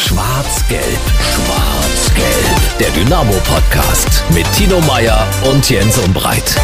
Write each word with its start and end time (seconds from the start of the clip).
Schwarz-Gelb, 0.00 0.82
Schwarz-Gelb. 1.20 2.78
Der 2.80 2.88
Dynamo-Podcast 2.90 4.24
mit 4.34 4.50
Tino 4.54 4.80
Meyer 4.80 5.26
und 5.52 5.68
Jens 5.68 5.98
Umbreit. 5.98 6.58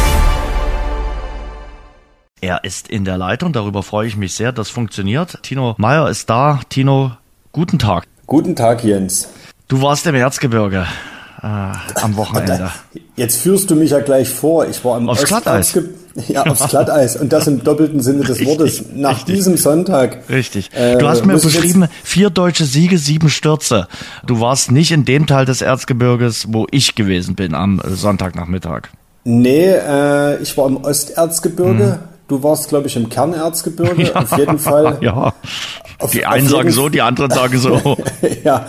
Er 2.41 2.63
ist 2.63 2.87
in 2.89 3.05
der 3.05 3.19
Leitung, 3.19 3.53
darüber 3.53 3.83
freue 3.83 4.07
ich 4.07 4.17
mich 4.17 4.33
sehr, 4.33 4.51
das 4.51 4.71
funktioniert. 4.71 5.37
Tino 5.43 5.75
Meyer 5.77 6.09
ist 6.09 6.31
da. 6.31 6.61
Tino, 6.69 7.11
guten 7.51 7.77
Tag. 7.77 8.05
Guten 8.25 8.55
Tag, 8.55 8.83
Jens. 8.83 9.29
Du 9.67 9.83
warst 9.83 10.07
im 10.07 10.15
Erzgebirge 10.15 10.87
äh, 11.41 11.45
am 12.01 12.15
Wochenende. 12.17 12.71
Jetzt 13.15 13.37
führst 13.41 13.69
du 13.69 13.75
mich 13.75 13.91
ja 13.91 13.99
gleich 13.99 14.29
vor. 14.29 14.67
Ich 14.67 14.83
war 14.85 14.95
am 14.97 15.09
Aufs 15.09 15.23
Glatteis. 15.25 15.77
Ja, 16.27 16.43
aufs 16.47 16.67
Glatteis. 16.69 17.15
Und 17.15 17.31
das 17.31 17.45
im 17.45 17.63
doppelten 17.63 18.01
Sinne 18.01 18.21
des 18.23 18.39
Richtig, 18.39 18.47
Wortes. 18.47 18.83
Nach 18.95 19.17
richtig. 19.17 19.35
diesem 19.35 19.57
Sonntag. 19.57 20.17
Richtig. 20.29 20.71
Äh, 20.73 20.97
du 20.97 21.07
hast 21.07 21.25
mir 21.25 21.37
beschrieben, 21.37 21.87
vier 22.03 22.29
deutsche 22.31 22.65
Siege, 22.65 22.97
sieben 22.97 23.29
Stürze. 23.29 23.87
Du 24.25 24.39
warst 24.39 24.71
nicht 24.71 24.91
in 24.91 25.05
dem 25.05 25.27
Teil 25.27 25.45
des 25.45 25.61
Erzgebirges, 25.61 26.47
wo 26.49 26.65
ich 26.71 26.95
gewesen 26.95 27.35
bin 27.35 27.53
am 27.53 27.81
Sonntagnachmittag. 27.85 28.89
Nee, 29.25 29.65
äh, 29.73 30.41
ich 30.41 30.57
war 30.57 30.65
im 30.67 30.77
Osterzgebirge. 30.77 31.99
Du 32.27 32.43
warst, 32.43 32.67
glaube 32.69 32.87
ich, 32.87 32.95
im 32.95 33.09
Kernerzgebirge. 33.09 34.15
Auf 34.15 34.37
jeden 34.37 34.59
Fall. 34.59 34.97
Ja. 35.01 35.33
Auf- 35.99 36.11
die 36.11 36.25
einen 36.25 36.47
sagen 36.47 36.71
so, 36.71 36.89
die 36.89 37.01
anderen 37.01 37.31
sagen 37.31 37.57
so. 37.59 37.97
ja. 38.43 38.65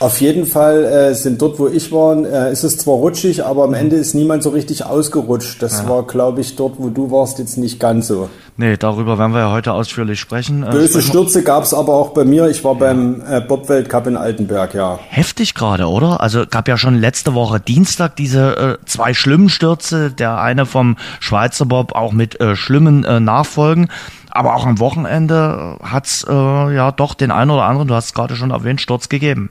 Auf 0.00 0.22
jeden 0.22 0.46
Fall 0.46 0.84
äh, 0.84 1.14
sind 1.14 1.42
dort, 1.42 1.58
wo 1.58 1.68
ich 1.68 1.92
war, 1.92 2.16
äh, 2.24 2.50
ist 2.50 2.64
es 2.64 2.78
zwar 2.78 2.94
rutschig, 2.94 3.44
aber 3.44 3.64
am 3.64 3.74
Ende 3.74 3.96
ist 3.96 4.14
niemand 4.14 4.42
so 4.42 4.48
richtig 4.48 4.86
ausgerutscht. 4.86 5.62
Das 5.62 5.86
war, 5.86 6.06
glaube 6.06 6.40
ich, 6.40 6.56
dort, 6.56 6.76
wo 6.78 6.88
du 6.88 7.10
warst, 7.10 7.38
jetzt 7.38 7.58
nicht 7.58 7.78
ganz 7.78 8.06
so. 8.06 8.30
nee, 8.56 8.78
darüber 8.78 9.18
werden 9.18 9.32
wir 9.32 9.40
ja 9.40 9.52
heute 9.52 9.74
ausführlich 9.74 10.18
sprechen. 10.18 10.62
Äh, 10.62 10.70
Böse 10.70 11.02
Stürze 11.02 11.42
gab 11.42 11.64
es 11.64 11.74
aber 11.74 11.92
auch 11.92 12.14
bei 12.14 12.24
mir. 12.24 12.48
Ich 12.48 12.64
war 12.64 12.76
beim 12.76 13.20
äh, 13.28 13.42
Bob-Weltcup 13.42 14.06
in 14.06 14.16
Altenberg, 14.16 14.72
ja. 14.72 14.98
Heftig 15.10 15.52
gerade, 15.52 15.86
oder? 15.86 16.22
Also 16.22 16.46
gab 16.48 16.66
ja 16.66 16.78
schon 16.78 16.98
letzte 16.98 17.34
Woche 17.34 17.60
Dienstag 17.60 18.16
diese 18.16 18.78
äh, 18.80 18.86
zwei 18.86 19.12
schlimmen 19.12 19.50
Stürze, 19.50 20.10
der 20.10 20.40
eine 20.40 20.64
vom 20.64 20.96
Schweizer 21.20 21.66
Bob 21.66 21.94
auch 21.94 22.12
mit 22.12 22.40
äh, 22.40 22.56
schlimmen 22.56 23.04
äh, 23.04 23.20
Nachfolgen. 23.20 23.90
Aber 24.30 24.54
auch 24.54 24.64
am 24.64 24.78
Wochenende 24.78 25.76
hat's 25.82 26.24
äh, 26.26 26.32
ja 26.32 26.90
doch 26.90 27.12
den 27.12 27.30
einen 27.30 27.50
oder 27.50 27.64
anderen, 27.64 27.88
du 27.88 27.94
hast 27.94 28.06
es 28.06 28.14
gerade 28.14 28.34
schon 28.34 28.50
erwähnt, 28.50 28.80
Sturz 28.80 29.10
gegeben. 29.10 29.50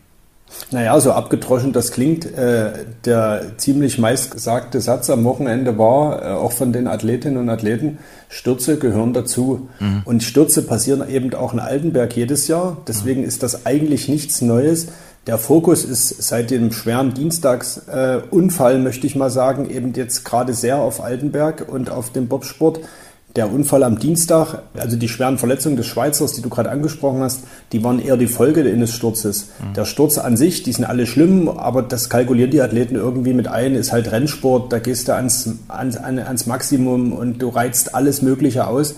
Naja, 0.71 0.99
so 0.99 1.11
abgedroschen 1.13 1.73
das 1.73 1.91
klingt, 1.91 2.25
äh, 2.25 2.71
der 3.05 3.57
ziemlich 3.57 3.97
meistgesagte 3.97 4.81
Satz 4.81 5.09
am 5.09 5.23
Wochenende 5.23 5.77
war, 5.77 6.21
äh, 6.21 6.25
auch 6.33 6.51
von 6.51 6.73
den 6.73 6.87
Athletinnen 6.87 7.37
und 7.37 7.49
Athleten, 7.49 7.97
Stürze 8.29 8.77
gehören 8.77 9.13
dazu. 9.13 9.69
Und 10.05 10.21
Stürze 10.23 10.61
passieren 10.61 11.07
eben 11.09 11.33
auch 11.33 11.53
in 11.53 11.59
Altenberg 11.59 12.15
jedes 12.15 12.47
Jahr. 12.47 12.77
Deswegen 12.87 13.23
ist 13.23 13.41
das 13.41 13.65
eigentlich 13.65 14.07
nichts 14.07 14.41
Neues. 14.41 14.89
Der 15.25 15.37
Fokus 15.37 15.83
ist 15.83 16.21
seit 16.23 16.49
dem 16.49 16.71
schweren 16.71 17.13
Dienstagsunfall, 17.13 18.75
äh, 18.75 18.79
möchte 18.79 19.07
ich 19.07 19.15
mal 19.15 19.29
sagen, 19.29 19.69
eben 19.69 19.93
jetzt 19.93 20.23
gerade 20.25 20.53
sehr 20.53 20.77
auf 20.77 21.03
Altenberg 21.03 21.65
und 21.67 21.89
auf 21.89 22.11
dem 22.11 22.27
Bobsport. 22.27 22.79
Der 23.35 23.51
Unfall 23.51 23.83
am 23.83 23.99
Dienstag, 23.99 24.63
also 24.75 24.97
die 24.97 25.07
schweren 25.07 25.37
Verletzungen 25.37 25.77
des 25.77 25.85
Schweizers, 25.85 26.33
die 26.33 26.41
du 26.41 26.49
gerade 26.49 26.71
angesprochen 26.71 27.21
hast, 27.21 27.41
die 27.71 27.83
waren 27.83 27.99
eher 27.99 28.17
die 28.17 28.25
Folge 28.27 28.61
eines 28.61 28.91
Sturzes. 28.91 29.49
Der 29.75 29.85
Sturz 29.85 30.17
an 30.17 30.35
sich, 30.35 30.63
die 30.63 30.73
sind 30.73 30.85
alle 30.85 31.05
schlimm, 31.05 31.47
aber 31.47 31.83
das 31.83 32.09
kalkulieren 32.09 32.49
die 32.49 32.61
Athleten 32.61 32.95
irgendwie 32.95 33.33
mit 33.33 33.47
ein, 33.47 33.75
ist 33.75 33.91
halt 33.91 34.11
Rennsport, 34.11 34.73
da 34.73 34.79
gehst 34.79 35.07
du 35.07 35.13
ans, 35.13 35.47
ans, 35.67 35.95
an- 35.97 36.17
ans 36.17 36.47
Maximum 36.47 37.13
und 37.13 37.39
du 37.39 37.49
reizt 37.49 37.93
alles 37.93 38.23
Mögliche 38.23 38.65
aus. 38.67 38.95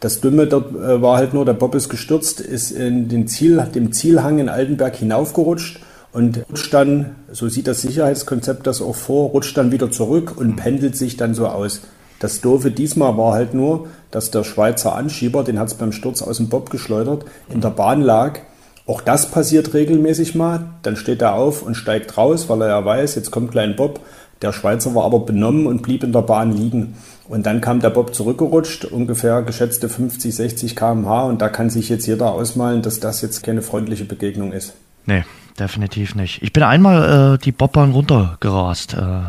Das 0.00 0.20
Dumme 0.20 0.46
dort 0.46 0.74
äh, 0.74 1.02
war 1.02 1.18
halt 1.18 1.34
nur, 1.34 1.44
der 1.44 1.52
Bob 1.54 1.74
ist 1.74 1.90
gestürzt, 1.90 2.40
ist 2.40 2.70
in 2.70 3.08
den 3.08 3.28
Ziel, 3.28 3.62
dem 3.74 3.92
Zielhang 3.92 4.38
in 4.38 4.48
Altenberg 4.48 4.96
hinaufgerutscht 4.96 5.80
und 6.12 6.40
rutscht 6.50 6.72
dann, 6.72 7.16
so 7.32 7.48
sieht 7.50 7.66
das 7.66 7.82
Sicherheitskonzept 7.82 8.66
das 8.66 8.80
auch 8.80 8.96
vor, 8.96 9.28
rutscht 9.30 9.56
dann 9.58 9.72
wieder 9.72 9.90
zurück 9.90 10.34
und 10.38 10.56
pendelt 10.56 10.96
sich 10.96 11.18
dann 11.18 11.34
so 11.34 11.46
aus. 11.48 11.82
Das 12.18 12.40
Doofe 12.40 12.70
diesmal 12.70 13.16
war 13.16 13.32
halt 13.32 13.54
nur, 13.54 13.86
dass 14.10 14.30
der 14.30 14.44
Schweizer 14.44 14.94
Anschieber, 14.94 15.44
den 15.44 15.58
hat 15.58 15.68
es 15.68 15.74
beim 15.74 15.92
Sturz 15.92 16.22
aus 16.22 16.38
dem 16.38 16.48
Bob 16.48 16.70
geschleudert, 16.70 17.24
in 17.48 17.60
der 17.60 17.70
Bahn 17.70 18.00
lag. 18.00 18.40
Auch 18.86 19.00
das 19.02 19.30
passiert 19.30 19.74
regelmäßig 19.74 20.34
mal. 20.34 20.70
Dann 20.82 20.96
steht 20.96 21.22
er 21.22 21.34
auf 21.34 21.62
und 21.62 21.74
steigt 21.74 22.16
raus, 22.16 22.48
weil 22.48 22.62
er 22.62 22.68
ja 22.68 22.84
weiß, 22.84 23.14
jetzt 23.14 23.30
kommt 23.30 23.52
gleich 23.52 23.68
ein 23.68 23.76
Bob. 23.76 24.00
Der 24.40 24.52
Schweizer 24.52 24.94
war 24.94 25.04
aber 25.04 25.20
benommen 25.20 25.66
und 25.66 25.82
blieb 25.82 26.02
in 26.04 26.12
der 26.12 26.22
Bahn 26.22 26.52
liegen. 26.56 26.96
Und 27.28 27.44
dann 27.44 27.60
kam 27.60 27.80
der 27.80 27.90
Bob 27.90 28.14
zurückgerutscht, 28.14 28.86
ungefähr 28.86 29.42
geschätzte 29.42 29.88
50, 29.88 30.34
60 30.34 30.76
km/h. 30.76 31.24
Und 31.24 31.42
da 31.42 31.48
kann 31.48 31.70
sich 31.70 31.88
jetzt 31.88 32.06
jeder 32.06 32.32
ausmalen, 32.32 32.82
dass 32.82 33.00
das 33.00 33.20
jetzt 33.20 33.42
keine 33.42 33.62
freundliche 33.62 34.04
Begegnung 34.04 34.52
ist. 34.52 34.74
Nee, 35.06 35.24
definitiv 35.58 36.14
nicht. 36.14 36.42
Ich 36.42 36.52
bin 36.52 36.62
einmal 36.62 37.34
äh, 37.34 37.38
die 37.38 37.52
Bobbahn 37.52 37.92
runtergerast, 37.92 38.94
äh, 38.94 38.98
äh, 38.98 39.22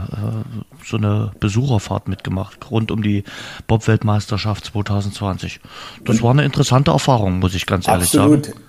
so 0.86 0.98
eine 0.98 1.32
Besucherfahrt 1.40 2.08
mitgemacht, 2.08 2.72
rund 2.72 2.92
um 2.92 3.04
die 3.04 3.24
Bob-Weltmeisterschaft 3.68 4.66
2020. 4.66 5.60
Das 6.06 6.22
war 6.22 6.32
eine 6.32 6.44
interessante 6.44 6.92
Erfahrung, 6.92 7.40
muss 7.40 7.56
ich 7.56 7.66
ganz 7.66 7.88
ehrlich 7.88 8.06
Absolut. 8.06 8.46
sagen. 8.46 8.60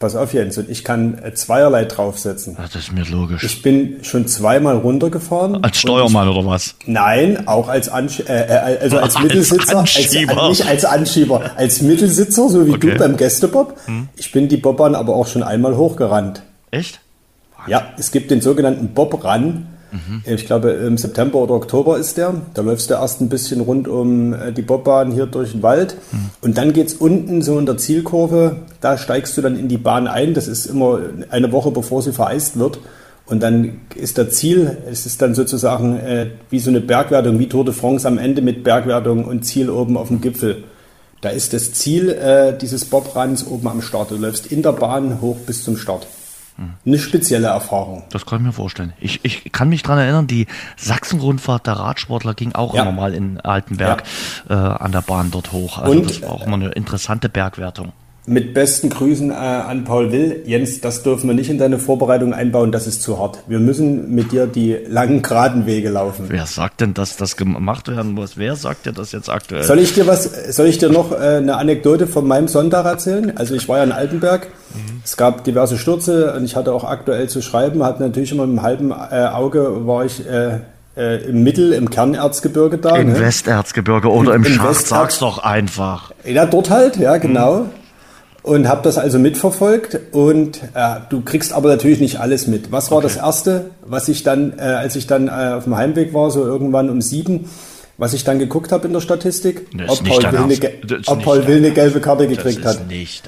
Pass 0.00 0.16
auf, 0.16 0.32
Jens, 0.32 0.56
und 0.56 0.70
ich 0.70 0.82
kann 0.82 1.18
äh, 1.18 1.34
zweierlei 1.34 1.84
draufsetzen. 1.84 2.54
Ja, 2.56 2.64
das 2.64 2.74
ist 2.74 2.92
mir 2.92 3.04
logisch. 3.04 3.44
Ich 3.44 3.60
bin 3.60 4.02
schon 4.02 4.26
zweimal 4.26 4.78
runtergefahren. 4.78 5.62
Als 5.62 5.76
Steuermann 5.78 6.26
oder 6.26 6.46
was? 6.46 6.74
Nein, 6.86 7.46
auch 7.46 7.68
als, 7.68 7.90
Ansch 7.90 8.20
äh, 8.20 8.22
äh, 8.22 8.78
also 8.80 8.96
als, 8.96 9.16
Als 9.16 9.22
Mittelsitzer, 9.24 9.78
Anschieber. 9.80 10.42
Als, 10.42 10.58
nicht 10.58 10.68
als 10.70 10.84
Anschieber, 10.86 11.50
als 11.54 11.82
Mittelsitzer, 11.82 12.48
so 12.48 12.66
wie 12.66 12.70
Okay. 12.70 12.92
Hm. 12.92 12.94
du 12.94 12.98
beim 12.98 13.16
Gästebob. 13.18 13.76
Ich 14.16 14.32
bin 14.32 14.48
die 14.48 14.56
Bobbahn 14.56 14.94
aber 14.94 15.14
auch 15.14 15.26
schon 15.26 15.42
einmal 15.42 15.76
hochgerannt. 15.76 16.44
Echt? 16.70 17.00
Ja, 17.66 17.92
es 17.98 18.10
gibt 18.10 18.30
den 18.30 18.40
sogenannten 18.40 18.88
Bob-Run. 18.88 19.66
Mhm. 19.92 20.22
Ich 20.24 20.46
glaube, 20.46 20.70
im 20.70 20.96
September 20.96 21.38
oder 21.38 21.54
Oktober 21.54 21.98
ist 21.98 22.16
der. 22.16 22.34
Da 22.54 22.62
läufst 22.62 22.90
du 22.90 22.94
erst 22.94 23.20
ein 23.20 23.28
bisschen 23.28 23.60
rund 23.60 23.88
um 23.88 24.32
äh, 24.32 24.52
die 24.52 24.62
Bobbahn 24.62 25.10
hier 25.10 25.26
durch 25.26 25.52
den 25.52 25.62
Wald. 25.62 25.96
Mhm. 26.12 26.30
Und 26.40 26.58
dann 26.58 26.72
geht's 26.72 26.94
unten 26.94 27.42
so 27.42 27.58
in 27.58 27.66
der 27.66 27.76
Zielkurve. 27.76 28.56
Da 28.80 28.98
steigst 28.98 29.36
du 29.36 29.42
dann 29.42 29.58
in 29.58 29.68
die 29.68 29.78
Bahn 29.78 30.06
ein. 30.06 30.34
Das 30.34 30.48
ist 30.48 30.66
immer 30.66 31.00
eine 31.30 31.50
Woche, 31.52 31.70
bevor 31.70 32.02
sie 32.02 32.12
vereist 32.12 32.58
wird. 32.58 32.78
Und 33.26 33.42
dann 33.42 33.82
ist 33.94 34.18
der 34.18 34.30
Ziel, 34.30 34.78
es 34.90 35.06
ist 35.06 35.22
dann 35.22 35.34
sozusagen 35.34 35.98
äh, 35.98 36.30
wie 36.50 36.58
so 36.58 36.70
eine 36.70 36.80
Bergwertung, 36.80 37.38
wie 37.38 37.48
Tour 37.48 37.64
de 37.64 37.72
France 37.74 38.06
am 38.06 38.18
Ende 38.18 38.42
mit 38.42 38.64
Bergwertung 38.64 39.24
und 39.24 39.44
Ziel 39.44 39.70
oben 39.70 39.96
auf 39.96 40.08
dem 40.08 40.20
Gipfel. 40.20 40.64
Da 41.20 41.28
ist 41.28 41.52
das 41.52 41.72
Ziel 41.72 42.08
äh, 42.10 42.56
dieses 42.58 42.86
Bobruns 42.86 43.46
oben 43.46 43.68
am 43.68 43.82
Start. 43.82 44.10
Du 44.10 44.16
läufst 44.16 44.46
in 44.46 44.62
der 44.62 44.72
Bahn 44.72 45.20
hoch 45.20 45.36
bis 45.46 45.62
zum 45.62 45.76
Start. 45.76 46.06
Eine 46.84 46.98
spezielle 46.98 47.48
Erfahrung. 47.48 48.02
Das 48.10 48.26
kann 48.26 48.40
ich 48.40 48.46
mir 48.46 48.52
vorstellen. 48.52 48.92
Ich, 49.00 49.20
ich 49.24 49.50
kann 49.50 49.68
mich 49.70 49.82
dran 49.82 49.98
erinnern, 49.98 50.26
die 50.26 50.46
Sachsen-Rundfahrt 50.76 51.66
der 51.66 51.74
Radsportler 51.74 52.34
ging 52.34 52.52
auch 52.54 52.74
Ja. 52.74 52.82
immer 52.82 52.92
mal 52.92 53.14
in 53.14 53.40
Altenberg 53.40 54.02
äh, 54.48 54.52
an 54.54 54.92
der 54.92 55.00
Bahn 55.02 55.30
dort 55.30 55.52
hoch. 55.52 55.78
Also 55.78 55.92
Und, 55.92 56.10
das 56.10 56.22
war 56.22 56.30
auch 56.30 56.46
immer 56.46 56.56
eine 56.56 56.68
interessante 56.70 57.28
Bergwertung. 57.28 57.92
Mit 58.30 58.54
besten 58.54 58.90
Grüßen 58.90 59.32
äh, 59.32 59.34
an 59.34 59.82
Paul 59.82 60.12
Will. 60.12 60.42
Jens, 60.46 60.80
das 60.80 61.02
dürfen 61.02 61.26
wir 61.26 61.34
nicht 61.34 61.50
in 61.50 61.58
deine 61.58 61.80
Vorbereitung 61.80 62.32
einbauen, 62.32 62.70
das 62.70 62.86
ist 62.86 63.02
zu 63.02 63.18
hart. 63.18 63.40
Wir 63.48 63.58
müssen 63.58 64.14
mit 64.14 64.30
dir 64.30 64.46
die 64.46 64.76
langen, 64.86 65.20
geraden 65.20 65.66
Wege 65.66 65.88
laufen. 65.88 66.26
Wer 66.28 66.46
sagt 66.46 66.80
denn, 66.80 66.94
dass 66.94 67.16
das 67.16 67.36
gemacht 67.36 67.88
werden 67.88 68.12
muss? 68.12 68.36
Wer 68.36 68.54
sagt 68.54 68.86
dir 68.86 68.92
das 68.92 69.10
jetzt 69.10 69.28
aktuell? 69.28 69.64
Soll 69.64 69.80
ich 69.80 69.94
dir 69.94 70.06
was, 70.06 70.30
soll 70.54 70.66
ich 70.66 70.78
dir 70.78 70.90
noch 70.90 71.10
äh, 71.10 71.38
eine 71.38 71.56
Anekdote 71.56 72.06
von 72.06 72.24
meinem 72.28 72.46
Sonntag 72.46 72.84
erzählen? 72.86 73.36
Also 73.36 73.56
ich 73.56 73.68
war 73.68 73.78
ja 73.78 73.82
in 73.84 73.90
Altenberg, 73.90 74.46
es 75.04 75.16
gab 75.16 75.42
diverse 75.42 75.76
Stürze 75.76 76.32
und 76.34 76.44
ich 76.44 76.54
hatte 76.54 76.72
auch 76.72 76.84
aktuell 76.84 77.28
zu 77.28 77.42
schreiben, 77.42 77.82
hatte 77.82 78.00
natürlich 78.00 78.30
immer 78.30 78.46
mit 78.46 78.60
einem 78.60 78.62
halben 78.62 78.90
äh, 78.92 79.26
Auge 79.26 79.88
war 79.88 80.04
ich 80.04 80.24
äh, 80.24 80.58
äh, 80.96 81.24
im 81.24 81.42
Mittel, 81.42 81.72
im 81.72 81.90
Kernerzgebirge 81.90 82.78
da. 82.78 82.94
Im 82.94 83.12
ne? 83.12 83.18
Westerzgebirge 83.18 84.08
oder 84.08 84.36
im, 84.36 84.44
Im 84.44 84.52
Schacht, 84.52 84.68
Westerz- 84.68 84.88
sag's 84.88 85.18
doch 85.18 85.38
einfach. 85.38 86.12
Ja, 86.24 86.46
dort 86.46 86.70
halt, 86.70 86.96
ja, 86.96 87.16
genau. 87.16 87.66
Und 88.42 88.68
habe 88.68 88.80
das 88.82 88.96
also 88.96 89.18
mitverfolgt 89.18 89.98
und 90.12 90.60
äh, 90.74 90.96
du 91.10 91.20
kriegst 91.20 91.52
aber 91.52 91.68
natürlich 91.68 92.00
nicht 92.00 92.20
alles 92.20 92.46
mit. 92.46 92.72
Was 92.72 92.90
war 92.90 92.98
Okay. 92.98 93.08
das 93.08 93.16
Erste, 93.16 93.66
was 93.84 94.08
ich 94.08 94.22
dann, 94.22 94.54
äh, 94.58 94.62
als 94.62 94.96
ich 94.96 95.06
dann 95.06 95.28
äh, 95.28 95.30
auf 95.58 95.64
dem 95.64 95.76
Heimweg 95.76 96.14
war, 96.14 96.30
so 96.30 96.42
irgendwann 96.44 96.88
um 96.88 97.02
sieben, 97.02 97.50
was 97.98 98.14
ich 98.14 98.24
dann 98.24 98.38
geguckt 98.38 98.72
habe 98.72 98.86
in 98.86 98.94
der 98.94 99.00
Statistik, 99.02 99.66
Das 99.76 99.90
ob 100.00 100.08
Paul, 100.08 100.22
Will 100.22 100.38
eine, 100.38 101.02
ob 101.06 101.22
Paul 101.22 101.46
Will 101.46 101.58
eine 101.58 101.70
gelbe 101.72 102.00
Karte 102.00 102.26
gekriegt 102.28 102.64
hat. 102.64 102.78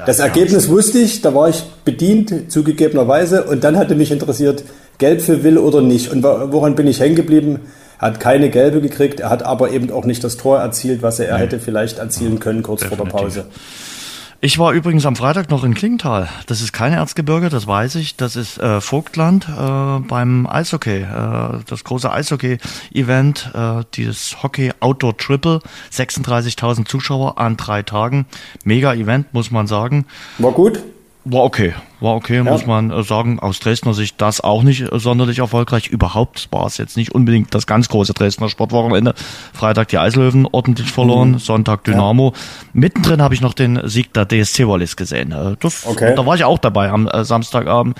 Das 0.06 0.18
Ergebnis 0.18 0.70
wusste 0.70 0.98
ich, 0.98 1.20
da 1.20 1.34
war 1.34 1.50
ich 1.50 1.62
bedient, 1.84 2.50
zugegebenerweise, 2.50 3.44
und 3.44 3.64
dann 3.64 3.76
hatte 3.76 3.94
mich 3.94 4.10
interessiert, 4.12 4.64
gelb 4.96 5.20
für 5.20 5.44
Will 5.44 5.58
oder 5.58 5.82
nicht. 5.82 6.10
Und 6.10 6.22
wo- 6.24 6.52
woran 6.52 6.74
bin 6.74 6.86
ich 6.86 7.00
hängen 7.00 7.16
geblieben? 7.16 7.60
Er 8.00 8.08
hat 8.08 8.18
keine 8.20 8.48
gelbe 8.48 8.80
gekriegt, 8.80 9.20
er 9.20 9.28
hat 9.28 9.42
aber 9.44 9.72
eben 9.72 9.90
auch 9.92 10.06
nicht 10.06 10.24
das 10.24 10.38
Tor 10.38 10.58
erzielt, 10.58 11.02
was 11.02 11.20
er 11.20 11.36
hätte 11.36 11.58
vielleicht 11.60 11.98
erzielen 11.98 12.38
können 12.40 12.62
kurz 12.62 12.82
vor 12.82 12.96
der 12.96 13.04
Definitiv. 13.04 13.34
Pause. 13.42 13.44
Ich 14.44 14.58
war 14.58 14.72
übrigens 14.72 15.06
am 15.06 15.14
Freitag 15.14 15.50
noch 15.50 15.62
in 15.62 15.72
Klingenthal. 15.72 16.28
Das 16.48 16.62
ist 16.62 16.72
kein 16.72 16.92
Erzgebirge, 16.92 17.48
das 17.48 17.68
weiß 17.68 17.94
ich. 17.94 18.16
Das 18.16 18.34
ist 18.34 18.58
äh, 18.58 18.80
Vogtland 18.80 19.46
äh, 19.48 20.00
beim 20.00 20.48
Eishockey. 20.48 21.02
Äh, 21.02 21.60
das 21.64 21.84
große 21.84 22.10
Eishockey-Event, 22.10 23.52
äh, 23.54 23.84
dieses 23.94 24.42
Hockey 24.42 24.72
Outdoor 24.80 25.16
Triple. 25.16 25.60
36.000 25.92 26.86
Zuschauer 26.86 27.38
an 27.38 27.56
drei 27.56 27.84
Tagen. 27.84 28.26
Mega 28.64 28.92
Event, 28.94 29.32
muss 29.32 29.52
man 29.52 29.68
sagen. 29.68 30.06
War 30.38 30.50
gut? 30.50 30.82
War 31.24 31.44
okay, 31.44 31.72
war 32.00 32.16
okay, 32.16 32.36
ja. 32.36 32.44
muss 32.44 32.66
man 32.66 32.90
äh, 32.90 33.02
sagen. 33.04 33.38
Aus 33.38 33.60
Dresdner 33.60 33.94
Sicht 33.94 34.20
das 34.20 34.40
auch 34.40 34.64
nicht 34.64 34.92
äh, 34.92 34.98
sonderlich 34.98 35.38
erfolgreich. 35.38 35.86
Überhaupt 35.86 36.48
war 36.50 36.66
es 36.66 36.78
jetzt 36.78 36.96
nicht 36.96 37.14
unbedingt 37.14 37.54
das 37.54 37.66
ganz 37.66 37.88
große 37.88 38.12
Dresdner 38.12 38.48
Sportwochenende. 38.48 39.14
Freitag 39.52 39.88
die 39.88 39.98
Eislöwen 39.98 40.48
ordentlich 40.50 40.90
verloren, 40.90 41.32
mhm. 41.32 41.38
Sonntag 41.38 41.84
Dynamo. 41.84 42.32
Ja. 42.34 42.40
Mittendrin 42.72 43.22
habe 43.22 43.34
ich 43.34 43.40
noch 43.40 43.54
den 43.54 43.80
Sieg 43.84 44.12
der 44.14 44.26
DSC 44.26 44.66
Wallis 44.66 44.96
gesehen. 44.96 45.30
Äh, 45.30 45.56
das, 45.60 45.86
okay. 45.86 46.14
Da 46.16 46.26
war 46.26 46.34
ich 46.34 46.44
auch 46.44 46.58
dabei 46.58 46.90
am 46.90 47.08
Samstagabend. 47.22 47.96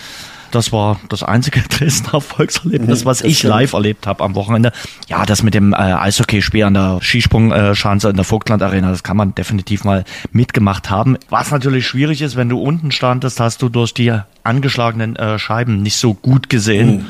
Das 0.52 0.70
war 0.70 1.00
das 1.08 1.22
einzige 1.22 1.60
Dresdner 1.68 2.14
Erfolgserlebnis, 2.14 3.02
mhm, 3.02 3.06
was 3.06 3.22
ich 3.22 3.42
live 3.42 3.72
erlebt 3.72 4.06
habe 4.06 4.22
am 4.22 4.34
Wochenende. 4.34 4.70
Ja, 5.08 5.26
das 5.26 5.42
mit 5.42 5.54
dem 5.54 5.72
äh, 5.72 5.76
Eishockeyspiel 5.76 6.64
an 6.64 6.74
der 6.74 6.98
Skisprungschanze 7.00 8.10
in 8.10 8.16
der 8.16 8.24
Vogtland 8.24 8.62
Arena, 8.62 8.90
das 8.90 9.02
kann 9.02 9.16
man 9.16 9.34
definitiv 9.34 9.84
mal 9.84 10.04
mitgemacht 10.30 10.90
haben. 10.90 11.16
Was 11.30 11.50
natürlich 11.50 11.86
schwierig 11.86 12.22
ist, 12.22 12.36
wenn 12.36 12.48
du 12.48 12.60
unten 12.60 12.92
standest, 12.92 13.40
hast 13.40 13.62
du 13.62 13.68
durch 13.68 13.94
die 13.94 14.16
angeschlagenen 14.44 15.16
äh, 15.16 15.38
Scheiben 15.38 15.82
nicht 15.82 15.96
so 15.96 16.14
gut 16.14 16.48
gesehen. 16.48 16.96
Mhm. 16.96 17.06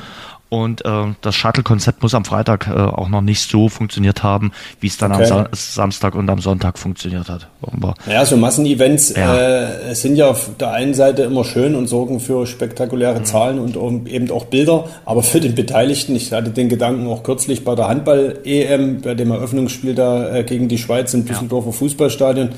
Und 0.53 0.85
äh, 0.85 1.07
das 1.23 1.35
Shuttle-Konzept 1.35 2.03
muss 2.03 2.15
am 2.15 2.27
Freitag 2.27 2.67
äh, 2.67 2.73
auch 2.73 3.09
noch 3.09 3.23
nicht 3.23 3.41
so 3.41 3.71
funktioniert 3.71 4.23
haben, 4.23 4.53
wie 4.81 4.87
es 4.87 4.99
dann 4.99 5.11
okay. 5.11 5.23
am 5.23 5.27
Sa 5.27 5.49
Samstag 5.55 6.15
und 6.15 6.29
am 6.29 6.41
Sonntag 6.41 6.79
funktioniert 6.79 7.31
hat. 7.31 7.49
Offenbar. 7.63 7.95
Ja, 8.07 8.27
so 8.27 8.37
Massenevents 8.37 9.15
ja. 9.17 9.91
äh, 9.91 9.95
sind 9.95 10.17
ja 10.17 10.29
auf 10.29 10.51
der 10.61 10.73
einen 10.73 10.93
Seite 10.93 11.23
immer 11.23 11.45
schön 11.45 11.75
und 11.75 11.87
sorgen 11.87 12.21
für 12.21 12.47
spektakuläre 12.47 13.21
mhm. 13.21 13.25
Zahlen 13.25 13.59
und 13.61 14.07
eben 14.07 14.31
auch 14.31 14.45
Bilder, 14.45 14.85
aber 15.07 15.23
für 15.23 15.41
den 15.41 15.55
Beteiligten, 15.55 16.15
ich 16.17 16.35
hatte 16.35 16.51
den 16.51 16.69
Gedanken 16.69 17.07
auch 17.07 17.23
kürzlich 17.23 17.65
bei 17.65 17.75
der 17.75 17.89
Handball-EM, 17.89 19.01
bei 19.01 19.15
dem 19.15 19.31
Eröffnungsspiel 19.31 19.95
da 19.95 20.37
äh, 20.37 20.45
gegen 20.45 20.69
die 20.69 20.77
Schweiz 20.77 21.15
im 21.15 21.25
Düsseldorfer 21.25 21.71
ja. 21.71 21.73
Fußballstadion, 21.73 22.51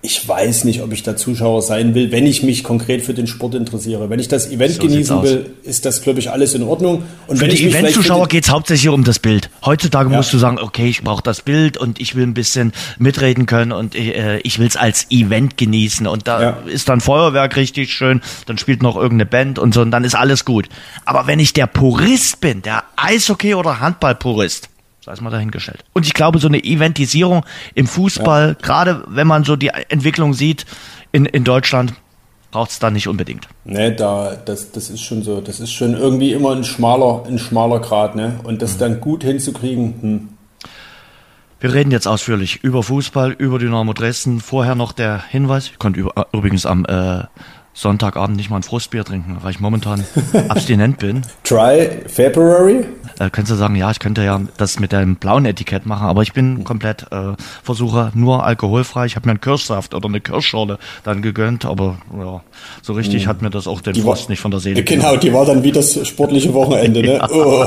ich 0.00 0.28
weiß 0.28 0.62
nicht, 0.62 0.80
ob 0.82 0.92
ich 0.92 1.02
da 1.02 1.16
Zuschauer 1.16 1.60
sein 1.60 1.92
will, 1.94 2.12
wenn 2.12 2.24
ich 2.24 2.44
mich 2.44 2.62
konkret 2.62 3.02
für 3.02 3.14
den 3.14 3.26
Sport 3.26 3.56
interessiere. 3.56 4.08
Wenn 4.08 4.20
ich 4.20 4.28
das 4.28 4.48
Event 4.48 4.74
so 4.74 4.82
genießen 4.82 5.22
will, 5.24 5.50
ist 5.64 5.84
das, 5.84 6.02
glaube 6.02 6.20
ich, 6.20 6.30
alles 6.30 6.54
in 6.54 6.62
Ordnung. 6.62 7.02
Und 7.26 7.38
für 7.38 7.42
wenn 7.42 7.50
die 7.50 7.68
Event-Zuschauer 7.68 8.28
geht 8.28 8.44
es 8.44 8.50
hauptsächlich 8.50 8.90
um 8.90 9.02
das 9.02 9.18
Bild. 9.18 9.50
Heutzutage 9.64 10.08
ja. 10.08 10.16
musst 10.16 10.32
du 10.32 10.38
sagen, 10.38 10.58
okay, 10.60 10.88
ich 10.88 11.02
brauche 11.02 11.22
das 11.24 11.42
Bild 11.42 11.76
und 11.76 12.00
ich 12.00 12.14
will 12.14 12.22
ein 12.22 12.34
bisschen 12.34 12.72
mitreden 12.98 13.46
können 13.46 13.72
und 13.72 13.96
äh, 13.96 14.38
ich 14.38 14.60
will 14.60 14.68
es 14.68 14.76
als 14.76 15.10
Event 15.10 15.56
genießen. 15.56 16.06
Und 16.06 16.28
da 16.28 16.42
ja. 16.42 16.58
ist 16.66 16.88
dann 16.88 17.00
Feuerwerk 17.00 17.56
richtig 17.56 17.92
schön, 17.92 18.20
dann 18.46 18.56
spielt 18.56 18.84
noch 18.84 18.94
irgendeine 18.94 19.26
Band 19.26 19.58
und 19.58 19.74
so 19.74 19.80
und 19.80 19.90
dann 19.90 20.04
ist 20.04 20.14
alles 20.14 20.44
gut. 20.44 20.68
Aber 21.06 21.26
wenn 21.26 21.40
ich 21.40 21.54
der 21.54 21.66
Purist 21.66 22.40
bin, 22.40 22.62
der 22.62 22.84
Eishockey- 22.96 23.56
oder 23.56 23.80
Handball-Purist, 23.80 24.68
sei 25.08 25.14
es 25.14 25.20
mal 25.22 25.30
dahingestellt. 25.30 25.84
Und 25.94 26.04
ich 26.06 26.12
glaube, 26.12 26.38
so 26.38 26.48
eine 26.48 26.62
Eventisierung 26.62 27.46
im 27.74 27.86
Fußball, 27.86 28.48
ja. 28.48 28.54
gerade 28.66 29.04
wenn 29.08 29.26
man 29.26 29.44
so 29.44 29.56
die 29.56 29.68
Entwicklung 29.88 30.34
sieht 30.34 30.66
in, 31.12 31.24
in 31.24 31.44
Deutschland, 31.44 31.94
braucht 32.50 32.70
es 32.70 32.78
da 32.78 32.90
nicht 32.90 33.08
unbedingt. 33.08 33.48
Ne, 33.64 33.92
da, 33.92 34.36
das, 34.36 34.70
das 34.70 34.90
ist 34.90 35.00
schon 35.00 35.22
so. 35.22 35.40
Das 35.40 35.60
ist 35.60 35.72
schon 35.72 35.94
irgendwie 35.94 36.34
immer 36.34 36.54
ein 36.54 36.62
schmaler, 36.62 37.24
ein 37.26 37.38
schmaler 37.38 37.80
Grad, 37.80 38.16
ne? 38.16 38.38
Und 38.42 38.60
das 38.60 38.74
mhm. 38.74 38.78
dann 38.80 39.00
gut 39.00 39.24
hinzukriegen, 39.24 39.94
hm. 40.00 40.28
Wir 41.60 41.74
reden 41.74 41.90
jetzt 41.90 42.06
ausführlich 42.06 42.62
über 42.62 42.84
Fußball, 42.84 43.32
über 43.32 43.58
Dynamo 43.58 43.92
Dresden. 43.92 44.40
Vorher 44.40 44.76
noch 44.76 44.92
der 44.92 45.24
Hinweis, 45.28 45.66
ich 45.66 45.78
konnte 45.80 46.08
übrigens 46.32 46.66
am 46.66 46.84
äh, 46.84 47.24
Sonntagabend 47.74 48.36
nicht 48.36 48.50
mal 48.50 48.56
ein 48.56 48.62
Frustbier 48.62 49.04
trinken, 49.04 49.38
weil 49.40 49.52
ich 49.52 49.60
momentan 49.60 50.04
abstinent 50.48 50.98
bin. 50.98 51.22
Try 51.44 51.88
February? 52.06 52.84
Äh, 53.18 53.30
könntest 53.30 53.52
du 53.52 53.54
sagen, 53.54 53.74
ja, 53.76 53.90
ich 53.90 53.98
könnte 53.98 54.22
ja 54.22 54.40
das 54.56 54.78
mit 54.78 54.92
dem 54.92 55.16
blauen 55.16 55.44
Etikett 55.44 55.86
machen, 55.86 56.06
aber 56.06 56.22
ich 56.22 56.32
bin 56.32 56.64
komplett 56.64 57.10
äh, 57.10 57.34
versuche 57.62 58.12
nur 58.14 58.44
alkoholfrei. 58.44 59.06
Ich 59.06 59.16
habe 59.16 59.26
mir 59.26 59.32
einen 59.32 59.40
Kirschsaft 59.40 59.94
oder 59.94 60.08
eine 60.08 60.20
Kirschschorle 60.20 60.78
dann 61.04 61.22
gegönnt, 61.22 61.64
aber 61.64 61.98
ja, 62.16 62.42
so 62.82 62.92
richtig 62.92 63.22
hm. 63.22 63.28
hat 63.28 63.42
mir 63.42 63.50
das 63.50 63.66
auch 63.66 63.80
den 63.80 63.94
die 63.94 64.02
Frust 64.02 64.24
war, 64.24 64.30
nicht 64.30 64.40
von 64.40 64.50
der 64.50 64.60
Seele. 64.60 64.82
Genau, 64.82 65.16
die 65.16 65.32
war 65.32 65.46
dann 65.46 65.62
wie 65.62 65.72
das 65.72 66.06
sportliche 66.06 66.52
Wochenende, 66.54 67.00
ne? 67.00 67.14
ja, 67.14 67.28
oh. 67.30 67.66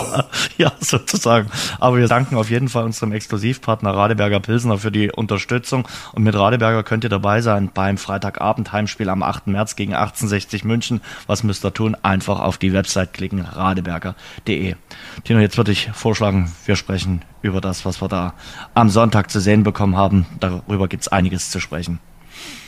ja, 0.58 0.72
sozusagen. 0.80 1.50
Aber 1.80 1.98
wir 1.98 2.08
danken 2.08 2.36
auf 2.36 2.50
jeden 2.50 2.70
Fall 2.70 2.84
unserem 2.84 3.12
Exklusivpartner 3.12 3.92
Radeberger 3.92 4.40
Pilsner 4.40 4.78
für 4.78 4.92
die 4.92 5.12
Unterstützung 5.12 5.88
und 6.14 6.24
mit 6.24 6.36
Radeberger 6.36 6.84
könnt 6.84 7.04
ihr 7.04 7.10
dabei 7.10 7.42
sein 7.42 7.70
beim 7.74 7.98
Freitagabend 7.98 8.72
Heimspiel 8.72 9.10
am 9.10 9.24
8. 9.24 9.48
März 9.48 9.76
gegen 9.76 9.96
1860 10.02 10.64
München. 10.64 11.02
Was 11.28 11.44
müsst 11.44 11.66
ihr 11.66 11.74
tun? 11.74 11.96
Einfach 12.02 12.40
auf 12.40 12.58
die 12.58 12.74
Website 12.74 13.14
klicken, 13.14 13.42
radeberger.de. 13.42 14.76
Tino, 15.24 15.40
jetzt 15.40 15.58
würde 15.58 15.72
ich 15.72 15.90
vorschlagen, 15.94 16.52
wir 16.66 16.76
sprechen 16.76 17.24
über 17.42 17.62
das, 17.62 17.86
was 17.86 18.02
wir 18.02 18.08
da 18.08 18.34
am 18.74 18.90
Sonntag 18.90 19.32
zu 19.32 19.40
sehen 19.40 19.64
bekommen 19.64 19.96
haben. 19.96 20.26
Darüber 20.40 20.88
gibt 20.88 21.04
es 21.04 21.08
einiges 21.08 21.52
zu 21.52 21.60
sprechen. 21.60 22.00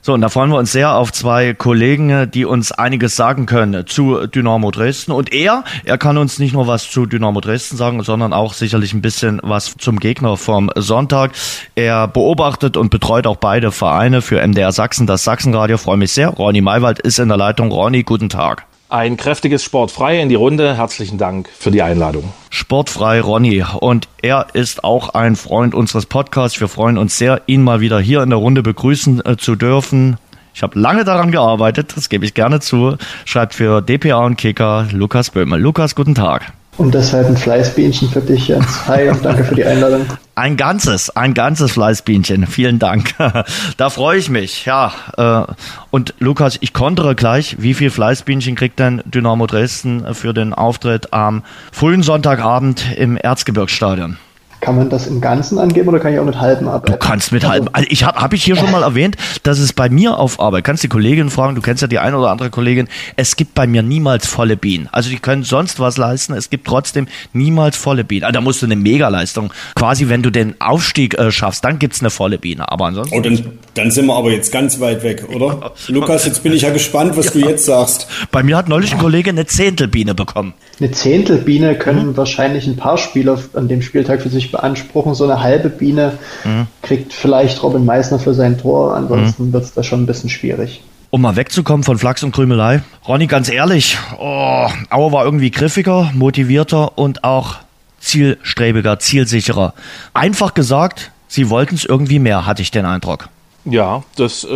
So, 0.06 0.14
und 0.14 0.20
da 0.20 0.28
freuen 0.28 0.50
wir 0.50 0.58
uns 0.58 0.74
sehr 0.74 0.96
auf 0.96 1.14
zwei 1.14 1.54
Kollegen, 1.54 2.30
die 2.30 2.44
uns 2.44 2.74
einiges 2.74 3.16
sagen 3.16 3.46
können 3.46 3.88
zu 3.88 4.28
Dynamo 4.28 4.70
Dresden. 4.70 5.14
Und 5.14 5.32
er, 5.32 5.64
er 5.86 5.98
kann 5.98 6.18
uns 6.18 6.40
nicht 6.40 6.52
nur 6.52 6.68
was 6.68 6.92
zu 6.92 7.06
Dynamo 7.06 7.40
Dresden 7.40 7.78
sagen, 7.78 8.04
sondern 8.04 8.34
auch 8.34 8.54
sicherlich 8.54 8.94
ein 8.94 9.02
bisschen 9.02 9.40
was 9.44 9.76
zum 9.78 10.02
Gegner 10.02 10.36
vom 10.36 10.70
Sonntag. 10.76 11.32
Er 11.76 12.10
beobachtet 12.10 12.76
und 12.76 12.90
betreut 12.90 13.26
auch 13.28 13.38
beide 13.38 13.72
Vereine 13.72 14.22
für 14.22 14.46
MDR 14.46 14.74
Sachsen, 14.74 15.08
das 15.08 15.24
Sachsenradio. 15.24 15.78
Freue 15.78 15.96
mich 15.96 16.12
sehr. 16.12 16.28
Ronny 16.28 16.60
Maywald 16.60 17.00
ist 17.00 17.20
in 17.20 17.30
der 17.30 17.38
Leitung. 17.38 17.72
Ronny, 17.72 18.04
guten 18.04 18.28
Tag. 18.28 18.66
Ein 18.94 19.18
kräftiges 19.18 19.64
Sportfrei 19.64 20.22
in 20.22 20.30
die 20.30 20.36
Runde. 20.36 20.78
Herzlichen 20.78 21.18
Dank 21.18 21.50
für 21.58 21.72
die 21.72 21.82
Einladung. 21.82 22.32
Sportfrei 22.52 23.22
Ronny. 23.22 23.66
Und 23.80 24.08
er 24.22 24.46
ist 24.54 24.84
auch 24.84 25.10
ein 25.16 25.36
Freund 25.36 25.74
unseres 25.74 26.06
Podcasts. 26.06 26.62
Wir 26.62 26.68
freuen 26.68 27.00
uns 27.00 27.18
sehr, 27.18 27.42
ihn 27.48 27.64
mal 27.64 27.82
wieder 27.82 28.00
hier 28.00 28.22
in 28.22 28.30
der 28.30 28.38
Runde 28.38 28.62
begrüßen 28.62 29.26
äh, 29.26 29.36
zu 29.36 29.56
dürfen. 29.56 30.18
Ich 30.54 30.62
habe 30.62 30.78
lange 30.80 31.06
daran 31.06 31.32
gearbeitet, 31.32 31.94
das 31.96 32.08
gebe 32.08 32.24
ich 32.24 32.36
gerne 32.36 32.60
zu. 32.60 32.96
Schreibt 33.26 33.56
für 33.56 33.82
DPA 33.82 34.24
und 34.24 34.38
Kicker 34.38 34.86
Lukas 34.92 35.32
Böhme. 35.32 35.58
Lukas, 35.58 35.96
guten 35.96 36.14
Tag. 36.14 36.54
Und 36.78 36.94
deshalb 36.94 37.26
ein 37.26 37.38
Fleißbienchen 37.38 38.10
für 38.10 38.22
dich, 38.22 38.50
Jens. 38.50 38.88
Hi 38.88 39.10
und 39.10 39.26
danke 39.26 39.44
für 39.44 39.56
die 39.56 39.66
Einladung. 39.66 40.06
Ein 40.36 40.58
ganzes, 40.58 41.12
ein 41.16 41.36
ganzes 41.36 41.74
Fleißbienchen. 41.74 42.48
Vielen 42.48 42.80
Dank. 42.80 43.14
da 43.78 43.90
freue 43.92 44.18
ich 44.18 44.30
mich. 44.30 44.66
Ja, 44.66 44.92
äh, 45.16 45.54
und 45.92 46.16
Lukas, 46.18 46.58
ich 46.60 46.74
kontere 46.74 47.14
gleich. 47.14 47.58
Wie 47.60 47.76
viel 47.76 47.92
Fleißbienchen 47.92 48.56
kriegt 48.56 48.80
denn 48.80 49.04
Dynamo 49.06 49.46
Dresden 49.46 50.16
für 50.16 50.34
den 50.34 50.54
Auftritt 50.54 51.14
am 51.14 51.44
frühen 51.72 52.02
Sonntagabend 52.02 52.96
im 52.98 53.16
Erzgebirgsstadion? 53.16 54.18
Kann 54.64 54.78
man 54.78 54.90
das 54.90 55.08
im 55.08 55.20
Ganzen 55.20 55.60
angeben 55.60 55.90
oder 55.90 56.00
kann 56.00 56.14
ich 56.14 56.20
auch 56.20 56.26
mit 56.26 56.40
halben 56.40 56.70
arbeiten? 56.70 56.94
Du 56.94 56.98
kannst 56.98 57.34
mit 57.34 57.46
halben. 57.46 57.68
Also 57.74 57.86
ich 57.92 58.06
habe 58.06 58.22
hab 58.22 58.32
ich 58.32 58.46
hier 58.46 58.56
schon 58.56 58.72
mal 58.72 58.82
erwähnt, 58.84 59.18
dass 59.44 59.60
es 59.60 59.74
bei 59.74 59.90
mir 59.90 60.18
auf 60.18 60.40
Arbeit, 60.40 60.64
kannst 60.64 60.84
die 60.84 60.88
Kollegin 60.88 61.30
fragen, 61.30 61.56
du 61.56 61.62
kennst 61.62 61.82
ja 61.82 61.90
die 61.90 62.00
eine 62.00 62.18
oder 62.18 62.32
andere 62.32 62.50
Kollegin, 62.50 62.88
es 63.18 63.36
gibt 63.36 63.56
bei 63.56 63.68
mir 63.68 63.84
niemals 63.84 64.26
volle 64.26 64.56
Bienen. 64.56 64.88
Also 64.94 65.10
die 65.10 65.18
können 65.18 65.44
sonst 65.44 65.82
was 65.82 65.98
leisten, 65.98 66.32
es 66.32 66.50
gibt 66.50 66.66
trotzdem 66.66 67.08
niemals 67.34 67.76
volle 67.76 68.06
Bienen. 68.06 68.24
Also 68.24 68.36
da 68.36 68.40
musst 68.40 68.62
du 68.62 68.66
eine 68.66 68.78
Megaleistung, 68.78 69.52
quasi 69.76 70.08
wenn 70.08 70.24
du 70.24 70.30
den 70.30 70.56
Aufstieg 70.62 71.20
äh, 71.20 71.30
schaffst, 71.30 71.66
dann 71.66 71.78
gibt's 71.78 72.00
eine 72.00 72.10
volle 72.10 72.38
Biene. 72.38 72.72
Aber 72.72 72.86
ansonsten. 72.86 73.18
Oh, 73.18 73.22
dann, 73.22 73.60
dann 73.74 73.92
sind 73.92 74.06
wir 74.06 74.16
aber 74.16 74.32
jetzt 74.32 74.54
ganz 74.54 74.80
weit 74.80 75.04
weg, 75.04 75.26
oder? 75.28 75.74
Lukas, 75.90 76.26
jetzt 76.26 76.42
bin 76.42 76.54
ich 76.54 76.62
ja 76.62 76.70
gespannt, 76.70 77.18
was 77.18 77.26
ja. 77.26 77.32
du 77.32 77.40
jetzt 77.40 77.66
sagst. 77.66 78.08
Bei 78.32 78.44
mir 78.44 78.56
hat 78.56 78.70
neulich 78.70 78.94
ein 78.94 79.00
Kollege 79.00 79.30
eine 79.30 79.46
Zehntelbiene 79.46 80.16
bekommen. 80.16 80.54
Eine 80.80 80.92
Zehntelbiene 80.92 81.78
können 81.78 82.12
mhm. 82.12 82.18
wahrscheinlich 82.18 82.66
ein 82.66 82.78
paar 82.78 82.98
Spieler 82.98 83.38
an 83.56 83.68
dem 83.68 83.82
Spieltag 83.82 84.22
für 84.22 84.30
sich 84.30 84.53
beanspruchen. 84.54 85.14
So 85.14 85.26
eine 85.26 85.42
halbe 85.42 85.70
Biene 85.70 86.18
mhm. 86.46 86.68
kriegt 86.82 87.12
vielleicht 87.12 87.62
Robin 87.62 87.84
Meissner 87.84 88.20
für 88.20 88.34
sein 88.34 88.58
Tor. 88.58 88.96
Ansonsten 88.96 89.48
mhm. 89.48 89.54
wird 89.54 89.66
es 89.66 89.74
da 89.74 89.84
schon 89.84 90.04
ein 90.04 90.06
bisschen 90.06 90.30
schwierig. 90.30 90.82
Um 91.10 91.22
mal 91.22 91.36
wegzukommen 91.36 91.84
von 91.84 91.98
Flachs 91.98 92.24
und 92.24 92.32
Krümelei. 92.34 92.82
Ronny, 93.08 93.28
ganz 93.28 93.50
ehrlich, 93.50 93.98
oh, 94.18 94.68
Auer 94.90 95.12
war 95.12 95.26
irgendwie 95.26 95.52
griffiger, 95.52 96.12
motivierter 96.16 96.98
und 96.98 97.24
auch 97.24 97.58
zielstrebiger, 98.00 98.98
zielsicherer. 99.00 99.74
Einfach 100.14 100.54
gesagt, 100.54 101.12
sie 101.28 101.50
wollten 101.50 101.76
es 101.76 101.86
irgendwie 101.86 102.20
mehr, 102.20 102.46
hatte 102.46 102.62
ich 102.62 102.72
den 102.72 102.86
Eindruck. 102.86 103.30
Ja, 103.66 104.04
das 104.16 104.44
äh, 104.44 104.48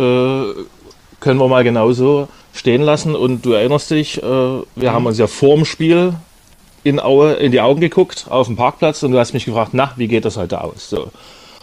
können 1.20 1.40
wir 1.40 1.48
mal 1.48 1.64
genauso 1.64 2.28
stehen 2.52 2.82
lassen. 2.82 3.14
Und 3.14 3.44
du 3.46 3.52
erinnerst 3.52 3.90
dich, 3.90 4.22
äh, 4.22 4.26
wir 4.26 4.92
haben 4.92 5.06
uns 5.06 5.18
ja 5.18 5.26
vorm 5.26 5.64
Spiel 5.64 6.14
in 6.84 7.00
Aue 7.00 7.34
in 7.34 7.52
die 7.52 7.60
Augen 7.60 7.80
geguckt 7.80 8.26
auf 8.28 8.46
dem 8.46 8.56
Parkplatz 8.56 9.02
und 9.02 9.12
du 9.12 9.18
hast 9.18 9.32
mich 9.32 9.44
gefragt, 9.44 9.70
na, 9.72 9.92
wie 9.96 10.08
geht 10.08 10.24
das 10.24 10.36
heute 10.36 10.62
aus? 10.62 10.88
So. 10.88 11.10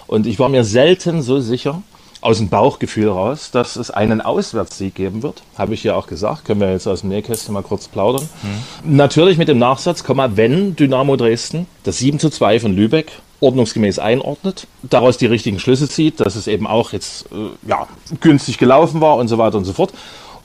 Und 0.07 0.27
ich 0.27 0.39
war 0.39 0.49
mir 0.49 0.63
selten 0.63 1.21
so 1.21 1.39
sicher, 1.39 1.81
aus 2.21 2.37
dem 2.37 2.49
Bauchgefühl 2.49 3.09
raus, 3.09 3.51
dass 3.51 3.75
es 3.75 3.91
einen 3.91 4.19
Auswärtssieg 4.19 4.95
geben 4.95 5.21
wird. 5.21 5.43
Habe 5.59 5.75
ich 5.75 5.83
ja 5.83 5.95
auch 5.95 6.07
gesagt. 6.07 6.45
Können 6.45 6.59
wir 6.59 6.71
jetzt 6.71 6.87
aus 6.87 7.01
dem 7.01 7.09
Nähkästchen 7.09 7.53
mal 7.53 7.61
kurz 7.61 7.87
plaudern. 7.87 8.27
Mhm. 8.41 8.95
Natürlich 8.95 9.37
mit 9.37 9.47
dem 9.47 9.59
Nachsatz, 9.59 10.03
wenn 10.07 10.75
Dynamo 10.75 11.17
Dresden 11.17 11.67
das 11.83 11.99
7 11.99 12.17
zu 12.17 12.31
2 12.31 12.61
von 12.61 12.75
Lübeck 12.75 13.11
ordnungsgemäß 13.41 13.99
einordnet, 13.99 14.65
daraus 14.81 15.17
die 15.17 15.27
richtigen 15.27 15.59
Schlüsse 15.59 15.87
zieht, 15.87 16.19
dass 16.19 16.35
es 16.35 16.47
eben 16.47 16.65
auch 16.65 16.93
jetzt 16.93 17.27
äh, 17.31 17.69
ja, 17.69 17.87
günstig 18.21 18.57
gelaufen 18.57 19.01
war 19.01 19.17
und 19.17 19.27
so 19.27 19.37
weiter 19.37 19.57
und 19.57 19.65
so 19.65 19.73
fort 19.73 19.93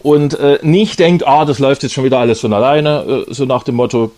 und 0.03 0.39
äh, 0.39 0.59
nicht 0.63 0.99
denkt, 0.99 1.27
ah, 1.27 1.45
das 1.45 1.59
läuft 1.59 1.83
jetzt 1.83 1.93
schon 1.93 2.05
wieder 2.05 2.19
alles 2.19 2.41
von 2.41 2.53
alleine, 2.53 3.25
äh, 3.29 3.33
so 3.35 3.45
nach 3.45 3.63
dem 3.63 3.77
Motto, 3.77 4.13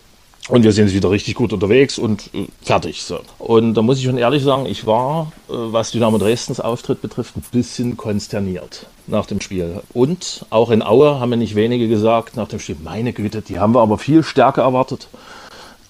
und 0.49 0.63
wir 0.63 0.73
sind 0.73 0.93
wieder 0.93 1.09
richtig 1.09 1.35
gut 1.35 1.53
unterwegs 1.53 1.97
und 1.97 2.29
äh, 2.33 2.47
fertig. 2.61 3.03
So. 3.03 3.19
Und 3.39 3.75
da 3.75 3.81
muss 3.81 3.97
ich 3.99 4.05
schon 4.05 4.17
ehrlich 4.17 4.43
sagen, 4.43 4.65
ich 4.65 4.85
war, 4.85 5.31
äh, 5.49 5.53
was 5.53 5.91
Dynamo 5.91 6.17
Dresdens 6.17 6.59
Auftritt 6.59 7.01
betrifft, 7.01 7.37
ein 7.37 7.43
bisschen 7.51 7.95
konsterniert. 7.97 8.87
nach 9.07 9.25
dem 9.25 9.41
Spiel. 9.41 9.81
Und 9.93 10.45
auch 10.49 10.69
in 10.69 10.81
Aue 10.81 11.19
haben 11.19 11.29
mir 11.29 11.37
nicht 11.37 11.55
wenige 11.55 11.87
gesagt 11.87 12.35
nach 12.35 12.47
dem 12.47 12.59
Spiel, 12.59 12.77
meine 12.83 13.13
Güte, 13.13 13.41
die 13.41 13.59
haben 13.59 13.73
wir 13.73 13.81
aber 13.81 13.97
viel 13.97 14.23
stärker 14.23 14.63
erwartet. 14.63 15.07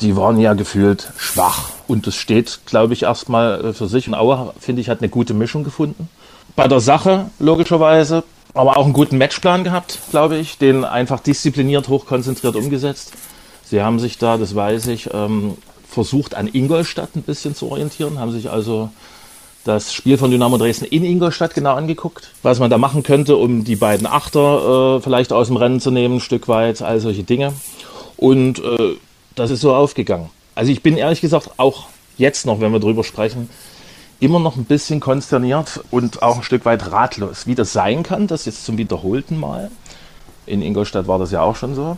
Die 0.01 0.15
waren 0.15 0.39
ja 0.39 0.53
gefühlt 0.53 1.11
schwach. 1.17 1.69
Und 1.87 2.07
das 2.07 2.15
steht, 2.15 2.61
glaube 2.65 2.93
ich, 2.93 3.03
erstmal 3.03 3.65
äh, 3.65 3.73
für 3.73 3.87
sich. 3.87 4.07
Und 4.07 4.15
Aue, 4.15 4.53
finde 4.59 4.81
ich, 4.81 4.89
hat 4.89 4.99
eine 4.99 5.09
gute 5.09 5.33
Mischung 5.33 5.63
gefunden. 5.63 6.09
Bei 6.55 6.67
der 6.67 6.79
Sache, 6.79 7.29
logischerweise, 7.39 8.23
aber 8.53 8.77
auch 8.77 8.85
einen 8.85 8.93
guten 8.93 9.17
Matchplan 9.17 9.63
gehabt, 9.63 9.99
glaube 10.11 10.37
ich, 10.37 10.57
den 10.57 10.85
einfach 10.85 11.19
diszipliniert, 11.19 11.87
hochkonzentriert 11.87 12.55
umgesetzt. 12.55 13.13
Sie 13.63 13.81
haben 13.81 13.99
sich 13.99 14.17
da, 14.17 14.37
das 14.37 14.55
weiß 14.55 14.87
ich, 14.87 15.13
ähm, 15.13 15.57
versucht 15.87 16.35
an 16.35 16.49
Ingolstadt 16.51 17.15
ein 17.15 17.23
bisschen 17.23 17.55
zu 17.55 17.71
orientieren, 17.71 18.19
haben 18.19 18.31
sich 18.31 18.49
also 18.49 18.89
das 19.63 19.93
Spiel 19.93 20.17
von 20.17 20.29
Dynamo 20.31 20.57
Dresden 20.57 20.85
in 20.85 21.05
Ingolstadt 21.05 21.53
genau 21.53 21.75
angeguckt, 21.75 22.31
was 22.41 22.59
man 22.59 22.69
da 22.69 22.77
machen 22.77 23.03
könnte, 23.03 23.37
um 23.37 23.63
die 23.63 23.77
beiden 23.77 24.05
Achter 24.05 24.97
äh, 24.97 25.01
vielleicht 25.01 25.31
aus 25.31 25.47
dem 25.47 25.57
Rennen 25.57 25.79
zu 25.79 25.91
nehmen, 25.91 26.15
ein 26.15 26.19
Stück 26.19 26.47
weit, 26.47 26.81
all 26.81 26.99
solche 26.99 27.23
Dinge. 27.23 27.53
Und 28.17 28.59
äh, 28.59 28.97
das 29.35 29.51
ist 29.51 29.61
so 29.61 29.73
aufgegangen. 29.73 30.29
Also 30.55 30.71
ich 30.71 30.83
bin 30.83 30.97
ehrlich 30.97 31.21
gesagt 31.21 31.51
auch 31.57 31.85
jetzt 32.17 32.45
noch, 32.45 32.59
wenn 32.59 32.71
wir 32.71 32.79
drüber 32.79 33.03
sprechen, 33.03 33.49
immer 34.19 34.39
noch 34.39 34.55
ein 34.55 34.65
bisschen 34.65 34.99
konsterniert 34.99 35.81
und 35.91 36.21
auch 36.21 36.37
ein 36.37 36.43
Stück 36.43 36.65
weit 36.65 36.91
ratlos, 36.91 37.47
wie 37.47 37.55
das 37.55 37.73
sein 37.73 38.03
kann, 38.03 38.27
das 38.27 38.45
jetzt 38.45 38.65
zum 38.65 38.77
wiederholten 38.77 39.39
Mal, 39.39 39.71
in 40.45 40.61
Ingolstadt 40.61 41.07
war 41.07 41.19
das 41.19 41.31
ja 41.31 41.41
auch 41.41 41.55
schon 41.55 41.73
so, 41.73 41.97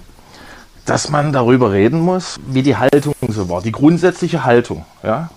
dass 0.86 1.10
man 1.10 1.34
darüber 1.34 1.72
reden 1.72 2.00
muss, 2.00 2.38
wie 2.48 2.64
die 2.64 2.78
Haltung 2.78 3.14
so 3.28 3.50
war, 3.50 3.62
die 3.62 3.72
grundsätzliche 3.72 4.44
Haltung, 4.44 4.86
ja. 5.04 5.30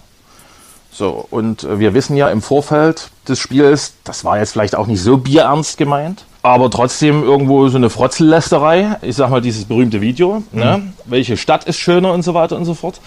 So, 0.90 1.26
und 1.30 1.64
äh, 1.64 1.78
wir 1.78 1.94
wissen 1.94 2.16
ja 2.16 2.28
im 2.28 2.42
Vorfeld 2.42 3.10
des 3.28 3.38
Spiels, 3.38 3.94
das 4.04 4.24
war 4.24 4.38
jetzt 4.38 4.52
vielleicht 4.52 4.74
auch 4.74 4.86
nicht 4.86 5.02
so 5.02 5.18
bierernst 5.18 5.78
gemeint, 5.78 6.24
aber 6.42 6.70
trotzdem 6.70 7.22
irgendwo 7.22 7.68
so 7.68 7.76
eine 7.76 7.90
Frotzellästerei. 7.90 8.96
Ich 9.02 9.16
sag 9.16 9.30
mal, 9.30 9.40
dieses 9.40 9.66
berühmte 9.66 10.00
Video, 10.00 10.42
ne? 10.50 10.78
mhm. 10.78 10.84
ne? 10.84 10.92
welche 11.04 11.36
Stadt 11.36 11.64
ist 11.64 11.76
schöner 11.76 12.12
und 12.12 12.22
so 12.22 12.34
weiter 12.34 12.56
und 12.56 12.64
so 12.64 12.74
fort. 12.74 13.00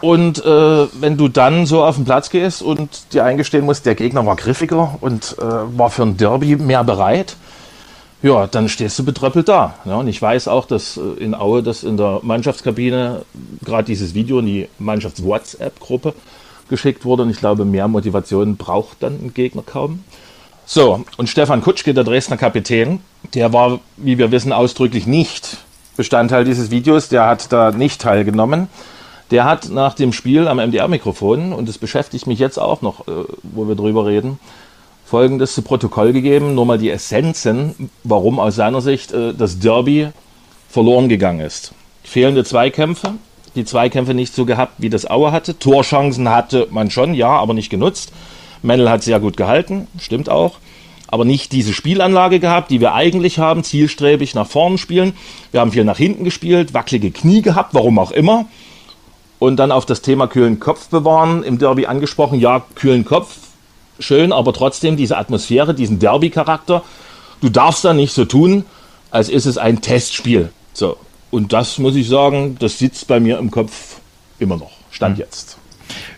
Und 0.00 0.44
äh, 0.44 0.86
wenn 1.00 1.18
du 1.18 1.28
dann 1.28 1.66
so 1.66 1.84
auf 1.84 1.96
den 1.96 2.06
Platz 2.06 2.30
gehst 2.30 2.62
und 2.62 3.12
dir 3.12 3.24
eingestehen 3.24 3.66
musst, 3.66 3.84
der 3.84 3.94
Gegner 3.94 4.24
war 4.24 4.34
griffiger 4.34 4.96
und 5.00 5.36
äh, 5.38 5.42
war 5.44 5.90
für 5.90 6.02
ein 6.02 6.16
Derby 6.16 6.56
mehr 6.56 6.84
bereit, 6.84 7.36
ja, 8.22 8.46
dann 8.46 8.68
stehst 8.68 8.98
du 8.98 9.04
betröppelt 9.04 9.48
da. 9.48 9.74
Ja, 9.84 9.96
und 9.96 10.08
ich 10.08 10.20
weiß 10.20 10.48
auch, 10.48 10.66
dass 10.66 10.96
äh, 10.96 11.22
in 11.22 11.34
Aue, 11.34 11.62
dass 11.62 11.82
in 11.82 11.96
der 11.96 12.20
Mannschaftskabine 12.22 13.22
gerade 13.64 13.84
dieses 13.84 14.14
Video 14.14 14.40
in 14.40 14.46
die 14.46 14.68
Mannschafts-WhatsApp-Gruppe 14.78 16.14
geschickt 16.68 17.04
wurde. 17.04 17.22
Und 17.22 17.30
ich 17.30 17.38
glaube, 17.38 17.64
mehr 17.64 17.88
Motivation 17.88 18.56
braucht 18.56 19.02
dann 19.02 19.14
ein 19.14 19.34
Gegner 19.34 19.62
kaum. 19.64 20.04
So, 20.66 21.04
und 21.16 21.28
Stefan 21.28 21.62
Kutschke, 21.62 21.94
der 21.94 22.04
Dresdner 22.04 22.36
Kapitän, 22.36 23.00
der 23.34 23.52
war, 23.52 23.80
wie 23.96 24.18
wir 24.18 24.30
wissen, 24.30 24.52
ausdrücklich 24.52 25.06
nicht 25.06 25.58
Bestandteil 25.96 26.44
dieses 26.44 26.70
Videos. 26.70 27.08
Der 27.08 27.26
hat 27.26 27.52
da 27.52 27.72
nicht 27.72 28.00
teilgenommen. 28.00 28.68
Der 29.30 29.44
hat 29.44 29.68
nach 29.70 29.94
dem 29.94 30.12
Spiel 30.12 30.48
am 30.48 30.58
MDR-Mikrofon, 30.58 31.52
und 31.52 31.68
das 31.68 31.78
beschäftigt 31.78 32.26
mich 32.26 32.38
jetzt 32.38 32.58
auch 32.58 32.82
noch, 32.82 33.06
äh, 33.08 33.24
wo 33.42 33.66
wir 33.66 33.76
drüber 33.76 34.06
reden, 34.06 34.38
Folgendes 35.10 35.54
zu 35.54 35.62
Protokoll 35.62 36.12
gegeben, 36.12 36.54
nur 36.54 36.66
mal 36.66 36.78
die 36.78 36.88
Essenzen, 36.88 37.90
warum 38.04 38.38
aus 38.38 38.54
seiner 38.54 38.80
Sicht 38.80 39.10
äh, 39.10 39.34
das 39.34 39.58
Derby 39.58 40.06
verloren 40.68 41.08
gegangen 41.08 41.40
ist. 41.40 41.72
Fehlende 42.04 42.44
Zweikämpfe, 42.44 43.14
die 43.56 43.64
Zweikämpfe 43.64 44.14
nicht 44.14 44.32
so 44.32 44.44
gehabt, 44.44 44.74
wie 44.78 44.88
das 44.88 45.10
Aue 45.10 45.32
hatte. 45.32 45.58
Torchancen 45.58 46.28
hatte 46.28 46.68
man 46.70 46.92
schon, 46.92 47.14
ja, 47.14 47.26
aber 47.26 47.54
nicht 47.54 47.70
genutzt. 47.70 48.12
Mendel 48.62 48.88
hat 48.88 49.02
sehr 49.02 49.18
gut 49.18 49.36
gehalten, 49.36 49.88
stimmt 49.98 50.28
auch. 50.28 50.58
Aber 51.08 51.24
nicht 51.24 51.50
diese 51.50 51.72
Spielanlage 51.72 52.38
gehabt, 52.38 52.70
die 52.70 52.80
wir 52.80 52.94
eigentlich 52.94 53.40
haben, 53.40 53.64
zielstrebig 53.64 54.36
nach 54.36 54.46
vorne 54.46 54.78
spielen. 54.78 55.14
Wir 55.50 55.58
haben 55.58 55.72
viel 55.72 55.82
nach 55.82 55.98
hinten 55.98 56.22
gespielt, 56.22 56.72
wackelige 56.72 57.10
Knie 57.10 57.42
gehabt, 57.42 57.74
warum 57.74 57.98
auch 57.98 58.12
immer. 58.12 58.44
Und 59.40 59.56
dann 59.56 59.72
auf 59.72 59.86
das 59.86 60.02
Thema 60.02 60.28
kühlen 60.28 60.60
Kopf 60.60 60.86
bewahren, 60.86 61.42
im 61.42 61.58
Derby 61.58 61.86
angesprochen, 61.86 62.38
ja, 62.38 62.62
kühlen 62.76 63.04
Kopf, 63.04 63.49
schön, 64.00 64.32
aber 64.32 64.52
trotzdem 64.52 64.96
diese 64.96 65.16
Atmosphäre, 65.16 65.74
diesen 65.74 65.98
Derby-Charakter. 65.98 66.82
Du 67.40 67.48
darfst 67.48 67.84
da 67.84 67.94
nicht 67.94 68.12
so 68.12 68.24
tun, 68.24 68.64
als 69.10 69.28
ist 69.28 69.46
es 69.46 69.58
ein 69.58 69.80
Testspiel. 69.80 70.50
So. 70.72 70.96
Und 71.30 71.52
das 71.52 71.78
muss 71.78 71.94
ich 71.94 72.08
sagen, 72.08 72.56
das 72.58 72.78
sitzt 72.78 73.06
bei 73.06 73.20
mir 73.20 73.38
im 73.38 73.50
Kopf 73.50 74.00
immer 74.38 74.56
noch. 74.56 74.72
Stand 74.90 75.16
mhm. 75.16 75.22
jetzt. 75.22 75.56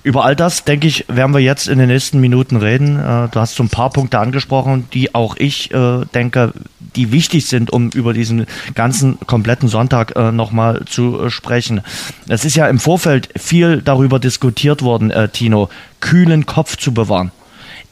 Über 0.03 0.25
all 0.25 0.35
das, 0.35 0.65
denke 0.65 0.87
ich, 0.87 1.05
werden 1.09 1.33
wir 1.33 1.41
jetzt 1.41 1.69
in 1.69 1.79
den 1.79 1.89
nächsten 1.89 2.21
Minuten 2.21 2.57
reden. 2.57 2.99
Äh, 2.99 3.29
du 3.29 3.41
hast 3.41 3.55
so 3.55 3.63
ein 3.63 3.69
paar 3.69 3.91
Punkte 3.91 4.19
angesprochen, 4.19 4.89
die 4.93 5.15
auch 5.15 5.37
ich 5.39 5.73
äh, 5.73 6.05
denke, 6.15 6.53
die 6.97 7.13
wichtig 7.13 7.47
sind, 7.47 7.73
um 7.73 7.91
über 7.91 8.13
diesen 8.13 8.47
ganzen 8.75 9.19
kompletten 9.27 9.69
Sonntag 9.69 10.15
äh, 10.17 10.33
nochmal 10.33 10.85
zu 10.87 11.31
sprechen. 11.31 11.83
Es 12.29 12.45
ist 12.45 12.57
ja 12.57 12.69
im 12.69 12.81
Vorfeld 12.81 13.29
viel 13.37 13.81
darüber 13.81 14.19
diskutiert 14.19 14.83
worden, 14.83 15.13
Tino, 15.33 15.69
kühlen 16.01 16.45
Kopf 16.45 16.77
zu 16.77 16.93
bewahren. 16.93 17.31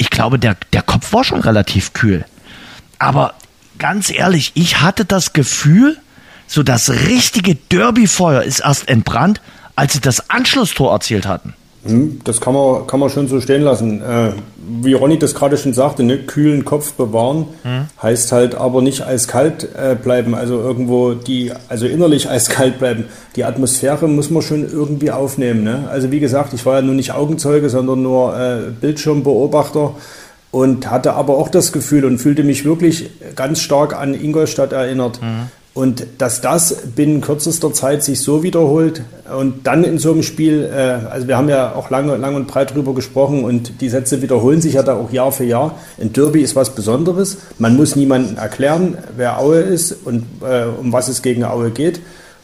Ich 0.01 0.09
glaube, 0.09 0.39
der, 0.39 0.57
der 0.73 0.81
Kopf 0.81 1.13
war 1.13 1.25
schon 1.25 1.43
relativ 1.43 1.93
kühl. 1.93 2.25
Aber 2.99 3.35
ganz 3.77 4.09
ehrlich, 4.11 4.53
ich 4.55 4.81
hatte 4.81 5.05
das 5.05 5.35
Gefühl, 5.35 5.99
so 6.47 6.63
das 6.63 6.89
richtige 6.89 7.55
Derbyfeuer 7.55 8.43
ist 8.43 8.61
erst 8.61 8.89
entbrannt, 8.89 9.43
als 9.77 9.93
sie 9.93 10.01
das 10.01 10.31
Anschlusstor 10.31 10.91
erzielt 10.91 11.27
hatten. 11.27 11.53
Hm, 11.85 12.21
das 12.25 12.41
kann 12.41 12.53
man, 12.53 12.87
kann 12.87 13.01
man 13.01 13.09
schon 13.09 13.29
so 13.29 13.41
stehen 13.41 13.63
lassen. 13.63 14.03
Äh, 14.03 14.33
wie 14.83 14.93
Ronny 14.93 15.19
das 15.19 15.35
gerade 15.35 15.57
schon 15.57 15.73
sagte, 15.73 16.03
ne, 16.03 16.19
kühlen 16.19 16.65
Kopf 16.65 16.93
bewahren, 16.93 17.47
mhm. 17.65 17.87
heißt 18.03 18.33
halt 18.33 18.55
aber 18.55 18.83
nicht 18.83 19.07
eiskalt 19.07 19.69
äh, 19.75 19.95
bleiben, 19.95 20.35
also 20.35 20.61
irgendwo 20.61 21.15
die, 21.15 21.53
also 21.69 21.87
innerlich 21.87 22.29
eiskalt 22.31 22.79
bleiben. 22.79 23.07
Die 23.37 23.45
Atmosphäre 23.45 24.09
muss 24.09 24.31
man 24.31 24.43
schon 24.43 24.71
irgendwie 24.71 25.11
aufnehmen. 25.11 25.65
Ne? 25.65 25.89
Also 25.91 26.11
wie 26.11 26.21
gesagt, 26.21 26.53
ich 26.53 26.67
war 26.67 26.77
ja 26.77 26.83
nun 26.83 26.97
nicht 26.97 27.13
Augenzeuge, 27.13 27.71
sondern 27.71 28.03
nur 28.03 28.39
äh, 28.39 28.71
Bildschirmbeobachter 28.81 29.95
und 30.51 30.91
hatte 30.91 31.15
aber 31.15 31.39
auch 31.39 31.49
das 31.49 31.73
Gefühl 31.73 32.05
und 32.05 32.19
fühlte 32.19 32.43
mich 32.43 32.65
wirklich 32.65 33.11
ganz 33.37 33.61
stark 33.61 33.97
an 33.97 34.15
Ingolstadt 34.15 34.73
erinnert. 34.73 35.23
Mhm. 35.23 35.49
Und 35.73 36.05
dass 36.19 36.41
das 36.41 36.77
binnen 36.97 37.21
kürzester 37.21 37.73
Zeit 37.73 38.03
sich 38.03 38.21
so 38.21 38.43
wiederholt 38.43 39.03
und 39.39 39.69
dann 39.69 39.85
in 39.85 39.99
so 39.99 40.11
einem 40.11 40.25
Spiel, 40.25 40.65
äh, 40.65 41.07
also 41.09 41.29
wir 41.29 41.37
haben 41.37 41.49
ja 41.49 41.77
auch 41.77 41.91
lange, 41.91 42.17
lang 42.17 42.35
und 42.35 42.49
breit 42.49 42.75
drüber 42.75 42.93
gesprochen 42.93 43.45
und 43.45 43.81
die 43.81 43.89
Sätze 43.89 44.21
wiederholen 44.21 44.61
sich 44.61 44.75
ja 44.75 44.83
da 44.83 44.97
auch 44.97 45.13
Jahr 45.13 45.31
für 45.31 45.45
Jahr. 45.45 45.77
Ein 46.01 46.13
Derby 46.13 46.43
ist 46.43 46.57
was 46.57 46.75
Besonderes. 46.75 47.39
Man 47.59 47.77
muss 47.77 47.95
niemandem 47.95 48.37
erklären, 48.37 48.99
wer 49.17 49.39
Aue 49.39 49.61
ist 49.61 49.93
und 50.05 50.25
äh, 50.43 50.65
um 50.65 50.93
was 50.93 51.09
es 51.09 51.23
gegen 51.23 51.45
Aue 51.45 51.71
geht. 51.71 52.01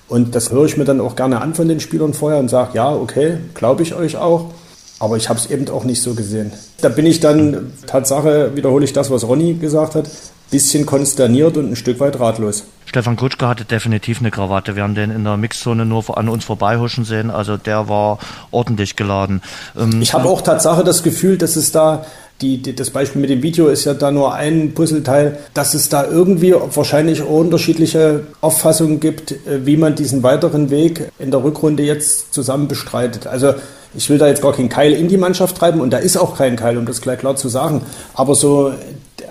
Und 0.09 0.37
das 0.37 0.53
höre 0.53 0.67
ich 0.67 0.77
mir 0.77 0.85
dann 0.85 1.01
auch 1.01 1.17
gerne 1.17 1.41
an 1.41 1.55
von 1.55 1.67
den 1.67 1.81
Spielern 1.81 2.15
vorher 2.15 2.39
und 2.39 2.49
sage, 2.49 2.71
ja, 2.75 2.95
okay, 2.95 3.39
glaube 3.55 3.83
ich 3.83 3.95
euch 3.95 4.17
auch. 4.17 4.53
Aber 5.01 5.17
ich 5.17 5.29
habe 5.29 5.39
es 5.39 5.51
eben 5.51 5.69
auch 5.69 5.85
nicht 5.85 6.01
so 6.01 6.15
gesehen. 6.15 6.53
Da 6.81 6.89
bin 6.89 7.05
ich 7.07 7.21
dann, 7.21 7.73
Tatsache, 7.87 8.53
wiederhole 8.55 8.85
ich 8.85 8.93
das, 8.93 9.11
was 9.11 9.27
Ronny 9.27 9.55
gesagt 9.55 9.97
hat, 9.97 10.09
bisschen 10.51 10.87
konsterniert 10.87 11.57
und 11.57 11.73
ein 11.73 11.77
Stück 11.77 12.01
weit 12.01 12.19
ratlos. 12.21 12.65
Stefan 12.85 13.17
Kutschke 13.17 13.49
hatte 13.49 13.65
definitiv 13.65 14.21
eine 14.21 14.31
Krawatte. 14.31 14.77
Wir 14.77 14.85
haben 14.85 14.95
den 14.95 15.11
in 15.11 15.25
der 15.25 15.37
Mixzone 15.37 15.85
nur 15.85 16.17
an 16.17 16.29
uns 16.29 16.45
vorbeihuschen 16.45 17.05
sehen. 17.05 17.31
Also 17.31 17.57
der 17.57 17.89
war 17.89 18.19
ordentlich 18.53 18.95
geladen. 18.95 19.43
Ähm, 19.77 20.01
ich 20.01 20.15
habe 20.15 20.29
auch 20.29 20.41
Tatsache 20.41 20.85
das 20.85 21.03
Gefühl, 21.03 21.37
dass 21.37 21.57
es 21.57 21.73
da 21.73 22.07
die, 22.43 22.59
die, 22.59 22.77
das 22.77 22.91
Beispiel 22.91 23.21
mit 23.21 23.31
dem 23.31 23.43
Video 23.43 23.69
ist 23.69 23.85
ja 23.87 23.95
da 23.95 24.11
nur 24.11 24.35
ein 24.35 24.75
Puzzleteil, 24.75 25.39
dass 25.55 25.73
es 25.75 25.89
da 25.89 26.05
irgendwie 26.05 26.53
wahrscheinlich 26.55 27.23
unterschiedliche 27.23 28.27
Auffassungen 28.41 29.01
gibt, 29.01 29.33
äh, 29.33 29.65
wie 29.65 29.77
man 29.77 29.95
diesen 29.95 30.23
weiteren 30.23 30.71
Weg 30.71 31.11
in 31.19 31.31
der 31.31 31.43
Rückrunde 31.43 31.83
jetzt 31.83 32.35
zusammen 32.35 32.69
bestreitet. 32.69 33.27
Also 33.27 33.55
ich 33.95 34.11
will 34.11 34.19
da 34.19 34.27
jetzt 34.27 34.43
gar 34.43 34.53
keinen 34.53 34.69
Keil 34.69 34.93
in 34.93 35.09
die 35.09 35.17
Mannschaft 35.17 35.57
treiben 35.57 35.81
und 35.81 35.91
da 35.91 35.99
ist 35.99 36.19
auch 36.19 36.37
kein 36.37 36.57
Keil, 36.57 36.77
um 36.77 36.85
das 36.85 37.01
gleich 37.01 37.19
klar 37.19 37.37
zu 37.37 37.49
sagen. 37.49 37.81
Aber 38.13 38.35
so 38.35 38.73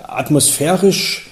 atmosphärisch 0.07 1.29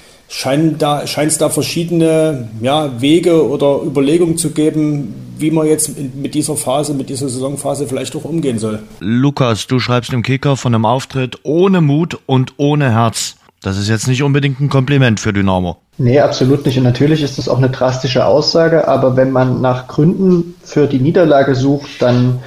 da, 0.80 1.06
scheint 1.06 1.32
es 1.32 1.38
da 1.38 1.50
verschiedene 1.50 2.50
ja, 2.62 3.02
Wege 3.02 3.48
oder 3.48 3.82
Überlegungen 3.84 4.38
zu 4.38 4.52
geben, 4.52 5.14
wie 5.38 5.52
man 5.52 5.68
jetzt 5.68 5.92
mit 6.16 6.34
dieser 6.34 6.56
Phase, 6.56 6.94
mit 6.94 7.10
dieser 7.10 7.30
Saisonphase 7.30 7.88
vielleicht 7.88 8.16
auch 8.16 8.26
umgehen 8.26 8.60
soll. 8.60 8.80
Lukas, 9.00 9.68
du 9.68 9.80
schreibst 9.80 10.14
im 10.14 10.24
Kicker 10.24 10.58
von 10.58 10.74
einem 10.74 10.86
Auftritt 10.86 11.40
ohne 11.44 11.82
Mut 11.82 12.20
und 12.26 12.54
ohne 12.58 12.92
Herz. 12.92 13.36
Das 13.62 13.78
ist 13.78 13.90
jetzt 13.90 14.08
nicht 14.08 14.24
unbedingt 14.24 14.60
ein 14.60 14.70
Kompliment 14.70 15.20
für 15.20 15.32
Dynamo. 15.32 15.78
Nee, 15.98 16.20
absolut 16.20 16.66
nicht. 16.66 16.78
Und 16.78 16.84
natürlich 16.84 17.22
ist 17.22 17.38
das 17.38 17.48
auch 17.48 17.58
eine 17.58 17.70
drastische 17.70 18.26
Aussage, 18.26 18.88
aber 18.88 19.16
wenn 19.16 19.32
man 19.32 19.62
nach 19.62 19.88
Gründen 19.88 20.56
für 20.64 20.88
die 20.88 21.00
Niederlage 21.00 21.56
sucht, 21.56 22.02
dann 22.02 22.40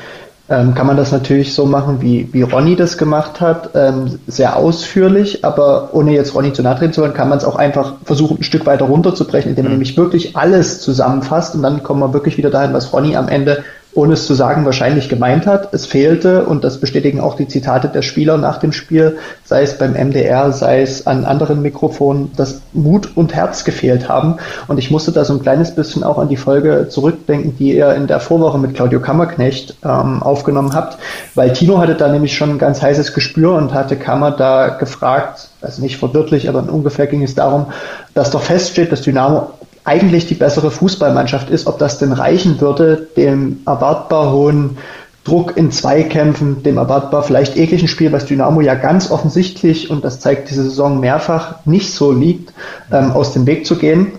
ähm, 0.48 0.74
kann 0.74 0.86
man 0.86 0.96
das 0.96 1.10
natürlich 1.10 1.54
so 1.54 1.66
machen, 1.66 2.00
wie, 2.00 2.28
wie 2.32 2.42
Ronny 2.42 2.76
das 2.76 2.98
gemacht 2.98 3.40
hat, 3.40 3.70
ähm, 3.74 4.20
sehr 4.28 4.56
ausführlich, 4.56 5.44
aber 5.44 5.90
ohne 5.92 6.12
jetzt 6.12 6.34
Ronny 6.34 6.52
zu 6.52 6.62
nahe 6.62 6.76
treten 6.76 6.92
zu 6.92 7.02
wollen, 7.02 7.14
kann 7.14 7.28
man 7.28 7.38
es 7.38 7.44
auch 7.44 7.56
einfach 7.56 7.94
versuchen, 8.04 8.38
ein 8.38 8.44
Stück 8.44 8.64
weiter 8.64 8.84
runterzubrechen, 8.84 9.50
indem 9.50 9.64
man 9.64 9.72
mhm. 9.72 9.78
nämlich 9.78 9.96
wirklich 9.96 10.36
alles 10.36 10.80
zusammenfasst 10.80 11.56
und 11.56 11.62
dann 11.62 11.82
kommen 11.82 12.00
wir 12.00 12.12
wirklich 12.12 12.36
wieder 12.38 12.50
dahin, 12.50 12.72
was 12.72 12.92
Ronny 12.92 13.16
am 13.16 13.28
Ende 13.28 13.64
ohne 13.96 14.14
es 14.14 14.26
zu 14.26 14.34
sagen, 14.34 14.64
wahrscheinlich 14.64 15.08
gemeint 15.08 15.46
hat. 15.46 15.72
Es 15.72 15.86
fehlte, 15.86 16.44
und 16.44 16.64
das 16.64 16.78
bestätigen 16.78 17.20
auch 17.20 17.34
die 17.34 17.48
Zitate 17.48 17.88
der 17.88 18.02
Spieler 18.02 18.36
nach 18.36 18.58
dem 18.58 18.72
Spiel, 18.72 19.18
sei 19.44 19.62
es 19.62 19.78
beim 19.78 19.92
MDR, 19.92 20.52
sei 20.52 20.82
es 20.82 21.06
an 21.06 21.24
anderen 21.24 21.62
Mikrofonen, 21.62 22.30
dass 22.36 22.60
Mut 22.72 23.16
und 23.16 23.34
Herz 23.34 23.64
gefehlt 23.64 24.08
haben. 24.08 24.36
Und 24.68 24.78
ich 24.78 24.90
musste 24.90 25.12
da 25.12 25.24
so 25.24 25.32
ein 25.32 25.42
kleines 25.42 25.74
bisschen 25.74 26.04
auch 26.04 26.18
an 26.18 26.28
die 26.28 26.36
Folge 26.36 26.88
zurückdenken, 26.88 27.56
die 27.56 27.74
ihr 27.74 27.94
in 27.94 28.06
der 28.06 28.20
Vorwoche 28.20 28.58
mit 28.58 28.74
Claudio 28.74 29.00
Kammerknecht 29.00 29.76
ähm, 29.84 30.22
aufgenommen 30.22 30.74
habt, 30.74 30.98
weil 31.34 31.52
Tino 31.52 31.78
hatte 31.78 31.94
da 31.94 32.08
nämlich 32.08 32.36
schon 32.36 32.50
ein 32.50 32.58
ganz 32.58 32.82
heißes 32.82 33.14
Gespür 33.14 33.54
und 33.54 33.72
hatte 33.72 33.96
Kammer 33.96 34.30
da 34.30 34.68
gefragt, 34.68 35.48
also 35.62 35.82
nicht 35.82 35.96
verwirklich, 35.96 36.48
aber 36.48 36.60
ungefähr 36.70 37.06
ging 37.06 37.22
es 37.22 37.34
darum, 37.34 37.66
dass 38.14 38.30
doch 38.30 38.42
feststeht, 38.42 38.92
dass 38.92 39.02
Dynamo 39.02 39.50
eigentlich 39.86 40.26
die 40.26 40.34
bessere 40.34 40.70
Fußballmannschaft 40.70 41.48
ist, 41.48 41.66
ob 41.66 41.78
das 41.78 41.98
denn 41.98 42.12
reichen 42.12 42.60
würde, 42.60 43.08
dem 43.16 43.60
erwartbar 43.64 44.32
hohen 44.32 44.78
Druck 45.22 45.56
in 45.56 45.70
Zweikämpfen, 45.72 46.62
dem 46.62 46.76
erwartbar 46.76 47.22
vielleicht 47.22 47.56
ekligen 47.56 47.88
Spiel, 47.88 48.12
was 48.12 48.26
Dynamo 48.26 48.60
ja 48.60 48.74
ganz 48.74 49.10
offensichtlich, 49.10 49.90
und 49.90 50.04
das 50.04 50.20
zeigt 50.20 50.50
diese 50.50 50.64
Saison 50.64 51.00
mehrfach, 51.00 51.64
nicht 51.64 51.92
so 51.92 52.12
liegt, 52.12 52.52
ähm, 52.92 53.12
aus 53.12 53.32
dem 53.32 53.46
Weg 53.46 53.66
zu 53.66 53.76
gehen. 53.76 54.12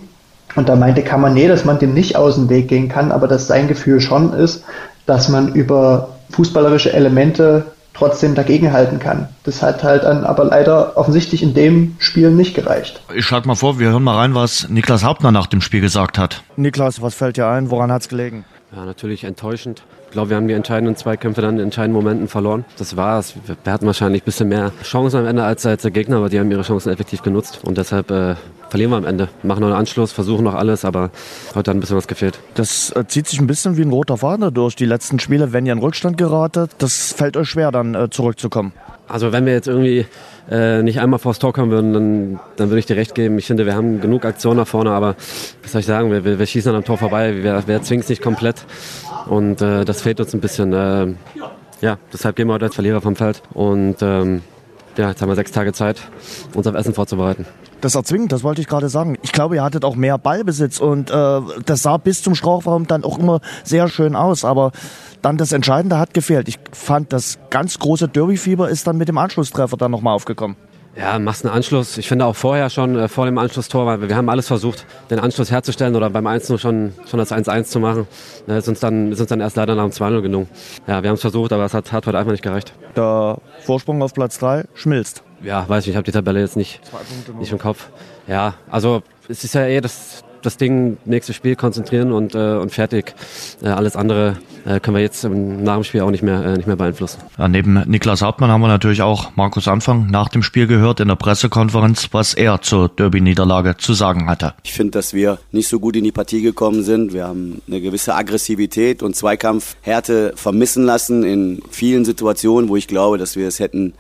Und 0.56 0.70
da 0.70 0.76
meinte 0.76 1.04
nee, 1.34 1.48
dass 1.48 1.66
man 1.66 1.80
dem 1.80 1.94
nicht 1.94 2.16
aus 2.16 2.36
dem 2.36 2.50
Weg 2.50 2.68
gehen 2.68 2.90
kann, 2.90 3.12
aber 3.12 3.28
dass 3.28 3.48
sein 3.48 3.68
Gefühl 3.68 4.02
schon 4.02 4.34
ist, 4.34 4.64
dass 5.06 5.30
man 5.30 5.54
über 5.54 6.10
fußballerische 6.32 6.94
Elemente 6.94 7.66
trotzdem 7.98 8.36
dagegenhalten 8.36 9.00
kann. 9.00 9.30
Das 9.44 9.62
hat 9.62 9.84
halt 9.84 10.04
dann 10.04 10.24
aber 10.24 10.46
leider 10.46 10.96
offensichtlich 10.98 11.42
in 11.42 11.54
dem 11.54 11.96
Spiel 12.00 12.32
nicht 12.32 12.56
gereicht. 12.56 13.02
Ich 13.16 13.26
schlage 13.26 13.48
mal 13.48 13.56
vor, 13.56 13.80
wir 13.80 13.90
hören 13.90 14.04
mal 14.04 14.16
rein, 14.16 14.36
was 14.36 14.70
Niklas 14.70 15.04
Hauptner 15.04 15.32
nach 15.32 15.48
dem 15.48 15.62
Spiel 15.62 15.82
gesagt 15.82 16.18
hat. 16.18 16.44
Niklas, 16.56 17.02
was 17.02 17.16
fällt 17.16 17.38
dir 17.38 17.48
ein? 17.48 17.72
Woran 17.72 17.92
hat 17.92 18.04
es 18.04 18.10
gelegen? 18.10 18.46
Ja, 18.76 18.86
natürlich 18.86 19.24
enttäuschend. 19.24 19.84
Ich 20.08 20.14
glaube, 20.14 20.30
wir 20.30 20.38
haben 20.38 20.48
die 20.48 20.54
entscheidenden 20.54 20.96
Zweikämpfe 20.96 21.42
dann 21.42 21.58
in 21.58 21.66
entscheidenden 21.66 22.02
Momenten 22.02 22.28
verloren. 22.28 22.66
Das 22.78 22.96
war's. 22.96 23.34
Wir 23.64 23.72
hatten 23.72 23.86
wahrscheinlich 23.86 24.24
ein 24.24 24.26
bisschen 24.26 24.48
mehr 24.48 24.72
Chancen 24.82 25.20
am 25.20 25.26
Ende 25.28 25.44
als, 25.44 25.66
als 25.66 25.82
der 25.82 25.92
Gegner, 25.92 26.18
aber 26.18 26.30
die 26.30 26.40
haben 26.40 26.50
ihre 26.50 26.62
Chancen 26.62 26.92
effektiv 26.92 27.22
genutzt. 27.22 27.60
Und 27.64 27.78
deshalb 27.78 28.10
äh, 28.10 28.36
verlieren 28.70 28.92
wir 28.92 28.98
am 28.98 29.06
Ende. 29.06 29.28
Machen 29.44 29.60
noch 29.60 29.68
einen 29.68 29.76
Anschluss, 29.76 30.14
versuchen 30.14 30.46
noch 30.46 30.56
alles, 30.56 30.86
aber 30.86 31.12
heute 31.54 31.72
hat 31.72 31.78
ein 31.78 31.82
bisschen 31.82 31.98
was 31.98 32.08
gefehlt. 32.08 32.40
Das 32.56 32.90
äh, 32.96 33.06
zieht 33.08 33.28
sich 33.28 33.40
ein 33.40 33.48
bisschen 33.48 33.76
wie 33.78 33.82
ein 33.82 33.92
roter 33.92 34.18
Faden 34.18 34.54
durch 34.54 34.76
die 34.78 34.86
letzten 34.86 35.20
Spiele, 35.20 35.52
wenn 35.52 35.66
ihr 35.66 35.74
in 35.74 35.80
Rückstand 35.80 36.18
geratet. 36.18 36.72
Das 36.78 37.12
fällt 37.12 37.36
euch 37.36 37.50
schwer, 37.50 37.72
dann 37.72 37.94
äh, 37.94 38.10
zurückzukommen. 38.10 38.72
Also 39.08 39.32
wenn 39.32 39.46
wir 39.46 39.54
jetzt 39.54 39.68
irgendwie 39.68 40.06
äh, 40.50 40.82
nicht 40.84 41.00
einmal 41.00 41.20
vors 41.20 41.40
Tor 41.40 41.54
kommen 41.54 41.72
würden, 41.72 41.94
dann, 41.94 42.40
dann 42.58 42.70
würde 42.70 42.80
ich 42.80 42.86
dir 42.86 42.98
recht 42.98 43.16
geben. 43.16 43.38
Ich 43.38 43.48
finde, 43.48 43.66
wir 43.66 43.76
haben 43.76 44.02
genug 44.02 44.26
Aktionen 44.26 44.58
nach 44.58 44.68
vorne, 44.68 44.92
aber 44.92 45.16
was 45.64 45.72
soll 45.72 45.80
ich 45.80 45.88
sagen, 45.88 46.12
wir, 46.12 46.26
wir, 46.26 46.40
wir 46.40 46.46
schießen 46.46 46.74
am 46.74 46.84
Tor 46.84 46.98
vorbei, 46.98 47.44
wir, 47.44 47.68
wir 47.68 47.82
zwingen 47.82 48.02
es 48.02 48.10
nicht 48.10 48.22
komplett 48.22 48.66
und 49.28 49.62
äh, 49.62 49.86
das 49.86 50.02
fehlt 50.02 50.20
uns 50.20 50.34
ein 50.34 50.42
bisschen. 50.42 50.74
Äh, 50.74 51.14
ja, 51.82 51.98
deshalb 52.12 52.36
gehen 52.36 52.48
wir 52.48 52.54
heute 52.54 52.66
als 52.66 52.76
Verlierer 52.76 53.02
vom 53.02 53.16
Feld 53.16 53.42
und 53.54 53.98
ähm, 54.02 54.42
ja, 54.98 55.10
jetzt 55.10 55.22
haben 55.22 55.30
wir 55.30 55.36
sechs 55.36 55.52
Tage 55.52 55.74
Zeit, 55.74 56.02
uns 56.54 56.66
auf 56.66 56.76
Essen 56.76 56.94
vorzubereiten. 56.94 57.46
Das 57.82 57.96
erzwingt, 57.96 58.32
das 58.32 58.44
wollte 58.44 58.62
ich 58.62 58.68
gerade 58.68 58.90
sagen. 58.90 59.18
Ich 59.22 59.32
glaube, 59.32 59.56
ihr 59.56 59.64
hattet 59.64 59.86
auch 59.86 59.96
mehr 59.96 60.18
Ballbesitz 60.18 60.80
und 60.80 61.12
äh, 61.12 61.42
das 61.66 61.84
sah 61.84 61.98
bis 61.98 62.24
zum 62.24 62.34
Strafraum 62.34 62.88
dann 62.88 63.04
auch 63.04 63.20
immer 63.20 63.40
sehr 63.64 63.88
schön 63.88 64.16
aus. 64.16 64.44
Aber 64.44 64.72
dann 65.22 65.38
das 65.38 65.52
Entscheidende 65.52 66.00
hat 66.00 66.14
gefehlt. 66.14 66.48
Ich 66.48 66.58
fand, 66.72 67.14
das 67.14 67.38
ganz 67.50 67.78
große 67.78 68.08
Derby-Fieber 68.08 68.70
ist 68.70 68.88
dann 68.88 68.98
mit 68.98 69.08
dem 69.08 69.18
Anschlusstreffer 69.18 69.78
dann 69.78 69.92
nochmal 69.92 70.16
aufgekommen. 70.16 70.58
Ja, 70.98 71.20
machst 71.20 71.46
einen 71.46 71.54
Anschluss. 71.54 72.00
Ich 72.00 72.08
finde 72.08 72.26
auch 72.26 72.36
vorher 72.36 72.72
schon, 72.72 72.96
äh, 72.96 73.08
vor 73.08 73.28
dem 73.28 73.38
Anschlusstor, 73.38 73.86
weil 73.86 74.10
wir 74.10 74.16
haben 74.16 74.30
alles 74.30 74.48
versucht, 74.48 74.88
den 75.12 75.20
Anschluss 75.20 75.52
herzustellen 75.52 75.96
oder 75.96 76.10
beim 76.10 76.26
1-0 76.26 76.58
schon, 76.58 76.94
schon 77.06 77.20
das 77.20 77.32
1-1 77.32 77.66
zu 77.66 77.80
machen. 77.80 78.08
Ne, 78.48 78.58
ist, 78.58 78.68
uns 78.68 78.80
dann, 78.80 79.12
ist 79.12 79.20
uns 79.20 79.30
dann 79.30 79.40
erst 79.40 79.58
leider 79.58 79.76
nach 79.76 79.84
dem 79.84 79.92
2-0 79.92 80.22
gelungen. 80.22 80.50
Ja, 80.88 81.04
wir 81.04 81.10
haben 81.10 81.16
es 81.16 81.22
versucht, 81.22 81.54
aber 81.54 81.66
es 81.66 81.76
hat, 81.76 81.92
hat 81.92 82.08
heute 82.08 82.18
einfach 82.18 82.32
nicht 82.32 82.44
gereicht. 82.44 82.74
Der 82.96 83.38
Vorsprung 83.64 84.02
auf 84.02 84.16
Platz 84.16 84.40
3 84.40 84.66
schmilzt. 84.74 85.22
Ja, 85.44 85.68
weiß 85.68 85.84
ich, 85.86 85.92
ich 85.92 85.96
habe 85.96 86.06
die 86.06 86.12
Tabelle 86.12 86.40
jetzt 86.40 86.58
nicht, 86.58 86.80
nicht 87.40 87.52
im 87.52 87.60
Kopf. 87.60 87.90
Ja, 88.28 88.56
also 88.70 89.04
es 89.28 89.44
ist 89.44 89.54
ja 89.54 89.66
eh 89.66 89.82
das, 89.82 90.24
das 90.42 90.58
Ding, 90.58 90.98
nächstes 91.06 91.36
Spiel 91.36 91.56
konzentrieren 91.56 92.12
und, 92.12 92.36
äh, 92.36 92.56
und 92.56 92.72
fertig. 92.72 93.14
Äh, 93.62 93.70
alles 93.70 93.96
andere 93.96 94.38
äh, 94.66 94.80
können 94.80 94.96
wir 94.96 95.02
jetzt 95.02 95.24
im, 95.24 95.64
nach 95.64 95.76
dem 95.76 95.84
Spiel 95.84 96.02
auch 96.02 96.12
nicht 96.12 96.24
mehr, 96.24 96.44
äh, 96.44 96.58
nicht 96.58 96.68
mehr 96.68 96.76
beeinflussen. 96.76 97.20
Ja, 97.38 97.48
neben 97.48 97.82
Niklas 97.88 98.22
Hauptmann 98.22 98.50
haben 98.50 98.62
wir 98.62 98.68
natürlich 98.68 99.02
auch 99.02 99.36
Markus 99.36 99.68
Anfang 99.68 100.08
nach 100.10 100.30
dem 100.30 100.44
Spiel 100.44 100.68
gehört 100.68 101.00
in 101.00 101.08
der 101.08 101.16
Pressekonferenz, 101.16 102.10
was 102.12 102.34
er 102.34 102.62
zur 102.62 102.90
Derby-Niederlage 102.90 103.78
zu 103.78 103.94
sagen 103.94 104.28
hatte. 104.28 104.54
Ich 104.64 104.74
finde, 104.74 104.92
dass 104.92 105.14
wir 105.14 105.40
nicht 105.52 105.68
so 105.68 105.80
gut 105.80 105.96
in 105.96 106.04
die 106.04 106.12
Partie 106.12 106.42
gekommen 106.42 106.84
sind. 106.84 107.14
Wir 107.14 107.28
haben 107.28 107.62
eine 107.68 107.82
gewisse 107.82 108.16
Aggressivität 108.16 109.04
und 109.04 109.16
Zweikampfhärte 109.16 110.34
vermissen 110.36 110.84
lassen 110.84 111.24
in 111.24 111.62
vielen 111.70 112.06
Situationen, 112.06 112.70
wo 112.70 112.76
ich 112.76 112.88
glaube, 112.88 113.18
dass 113.18 113.36
wir 113.36 113.48
es 113.48 113.60
hätten 113.60 113.94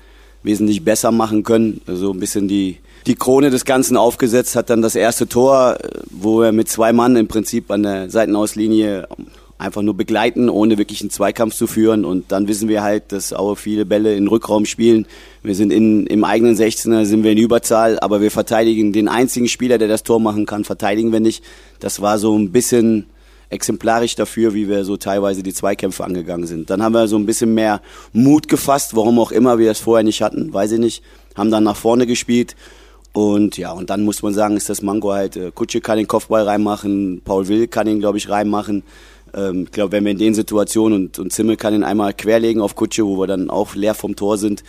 wesentlich 0.43 0.83
besser 0.83 1.11
machen 1.11 1.43
können. 1.43 1.81
So 1.85 1.91
also 1.91 2.11
ein 2.13 2.19
bisschen 2.19 2.47
die, 2.47 2.77
die 3.05 3.15
Krone 3.15 3.49
des 3.49 3.65
Ganzen 3.65 3.97
aufgesetzt 3.97 4.55
hat 4.55 4.69
dann 4.69 4.81
das 4.81 4.95
erste 4.95 5.27
Tor, 5.27 5.77
wo 6.09 6.41
er 6.41 6.51
mit 6.51 6.69
zwei 6.69 6.93
Mann 6.93 7.15
im 7.15 7.27
Prinzip 7.27 7.71
an 7.71 7.83
der 7.83 8.09
Seitenauslinie 8.09 9.07
einfach 9.59 9.81
nur 9.81 9.95
begleiten, 9.95 10.49
ohne 10.49 10.77
wirklich 10.77 11.01
einen 11.01 11.09
Zweikampf 11.09 11.55
zu 11.55 11.67
führen. 11.67 12.05
Und 12.05 12.31
dann 12.31 12.47
wissen 12.47 12.69
wir 12.69 12.83
halt, 12.83 13.11
dass 13.11 13.33
auch 13.33 13.55
viele 13.55 13.85
Bälle 13.85 14.15
in 14.15 14.27
Rückraum 14.27 14.65
spielen. 14.65 15.07
Wir 15.41 15.55
sind 15.55 15.71
in, 15.71 16.05
im 16.07 16.23
eigenen 16.23 16.55
16er, 16.55 17.05
sind 17.05 17.23
wir 17.23 17.31
in 17.31 17.37
Überzahl, 17.37 17.99
aber 17.99 18.21
wir 18.21 18.31
verteidigen 18.31 18.93
den 18.93 19.07
einzigen 19.07 19.47
Spieler, 19.47 19.77
der 19.77 19.87
das 19.87 20.03
Tor 20.03 20.19
machen 20.19 20.45
kann, 20.45 20.63
verteidigen 20.63 21.11
wir 21.11 21.19
nicht. 21.19 21.43
Das 21.79 22.01
war 22.01 22.19
so 22.19 22.37
ein 22.37 22.51
bisschen 22.51 23.07
exemplarisch 23.49 24.15
dafür, 24.15 24.53
wie 24.53 24.67
wir 24.67 24.83
so 24.83 24.97
teilweise 24.97 25.43
die 25.43 25.53
Zweikämpfe 25.53 26.03
angegangen 26.03 26.47
sind. 26.47 26.69
Dann 26.69 26.83
haben 26.83 26.93
wir 26.93 27.07
so 27.07 27.17
ein 27.17 27.25
bisschen 27.25 27.53
mehr 27.53 27.81
Mut 28.13 28.47
gefasst, 28.47 28.95
warum 28.95 29.19
auch 29.19 29.31
immer 29.31 29.57
wir 29.57 29.71
es 29.71 29.79
vorher 29.79 30.03
nicht 30.03 30.21
hatten, 30.21 30.53
weiß 30.53 30.73
ich 30.73 30.79
nicht. 30.79 31.03
Haben 31.35 31.51
dann 31.51 31.63
nach 31.63 31.75
vorne 31.75 32.07
gespielt 32.07 32.55
und 33.13 33.57
ja, 33.57 33.71
und 33.71 33.89
dann 33.89 34.03
muss 34.03 34.21
man 34.21 34.33
sagen, 34.33 34.57
ist 34.57 34.69
das 34.69 34.81
Mango 34.81 35.11
halt, 35.11 35.37
äh, 35.37 35.51
Kutsche 35.51 35.81
kann 35.81 35.97
den 35.97 36.07
Kopfball 36.07 36.43
reinmachen, 36.43 37.21
Paul 37.23 37.47
Will 37.47 37.67
kann 37.67 37.87
ihn, 37.87 37.99
glaube 37.99 38.17
ich, 38.17 38.29
reinmachen. 38.29 38.83
Ähm, 39.33 39.63
ich 39.63 39.71
glaube, 39.71 39.93
wenn 39.93 40.03
wir 40.05 40.11
in 40.11 40.19
den 40.19 40.35
Situationen 40.35 41.05
und, 41.05 41.19
und 41.19 41.31
Zimmel 41.31 41.57
kann 41.57 41.73
ihn 41.73 41.83
einmal 41.83 42.13
querlegen 42.13 42.61
auf 42.61 42.75
Kutsche, 42.75 43.05
wo 43.05 43.17
wir 43.17 43.27
dann 43.27 43.49
auch 43.49 43.75
leer 43.75 43.95
vom 43.95 44.15
Tor 44.15 44.37
sind, 44.37 44.63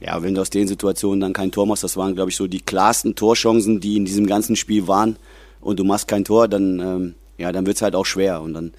ja, 0.00 0.22
wenn 0.22 0.34
du 0.34 0.42
aus 0.42 0.50
den 0.50 0.68
Situationen 0.68 1.20
dann 1.20 1.32
kein 1.32 1.52
Tor 1.52 1.66
machst, 1.66 1.84
das 1.84 1.96
waren, 1.96 2.14
glaube 2.14 2.30
ich, 2.30 2.36
so 2.36 2.46
die 2.46 2.60
klarsten 2.60 3.14
Torchancen, 3.14 3.80
die 3.80 3.96
in 3.96 4.04
diesem 4.04 4.26
ganzen 4.26 4.56
Spiel 4.56 4.86
waren, 4.88 5.16
und 5.62 5.80
du 5.80 5.84
machst 5.84 6.06
kein 6.06 6.24
Tor, 6.24 6.48
dann 6.48 6.80
ähm, 6.80 7.14
ja, 7.38 7.52
dann 7.52 7.66
wird's 7.66 7.82
halt 7.82 7.94
auch 7.94 8.06
schwer. 8.06 8.40
Und 8.42 8.54
dann 8.54 8.72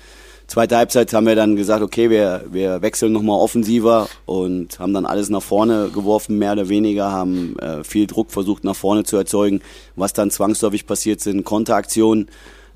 zweite 0.48 0.78
Halbzeit 0.78 1.13
haben 1.13 1.28
wir 1.28 1.36
dann 1.36 1.56
gesagt, 1.56 1.84
okay, 1.84 2.10
wir, 2.10 2.46
wir 2.50 2.82
wechseln 2.82 3.12
nochmal 3.12 3.39
offensiver 3.39 4.08
und 4.26 4.80
haben 4.80 4.93
dann 4.93 5.06
alles 5.06 5.30
nach 5.30 5.43
vorne 5.43 5.89
geworfen, 5.93 6.38
mehr 6.38 6.54
oder 6.54 6.70
weniger, 6.70 7.12
haben 7.12 7.58
äh, 7.60 7.84
viel 7.84 8.08
Druck 8.08 8.32
versucht 8.32 8.63
nach 8.63 8.76
vorne 8.76 9.04
zu 9.04 9.17
erzeugen, 9.17 9.62
was 9.96 10.13
dann 10.13 10.32
zwangsläufig 10.32 10.88
passiert 10.88 11.22
sind, 11.22 11.43
Konteraktionen. 11.43 12.30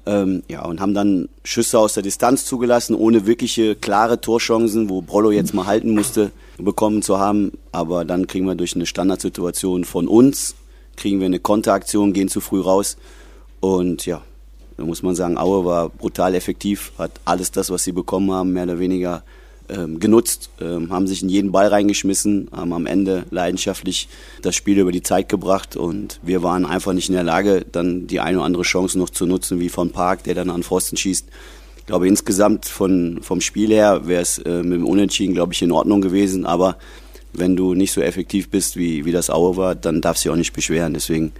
Ähm, 0.03 0.41
ja, 0.47 0.65
und 0.65 0.81
haben 0.81 0.95
dann 0.95 1.29
Schüsse 1.43 1.77
aus 1.77 1.93
der 1.93 2.01
Distanz 2.01 2.45
zugelassen, 2.45 2.95
ohne 2.95 3.27
wirkliche 3.27 3.75
klare 3.75 4.19
Torchancen, 4.19 4.89
wo 4.89 5.01
Brollo 5.01 5.29
jetzt 5.29 5.53
mal 5.53 5.67
halten 5.67 5.93
musste, 5.93 6.31
bekommen 6.57 7.03
zu 7.03 7.19
haben. 7.19 7.51
Aber 7.71 8.03
dann 8.03 8.25
kriegen 8.25 8.47
wir 8.47 8.55
durch 8.55 8.75
eine 8.75 8.87
Standardsituation 8.87 9.85
von 9.85 10.07
uns, 10.07 10.55
kriegen 10.97 11.19
wir 11.19 11.27
eine 11.27 11.39
Konteraktion, 11.39 12.13
gehen 12.13 12.29
zu 12.29 12.41
früh 12.41 12.61
raus. 12.61 12.97
Und 13.59 14.07
ja, 14.07 14.23
da 14.81 14.87
muss 14.87 15.03
man 15.03 15.13
sagen, 15.13 15.37
Aue 15.37 15.63
war 15.63 15.89
brutal 15.89 16.33
effektiv, 16.33 16.91
hat 16.97 17.11
alles 17.23 17.51
das, 17.51 17.69
was 17.69 17.83
sie 17.83 17.91
bekommen 17.91 18.31
haben, 18.31 18.51
mehr 18.51 18.63
oder 18.63 18.79
weniger 18.79 19.23
ähm, 19.69 19.99
genutzt, 19.99 20.49
ähm, 20.59 20.89
haben 20.89 21.05
sich 21.05 21.21
in 21.21 21.29
jeden 21.29 21.51
Ball 21.51 21.67
reingeschmissen, 21.67 22.49
haben 22.51 22.73
am 22.73 22.87
Ende 22.87 23.25
leidenschaftlich 23.29 24.09
das 24.41 24.55
Spiel 24.55 24.79
über 24.79 24.91
die 24.91 25.03
Zeit 25.03 25.29
gebracht 25.29 25.75
und 25.75 26.19
wir 26.23 26.41
waren 26.41 26.65
einfach 26.65 26.93
nicht 26.93 27.09
in 27.09 27.13
der 27.13 27.23
Lage, 27.23 27.63
dann 27.71 28.07
die 28.07 28.19
eine 28.19 28.37
oder 28.37 28.45
andere 28.47 28.63
Chance 28.63 28.97
noch 28.97 29.11
zu 29.11 29.27
nutzen, 29.27 29.59
wie 29.59 29.69
von 29.69 29.91
Park, 29.91 30.23
der 30.23 30.33
dann 30.33 30.49
an 30.49 30.63
Pfosten 30.63 30.97
schießt. 30.97 31.27
Ich 31.77 31.85
glaube, 31.85 32.07
insgesamt 32.07 32.65
von, 32.65 33.19
vom 33.21 33.39
Spiel 33.39 33.69
her 33.69 34.07
wäre 34.07 34.23
es 34.23 34.39
äh, 34.39 34.63
mit 34.63 34.79
dem 34.79 34.87
Unentschieden, 34.87 35.35
glaube 35.35 35.53
ich, 35.53 35.61
in 35.61 35.71
Ordnung 35.71 36.01
gewesen, 36.01 36.47
aber 36.47 36.77
wenn 37.33 37.55
du 37.55 37.75
nicht 37.75 37.91
so 37.91 38.01
effektiv 38.01 38.49
bist, 38.49 38.77
wie, 38.77 39.05
wie 39.05 39.11
das 39.11 39.29
Aue 39.29 39.57
war, 39.57 39.75
dann 39.75 40.01
darfst 40.01 40.25
du 40.25 40.29
dich 40.29 40.33
auch 40.33 40.37
nicht 40.37 40.53
beschweren. 40.53 40.95
Deswegen 40.95 41.33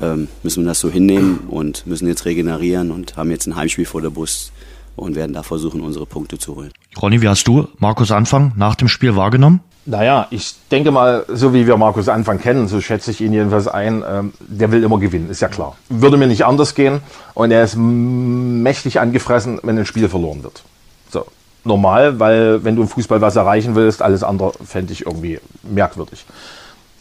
ähm, 0.00 0.28
müssen 0.42 0.64
wir 0.64 0.68
das 0.68 0.80
so 0.80 0.90
hinnehmen 0.90 1.40
und 1.48 1.86
müssen 1.86 2.06
jetzt 2.06 2.24
regenerieren 2.24 2.90
und 2.90 3.16
haben 3.16 3.30
jetzt 3.30 3.46
ein 3.46 3.56
Heimspiel 3.56 3.86
vor 3.86 4.02
der 4.02 4.10
Brust 4.10 4.52
und 4.96 5.14
werden 5.16 5.32
da 5.32 5.42
versuchen, 5.42 5.80
unsere 5.80 6.06
Punkte 6.06 6.38
zu 6.38 6.56
holen. 6.56 6.72
Ronny, 7.00 7.22
wie 7.22 7.28
hast 7.28 7.46
du 7.46 7.68
Markus 7.78 8.10
Anfang 8.10 8.52
nach 8.56 8.74
dem 8.74 8.88
Spiel 8.88 9.16
wahrgenommen? 9.16 9.60
Naja, 9.86 10.26
ich 10.30 10.54
denke 10.70 10.90
mal, 10.90 11.24
so 11.28 11.54
wie 11.54 11.66
wir 11.66 11.76
Markus 11.76 12.08
Anfang 12.08 12.38
kennen, 12.38 12.68
so 12.68 12.80
schätze 12.80 13.10
ich 13.10 13.20
ihn 13.20 13.32
jedenfalls 13.32 13.66
ein, 13.66 14.04
ähm, 14.06 14.32
der 14.40 14.70
will 14.72 14.84
immer 14.84 14.98
gewinnen, 14.98 15.30
ist 15.30 15.40
ja 15.40 15.48
klar. 15.48 15.76
Würde 15.88 16.16
mir 16.16 16.26
nicht 16.26 16.44
anders 16.44 16.74
gehen 16.74 17.00
und 17.34 17.50
er 17.50 17.64
ist 17.64 17.76
mächtig 17.76 19.00
angefressen, 19.00 19.58
wenn 19.62 19.78
ein 19.78 19.86
Spiel 19.86 20.08
verloren 20.08 20.42
wird. 20.42 20.62
So, 21.08 21.24
normal, 21.64 22.20
weil 22.20 22.62
wenn 22.62 22.76
du 22.76 22.82
im 22.82 22.88
Fußball 22.88 23.20
was 23.20 23.36
erreichen 23.36 23.74
willst, 23.74 24.02
alles 24.02 24.22
andere 24.22 24.52
fände 24.64 24.92
ich 24.92 25.06
irgendwie 25.06 25.40
merkwürdig. 25.62 26.26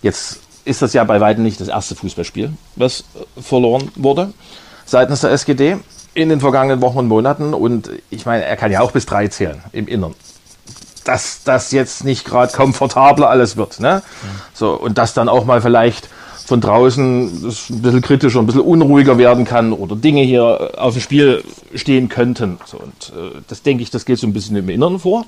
Jetzt 0.01 0.39
ist 0.65 0.81
das 0.81 0.93
ja 0.93 1.03
bei 1.03 1.19
weitem 1.19 1.43
nicht 1.43 1.59
das 1.59 1.67
erste 1.67 1.95
Fußballspiel, 1.95 2.53
was 2.75 3.01
äh, 3.01 3.41
verloren 3.41 3.91
wurde 3.95 4.33
seitens 4.89 5.21
der 5.21 5.31
SGD. 5.31 5.77
in 6.15 6.29
den 6.29 6.39
vergangenen 6.39 6.81
Wochen 6.81 6.97
und 6.97 7.07
Monaten 7.07 7.53
und 7.53 7.91
ich 8.09 8.25
meine, 8.25 8.43
er 8.43 8.57
kann 8.57 8.71
ja 8.71 8.81
auch 8.81 8.91
bis 8.91 9.05
drei 9.05 9.27
zählen 9.27 9.61
im 9.71 9.87
Innern. 9.87 10.15
Dass 11.05 11.43
das 11.43 11.71
jetzt 11.71 12.03
nicht 12.03 12.25
gerade 12.25 12.51
komfortabler 12.51 13.29
alles 13.29 13.55
wird. 13.57 13.79
Ne? 13.79 14.01
So, 14.53 14.73
und 14.73 14.97
dass 14.97 15.13
dann 15.13 15.29
auch 15.29 15.45
mal 15.45 15.61
vielleicht 15.61 16.09
von 16.45 16.61
draußen 16.61 17.47
ein 17.47 17.81
bisschen 17.81 18.01
kritischer, 18.01 18.39
ein 18.39 18.47
bisschen 18.47 18.61
unruhiger 18.61 19.19
werden 19.19 19.45
kann 19.45 19.71
oder 19.71 19.95
Dinge 19.95 20.23
hier 20.23 20.71
auf 20.77 20.93
dem 20.93 21.01
Spiel 21.01 21.43
stehen 21.75 22.09
könnten. 22.09 22.57
So, 22.65 22.77
und 22.79 23.13
äh, 23.15 23.39
das 23.47 23.61
denke 23.61 23.83
ich, 23.83 23.91
das 23.91 24.03
geht 24.03 24.17
so 24.17 24.25
ein 24.25 24.33
bisschen 24.33 24.55
im 24.55 24.67
Inneren 24.67 24.99
vor. 24.99 25.25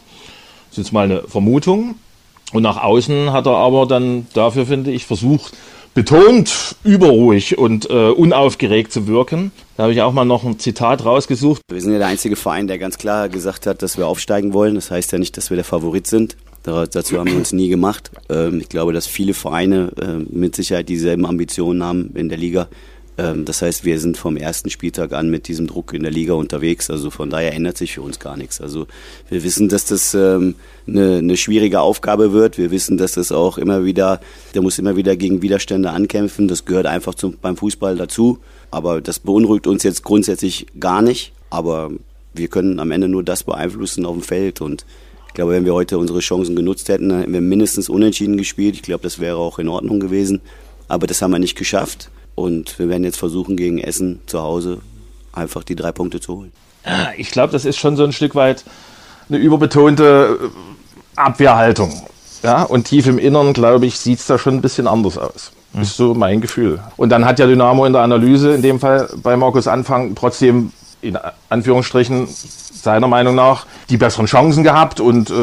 Das 0.69 0.79
ist 0.79 0.85
jetzt 0.85 0.93
mal 0.93 1.05
eine 1.05 1.21
Vermutung. 1.27 1.95
Und 2.53 2.63
nach 2.63 2.81
außen 2.81 3.31
hat 3.31 3.45
er 3.45 3.55
aber 3.55 3.85
dann 3.85 4.27
dafür, 4.33 4.65
finde 4.65 4.91
ich, 4.91 5.05
versucht, 5.05 5.53
betont 5.93 6.75
überruhig 6.83 7.57
und 7.57 7.89
äh, 7.89 8.09
unaufgeregt 8.09 8.91
zu 8.91 9.07
wirken. 9.07 9.51
Da 9.75 9.83
habe 9.83 9.93
ich 9.93 10.01
auch 10.01 10.13
mal 10.13 10.25
noch 10.25 10.43
ein 10.43 10.59
Zitat 10.59 11.03
rausgesucht. 11.05 11.61
Wir 11.69 11.81
sind 11.81 11.91
ja 11.93 11.99
der 11.99 12.07
einzige 12.07 12.35
Verein, 12.35 12.67
der 12.67 12.77
ganz 12.77 12.97
klar 12.97 13.29
gesagt 13.29 13.67
hat, 13.67 13.81
dass 13.81 13.97
wir 13.97 14.07
aufsteigen 14.07 14.53
wollen. 14.53 14.75
Das 14.75 14.91
heißt 14.91 15.11
ja 15.11 15.17
nicht, 15.17 15.35
dass 15.37 15.49
wir 15.49 15.55
der 15.55 15.65
Favorit 15.65 16.07
sind. 16.07 16.37
Dazu 16.63 17.17
haben 17.17 17.31
wir 17.31 17.37
uns 17.37 17.53
nie 17.53 17.69
gemacht. 17.69 18.11
Ähm, 18.29 18.59
ich 18.61 18.69
glaube, 18.69 18.93
dass 18.93 19.07
viele 19.07 19.33
Vereine 19.33 19.91
äh, 19.99 20.23
mit 20.31 20.55
Sicherheit 20.55 20.89
dieselben 20.89 21.25
Ambitionen 21.25 21.83
haben 21.83 22.11
in 22.15 22.29
der 22.29 22.37
Liga. 22.37 22.67
Ähm, 23.17 23.45
das 23.45 23.61
heißt, 23.61 23.85
wir 23.85 23.99
sind 23.99 24.17
vom 24.17 24.37
ersten 24.37 24.69
Spieltag 24.69 25.13
an 25.13 25.29
mit 25.29 25.47
diesem 25.47 25.67
Druck 25.67 25.93
in 25.93 26.03
der 26.03 26.11
Liga 26.11 26.33
unterwegs. 26.33 26.89
Also 26.89 27.09
von 27.09 27.29
daher 27.29 27.53
ändert 27.53 27.77
sich 27.77 27.93
für 27.93 28.01
uns 28.01 28.19
gar 28.19 28.37
nichts. 28.37 28.61
Also 28.61 28.87
wir 29.29 29.43
wissen, 29.43 29.69
dass 29.69 29.85
das 29.85 30.13
ähm, 30.13 30.55
eine, 30.87 31.17
eine 31.17 31.37
schwierige 31.37 31.81
Aufgabe 31.81 32.31
wird. 32.31 32.57
Wir 32.57 32.71
wissen, 32.71 32.97
dass 32.97 33.13
das 33.13 33.31
auch 33.31 33.57
immer 33.57 33.85
wieder, 33.85 34.21
der 34.53 34.61
muss 34.61 34.79
immer 34.79 34.95
wieder 34.95 35.15
gegen 35.15 35.41
Widerstände 35.41 35.91
ankämpfen. 35.91 36.47
Das 36.47 36.65
gehört 36.65 36.85
einfach 36.85 37.15
zum, 37.15 37.37
beim 37.41 37.57
Fußball 37.57 37.95
dazu. 37.97 38.39
Aber 38.71 39.01
das 39.01 39.19
beunruhigt 39.19 39.67
uns 39.67 39.83
jetzt 39.83 40.03
grundsätzlich 40.03 40.67
gar 40.79 41.01
nicht. 41.01 41.33
Aber 41.49 41.91
wir 42.33 42.47
können 42.47 42.79
am 42.79 42.91
Ende 42.91 43.09
nur 43.09 43.23
das 43.23 43.43
beeinflussen 43.43 44.05
auf 44.05 44.13
dem 44.13 44.23
Feld. 44.23 44.61
Und 44.61 44.85
ich 45.27 45.33
glaube, 45.33 45.51
wenn 45.51 45.65
wir 45.65 45.73
heute 45.73 45.97
unsere 45.97 46.19
Chancen 46.19 46.55
genutzt 46.55 46.87
hätten, 46.87 47.09
dann 47.09 47.19
hätten 47.19 47.33
wir 47.33 47.41
mindestens 47.41 47.89
unentschieden 47.89 48.37
gespielt. 48.37 48.75
Ich 48.75 48.81
glaube, 48.81 49.03
das 49.03 49.19
wäre 49.19 49.35
auch 49.35 49.59
in 49.59 49.67
Ordnung 49.67 49.99
gewesen. 49.99 50.41
Aber 50.87 51.07
das 51.07 51.21
haben 51.21 51.31
wir 51.31 51.39
nicht 51.39 51.57
geschafft. 51.57 52.09
Und 52.35 52.79
wir 52.79 52.89
werden 52.89 53.03
jetzt 53.03 53.17
versuchen, 53.17 53.57
gegen 53.57 53.79
Essen 53.79 54.21
zu 54.25 54.41
Hause 54.41 54.79
einfach 55.33 55.63
die 55.63 55.75
drei 55.75 55.91
Punkte 55.91 56.19
zu 56.19 56.37
holen. 56.37 56.51
Ich 57.17 57.31
glaube, 57.31 57.53
das 57.53 57.65
ist 57.65 57.77
schon 57.77 57.95
so 57.95 58.03
ein 58.03 58.11
Stück 58.11 58.35
weit 58.35 58.63
eine 59.29 59.37
überbetonte 59.37 60.39
äh, 60.41 61.19
Abwehrhaltung. 61.19 62.01
Ja, 62.43 62.63
und 62.63 62.85
tief 62.85 63.07
im 63.07 63.19
Innern, 63.19 63.53
glaube 63.53 63.85
ich, 63.85 63.99
sieht 63.99 64.19
es 64.19 64.25
da 64.25 64.37
schon 64.39 64.55
ein 64.55 64.61
bisschen 64.61 64.87
anders 64.87 65.17
aus. 65.17 65.51
Mhm. 65.73 65.81
Ist 65.81 65.95
so 65.95 66.13
mein 66.13 66.41
Gefühl. 66.41 66.79
Und 66.97 67.09
dann 67.09 67.25
hat 67.25 67.39
ja 67.39 67.45
Dynamo 67.45 67.85
in 67.85 67.93
der 67.93 68.01
Analyse, 68.01 68.53
in 68.55 68.61
dem 68.61 68.79
Fall 68.79 69.09
bei 69.21 69.37
Markus 69.37 69.67
Anfang, 69.67 70.15
trotzdem 70.15 70.71
in 71.01 71.17
Anführungsstrichen 71.49 72.27
seiner 72.81 73.07
Meinung 73.07 73.35
nach 73.35 73.65
die 73.89 73.97
besseren 73.97 74.25
Chancen 74.25 74.63
gehabt 74.63 74.99
und 74.99 75.29
äh, 75.29 75.33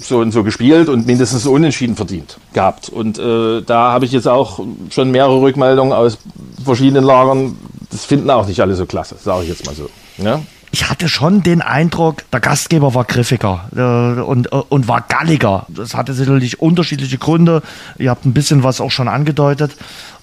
so 0.00 0.18
und 0.18 0.32
so 0.32 0.42
gespielt 0.44 0.88
und 0.88 1.06
mindestens 1.06 1.46
unentschieden 1.46 1.96
verdient 1.96 2.38
gehabt. 2.52 2.88
Und 2.88 3.18
äh, 3.18 3.62
da 3.62 3.92
habe 3.92 4.04
ich 4.04 4.12
jetzt 4.12 4.28
auch 4.28 4.60
schon 4.90 5.10
mehrere 5.10 5.40
Rückmeldungen 5.40 5.92
aus 5.92 6.18
verschiedenen 6.64 7.04
Lagern. 7.04 7.56
Das 7.90 8.04
finden 8.04 8.30
auch 8.30 8.46
nicht 8.46 8.60
alle 8.60 8.74
so 8.74 8.86
klasse, 8.86 9.16
sage 9.22 9.44
ich 9.44 9.48
jetzt 9.48 9.66
mal 9.66 9.74
so. 9.74 9.88
Ja? 10.18 10.40
ich 10.76 10.90
hatte 10.90 11.08
schon 11.08 11.42
den 11.42 11.62
Eindruck, 11.62 12.30
der 12.30 12.40
Gastgeber 12.40 12.92
war 12.92 13.04
griffiger 13.04 13.70
äh, 13.74 14.20
und, 14.20 14.52
äh, 14.52 14.56
und 14.56 14.88
war 14.88 15.00
galliger. 15.00 15.64
Das 15.68 15.94
hatte 15.94 16.12
sicherlich 16.12 16.60
unterschiedliche 16.60 17.16
Gründe. 17.16 17.62
Ihr 17.96 18.10
habt 18.10 18.26
ein 18.26 18.34
bisschen 18.34 18.62
was 18.62 18.82
auch 18.82 18.90
schon 18.90 19.08
angedeutet. 19.08 19.74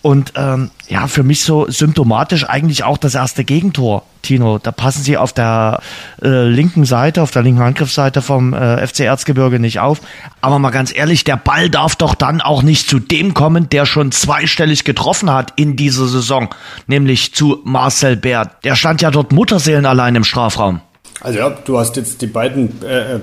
Und 0.04 0.34
ähm, 0.36 0.70
ja, 0.89 1.08
für 1.08 1.24
mich 1.24 1.44
so 1.44 1.66
symptomatisch 1.70 2.48
eigentlich 2.48 2.84
auch 2.84 2.98
das 2.98 3.16
erste 3.16 3.46
Gegentor, 3.46 4.04
Tino. 4.22 4.58
Da 4.58 4.74
passen 4.74 5.02
sie 5.02 5.16
auf 5.16 5.32
der 5.32 5.80
äh, 6.22 6.46
linken 6.46 6.84
Seite, 6.84 7.22
auf 7.22 7.32
der 7.32 7.42
linken 7.42 7.62
Angriffsseite 7.62 8.22
vom 8.22 8.54
äh, 8.54 8.86
FC 8.86 9.02
Erzgebirge 9.02 9.60
nicht 9.60 9.80
auf. 9.80 10.02
Aber 10.42 10.60
mal 10.60 10.72
ganz 10.72 10.94
ehrlich, 10.94 11.24
der 11.24 11.38
Ball 11.38 11.70
darf 11.70 11.96
doch 11.96 12.16
dann 12.16 12.42
auch 12.42 12.63
nicht 12.63 12.89
zu 12.89 13.00
dem 13.00 13.34
kommen, 13.34 13.70
der 13.70 13.86
schon 13.86 14.12
zweistellig 14.12 14.84
getroffen 14.84 15.32
hat 15.32 15.54
in 15.56 15.78
dieser 15.78 16.08
Saison, 16.08 16.50
nämlich 16.86 17.34
zu 17.34 17.62
Marcel 17.63 18.18
Bär. 18.18 18.52
Der 18.66 18.76
stand 18.76 19.02
ja 19.02 19.10
dort 19.10 19.32
Mutterseelen 19.32 19.86
allein 19.86 20.16
im 20.16 20.26
Strafraum. 20.26 20.82
Also 21.22 21.39
ja, 21.39 21.50
du 21.50 21.80
hast 21.80 21.96
jetzt 21.96 22.22
die 22.22 22.28
beiden 22.28 22.84
äh, 22.84 23.16
äh 23.16 23.20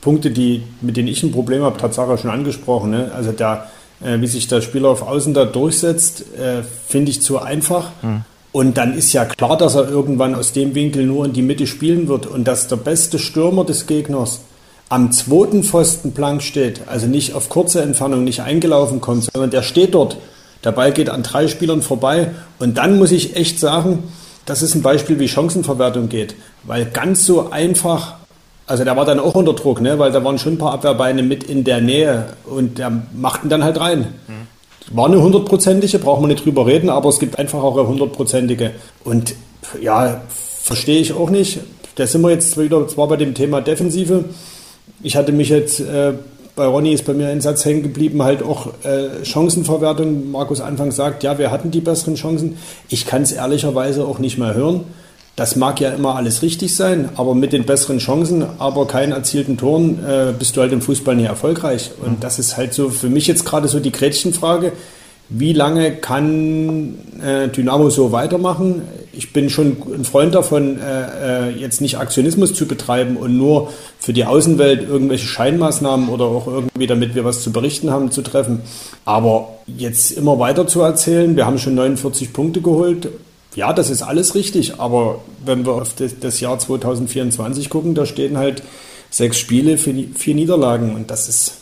Punkte, 0.00 0.32
die, 0.32 0.64
mit 0.80 0.96
denen 0.96 1.06
ich 1.06 1.22
ein 1.22 1.30
Problem 1.30 1.62
habe, 1.62 1.78
Tatsache 1.78 2.18
schon 2.18 2.30
angesprochen. 2.30 2.90
Ne? 2.90 3.12
Also 3.14 3.30
der 3.30 3.68
äh, 4.04 4.20
wie 4.20 4.26
sich 4.26 4.48
der 4.48 4.60
Spieler 4.60 4.88
auf 4.88 5.02
Außen 5.02 5.34
da 5.34 5.44
durchsetzt, 5.44 6.24
äh, 6.36 6.62
finde 6.86 7.10
ich 7.10 7.22
zu 7.22 7.38
einfach. 7.38 7.90
Mhm. 8.02 8.24
Und 8.52 8.76
dann 8.76 8.94
ist 8.96 9.12
ja 9.12 9.24
klar, 9.24 9.56
dass 9.56 9.74
er 9.74 9.88
irgendwann 9.88 10.34
aus 10.34 10.52
dem 10.52 10.74
Winkel 10.74 11.06
nur 11.06 11.24
in 11.24 11.32
die 11.32 11.42
Mitte 11.42 11.66
spielen 11.66 12.08
wird 12.08 12.26
und 12.26 12.44
dass 12.44 12.68
der 12.68 12.76
beste 12.76 13.18
Stürmer 13.18 13.64
des 13.64 13.86
Gegners 13.86 14.40
am 14.90 15.10
zweiten 15.10 15.64
Pfosten 15.64 16.12
blank 16.12 16.42
steht, 16.42 16.82
also 16.86 17.06
nicht 17.06 17.32
auf 17.32 17.48
kurze 17.48 17.80
Entfernung, 17.80 18.24
nicht 18.24 18.42
eingelaufen 18.42 19.00
kommt, 19.00 19.24
sondern 19.32 19.50
der 19.50 19.62
steht 19.62 19.94
dort. 19.94 20.18
Der 20.64 20.72
Ball 20.72 20.92
geht 20.92 21.08
an 21.08 21.22
drei 21.22 21.48
Spielern 21.48 21.80
vorbei. 21.80 22.32
Und 22.58 22.76
dann 22.76 22.98
muss 22.98 23.10
ich 23.10 23.34
echt 23.36 23.58
sagen, 23.58 24.04
das 24.44 24.60
ist 24.62 24.74
ein 24.74 24.82
Beispiel, 24.82 25.18
wie 25.18 25.28
Chancenverwertung 25.28 26.10
geht. 26.10 26.34
Weil 26.64 26.84
ganz 26.84 27.24
so 27.24 27.50
einfach 27.50 28.16
also 28.66 28.84
der 28.84 28.96
war 28.96 29.04
dann 29.04 29.20
auch 29.20 29.34
unter 29.34 29.54
Druck, 29.54 29.80
ne? 29.80 29.98
weil 29.98 30.12
da 30.12 30.24
waren 30.24 30.38
schon 30.38 30.54
ein 30.54 30.58
paar 30.58 30.72
Abwehrbeine 30.72 31.22
mit 31.22 31.44
in 31.44 31.64
der 31.64 31.80
Nähe 31.80 32.26
und 32.44 32.78
der 32.78 32.90
machten 33.14 33.48
dann 33.48 33.64
halt 33.64 33.78
rein. 33.80 34.14
Mhm. 34.28 34.96
War 34.96 35.06
eine 35.06 35.22
hundertprozentige, 35.22 35.98
braucht 35.98 36.20
man 36.20 36.30
nicht 36.30 36.44
drüber 36.44 36.66
reden, 36.66 36.88
aber 36.88 37.08
es 37.08 37.18
gibt 37.18 37.38
einfach 37.38 37.62
auch 37.62 37.76
eine 37.76 37.86
hundertprozentige. 37.86 38.72
Und 39.04 39.34
ja, 39.80 40.20
verstehe 40.28 41.00
ich 41.00 41.12
auch 41.12 41.30
nicht. 41.30 41.60
Da 41.96 42.06
sind 42.06 42.22
wir 42.22 42.30
jetzt 42.30 42.58
wieder, 42.58 42.86
zwar 42.88 43.08
bei 43.08 43.16
dem 43.16 43.34
Thema 43.34 43.60
Defensive. 43.60 44.24
Ich 45.02 45.16
hatte 45.16 45.32
mich 45.32 45.50
jetzt, 45.50 45.80
äh, 45.80 46.14
bei 46.56 46.66
Ronny 46.66 46.92
ist 46.92 47.04
bei 47.04 47.14
mir 47.14 47.28
ein 47.28 47.40
Satz 47.40 47.64
hängen 47.64 47.82
geblieben, 47.82 48.22
halt 48.22 48.42
auch 48.42 48.68
äh, 48.84 49.24
Chancenverwertung. 49.24 50.30
Markus 50.30 50.60
Anfang 50.60 50.90
sagt, 50.90 51.22
ja, 51.22 51.38
wir 51.38 51.50
hatten 51.50 51.70
die 51.70 51.80
besseren 51.80 52.14
Chancen. 52.14 52.58
Ich 52.88 53.06
kann 53.06 53.22
es 53.22 53.32
ehrlicherweise 53.32 54.04
auch 54.04 54.18
nicht 54.18 54.38
mehr 54.38 54.54
hören. 54.54 54.84
Das 55.34 55.56
mag 55.56 55.80
ja 55.80 55.90
immer 55.90 56.16
alles 56.16 56.42
richtig 56.42 56.76
sein, 56.76 57.08
aber 57.16 57.34
mit 57.34 57.54
den 57.54 57.64
besseren 57.64 57.98
Chancen, 57.98 58.44
aber 58.58 58.86
keinen 58.86 59.12
erzielten 59.12 59.56
Toren, 59.56 59.98
äh, 60.04 60.34
bist 60.38 60.56
du 60.56 60.60
halt 60.60 60.72
im 60.72 60.82
Fußball 60.82 61.16
nie 61.16 61.24
erfolgreich. 61.24 61.90
Und 62.04 62.22
das 62.22 62.38
ist 62.38 62.58
halt 62.58 62.74
so 62.74 62.90
für 62.90 63.08
mich 63.08 63.26
jetzt 63.28 63.46
gerade 63.46 63.66
so 63.66 63.80
die 63.80 63.92
Gretchenfrage. 63.92 64.72
Wie 65.30 65.54
lange 65.54 65.92
kann 65.92 66.98
äh, 67.24 67.48
Dynamo 67.48 67.88
so 67.88 68.12
weitermachen? 68.12 68.82
Ich 69.14 69.32
bin 69.32 69.48
schon 69.48 69.78
ein 69.94 70.04
Freund 70.04 70.34
davon, 70.34 70.78
äh, 70.78 71.48
äh, 71.48 71.50
jetzt 71.52 71.80
nicht 71.80 71.96
Aktionismus 71.96 72.52
zu 72.52 72.66
betreiben 72.66 73.16
und 73.16 73.38
nur 73.38 73.72
für 73.98 74.12
die 74.12 74.26
Außenwelt 74.26 74.86
irgendwelche 74.86 75.26
Scheinmaßnahmen 75.26 76.10
oder 76.10 76.26
auch 76.26 76.46
irgendwie, 76.46 76.86
damit 76.86 77.14
wir 77.14 77.24
was 77.24 77.42
zu 77.42 77.52
berichten 77.52 77.90
haben, 77.90 78.10
zu 78.10 78.20
treffen. 78.20 78.60
Aber 79.06 79.48
jetzt 79.66 80.10
immer 80.10 80.38
weiter 80.38 80.66
zu 80.66 80.82
erzählen, 80.82 81.34
wir 81.34 81.46
haben 81.46 81.56
schon 81.56 81.74
49 81.74 82.34
Punkte 82.34 82.60
geholt, 82.60 83.08
ja, 83.54 83.72
das 83.72 83.90
ist 83.90 84.02
alles 84.02 84.34
richtig, 84.34 84.80
aber 84.80 85.20
wenn 85.44 85.66
wir 85.66 85.72
auf 85.72 85.94
das 85.94 86.40
Jahr 86.40 86.58
2024 86.58 87.68
gucken, 87.68 87.94
da 87.94 88.06
stehen 88.06 88.38
halt 88.38 88.62
sechs 89.10 89.38
Spiele, 89.38 89.76
vier 89.78 90.34
Niederlagen 90.34 90.94
und 90.94 91.10
das 91.10 91.28
ist 91.28 91.58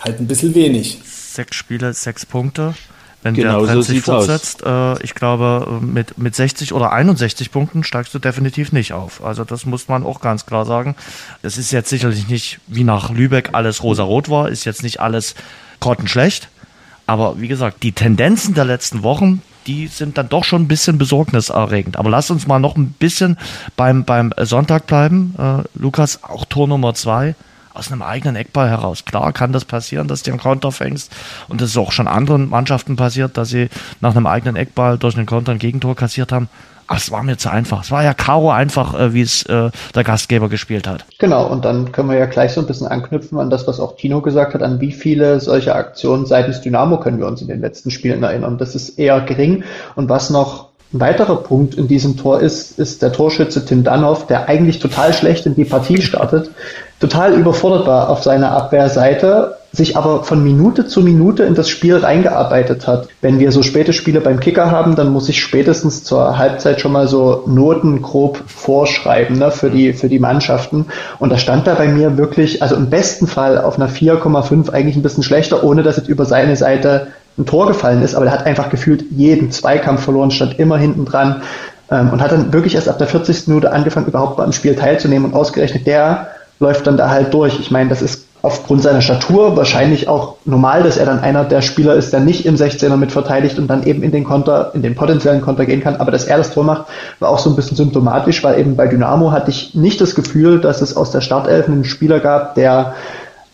halt 0.00 0.20
ein 0.20 0.26
bisschen 0.26 0.54
wenig. 0.54 0.98
Sechs 1.04 1.56
Spiele, 1.56 1.92
sechs 1.92 2.26
Punkte. 2.26 2.74
Wenn 3.22 3.34
genau 3.34 3.60
der 3.60 3.74
Trend 3.74 3.84
so 3.84 3.92
sich 3.92 4.02
fortsetzt, 4.02 4.62
äh, 4.64 5.02
ich 5.02 5.14
glaube, 5.14 5.80
mit, 5.80 6.18
mit 6.18 6.36
60 6.36 6.72
oder 6.72 6.92
61 6.92 7.50
Punkten 7.50 7.82
steigst 7.82 8.14
du 8.14 8.20
definitiv 8.20 8.70
nicht 8.70 8.92
auf. 8.92 9.24
Also 9.24 9.44
das 9.44 9.66
muss 9.66 9.88
man 9.88 10.04
auch 10.04 10.20
ganz 10.20 10.46
klar 10.46 10.64
sagen. 10.64 10.94
Es 11.42 11.58
ist 11.58 11.72
jetzt 11.72 11.88
sicherlich 11.88 12.28
nicht 12.28 12.60
wie 12.68 12.84
nach 12.84 13.10
Lübeck 13.10 13.50
alles 13.52 13.82
rosa-rot 13.82 14.28
war, 14.28 14.48
ist 14.48 14.64
jetzt 14.64 14.84
nicht 14.84 15.00
alles 15.00 15.34
grottenschlecht. 15.80 16.48
Aber 17.06 17.40
wie 17.40 17.48
gesagt, 17.48 17.82
die 17.82 17.92
Tendenzen 17.92 18.54
der 18.54 18.66
letzten 18.66 19.02
Wochen, 19.02 19.42
die 19.68 19.86
sind 19.86 20.18
dann 20.18 20.28
doch 20.28 20.44
schon 20.44 20.62
ein 20.62 20.68
bisschen 20.68 20.98
besorgniserregend. 20.98 21.98
Aber 21.98 22.10
lass 22.10 22.30
uns 22.30 22.46
mal 22.46 22.58
noch 22.58 22.76
ein 22.76 22.92
bisschen 22.92 23.36
beim, 23.76 24.04
beim 24.04 24.32
Sonntag 24.38 24.86
bleiben. 24.86 25.34
Äh, 25.38 25.62
Lukas, 25.78 26.24
auch 26.24 26.46
Tor 26.46 26.66
Nummer 26.66 26.94
zwei 26.94 27.36
aus 27.74 27.92
einem 27.92 28.02
eigenen 28.02 28.34
Eckball 28.34 28.68
heraus. 28.68 29.04
Klar 29.04 29.32
kann 29.32 29.52
das 29.52 29.64
passieren, 29.64 30.08
dass 30.08 30.22
du 30.22 30.32
einen 30.32 30.40
Konter 30.40 30.72
fängst. 30.72 31.14
Und 31.46 31.60
das 31.60 31.70
ist 31.70 31.76
auch 31.76 31.92
schon 31.92 32.08
anderen 32.08 32.48
Mannschaften 32.48 32.96
passiert, 32.96 33.36
dass 33.36 33.50
sie 33.50 33.68
nach 34.00 34.16
einem 34.16 34.26
eigenen 34.26 34.56
Eckball 34.56 34.98
durch 34.98 35.16
einen 35.16 35.26
Konter 35.26 35.52
ein 35.52 35.58
Gegentor 35.58 35.94
kassiert 35.94 36.32
haben. 36.32 36.48
Aber 36.88 36.96
es 36.96 37.10
war 37.10 37.22
mir 37.22 37.36
zu 37.36 37.50
einfach. 37.50 37.84
Es 37.84 37.90
war 37.90 38.02
ja 38.02 38.14
Karo 38.14 38.50
einfach, 38.50 38.98
äh, 38.98 39.12
wie 39.12 39.20
es 39.20 39.44
äh, 39.44 39.70
der 39.94 40.04
Gastgeber 40.04 40.48
gespielt 40.48 40.88
hat. 40.88 41.04
Genau, 41.18 41.46
und 41.46 41.64
dann 41.64 41.92
können 41.92 42.08
wir 42.08 42.18
ja 42.18 42.26
gleich 42.26 42.52
so 42.52 42.60
ein 42.60 42.66
bisschen 42.66 42.86
anknüpfen 42.86 43.38
an 43.38 43.50
das, 43.50 43.66
was 43.66 43.78
auch 43.78 43.96
Tino 43.96 44.22
gesagt 44.22 44.54
hat, 44.54 44.62
an 44.62 44.80
wie 44.80 44.92
viele 44.92 45.38
solche 45.38 45.74
Aktionen 45.74 46.24
seitens 46.24 46.62
Dynamo 46.62 46.98
können 46.98 47.18
wir 47.18 47.26
uns 47.26 47.42
in 47.42 47.48
den 47.48 47.60
letzten 47.60 47.90
Spielen 47.90 48.22
erinnern. 48.22 48.56
Das 48.56 48.74
ist 48.74 48.98
eher 48.98 49.20
gering. 49.20 49.64
Und 49.96 50.08
was 50.08 50.30
noch 50.30 50.68
ein 50.94 51.00
weiterer 51.00 51.36
Punkt 51.36 51.74
in 51.74 51.88
diesem 51.88 52.16
Tor 52.16 52.40
ist, 52.40 52.78
ist 52.78 53.02
der 53.02 53.12
Torschütze 53.12 53.66
Tim 53.66 53.84
Danhoff, 53.84 54.26
der 54.26 54.48
eigentlich 54.48 54.78
total 54.78 55.12
schlecht 55.12 55.44
in 55.44 55.54
die 55.54 55.66
Partie 55.66 56.00
startet, 56.00 56.50
total 57.00 57.34
überfordert 57.34 57.86
war 57.86 58.08
auf 58.08 58.22
seiner 58.22 58.52
Abwehrseite 58.52 59.57
sich 59.72 59.96
aber 59.96 60.24
von 60.24 60.42
Minute 60.42 60.86
zu 60.86 61.02
Minute 61.02 61.42
in 61.42 61.54
das 61.54 61.68
Spiel 61.68 61.96
reingearbeitet 61.96 62.86
hat. 62.86 63.08
Wenn 63.20 63.38
wir 63.38 63.52
so 63.52 63.62
späte 63.62 63.92
Spiele 63.92 64.20
beim 64.20 64.40
Kicker 64.40 64.70
haben, 64.70 64.96
dann 64.96 65.12
muss 65.12 65.28
ich 65.28 65.40
spätestens 65.40 66.04
zur 66.04 66.38
Halbzeit 66.38 66.80
schon 66.80 66.92
mal 66.92 67.06
so 67.06 67.44
Noten 67.46 68.00
grob 68.00 68.42
vorschreiben 68.46 69.38
ne, 69.38 69.50
für, 69.50 69.70
die, 69.70 69.92
für 69.92 70.08
die 70.08 70.18
Mannschaften. 70.18 70.86
Und 71.18 71.30
da 71.30 71.38
stand 71.38 71.66
da 71.66 71.74
bei 71.74 71.88
mir 71.88 72.16
wirklich, 72.16 72.62
also 72.62 72.76
im 72.76 72.88
besten 72.88 73.26
Fall 73.26 73.58
auf 73.58 73.76
einer 73.76 73.90
4,5 73.90 74.70
eigentlich 74.70 74.96
ein 74.96 75.02
bisschen 75.02 75.22
schlechter, 75.22 75.62
ohne 75.62 75.82
dass 75.82 75.98
jetzt 75.98 76.08
über 76.08 76.24
seine 76.24 76.56
Seite 76.56 77.08
ein 77.36 77.44
Tor 77.44 77.66
gefallen 77.66 78.02
ist. 78.02 78.14
Aber 78.14 78.26
er 78.26 78.32
hat 78.32 78.46
einfach 78.46 78.70
gefühlt 78.70 79.04
jeden 79.10 79.50
Zweikampf 79.50 80.02
verloren, 80.02 80.30
stand 80.30 80.58
immer 80.58 80.78
hinten 80.78 81.04
dran 81.04 81.42
ähm, 81.90 82.10
und 82.10 82.22
hat 82.22 82.32
dann 82.32 82.54
wirklich 82.54 82.74
erst 82.74 82.88
ab 82.88 82.96
der 82.96 83.06
40. 83.06 83.48
Minute 83.48 83.70
angefangen, 83.70 84.06
überhaupt 84.06 84.40
am 84.40 84.52
Spiel 84.52 84.74
teilzunehmen. 84.74 85.30
Und 85.30 85.34
ausgerechnet 85.36 85.86
der 85.86 86.28
läuft 86.58 86.86
dann 86.86 86.96
da 86.96 87.10
halt 87.10 87.32
durch. 87.34 87.60
Ich 87.60 87.70
meine, 87.70 87.90
das 87.90 88.02
ist 88.02 88.27
aufgrund 88.42 88.82
seiner 88.82 89.00
Statur 89.02 89.56
wahrscheinlich 89.56 90.08
auch 90.08 90.36
normal, 90.44 90.82
dass 90.82 90.96
er 90.96 91.06
dann 91.06 91.20
einer 91.20 91.44
der 91.44 91.60
Spieler 91.60 91.94
ist, 91.94 92.12
der 92.12 92.20
nicht 92.20 92.46
im 92.46 92.54
16er 92.54 92.96
mit 92.96 93.10
verteidigt 93.10 93.58
und 93.58 93.66
dann 93.66 93.84
eben 93.84 94.02
in 94.02 94.12
den 94.12 94.24
Konter, 94.24 94.70
in 94.74 94.82
den 94.82 94.94
potenziellen 94.94 95.40
Konter 95.40 95.66
gehen 95.66 95.82
kann. 95.82 95.96
Aber 95.96 96.12
dass 96.12 96.24
er 96.24 96.38
das 96.38 96.52
Tor 96.52 96.64
macht, 96.64 96.86
war 97.18 97.30
auch 97.30 97.38
so 97.38 97.50
ein 97.50 97.56
bisschen 97.56 97.76
symptomatisch, 97.76 98.44
weil 98.44 98.58
eben 98.60 98.76
bei 98.76 98.86
Dynamo 98.86 99.32
hatte 99.32 99.50
ich 99.50 99.74
nicht 99.74 100.00
das 100.00 100.14
Gefühl, 100.14 100.60
dass 100.60 100.82
es 100.82 100.96
aus 100.96 101.10
der 101.10 101.20
Startelf 101.20 101.66
einen 101.66 101.84
Spieler 101.84 102.20
gab, 102.20 102.54
der 102.54 102.94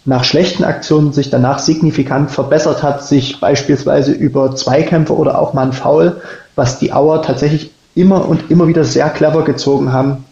nach 0.04 0.24
schlechten 0.24 0.64
Aktionen 0.64 1.12
sich 1.12 1.30
danach 1.30 1.58
signifikant 1.58 2.30
verbessert 2.30 2.82
hat, 2.82 3.02
sich 3.02 3.40
beispielsweise 3.40 4.12
über 4.12 4.54
Zweikämpfe 4.54 5.16
oder 5.16 5.38
auch 5.38 5.54
mal 5.54 5.66
ein 5.66 5.72
Foul, 5.72 6.20
was 6.56 6.78
die 6.78 6.92
Auer 6.92 7.22
tatsächlich 7.22 7.70
immer 7.94 8.28
und 8.28 8.50
immer 8.50 8.68
wieder 8.68 8.84
sehr 8.84 9.08
clever 9.08 9.44
gezogen 9.44 9.92
haben, 9.92 10.24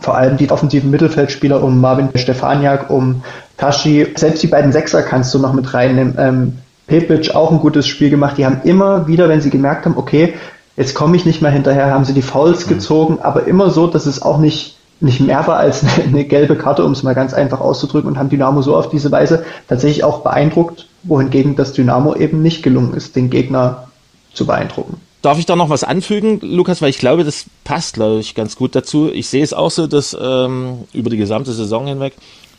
vor 0.00 0.16
allem 0.16 0.38
die 0.38 0.50
offensiven 0.50 0.90
Mittelfeldspieler 0.90 1.62
um 1.62 1.80
Marvin 1.80 2.08
Stefaniak, 2.14 2.88
um 2.88 3.22
Tashi, 3.60 4.06
selbst 4.14 4.42
die 4.42 4.46
beiden 4.46 4.72
Sechser 4.72 5.02
kannst 5.02 5.34
du 5.34 5.38
noch 5.38 5.52
mit 5.52 5.74
reinnehmen. 5.74 6.14
Ähm, 6.18 6.58
Pepic 6.86 7.34
auch 7.34 7.50
ein 7.52 7.60
gutes 7.60 7.86
Spiel 7.86 8.08
gemacht. 8.08 8.38
Die 8.38 8.46
haben 8.46 8.62
immer 8.64 9.06
wieder, 9.06 9.28
wenn 9.28 9.42
sie 9.42 9.50
gemerkt 9.50 9.84
haben, 9.84 9.98
okay, 9.98 10.32
jetzt 10.78 10.94
komme 10.94 11.14
ich 11.14 11.26
nicht 11.26 11.42
mehr 11.42 11.50
hinterher, 11.50 11.90
haben 11.90 12.06
sie 12.06 12.14
die 12.14 12.22
Fouls 12.22 12.64
mhm. 12.64 12.70
gezogen, 12.70 13.18
aber 13.20 13.46
immer 13.46 13.68
so, 13.68 13.86
dass 13.86 14.06
es 14.06 14.22
auch 14.22 14.38
nicht, 14.38 14.78
nicht 15.00 15.20
mehr 15.20 15.46
war 15.46 15.58
als 15.58 15.82
eine, 15.98 16.04
eine 16.04 16.24
gelbe 16.24 16.56
Karte, 16.56 16.86
um 16.86 16.92
es 16.92 17.02
mal 17.02 17.14
ganz 17.14 17.34
einfach 17.34 17.60
auszudrücken, 17.60 18.08
und 18.08 18.18
haben 18.18 18.30
Dynamo 18.30 18.62
so 18.62 18.74
auf 18.74 18.88
diese 18.88 19.12
Weise 19.12 19.44
tatsächlich 19.68 20.04
auch 20.04 20.22
beeindruckt, 20.22 20.86
wohingegen 21.02 21.54
das 21.54 21.74
Dynamo 21.74 22.14
eben 22.14 22.40
nicht 22.40 22.62
gelungen 22.62 22.94
ist, 22.94 23.14
den 23.14 23.28
Gegner 23.28 23.88
zu 24.32 24.46
beeindrucken. 24.46 24.96
Darf 25.20 25.38
ich 25.38 25.44
da 25.44 25.54
noch 25.54 25.68
was 25.68 25.84
anfügen, 25.84 26.40
Lukas? 26.40 26.80
Weil 26.80 26.88
ich 26.88 26.98
glaube, 26.98 27.24
das 27.24 27.44
passt, 27.64 27.92
glaube 27.92 28.20
ich, 28.20 28.34
ganz 28.34 28.56
gut 28.56 28.74
dazu. 28.74 29.10
Ich 29.12 29.28
sehe 29.28 29.44
es 29.44 29.52
auch 29.52 29.70
so, 29.70 29.86
dass 29.86 30.16
ähm, 30.18 30.84
über 30.94 31.10
die 31.10 31.18
gesamte 31.18 31.52
Saison 31.52 31.86
hinweg 31.86 32.14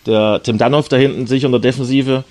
der 0.06 0.42
Tim 0.44 0.58
Danhoff 0.58 0.90
da 0.90 0.98
hinten 0.98 1.28
sich 1.28 1.44
in 1.44 1.52
der 1.52 1.62
Defensive 1.62 2.24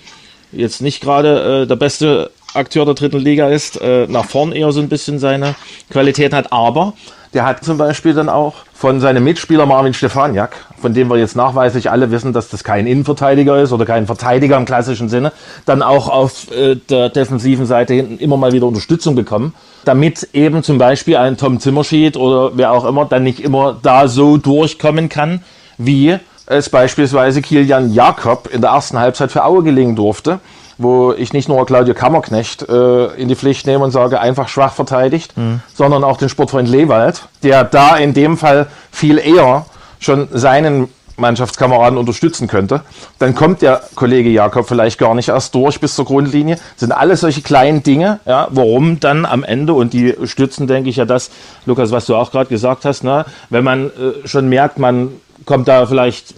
jetzt 0.51 0.81
nicht 0.81 1.01
gerade 1.01 1.63
äh, 1.63 1.67
der 1.67 1.75
beste 1.75 2.31
Akteur 2.53 2.85
der 2.85 2.95
dritten 2.95 3.19
Liga 3.19 3.47
ist, 3.49 3.79
äh, 3.81 4.07
nach 4.07 4.25
vorn 4.25 4.51
eher 4.51 4.71
so 4.71 4.81
ein 4.81 4.89
bisschen 4.89 5.19
seine 5.19 5.55
Qualität 5.89 6.33
hat, 6.33 6.51
aber 6.51 6.93
der 7.33 7.45
hat 7.45 7.63
zum 7.63 7.77
Beispiel 7.77 8.13
dann 8.13 8.27
auch 8.27 8.55
von 8.73 8.99
seinem 8.99 9.23
Mitspieler 9.23 9.65
Marvin 9.65 9.93
Stefaniak, 9.93 10.53
von 10.81 10.93
dem 10.93 11.07
wir 11.07 11.17
jetzt 11.17 11.37
nachweislich 11.37 11.89
alle 11.89 12.11
wissen, 12.11 12.33
dass 12.33 12.49
das 12.49 12.65
kein 12.65 12.87
Innenverteidiger 12.87 13.61
ist 13.61 13.71
oder 13.71 13.85
kein 13.85 14.05
Verteidiger 14.05 14.57
im 14.57 14.65
klassischen 14.65 15.07
Sinne, 15.07 15.31
dann 15.65 15.81
auch 15.81 16.09
auf 16.09 16.51
äh, 16.51 16.75
der 16.75 17.07
defensiven 17.09 17.65
Seite 17.65 17.93
hinten 17.93 18.17
immer 18.17 18.35
mal 18.35 18.51
wieder 18.51 18.65
Unterstützung 18.65 19.15
bekommen, 19.15 19.53
damit 19.85 20.27
eben 20.33 20.61
zum 20.61 20.77
Beispiel 20.77 21.15
ein 21.15 21.37
Tom 21.37 21.61
Zimmerschied 21.61 22.17
oder 22.17 22.57
wer 22.57 22.73
auch 22.73 22.83
immer 22.83 23.05
dann 23.05 23.23
nicht 23.23 23.39
immer 23.39 23.79
da 23.81 24.09
so 24.09 24.35
durchkommen 24.35 25.07
kann, 25.07 25.41
wie 25.77 26.17
es 26.45 26.69
beispielsweise 26.69 27.41
Kilian 27.41 27.93
Jakob 27.93 28.49
in 28.51 28.61
der 28.61 28.71
ersten 28.71 28.99
Halbzeit 28.99 29.31
für 29.31 29.45
Aue 29.45 29.63
gelingen 29.63 29.95
durfte, 29.95 30.39
wo 30.77 31.13
ich 31.13 31.33
nicht 31.33 31.47
nur 31.47 31.65
Claudio 31.65 31.93
Kammerknecht 31.93 32.67
äh, 32.67 33.05
in 33.13 33.27
die 33.27 33.35
Pflicht 33.35 33.67
nehme 33.67 33.83
und 33.83 33.91
sage, 33.91 34.19
einfach 34.19 34.47
schwach 34.47 34.73
verteidigt, 34.73 35.37
mhm. 35.37 35.61
sondern 35.73 36.03
auch 36.03 36.17
den 36.17 36.29
Sportfreund 36.29 36.67
Lewald, 36.67 37.23
der 37.43 37.63
da 37.63 37.97
in 37.97 38.13
dem 38.13 38.37
Fall 38.37 38.67
viel 38.91 39.17
eher 39.17 39.65
schon 39.99 40.27
seinen 40.31 40.89
Mannschaftskameraden 41.17 41.97
unterstützen 41.97 42.47
könnte, 42.47 42.81
dann 43.19 43.35
kommt 43.35 43.61
der 43.61 43.81
Kollege 43.95 44.29
Jakob 44.29 44.67
vielleicht 44.67 44.97
gar 44.97 45.15
nicht 45.15 45.29
erst 45.29 45.55
durch 45.55 45.79
bis 45.79 45.95
zur 45.95 46.05
Grundlinie. 46.05 46.55
Das 46.55 46.79
sind 46.79 46.91
alles 46.91 47.21
solche 47.21 47.41
kleinen 47.41 47.83
Dinge, 47.83 48.19
ja, 48.25 48.47
warum 48.49 48.99
dann 48.99 49.25
am 49.25 49.43
Ende, 49.43 49.73
und 49.73 49.93
die 49.93 50.15
stützen, 50.25 50.67
denke 50.67 50.89
ich, 50.89 50.97
ja 50.97 51.05
das, 51.05 51.29
Lukas, 51.65 51.91
was 51.91 52.07
du 52.07 52.15
auch 52.15 52.31
gerade 52.31 52.49
gesagt 52.49 52.83
hast, 52.83 53.03
ne, 53.03 53.25
wenn 53.49 53.63
man 53.63 53.87
äh, 53.87 54.27
schon 54.27 54.49
merkt, 54.49 54.79
man 54.79 55.09
kommt 55.45 55.67
da 55.67 55.85
vielleicht 55.85 56.33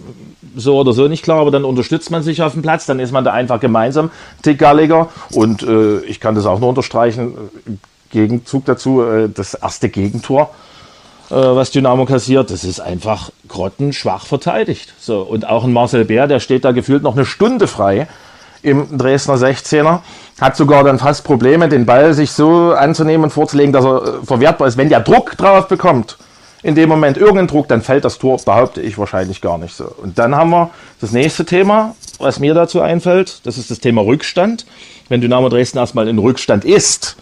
so 0.56 0.78
oder 0.78 0.92
so 0.92 1.08
nicht 1.08 1.24
klar, 1.24 1.40
aber 1.40 1.50
dann 1.50 1.64
unterstützt 1.64 2.10
man 2.10 2.22
sich 2.22 2.42
auf 2.42 2.52
dem 2.52 2.62
Platz, 2.62 2.86
dann 2.86 3.00
ist 3.00 3.12
man 3.12 3.24
da 3.24 3.32
einfach 3.32 3.60
gemeinsam 3.60 4.10
Tickgalliger 4.42 5.08
und 5.32 5.62
äh, 5.62 6.00
ich 6.00 6.20
kann 6.20 6.34
das 6.34 6.46
auch 6.46 6.60
nur 6.60 6.68
unterstreichen, 6.68 7.34
Gegenzug 8.10 8.64
dazu, 8.64 9.02
äh, 9.02 9.28
das 9.28 9.54
erste 9.54 9.88
Gegentor, 9.88 10.50
äh, 11.30 11.34
was 11.34 11.70
Dynamo 11.70 12.06
kassiert, 12.06 12.50
das 12.50 12.64
ist 12.64 12.80
einfach 12.80 13.30
grottenschwach 13.48 14.26
verteidigt. 14.26 14.94
So, 14.98 15.22
und 15.22 15.48
auch 15.48 15.64
ein 15.64 15.72
Marcel 15.72 16.04
Bär, 16.04 16.26
der 16.26 16.40
steht 16.40 16.64
da 16.64 16.72
gefühlt 16.72 17.02
noch 17.02 17.14
eine 17.14 17.24
Stunde 17.24 17.66
frei 17.66 18.06
im 18.62 18.96
Dresdner 18.96 19.34
16er, 19.34 20.00
hat 20.40 20.56
sogar 20.56 20.84
dann 20.84 20.98
fast 20.98 21.24
Probleme, 21.24 21.68
den 21.68 21.84
Ball 21.84 22.14
sich 22.14 22.32
so 22.32 22.72
anzunehmen 22.72 23.24
und 23.24 23.30
vorzulegen, 23.30 23.72
dass 23.72 23.84
er 23.84 24.02
äh, 24.02 24.24
verwertbar 24.24 24.68
ist. 24.68 24.76
Wenn 24.76 24.88
der 24.88 25.00
Druck 25.00 25.36
drauf 25.36 25.68
bekommt, 25.68 26.16
in 26.64 26.74
dem 26.74 26.88
Moment 26.88 27.18
irgendeinen 27.18 27.46
Druck, 27.46 27.68
dann 27.68 27.82
fällt 27.82 28.06
das 28.06 28.16
Tor, 28.16 28.40
behaupte 28.42 28.80
ich 28.80 28.96
wahrscheinlich 28.96 29.42
gar 29.42 29.58
nicht 29.58 29.76
so. 29.76 29.84
Und 30.02 30.18
dann 30.18 30.34
haben 30.34 30.48
wir 30.48 30.70
das 30.98 31.12
nächste 31.12 31.44
Thema, 31.44 31.94
was 32.18 32.40
mir 32.40 32.54
dazu 32.54 32.80
einfällt, 32.80 33.40
das 33.44 33.58
ist 33.58 33.70
das 33.70 33.80
Thema 33.80 34.00
Rückstand. 34.00 34.64
Wenn 35.10 35.20
Dynamo 35.20 35.50
Dresden 35.50 35.76
erstmal 35.76 36.08
in 36.08 36.18
Rückstand 36.18 36.64
ist, 36.64 37.16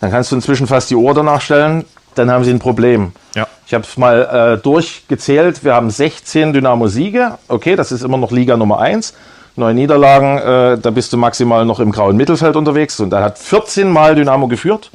dann 0.00 0.10
kannst 0.10 0.32
du 0.32 0.36
inzwischen 0.36 0.66
fast 0.66 0.88
die 0.88 0.94
Uhr 0.94 1.12
danach 1.12 1.42
stellen, 1.42 1.84
dann 2.14 2.30
haben 2.30 2.42
sie 2.42 2.50
ein 2.52 2.58
Problem. 2.58 3.12
Ja. 3.34 3.46
Ich 3.66 3.74
habe 3.74 3.84
es 3.84 3.98
mal 3.98 4.56
äh, 4.56 4.62
durchgezählt, 4.62 5.62
wir 5.62 5.74
haben 5.74 5.90
16 5.90 6.54
Dynamo-Siege, 6.54 7.36
okay, 7.48 7.76
das 7.76 7.92
ist 7.92 8.02
immer 8.02 8.16
noch 8.16 8.32
Liga 8.32 8.56
Nummer 8.56 8.80
1. 8.80 9.12
Neun 9.56 9.76
Niederlagen, 9.76 10.38
äh, 10.38 10.78
da 10.78 10.90
bist 10.90 11.12
du 11.12 11.18
maximal 11.18 11.66
noch 11.66 11.80
im 11.80 11.92
grauen 11.92 12.16
Mittelfeld 12.16 12.56
unterwegs. 12.56 12.98
Und 12.98 13.10
da 13.10 13.22
hat 13.22 13.38
14 13.38 13.90
Mal 13.90 14.14
Dynamo 14.14 14.48
geführt 14.48 14.90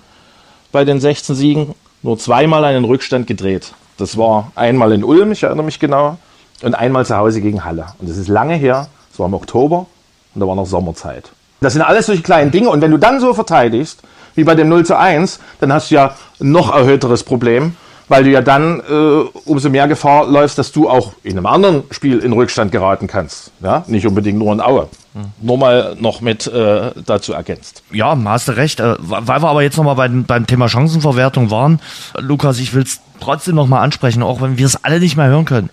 bei 0.72 0.86
den 0.86 1.00
16 1.00 1.36
Siegen 1.36 1.76
nur 2.06 2.20
zweimal 2.20 2.64
einen 2.64 2.86
Rückstand 2.86 3.26
gedreht. 3.26 3.74
Das 3.98 4.16
war 4.16 4.52
einmal 4.54 4.92
in 4.92 5.04
Ulm, 5.04 5.32
ich 5.32 5.42
erinnere 5.42 5.66
mich 5.66 5.80
genau, 5.80 6.18
und 6.62 6.76
einmal 6.76 7.06
zu 7.06 7.18
Hause 7.18 7.42
gegen 7.42 7.66
Halle. 7.66 7.88
Und 8.00 8.08
das 8.08 8.18
ist 8.18 8.28
lange 8.28 8.54
her, 8.54 8.88
das 9.10 9.20
war 9.20 9.26
im 9.26 9.34
Oktober 9.34 9.88
und 10.34 10.42
da 10.42 10.48
war 10.48 10.56
noch 10.56 10.68
Sommerzeit. 10.68 11.32
Das 11.62 11.74
sind 11.74 11.82
alles 11.82 12.06
solche 12.06 12.22
kleinen 12.22 12.52
Dinge 12.52 12.70
und 12.70 12.82
wenn 12.82 12.92
du 12.92 12.98
dann 12.98 13.20
so 13.20 13.34
verteidigst, 13.34 14.02
wie 14.36 14.44
bei 14.44 14.54
dem 14.54 14.70
0 14.70 14.86
zu 14.86 14.98
1, 14.98 15.40
dann 15.60 15.74
hast 15.74 15.90
du 15.90 15.96
ja 15.96 16.16
noch 16.40 16.76
erhöhteres 16.76 17.24
Problem, 17.24 17.76
weil 18.08 18.24
du 18.24 18.30
ja 18.30 18.42
dann 18.42 18.82
äh, 18.82 19.40
umso 19.46 19.70
mehr 19.70 19.88
Gefahr 19.88 20.28
läufst, 20.28 20.58
dass 20.58 20.72
du 20.72 20.90
auch 20.90 21.14
in 21.24 21.38
einem 21.38 21.46
anderen 21.46 21.84
Spiel 21.92 22.20
in 22.20 22.34
Rückstand 22.34 22.72
geraten 22.72 23.08
kannst. 23.08 23.52
Ja? 23.62 23.84
Nicht 23.88 24.06
unbedingt 24.06 24.38
nur 24.38 24.54
in 24.54 24.62
Aue. 24.62 24.88
Mhm. 25.14 25.26
Nur 25.42 25.58
mal 25.58 25.96
noch 26.00 26.22
mit 26.22 26.48
äh, 26.48 26.92
dazu 27.06 27.34
ergänzt. 27.34 27.84
Ja, 27.92 28.18
hast 28.26 28.48
du 28.48 28.52
recht. 28.54 28.80
Äh, 28.80 28.96
weil 29.00 29.42
wir 29.42 29.50
aber 29.50 29.64
jetzt 29.64 29.78
nochmal 29.78 29.96
beim, 29.96 30.26
beim 30.26 30.46
Thema 30.46 30.70
Chancenverwertung 30.70 31.52
waren, 31.52 31.80
Lukas, 32.20 32.60
ich 32.60 32.74
will 32.74 32.84
es 32.84 33.00
trotzdem 33.20 33.56
nochmal 33.56 33.84
ansprechen, 33.84 34.24
auch 34.24 34.42
wenn 34.42 34.58
wir 34.58 34.66
es 34.66 34.84
alle 34.84 35.00
nicht 35.00 35.18
mehr 35.18 35.28
hören 35.28 35.46
können. 35.46 35.70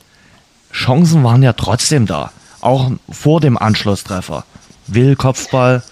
Chancen 0.72 1.22
waren 1.24 1.42
ja 1.42 1.52
trotzdem 1.52 2.06
da. 2.06 2.30
Auch 2.60 2.90
vor 3.10 3.40
dem 3.40 3.58
Anschlusstreffer. 3.58 4.44
Will 4.86 5.16
Kopfball, 5.16 5.82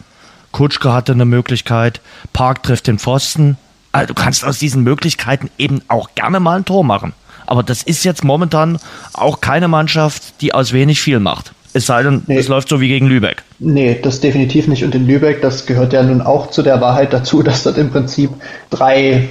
Kutschke 0.53 0.93
hatte 0.93 1.13
eine 1.13 1.25
Möglichkeit, 1.25 2.01
Park 2.33 2.63
trifft 2.63 2.87
den 2.87 2.99
Pfosten, 2.99 3.57
also 3.93 4.07
du 4.09 4.15
kannst 4.15 4.45
aus 4.45 4.59
diesen 4.59 4.83
Möglichkeiten 4.83 5.51
eben 5.59 5.83
auch 5.89 6.11
gerne 6.15 6.41
mal 6.41 6.59
ein 6.59 6.65
Tor 6.65 6.85
machen. 6.85 7.13
Aber 7.47 7.63
das 7.63 7.83
ist 7.83 8.05
jetzt 8.05 8.23
momentan 8.23 8.79
auch 9.13 9.41
keine 9.41 9.69
Mannschaft, 9.69 10.41
die 10.41 10.55
aus 10.55 10.73
wenig 10.73 11.01
viel 11.01 11.19
macht. 11.19 11.53
Es 11.73 11.87
sei 11.87 12.03
denn, 12.03 12.23
nee. 12.27 12.39
es 12.39 12.49
läuft 12.49 12.69
so 12.69 12.81
wie 12.81 12.89
gegen 12.89 13.07
Lübeck. 13.07 13.43
Nee, 13.59 13.99
das 14.03 14.21
definitiv 14.21 14.67
nicht. 14.67 14.85
Und 14.85 14.95
in 14.95 15.07
Lübeck, 15.07 15.41
das 15.41 15.67
gehört 15.67 15.93
ja 15.93 16.03
nun 16.03 16.21
auch 16.21 16.51
zu 16.51 16.63
der 16.63 16.81
Wahrheit 16.81 17.13
dazu, 17.13 17.43
dass 17.45 17.63
dort 17.63 17.79
im 17.79 17.91
Prinzip 17.91 18.31
drei 18.71 19.29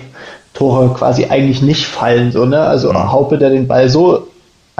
Tore 0.54 0.93
quasi 0.93 1.26
eigentlich 1.26 1.62
nicht 1.62 1.86
fallen. 1.86 2.32
So, 2.32 2.45
ne? 2.45 2.60
Also 2.60 2.91
mhm. 2.91 3.12
Haupe, 3.12 3.38
der 3.38 3.50
den 3.50 3.67
Ball 3.67 3.89
so 3.89 4.29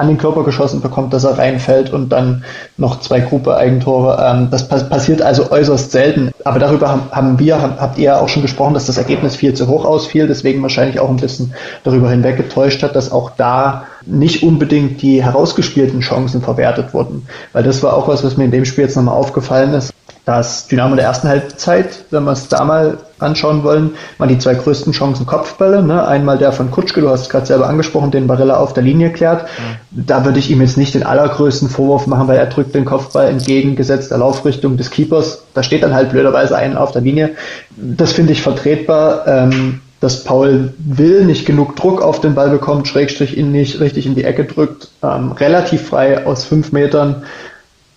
an 0.00 0.08
den 0.08 0.18
Körper 0.18 0.42
geschossen 0.44 0.80
bekommt, 0.80 1.12
dass 1.12 1.24
er 1.24 1.38
reinfällt 1.38 1.92
und 1.92 2.08
dann 2.08 2.44
noch 2.76 3.00
zwei 3.00 3.20
Gruppe-Eigentore. 3.20 4.18
Ähm, 4.24 4.48
das 4.50 4.66
passiert 4.66 5.22
also 5.22 5.50
äußerst 5.50 5.92
selten. 5.92 6.30
Aber 6.44 6.58
darüber 6.58 6.88
haben, 7.12 7.38
wir, 7.38 7.60
habt 7.60 7.98
ihr 7.98 8.20
auch 8.20 8.28
schon 8.28 8.42
gesprochen, 8.42 8.74
dass 8.74 8.86
das 8.86 8.98
Ergebnis 8.98 9.36
viel 9.36 9.54
zu 9.54 9.68
hoch 9.68 9.84
ausfiel, 9.84 10.26
deswegen 10.26 10.62
wahrscheinlich 10.62 10.98
auch 10.98 11.10
ein 11.10 11.16
bisschen 11.16 11.54
darüber 11.84 12.10
hinweggetäuscht 12.10 12.82
hat, 12.82 12.96
dass 12.96 13.12
auch 13.12 13.30
da 13.36 13.84
nicht 14.06 14.42
unbedingt 14.42 15.02
die 15.02 15.22
herausgespielten 15.22 16.00
Chancen 16.00 16.42
verwertet 16.42 16.94
wurden. 16.94 17.26
Weil 17.52 17.62
das 17.62 17.82
war 17.82 17.94
auch 17.94 18.08
was, 18.08 18.24
was 18.24 18.36
mir 18.36 18.44
in 18.44 18.50
dem 18.50 18.64
Spiel 18.64 18.84
jetzt 18.84 18.96
nochmal 18.96 19.14
aufgefallen 19.14 19.74
ist. 19.74 19.92
dass 20.24 20.68
Dynamo 20.68 20.94
der 20.94 21.06
ersten 21.06 21.28
Halbzeit, 21.28 22.04
wenn 22.10 22.24
wir 22.24 22.32
es 22.32 22.48
da 22.48 22.64
mal 22.64 22.98
anschauen 23.18 23.64
wollen, 23.64 23.92
waren 24.18 24.28
die 24.28 24.38
zwei 24.38 24.54
größten 24.54 24.92
Chancen 24.92 25.26
Kopfbälle. 25.26 25.82
Ne? 25.82 26.06
Einmal 26.06 26.38
der 26.38 26.52
von 26.52 26.70
Kutschke, 26.70 27.00
du 27.00 27.08
hast 27.08 27.22
es 27.22 27.28
gerade 27.28 27.46
selber 27.46 27.68
angesprochen, 27.68 28.10
den 28.10 28.26
Barilla 28.26 28.58
auf 28.58 28.72
der 28.72 28.82
Linie 28.82 29.10
klärt. 29.10 29.44
Mhm. 29.44 30.06
Da 30.06 30.24
würde 30.24 30.38
ich 30.38 30.50
ihm 30.50 30.60
jetzt 30.60 30.76
nicht 30.76 30.94
den 30.94 31.02
allergrößten 31.02 31.68
Vorwurf 31.68 32.06
machen, 32.06 32.28
weil 32.28 32.38
er 32.38 32.46
drückt 32.46 32.74
den 32.74 32.84
Kopfball 32.84 33.28
entgegengesetzt 33.28 34.10
der 34.10 34.18
Laufrichtung 34.18 34.76
des 34.76 34.90
Keepers. 34.90 35.42
Da 35.54 35.62
steht 35.62 35.82
dann 35.82 35.94
halt 35.94 36.10
blöderweise 36.10 36.56
einen 36.56 36.76
auf 36.76 36.92
der 36.92 37.02
Linie. 37.02 37.30
Das 37.76 38.12
finde 38.12 38.32
ich 38.32 38.42
vertretbar. 38.42 39.26
Ähm, 39.26 39.80
dass 40.00 40.24
Paul 40.24 40.72
Will 40.78 41.24
nicht 41.24 41.46
genug 41.46 41.76
Druck 41.76 42.02
auf 42.02 42.20
den 42.20 42.34
Ball 42.34 42.50
bekommt, 42.50 42.88
Schrägstrich 42.88 43.36
ihn 43.36 43.52
nicht 43.52 43.80
richtig 43.80 44.06
in 44.06 44.14
die 44.14 44.24
Ecke 44.24 44.44
drückt, 44.44 44.88
ähm, 45.02 45.32
relativ 45.32 45.88
frei 45.88 46.26
aus 46.26 46.44
fünf 46.44 46.72
Metern 46.72 47.22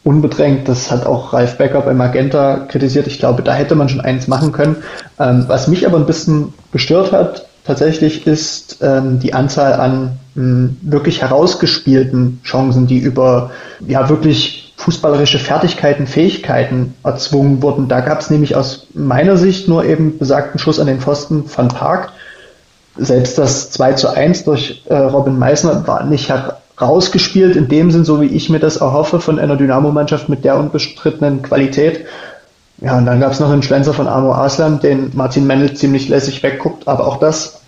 unbedrängt. 0.03 0.67
Das 0.67 0.91
hat 0.91 1.05
auch 1.05 1.31
Ralf 1.31 1.57
Becker 1.57 1.81
bei 1.81 1.93
Magenta 1.93 2.65
kritisiert. 2.67 3.07
Ich 3.07 3.19
glaube, 3.19 3.41
da 3.41 3.53
hätte 3.53 3.75
man 3.75 3.87
schon 3.89 4.01
eins 4.01 4.27
machen 4.27 4.51
können. 4.51 4.77
Ähm, 5.19 5.45
was 5.47 5.67
mich 5.67 5.87
aber 5.87 5.97
ein 5.97 6.05
bisschen 6.05 6.53
gestört 6.71 7.13
hat, 7.13 7.47
tatsächlich 7.63 8.27
ist 8.27 8.79
ähm, 8.81 9.19
die 9.19 9.33
Anzahl 9.33 9.73
an 9.73 10.17
mh, 10.35 10.71
wirklich 10.81 11.21
herausgespielten 11.21 12.41
Chancen, 12.43 12.87
die 12.87 12.99
über 12.99 13.51
ja 13.87 14.09
wirklich 14.09 14.62
fußballerische 14.83 15.39
Fertigkeiten, 15.39 16.07
Fähigkeiten 16.07 16.93
erzwungen 17.05 17.61
wurden. 17.61 17.87
Da 17.87 18.01
gab 18.01 18.19
es 18.19 18.29
nämlich 18.29 18.57
aus 18.57 18.87
meiner 18.93 19.37
Sicht 19.37 19.69
nur 19.69 19.85
eben 19.85 20.17
besagten 20.17 20.59
Schuss 20.59 20.77
an 20.77 20.87
den 20.87 20.99
Pfosten 20.99 21.45
von 21.45 21.69
Park. 21.69 22.11
Selbst 22.97 23.37
das 23.37 23.71
2 23.71 23.93
zu 23.93 24.09
1 24.09 24.43
durch 24.43 24.83
äh, 24.89 24.95
Robin 24.95 25.39
Meissner 25.39 25.87
war 25.87 26.03
nicht 26.03 26.31
rausgespielt, 26.79 27.55
in 27.55 27.69
dem 27.69 27.91
Sinn, 27.91 28.03
so 28.03 28.19
wie 28.21 28.25
ich 28.25 28.49
mir 28.49 28.59
das 28.59 28.77
erhoffe 28.77 29.21
von 29.21 29.39
einer 29.39 29.55
Dynamo-Mannschaft 29.55 30.27
mit 30.27 30.43
der 30.43 30.57
unbestrittenen 30.57 31.41
Qualität. 31.43 32.05
Ja, 32.81 32.97
und 32.97 33.05
dann 33.05 33.21
gab 33.21 33.31
es 33.31 33.39
noch 33.39 33.51
einen 33.51 33.63
Schlenzer 33.63 33.93
von 33.93 34.09
Amo 34.09 34.33
Aslan, 34.33 34.81
den 34.81 35.11
Martin 35.13 35.47
Mendel 35.47 35.73
ziemlich 35.75 36.09
lässig 36.09 36.43
wegguckt, 36.43 36.89
aber 36.89 37.07
auch 37.07 37.17
das 37.17 37.61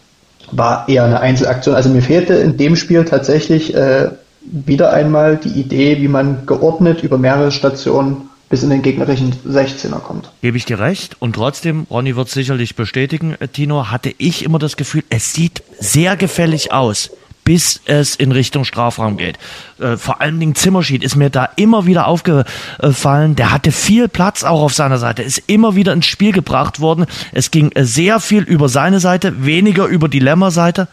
war 0.51 0.89
eher 0.89 1.06
eine 1.06 1.21
Einzelaktion. 1.21 1.75
Also 1.75 1.89
mir 1.89 2.01
fehlte 2.01 2.34
in 2.34 2.58
dem 2.58 2.75
Spiel 2.75 3.06
tatsächlich 3.06 3.73
äh, 3.73 4.10
wieder 4.51 4.93
einmal 4.93 5.38
die 5.38 5.60
Idee, 5.60 6.01
wie 6.01 6.08
man 6.08 6.45
geordnet 6.45 7.03
über 7.03 7.17
mehrere 7.17 7.51
Stationen 7.51 8.29
bis 8.49 8.63
in 8.63 8.69
den 8.69 8.81
gegnerischen 8.81 9.34
16er 9.47 9.99
kommt. 9.99 10.31
Gebe 10.41 10.58
ich 10.58 10.65
dir 10.65 10.79
recht. 10.79 11.15
Und 11.19 11.34
trotzdem, 11.34 11.88
Ronny 11.89 12.15
wird 12.15 12.29
sicherlich 12.29 12.75
bestätigen, 12.75 13.36
äh, 13.39 13.47
Tino, 13.47 13.89
hatte 13.89 14.13
ich 14.17 14.43
immer 14.43 14.60
das 14.60 14.77
Gefühl, 14.77 15.03
es 15.10 15.34
sieht 15.34 15.63
sehr 15.79 16.15
gefällig 16.15 16.71
aus 16.71 17.10
bis 17.45 17.79
es 17.86 18.15
in 18.15 18.31
Richtung 18.31 18.65
Strafraum 18.65 19.17
geht. 19.17 19.38
Äh, 19.79 19.95
vor 19.97 20.19
allen 20.19 20.39
Dingen 20.39 20.55
Zimmerschied 20.55 21.03
ist 21.03 21.15
mir 21.15 21.29
da 21.29 21.47
immer 21.55 21.86
wieder 21.86 22.08
aufgefallen. 22.08 23.36
Der 23.36 23.51
hatte 23.51 23.71
viel 23.71 24.08
Platz 24.10 24.43
auch 24.43 24.62
auf 24.62 24.73
seiner 24.73 24.97
Seite, 24.97 25.21
ist 25.21 25.43
immer 25.47 25.75
wieder 25.75 25.93
ins 25.93 26.08
Spiel 26.08 26.31
gebracht 26.31 26.79
worden. 26.79 27.05
Es 27.31 27.51
ging 27.51 27.71
äh, 27.73 27.86
sehr 27.86 28.19
viel 28.19 28.41
über 28.41 28.67
seine 28.67 28.99
Seite, 28.99 29.45
weniger 29.45 29.86
über 29.86 30.10
die 30.10 30.19
Lämmer-Seite. 30.19 30.88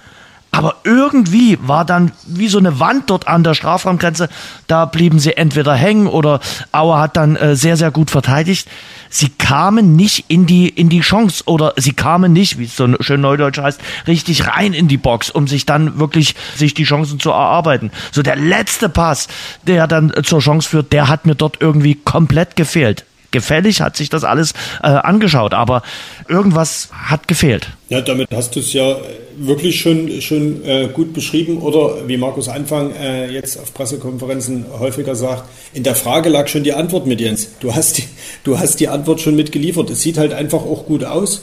Aber 0.55 0.77
irgendwie 0.85 1.59
war 1.63 1.87
dann 1.87 2.13
wie 2.27 2.47
so 2.47 2.59
eine 2.59 2.79
Wand 2.79 3.09
dort 3.09 3.27
an 3.27 3.43
der 3.43 3.55
Strafraumgrenze. 3.55 4.29
Da 4.67 4.85
blieben 4.85 5.19
sie 5.19 5.35
entweder 5.35 5.75
hängen 5.75 6.07
oder 6.07 6.41
Auer 6.73 7.01
hat 7.01 7.17
dann 7.17 7.37
äh, 7.37 7.57
sehr, 7.57 7.79
sehr 7.79 7.91
gut 7.91 8.11
verteidigt. 8.11 8.69
Sie 9.09 9.31
kamen 9.31 9.97
nicht 9.97 10.27
in 10.29 10.45
die, 10.45 10.69
in 10.69 10.91
die 10.91 11.01
Chance 11.01 11.45
oder 11.47 11.73
sie 11.79 11.95
kamen 11.95 12.35
nicht, 12.35 12.59
wie 12.59 12.65
es 12.65 12.77
so 12.77 12.87
schön 13.01 13.23
neudeutsch 13.23 13.59
heißt, 13.59 13.81
richtig 14.07 14.47
rein 14.47 14.75
in 14.75 14.89
die 14.89 14.99
Box, 14.99 15.31
um 15.31 15.49
sich 15.49 15.65
dann 15.65 15.99
wirklich 15.99 16.35
sich 16.55 16.75
die 16.75 16.85
Chancen 16.85 17.19
zu 17.19 17.31
erarbeiten. 17.31 17.91
So 18.11 18.21
der 18.21 18.37
letzte 18.37 18.91
Pass, 18.91 19.29
der 19.67 19.87
dann 19.87 20.13
zur 20.23 20.41
Chance 20.41 20.69
führt, 20.69 20.93
der 20.93 21.09
hat 21.09 21.25
mir 21.25 21.35
dort 21.35 21.63
irgendwie 21.63 21.95
komplett 21.95 22.57
gefehlt 22.57 23.07
gefällig, 23.33 23.81
hat 23.81 23.97
sich 23.97 24.11
das 24.11 24.25
alles 24.25 24.53
äh, 24.83 24.89
angeschaut, 24.89 25.55
aber 25.55 25.83
irgendwas 26.29 26.89
hat 26.93 27.29
gefehlt. 27.29 27.69
Ja, 27.89 28.01
damit 28.01 28.29
hast 28.33 28.55
du 28.55 28.61
es 28.61 28.73
ja 28.73 28.97
wirklich 29.37 29.81
schon, 29.81 30.21
schon 30.21 30.65
äh, 30.65 30.89
gut 30.93 31.13
beschrieben 31.13 31.59
oder 31.59 32.09
wie 32.09 32.17
Markus 32.17 32.49
Anfang 32.49 32.95
äh, 32.95 33.31
jetzt 33.31 33.59
auf 33.59 33.75
Pressekonferenzen 33.75 34.67
häufiger 34.79 35.15
sagt, 35.15 35.45
in 35.73 35.83
der 35.83 35.95
Frage 35.95 36.29
lag 36.29 36.49
schon 36.49 36.63
die 36.63 36.73
Antwort 36.73 37.07
mit 37.07 37.21
Jens. 37.21 37.49
Du 37.61 37.75
hast 37.75 37.99
die, 37.99 38.05
du 38.45 38.59
hast 38.59 38.81
die 38.81 38.89
Antwort 38.89 39.21
schon 39.21 39.37
mitgeliefert. 39.37 39.91
Es 39.91 40.03
sieht 40.03 40.19
halt 40.19 40.33
einfach 40.33 40.61
auch 40.63 40.87
gut 40.87 41.05
aus, 41.05 41.43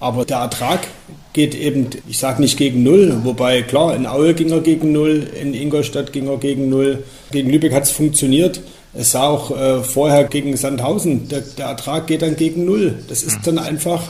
aber 0.00 0.24
der 0.24 0.38
Ertrag 0.38 0.86
geht 1.32 1.54
eben, 1.54 1.88
ich 2.08 2.18
sage 2.18 2.40
nicht 2.40 2.56
gegen 2.56 2.82
Null, 2.82 3.20
wobei 3.24 3.62
klar, 3.62 3.94
in 3.96 4.06
Aue 4.06 4.34
ging 4.34 4.50
er 4.50 4.60
gegen 4.60 4.92
Null, 4.92 5.26
in 5.40 5.52
Ingolstadt 5.52 6.12
ging 6.12 6.28
er 6.28 6.38
gegen 6.38 6.68
Null, 6.68 7.02
gegen 7.32 7.50
Lübeck 7.50 7.72
hat 7.72 7.82
es 7.82 7.90
funktioniert. 7.90 8.60
Es 8.96 9.10
sah 9.10 9.28
auch 9.28 9.50
äh, 9.50 9.82
vorher 9.82 10.24
gegen 10.24 10.56
Sandhausen, 10.56 11.28
der, 11.28 11.40
der, 11.40 11.66
Ertrag 11.66 12.06
geht 12.06 12.22
dann 12.22 12.36
gegen 12.36 12.64
Null. 12.64 12.96
Das 13.08 13.22
ist 13.22 13.40
dann 13.44 13.58
einfach, 13.58 14.02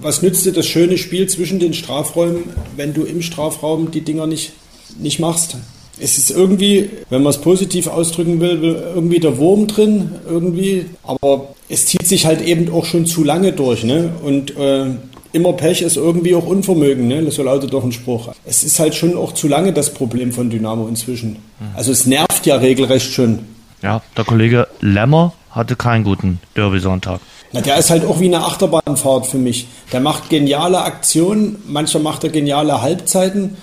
was 0.00 0.22
nützt 0.22 0.46
dir 0.46 0.52
das 0.52 0.66
schöne 0.66 0.96
Spiel 0.96 1.28
zwischen 1.28 1.60
den 1.60 1.74
Strafräumen, 1.74 2.44
wenn 2.76 2.94
du 2.94 3.04
im 3.04 3.20
Strafraum 3.20 3.90
die 3.90 4.00
Dinger 4.00 4.26
nicht, 4.26 4.52
nicht 4.98 5.20
machst? 5.20 5.56
Es 6.00 6.16
ist 6.16 6.30
irgendwie, 6.30 6.88
wenn 7.10 7.22
man 7.22 7.30
es 7.30 7.38
positiv 7.38 7.86
ausdrücken 7.86 8.40
will, 8.40 8.82
irgendwie 8.94 9.20
der 9.20 9.36
Wurm 9.36 9.66
drin, 9.66 10.12
irgendwie. 10.28 10.86
Aber 11.02 11.54
es 11.68 11.86
zieht 11.86 12.06
sich 12.06 12.24
halt 12.24 12.40
eben 12.42 12.72
auch 12.72 12.86
schon 12.86 13.04
zu 13.04 13.22
lange 13.22 13.52
durch. 13.52 13.84
Ne? 13.84 14.10
Und 14.24 14.56
äh, 14.56 14.86
immer 15.32 15.52
Pech 15.52 15.82
ist 15.82 15.96
irgendwie 15.96 16.34
auch 16.34 16.46
Unvermögen, 16.46 17.06
ne? 17.08 17.30
so 17.30 17.42
lautet 17.42 17.72
doch 17.72 17.84
ein 17.84 17.92
Spruch. 17.92 18.32
Es 18.44 18.64
ist 18.64 18.78
halt 18.78 18.94
schon 18.94 19.14
auch 19.16 19.32
zu 19.32 19.46
lange 19.46 19.72
das 19.72 19.92
Problem 19.92 20.32
von 20.32 20.48
Dynamo 20.48 20.88
inzwischen. 20.88 21.36
Also 21.74 21.92
es 21.92 22.06
nervt 22.06 22.46
ja 22.46 22.56
regelrecht 22.56 23.12
schon. 23.12 23.40
Ja, 23.82 24.00
der 24.16 24.24
Kollege 24.24 24.68
Lämmer 24.80 25.32
hatte 25.50 25.76
keinen 25.76 26.04
guten 26.04 26.40
Derby-Sonntag. 26.56 27.20
Na, 27.52 27.60
der 27.60 27.76
ist 27.76 27.90
halt 27.90 28.04
auch 28.04 28.20
wie 28.20 28.26
eine 28.26 28.44
Achterbahnfahrt 28.44 29.26
für 29.26 29.38
mich. 29.38 29.66
Der 29.92 30.00
macht 30.00 30.30
geniale 30.30 30.82
Aktionen, 30.82 31.62
manchmal 31.66 32.02
macht 32.02 32.24
er 32.24 32.30
geniale 32.30 32.80
Halbzeiten, 32.80 33.56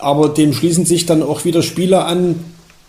aber 0.00 0.28
dem 0.28 0.52
schließen 0.52 0.84
sich 0.84 1.06
dann 1.06 1.22
auch 1.22 1.44
wieder 1.44 1.62
Spieler 1.62 2.06
an. 2.06 2.44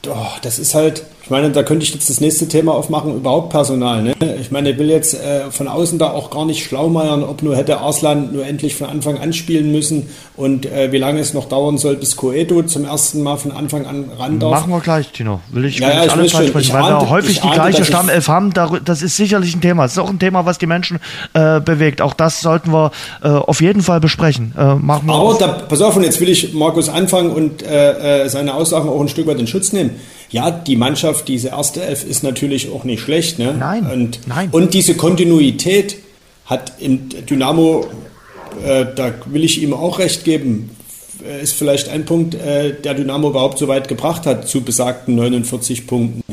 Oh, 0.08 0.28
das 0.42 0.60
ist 0.60 0.74
halt, 0.74 1.04
ich 1.24 1.30
meine, 1.30 1.52
da 1.52 1.64
könnte 1.64 1.86
ich 1.86 1.94
jetzt 1.94 2.10
das 2.10 2.20
nächste 2.20 2.50
Thema 2.50 2.74
aufmachen, 2.74 3.16
überhaupt 3.16 3.50
Personal. 3.50 4.04
Ne? 4.04 4.14
Ich 4.42 4.52
meine, 4.52 4.72
ich 4.72 4.78
will 4.78 4.90
jetzt 4.90 5.14
äh, 5.14 5.50
von 5.52 5.70
außen 5.70 5.98
da 5.98 6.12
auch 6.12 6.30
gar 6.30 6.46
nicht 6.46 6.66
schlaumeiern, 6.66 7.24
ob 7.24 7.42
nur 7.44 7.56
hätte 7.56 7.78
Arslan 7.78 8.34
nur 8.34 8.46
endlich 8.46 8.76
von 8.76 8.88
Anfang 8.90 9.18
an 9.18 9.32
spielen 9.32 9.72
müssen 9.72 10.10
und 10.36 10.66
äh, 10.66 10.92
wie 10.92 10.98
lange 10.98 11.22
es 11.22 11.34
noch 11.34 11.46
dauern 11.46 11.78
soll, 11.78 11.96
bis 11.96 12.18
Coedo 12.18 12.64
zum 12.64 12.84
ersten 12.84 13.24
Mal 13.24 13.38
von 13.38 13.54
Anfang 13.54 13.86
an 13.86 14.12
ran 14.20 14.40
darf. 14.40 14.52
Machen 14.52 14.72
wir 14.72 14.82
gleich, 14.82 15.14
Tino. 15.14 15.40
Will 15.50 15.64
ich, 15.64 15.80
will 15.80 15.88
ja, 15.88 16.04
ich 16.04 16.12
alle 16.12 16.28
Zeit 16.28 16.50
sprechen, 16.50 16.74
weil 16.74 16.84
ahnte, 16.84 17.06
wir 17.06 17.10
häufig 17.10 17.40
die 17.40 17.50
gleiche 17.52 17.86
Stammelf 17.86 18.28
haben. 18.28 18.52
Das 18.84 19.02
ist 19.02 19.16
sicherlich 19.16 19.56
ein 19.56 19.62
Thema. 19.62 19.84
Das 19.84 19.94
ist 19.94 20.00
auch 20.00 20.10
ein 20.10 20.20
Thema, 20.20 20.46
was 20.46 20.58
die 20.58 20.68
Menschen 20.68 21.00
äh, 21.34 21.62
bewegt. 21.62 22.02
Auch 22.02 22.16
das 22.16 22.42
sollten 22.42 22.74
wir 22.74 22.92
äh, 23.24 23.30
auf 23.30 23.62
jeden 23.62 23.82
Fall 23.82 24.02
besprechen. 24.02 24.54
Äh, 24.58 24.76
machen 24.76 25.08
wir 25.08 25.14
Aber 25.14 25.36
da, 25.36 25.48
pass 25.48 25.80
auf, 25.80 25.96
und 25.96 26.04
jetzt 26.04 26.20
will 26.20 26.28
ich 26.28 26.54
Markus 26.54 26.90
anfangen 26.90 27.32
und 27.32 27.64
äh, 27.64 28.28
seine 28.28 28.56
Aussagen 28.56 28.90
auch 28.90 29.00
ein 29.00 29.08
Stück 29.08 29.28
weit 29.28 29.40
in 29.40 29.48
Schutz 29.48 29.72
nehmen. 29.72 29.92
Ja, 30.34 30.50
die 30.50 30.76
Mannschaft, 30.76 31.28
diese 31.28 31.50
erste 31.50 31.84
Elf 31.84 32.04
ist 32.04 32.24
natürlich 32.24 32.72
auch 32.72 32.84
nicht 32.86 33.02
schlecht. 33.02 33.38
Ne? 33.38 33.54
Nein, 33.58 33.86
und, 33.86 34.20
nein. 34.28 34.50
Und 34.52 34.74
diese 34.74 34.96
Kontinuität 34.96 35.98
hat 36.46 36.74
im 36.80 37.08
Dynamo, 37.10 37.86
äh, 38.66 38.86
da 38.96 39.14
will 39.28 39.44
ich 39.44 39.62
ihm 39.62 39.76
auch 39.76 40.00
recht 40.00 40.24
geben, 40.24 40.72
äh, 41.24 41.44
ist 41.44 41.54
vielleicht 41.54 41.88
ein 41.88 42.06
Punkt, 42.06 42.34
äh, 42.34 42.74
der 42.74 42.96
Dynamo 42.96 43.30
überhaupt 43.30 43.60
so 43.60 43.68
weit 43.68 43.88
gebracht 43.88 44.26
hat, 44.26 44.48
zu 44.48 44.62
besagten 44.62 45.14
49 45.14 45.86
Punkten. 45.86 46.24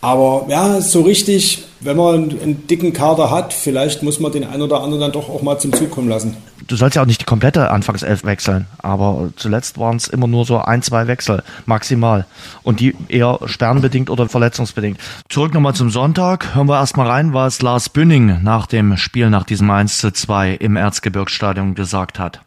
Aber 0.00 0.46
ja, 0.48 0.80
so 0.80 1.02
richtig, 1.02 1.64
wenn 1.80 1.98
man 1.98 2.14
einen, 2.14 2.40
einen, 2.40 2.66
dicken 2.66 2.94
Kader 2.94 3.30
hat, 3.30 3.52
vielleicht 3.52 4.02
muss 4.02 4.20
man 4.20 4.32
den 4.32 4.44
einen 4.44 4.62
oder 4.62 4.80
anderen 4.80 5.02
dann 5.02 5.12
doch 5.12 5.28
auch 5.28 5.42
mal 5.42 5.58
zum 5.58 5.74
Zug 5.74 5.90
kommen 5.90 6.08
lassen. 6.08 6.34
Du 6.66 6.76
sollst 6.76 6.96
ja 6.96 7.02
auch 7.02 7.06
nicht 7.06 7.20
die 7.20 7.26
komplette 7.26 7.70
Anfangself 7.70 8.24
wechseln, 8.24 8.66
aber 8.78 9.30
zuletzt 9.36 9.78
waren 9.78 9.96
es 9.96 10.08
immer 10.08 10.26
nur 10.26 10.44
so 10.44 10.58
ein, 10.58 10.82
zwei 10.82 11.06
Wechsel 11.06 11.42
maximal. 11.66 12.26
Und 12.62 12.80
die 12.80 12.96
eher 13.08 13.38
sperrenbedingt 13.46 14.10
oder 14.10 14.28
verletzungsbedingt. 14.28 14.98
Zurück 15.28 15.54
nochmal 15.54 15.74
zum 15.74 15.90
Sonntag. 15.90 16.54
Hören 16.54 16.68
wir 16.68 16.76
erstmal 16.76 17.08
rein, 17.08 17.32
was 17.34 17.62
Lars 17.62 17.88
Bünning 17.88 18.42
nach 18.42 18.66
dem 18.66 18.96
Spiel, 18.96 19.30
nach 19.30 19.44
diesem 19.44 19.70
1 19.70 19.98
zu 19.98 20.12
2 20.12 20.52
im 20.54 20.76
Erzgebirgsstadion 20.76 21.74
gesagt 21.74 22.18
hat 22.18 22.40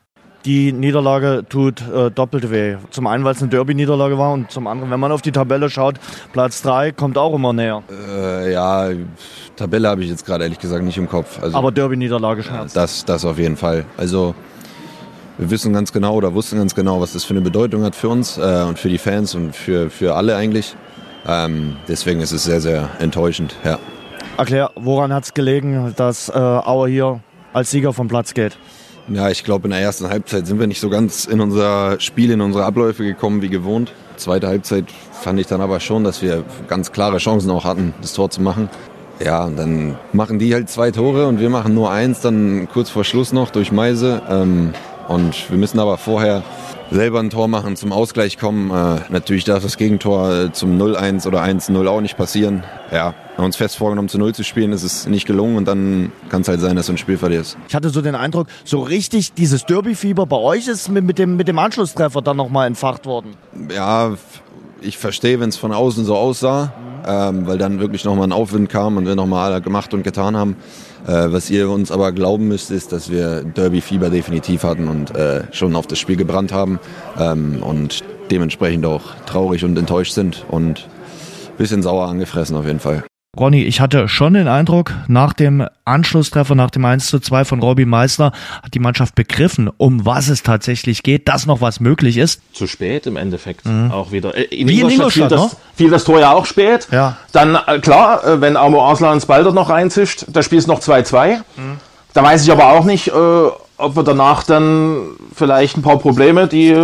die 0.47 0.71
Niederlage 0.71 1.43
tut 1.47 1.81
äh, 1.81 2.09
doppelt 2.09 2.49
weh. 2.49 2.77
Zum 2.89 3.05
einen, 3.05 3.25
weil 3.25 3.33
es 3.33 3.41
eine 3.41 3.49
Derby-Niederlage 3.49 4.17
war 4.17 4.31
und 4.31 4.49
zum 4.49 4.65
anderen, 4.67 4.89
wenn 4.89 4.99
man 4.99 5.11
auf 5.11 5.21
die 5.21 5.33
Tabelle 5.33 5.69
schaut, 5.69 5.95
Platz 6.31 6.61
3 6.61 6.93
kommt 6.93 7.17
auch 7.17 7.35
immer 7.35 7.51
näher. 7.51 7.83
Äh, 8.09 8.53
ja, 8.53 8.89
Tabelle 9.57 9.89
habe 9.89 10.03
ich 10.03 10.09
jetzt 10.09 10.25
gerade 10.25 10.45
ehrlich 10.45 10.59
gesagt 10.59 10.83
nicht 10.83 10.97
im 10.97 11.09
Kopf. 11.09 11.43
Also, 11.43 11.57
Aber 11.57 11.71
Derby-Niederlage 11.71 12.43
schmerzt. 12.43 12.75
Ja, 12.75 12.81
das, 12.81 13.03
das 13.03 13.25
auf 13.25 13.37
jeden 13.37 13.57
Fall. 13.57 13.85
Also 13.97 14.35
wir 15.37 15.51
wissen 15.51 15.73
ganz 15.73 15.91
genau 15.91 16.15
oder 16.15 16.33
wussten 16.33 16.57
ganz 16.57 16.73
genau, 16.73 17.01
was 17.01 17.11
das 17.11 17.25
für 17.25 17.33
eine 17.33 17.41
Bedeutung 17.41 17.83
hat 17.83 17.93
für 17.93 18.07
uns 18.07 18.37
äh, 18.37 18.63
und 18.67 18.79
für 18.79 18.89
die 18.89 18.97
Fans 18.97 19.35
und 19.35 19.53
für, 19.53 19.89
für 19.89 20.15
alle 20.15 20.37
eigentlich. 20.37 20.75
Ähm, 21.27 21.75
deswegen 21.89 22.21
ist 22.21 22.31
es 22.31 22.45
sehr, 22.45 22.61
sehr 22.61 22.89
enttäuschend. 22.99 23.53
Ja. 23.65 23.79
Erklär, 24.37 24.71
woran 24.75 25.11
hat 25.11 25.25
es 25.25 25.33
gelegen, 25.33 25.93
dass 25.97 26.29
äh, 26.29 26.33
Auer 26.33 26.87
hier 26.87 27.19
als 27.51 27.69
Sieger 27.71 27.91
vom 27.91 28.07
Platz 28.07 28.33
geht? 28.33 28.57
Ja, 29.09 29.29
ich 29.29 29.45
glaube, 29.45 29.67
in 29.67 29.71
der 29.71 29.79
ersten 29.79 30.09
Halbzeit 30.09 30.47
sind 30.47 30.59
wir 30.59 30.67
nicht 30.67 30.81
so 30.81 30.89
ganz 30.89 31.25
in 31.25 31.39
unser 31.39 31.97
Spiel, 32.01 32.29
in 32.29 32.41
unsere 32.41 32.65
Abläufe 32.65 33.05
gekommen 33.05 33.41
wie 33.41 33.47
gewohnt. 33.47 33.93
Zweite 34.17 34.47
Halbzeit 34.47 34.85
fand 35.13 35.39
ich 35.39 35.47
dann 35.47 35.61
aber 35.61 35.79
schon, 35.79 36.03
dass 36.03 36.21
wir 36.21 36.43
ganz 36.67 36.91
klare 36.91 37.17
Chancen 37.19 37.49
auch 37.51 37.63
hatten, 37.63 37.93
das 38.01 38.13
Tor 38.13 38.29
zu 38.29 38.41
machen. 38.41 38.69
Ja, 39.23 39.45
und 39.45 39.57
dann 39.57 39.97
machen 40.11 40.39
die 40.39 40.53
halt 40.53 40.69
zwei 40.69 40.91
Tore 40.91 41.27
und 41.27 41.39
wir 41.39 41.49
machen 41.49 41.73
nur 41.73 41.89
eins, 41.89 42.19
dann 42.19 42.67
kurz 42.71 42.89
vor 42.89 43.05
Schluss 43.05 43.31
noch 43.31 43.49
durch 43.49 43.71
Meise. 43.71 44.21
Ähm, 44.29 44.73
und 45.07 45.49
wir 45.49 45.57
müssen 45.57 45.79
aber 45.79 45.97
vorher 45.97 46.43
selber 46.91 47.19
ein 47.19 47.29
Tor 47.29 47.47
machen, 47.47 47.75
zum 47.75 47.91
Ausgleich 47.91 48.37
kommen. 48.37 48.71
Äh, 48.71 49.01
natürlich 49.09 49.43
darf 49.43 49.63
das 49.63 49.77
Gegentor 49.77 50.33
äh, 50.33 50.51
zum 50.51 50.79
0-1 50.81 51.27
oder 51.27 51.43
1-0 51.43 51.87
auch 51.87 52.01
nicht 52.01 52.17
passieren. 52.17 52.63
Ja, 52.91 53.13
haben 53.37 53.45
uns 53.45 53.55
fest 53.55 53.77
vorgenommen, 53.77 54.09
zu 54.09 54.17
0 54.17 54.33
zu 54.33 54.43
spielen, 54.43 54.71
ist 54.71 54.83
es 54.83 55.07
nicht 55.07 55.27
gelungen 55.27 55.57
und 55.57 55.67
dann 55.67 56.11
kann 56.29 56.41
es 56.41 56.47
halt 56.47 56.59
sein, 56.59 56.75
dass 56.75 56.87
du 56.87 56.93
ein 56.93 56.97
Spiel 56.97 57.17
verlierst. 57.17 57.57
Ich 57.67 57.75
hatte 57.75 57.89
so 57.89 58.01
den 58.01 58.15
Eindruck, 58.15 58.47
so 58.63 58.81
richtig 58.81 59.33
dieses 59.33 59.65
Derby-Fieber 59.65 60.25
bei 60.25 60.37
euch 60.37 60.67
ist 60.67 60.89
mit, 60.89 61.03
mit, 61.03 61.19
dem, 61.19 61.35
mit 61.35 61.47
dem 61.47 61.59
Anschlusstreffer 61.59 62.21
dann 62.21 62.37
nochmal 62.37 62.67
entfacht 62.67 63.05
worden. 63.05 63.35
Ja, 63.73 64.15
ich 64.81 64.97
verstehe, 64.97 65.39
wenn 65.39 65.49
es 65.49 65.57
von 65.57 65.71
außen 65.71 66.05
so 66.05 66.15
aussah, 66.15 66.65
mhm. 66.65 67.03
ähm, 67.07 67.47
weil 67.47 67.57
dann 67.57 67.79
wirklich 67.79 68.05
nochmal 68.05 68.27
ein 68.27 68.31
Aufwind 68.33 68.69
kam 68.69 68.97
und 68.97 69.05
wir 69.05 69.15
nochmal 69.15 69.61
gemacht 69.61 69.93
und 69.93 70.03
getan 70.03 70.35
haben. 70.35 70.55
Äh, 71.07 71.31
was 71.31 71.49
ihr 71.49 71.69
uns 71.69 71.91
aber 71.91 72.11
glauben 72.11 72.49
müsst, 72.49 72.69
ist, 72.69 72.91
dass 72.91 73.09
wir 73.09 73.43
Derby-Fieber 73.43 74.09
definitiv 74.09 74.63
hatten 74.63 74.87
und 74.89 75.15
äh, 75.15 75.43
schon 75.51 75.75
auf 75.75 75.87
das 75.87 75.99
Spiel 75.99 76.17
gebrannt 76.17 76.51
haben 76.51 76.79
ähm, 77.17 77.63
und 77.63 78.03
dementsprechend 78.29 78.85
auch 78.85 79.15
traurig 79.25 79.63
und 79.63 79.77
enttäuscht 79.77 80.11
sind 80.11 80.45
und 80.49 80.87
bisschen 81.57 81.81
sauer 81.81 82.07
angefressen 82.07 82.57
auf 82.57 82.65
jeden 82.65 82.79
Fall. 82.79 83.03
Ronny, 83.39 83.63
ich 83.63 83.79
hatte 83.79 84.07
schon 84.07 84.33
den 84.33 84.47
Eindruck, 84.47 84.93
nach 85.07 85.33
dem 85.33 85.67
Anschlusstreffer, 85.85 86.55
nach 86.55 86.69
dem 86.69 86.85
1 86.85 87.07
zu 87.07 87.19
2 87.19 87.45
von 87.45 87.61
Robby 87.61 87.85
Meissner, 87.85 88.31
hat 88.63 88.73
die 88.73 88.79
Mannschaft 88.79 89.15
begriffen, 89.15 89.69
um 89.77 90.05
was 90.05 90.27
es 90.27 90.43
tatsächlich 90.43 91.03
geht, 91.03 91.27
dass 91.27 91.45
noch 91.45 91.61
was 91.61 91.79
möglich 91.79 92.17
ist. 92.17 92.41
Zu 92.53 92.67
spät 92.67 93.07
im 93.07 93.15
Endeffekt 93.15 93.65
mhm. 93.65 93.91
auch 93.91 94.11
wieder. 94.11 94.35
Äh, 94.35 94.43
in 94.43 94.67
Wie 94.67 94.81
Ingolstadt, 94.81 94.81
in 94.81 94.99
Ingolstadt 94.99 95.13
fiel, 95.13 95.27
das, 95.27 95.51
ne? 95.53 95.59
fiel 95.75 95.89
das 95.89 96.03
Tor 96.03 96.19
ja 96.19 96.33
auch 96.33 96.45
spät. 96.45 96.87
Ja. 96.91 97.17
Dann, 97.31 97.55
äh, 97.55 97.79
klar, 97.79 98.25
äh, 98.25 98.41
wenn 98.41 98.57
Amo 98.57 98.83
Arslan 98.83 99.21
Ball 99.27 99.43
dort 99.43 99.55
noch 99.55 99.69
reinzischt, 99.69 100.25
das 100.27 100.45
Spiel 100.45 100.57
ist 100.57 100.67
noch 100.67 100.79
2-2. 100.79 101.37
Mhm. 101.37 101.41
Da 102.13 102.23
weiß 102.23 102.43
ich 102.43 102.51
aber 102.51 102.71
auch 102.71 102.83
nicht, 102.83 103.11
ob 103.11 103.95
wir 103.95 104.03
danach 104.03 104.41
dann 104.41 105.09
vielleicht 105.35 105.77
ein 105.77 105.83
paar 105.83 105.99
Probleme, 105.99 106.47
die 106.47 106.75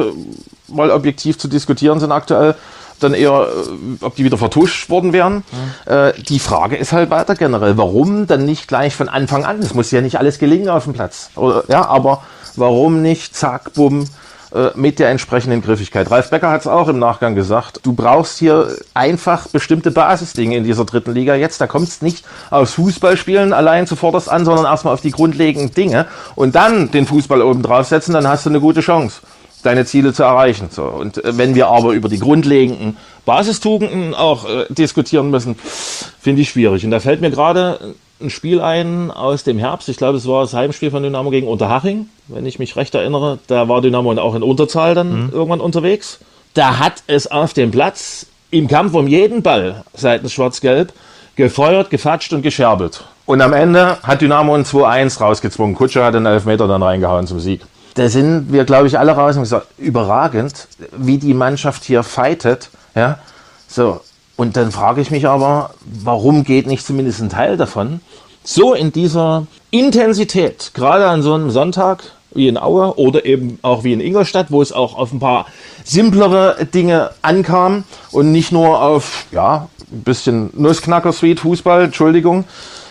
mal 0.67 0.91
objektiv 0.91 1.39
zu 1.39 1.47
diskutieren 1.47 1.99
sind 1.99 2.11
aktuell, 2.11 2.55
dann 3.03 3.13
eher, 3.13 3.47
äh, 3.47 4.03
ob 4.03 4.15
die 4.15 4.23
wieder 4.23 4.37
vertuscht 4.37 4.89
worden 4.89 5.13
wären. 5.13 5.35
Mhm. 5.35 5.91
Äh, 5.91 6.13
die 6.13 6.39
Frage 6.39 6.75
ist 6.75 6.93
halt 6.93 7.09
weiter 7.09 7.35
generell, 7.35 7.77
warum 7.77 8.27
dann 8.27 8.45
nicht 8.45 8.67
gleich 8.67 8.95
von 8.95 9.09
Anfang 9.09 9.45
an? 9.45 9.59
Es 9.59 9.73
muss 9.73 9.91
ja 9.91 10.01
nicht 10.01 10.17
alles 10.17 10.39
gelingen 10.39 10.69
auf 10.69 10.85
dem 10.85 10.93
Platz. 10.93 11.29
Oder, 11.35 11.63
ja, 11.67 11.85
aber 11.85 12.23
warum 12.55 13.01
nicht, 13.01 13.35
zack, 13.35 13.73
bumm, 13.73 14.05
äh, 14.53 14.69
mit 14.75 14.99
der 14.99 15.09
entsprechenden 15.09 15.63
Griffigkeit. 15.63 16.11
Ralf 16.11 16.29
Becker 16.29 16.51
hat 16.51 16.61
es 16.61 16.67
auch 16.67 16.87
im 16.87 16.99
Nachgang 16.99 17.33
gesagt. 17.33 17.79
Du 17.81 17.93
brauchst 17.93 18.37
hier 18.37 18.67
einfach 18.93 19.47
bestimmte 19.47 19.89
Basisdinge 19.89 20.55
in 20.55 20.63
dieser 20.63 20.85
dritten 20.85 21.11
Liga 21.11 21.33
jetzt. 21.33 21.59
Da 21.59 21.65
kommt 21.65 21.87
es 21.87 22.03
nicht 22.03 22.23
aufs 22.51 22.73
Fußballspielen 22.73 23.51
allein 23.51 23.87
zuvorderst 23.87 24.29
an, 24.29 24.45
sondern 24.45 24.65
erstmal 24.65 24.93
auf 24.93 25.01
die 25.01 25.09
grundlegenden 25.09 25.73
Dinge 25.73 26.05
und 26.35 26.53
dann 26.53 26.91
den 26.91 27.07
Fußball 27.07 27.41
oben 27.41 27.63
draufsetzen, 27.63 28.13
dann 28.13 28.27
hast 28.27 28.45
du 28.45 28.51
eine 28.51 28.59
gute 28.59 28.81
Chance 28.81 29.21
deine 29.63 29.85
Ziele 29.85 30.13
zu 30.13 30.23
erreichen. 30.23 30.67
So. 30.71 30.83
Und 30.83 31.23
äh, 31.23 31.37
wenn 31.37 31.55
wir 31.55 31.67
aber 31.67 31.93
über 31.93 32.09
die 32.09 32.19
grundlegenden 32.19 32.97
Basistugenden 33.25 34.13
auch 34.13 34.47
äh, 34.47 34.65
diskutieren 34.69 35.31
müssen, 35.31 35.55
finde 35.57 36.41
ich 36.41 36.49
schwierig. 36.49 36.85
Und 36.85 36.91
da 36.91 36.99
fällt 36.99 37.21
mir 37.21 37.31
gerade 37.31 37.95
ein 38.21 38.29
Spiel 38.29 38.61
ein 38.61 39.11
aus 39.11 39.43
dem 39.43 39.57
Herbst. 39.57 39.89
Ich 39.89 39.97
glaube, 39.97 40.17
es 40.17 40.27
war 40.27 40.41
das 40.41 40.53
Heimspiel 40.53 40.91
von 40.91 41.03
Dynamo 41.03 41.29
gegen 41.29 41.47
Unterhaching, 41.47 42.09
wenn 42.27 42.45
ich 42.45 42.59
mich 42.59 42.75
recht 42.75 42.95
erinnere. 42.95 43.39
Da 43.47 43.67
war 43.67 43.81
Dynamo 43.81 44.13
auch 44.13 44.35
in 44.35 44.43
Unterzahl 44.43 44.95
dann 44.95 45.25
mhm. 45.25 45.29
irgendwann 45.31 45.61
unterwegs. 45.61 46.19
Da 46.53 46.79
hat 46.79 47.03
es 47.07 47.29
auf 47.29 47.53
dem 47.53 47.71
Platz 47.71 48.27
im 48.51 48.67
Kampf 48.67 48.93
um 48.93 49.07
jeden 49.07 49.41
Ball 49.41 49.83
seitens 49.93 50.33
Schwarz-Gelb 50.33 50.93
gefeuert, 51.35 51.89
gefatscht 51.89 52.31
und 52.33 52.43
gescherbelt. 52.43 53.03
Und 53.25 53.41
am 53.41 53.53
Ende 53.53 53.97
hat 54.03 54.21
Dynamo 54.21 54.53
ein 54.53 54.65
2-1 54.65 55.19
rausgezwungen. 55.19 55.75
Kutscher 55.75 56.05
hat 56.05 56.13
den 56.13 56.25
Elfmeter 56.25 56.67
dann 56.67 56.83
reingehauen 56.83 57.25
zum 57.25 57.39
Sieg. 57.39 57.61
Da 57.95 58.09
sind 58.09 58.51
wir, 58.51 58.65
glaube 58.65 58.87
ich, 58.87 58.97
alle 58.97 59.11
raus 59.11 59.35
und 59.35 59.43
gesagt, 59.43 59.67
überragend, 59.77 60.67
wie 60.97 61.17
die 61.17 61.33
Mannschaft 61.33 61.83
hier 61.83 62.03
fightet. 62.03 62.69
Ja, 62.95 63.19
so. 63.67 64.01
Und 64.35 64.57
dann 64.57 64.71
frage 64.71 65.01
ich 65.01 65.11
mich 65.11 65.27
aber, 65.27 65.75
warum 65.85 66.43
geht 66.43 66.65
nicht 66.65 66.85
zumindest 66.85 67.21
ein 67.21 67.29
Teil 67.29 67.55
davon 67.55 68.01
so 68.43 68.73
in 68.73 68.91
dieser 68.91 69.47
Intensität, 69.71 70.71
gerade 70.73 71.07
an 71.07 71.21
so 71.21 71.33
einem 71.33 71.49
Sonntag 71.49 72.03
wie 72.35 72.47
in 72.47 72.57
Aue 72.57 72.97
oder 72.97 73.25
eben 73.25 73.59
auch 73.61 73.83
wie 73.83 73.93
in 73.93 74.01
Ingolstadt, 74.01 74.47
wo 74.49 74.61
es 74.61 74.71
auch 74.71 74.95
auf 74.95 75.13
ein 75.13 75.19
paar 75.19 75.45
simplere 75.83 76.65
Dinge 76.65 77.11
ankam 77.21 77.83
und 78.11 78.31
nicht 78.31 78.51
nur 78.51 78.81
auf, 78.81 79.25
ja, 79.31 79.69
ein 79.91 80.03
bisschen 80.03 80.49
Nussknacker-Sweet, 80.55 81.39
Fußball, 81.39 81.83
Entschuldigung, 81.85 82.45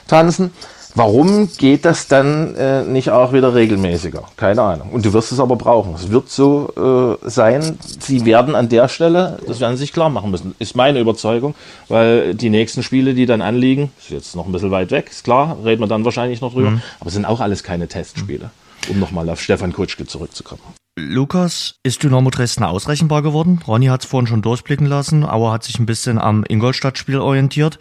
tanzen. 0.07 0.53
Warum 0.95 1.49
geht 1.57 1.85
das 1.85 2.07
dann 2.07 2.55
äh, 2.55 2.85
nicht 2.85 3.11
auch 3.11 3.33
wieder 3.33 3.55
regelmäßiger? 3.55 4.25
Keine 4.37 4.63
Ahnung. 4.63 4.91
Und 4.91 5.05
du 5.07 5.13
wirst 5.15 5.33
es 5.33 5.41
aber 5.41 5.57
brauchen. 5.57 5.95
Es 5.95 6.11
wird 6.11 6.29
so 6.29 7.19
äh, 7.23 7.29
sein, 7.29 7.79
sie 7.81 8.25
werden 8.27 8.55
an 8.55 8.69
der 8.69 8.89
Stelle, 8.89 9.39
das 9.47 9.61
werden 9.61 9.77
sie 9.77 9.83
sich 9.83 9.93
klar 9.93 10.11
machen 10.11 10.31
müssen, 10.31 10.55
ist 10.59 10.77
meine 10.77 11.01
Überzeugung, 11.01 11.55
weil 11.89 12.35
die 12.35 12.51
nächsten 12.51 12.83
Spiele, 12.83 13.15
die 13.15 13.25
dann 13.25 13.41
anliegen, 13.41 13.91
ist 13.99 14.11
jetzt 14.11 14.37
noch 14.37 14.47
ein 14.47 14.53
bisschen 14.53 14.71
weit 14.71 14.91
weg, 14.91 15.09
ist 15.11 15.25
klar, 15.25 15.57
reden 15.65 15.81
wir 15.81 15.89
dann 15.89 16.05
wahrscheinlich 16.05 16.41
noch 16.43 16.53
drüber, 16.53 16.73
mhm. 16.73 16.83
aber 17.01 17.11
sind 17.11 17.25
auch 17.25 17.41
alles 17.41 17.63
keine 17.63 17.89
Testspiele, 17.89 18.51
um 18.91 19.01
nochmal 19.01 19.29
auf 19.31 19.41
Stefan 19.41 19.73
Kutschke 19.73 20.07
zurückzukommen. 20.07 20.63
Lukas, 20.95 21.77
ist 21.83 22.03
Dynamo 22.03 22.29
Dresden 22.29 22.65
ausrechenbar 22.65 23.23
geworden? 23.23 23.61
Ronny 23.67 23.87
hat 23.87 24.03
es 24.03 24.11
vorhin 24.11 24.27
schon 24.27 24.43
durchblicken 24.43 24.87
lassen, 24.87 25.25
aber 25.25 25.51
hat 25.51 25.65
sich 25.65 25.79
ein 25.79 25.87
bisschen 25.87 26.19
am 26.19 26.45
Ingolstadt-Spiel 26.47 27.19
orientiert. 27.19 27.79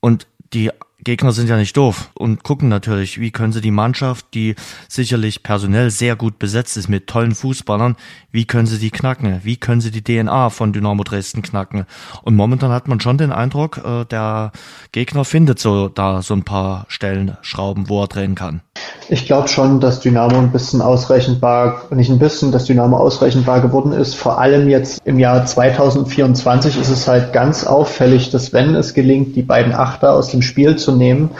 Und 0.00 0.26
die 0.52 0.70
Gegner 1.08 1.32
sind 1.32 1.48
ja 1.48 1.56
nicht 1.56 1.74
doof 1.74 2.10
und 2.12 2.44
gucken 2.44 2.68
natürlich, 2.68 3.18
wie 3.18 3.30
können 3.30 3.54
sie 3.54 3.62
die 3.62 3.70
Mannschaft, 3.70 4.26
die 4.34 4.56
sicherlich 4.88 5.42
personell 5.42 5.90
sehr 5.90 6.16
gut 6.16 6.38
besetzt 6.38 6.76
ist 6.76 6.90
mit 6.90 7.06
tollen 7.06 7.34
Fußballern, 7.34 7.96
wie 8.30 8.44
können 8.44 8.66
sie 8.66 8.76
die 8.76 8.90
knacken? 8.90 9.40
Wie 9.42 9.56
können 9.56 9.80
sie 9.80 9.90
die 9.90 10.04
DNA 10.04 10.50
von 10.50 10.74
Dynamo 10.74 11.02
Dresden 11.04 11.40
knacken? 11.40 11.86
Und 12.24 12.36
momentan 12.36 12.72
hat 12.72 12.88
man 12.88 13.00
schon 13.00 13.16
den 13.16 13.32
Eindruck, 13.32 13.78
äh, 13.78 14.04
der 14.04 14.52
Gegner 14.92 15.24
findet 15.24 15.58
so 15.58 15.88
da 15.88 16.20
so 16.20 16.34
ein 16.34 16.42
paar 16.42 16.84
Stellenschrauben, 16.88 17.88
wo 17.88 18.02
er 18.02 18.08
drehen 18.08 18.34
kann. 18.34 18.60
Ich 19.08 19.24
glaube 19.24 19.48
schon, 19.48 19.80
dass 19.80 20.00
Dynamo 20.00 20.38
ein 20.38 20.52
bisschen 20.52 20.82
ausrechenbar, 20.82 21.86
nicht 21.90 22.10
ein 22.10 22.18
bisschen, 22.18 22.52
dass 22.52 22.66
Dynamo 22.66 22.98
ausrechenbar 22.98 23.62
geworden 23.62 23.92
ist. 23.92 24.14
Vor 24.14 24.38
allem 24.38 24.68
jetzt 24.68 25.00
im 25.06 25.18
Jahr 25.18 25.46
2024 25.46 26.78
ist 26.78 26.90
es 26.90 27.08
halt 27.08 27.32
ganz 27.32 27.64
auffällig, 27.64 28.28
dass 28.28 28.52
wenn 28.52 28.74
es 28.74 28.92
gelingt, 28.92 29.34
die 29.36 29.42
beiden 29.42 29.72
Achter 29.72 30.12
aus 30.12 30.28
dem 30.28 30.42
Spiel 30.42 30.76
zu 30.76 30.97
nehmen, 30.98 31.30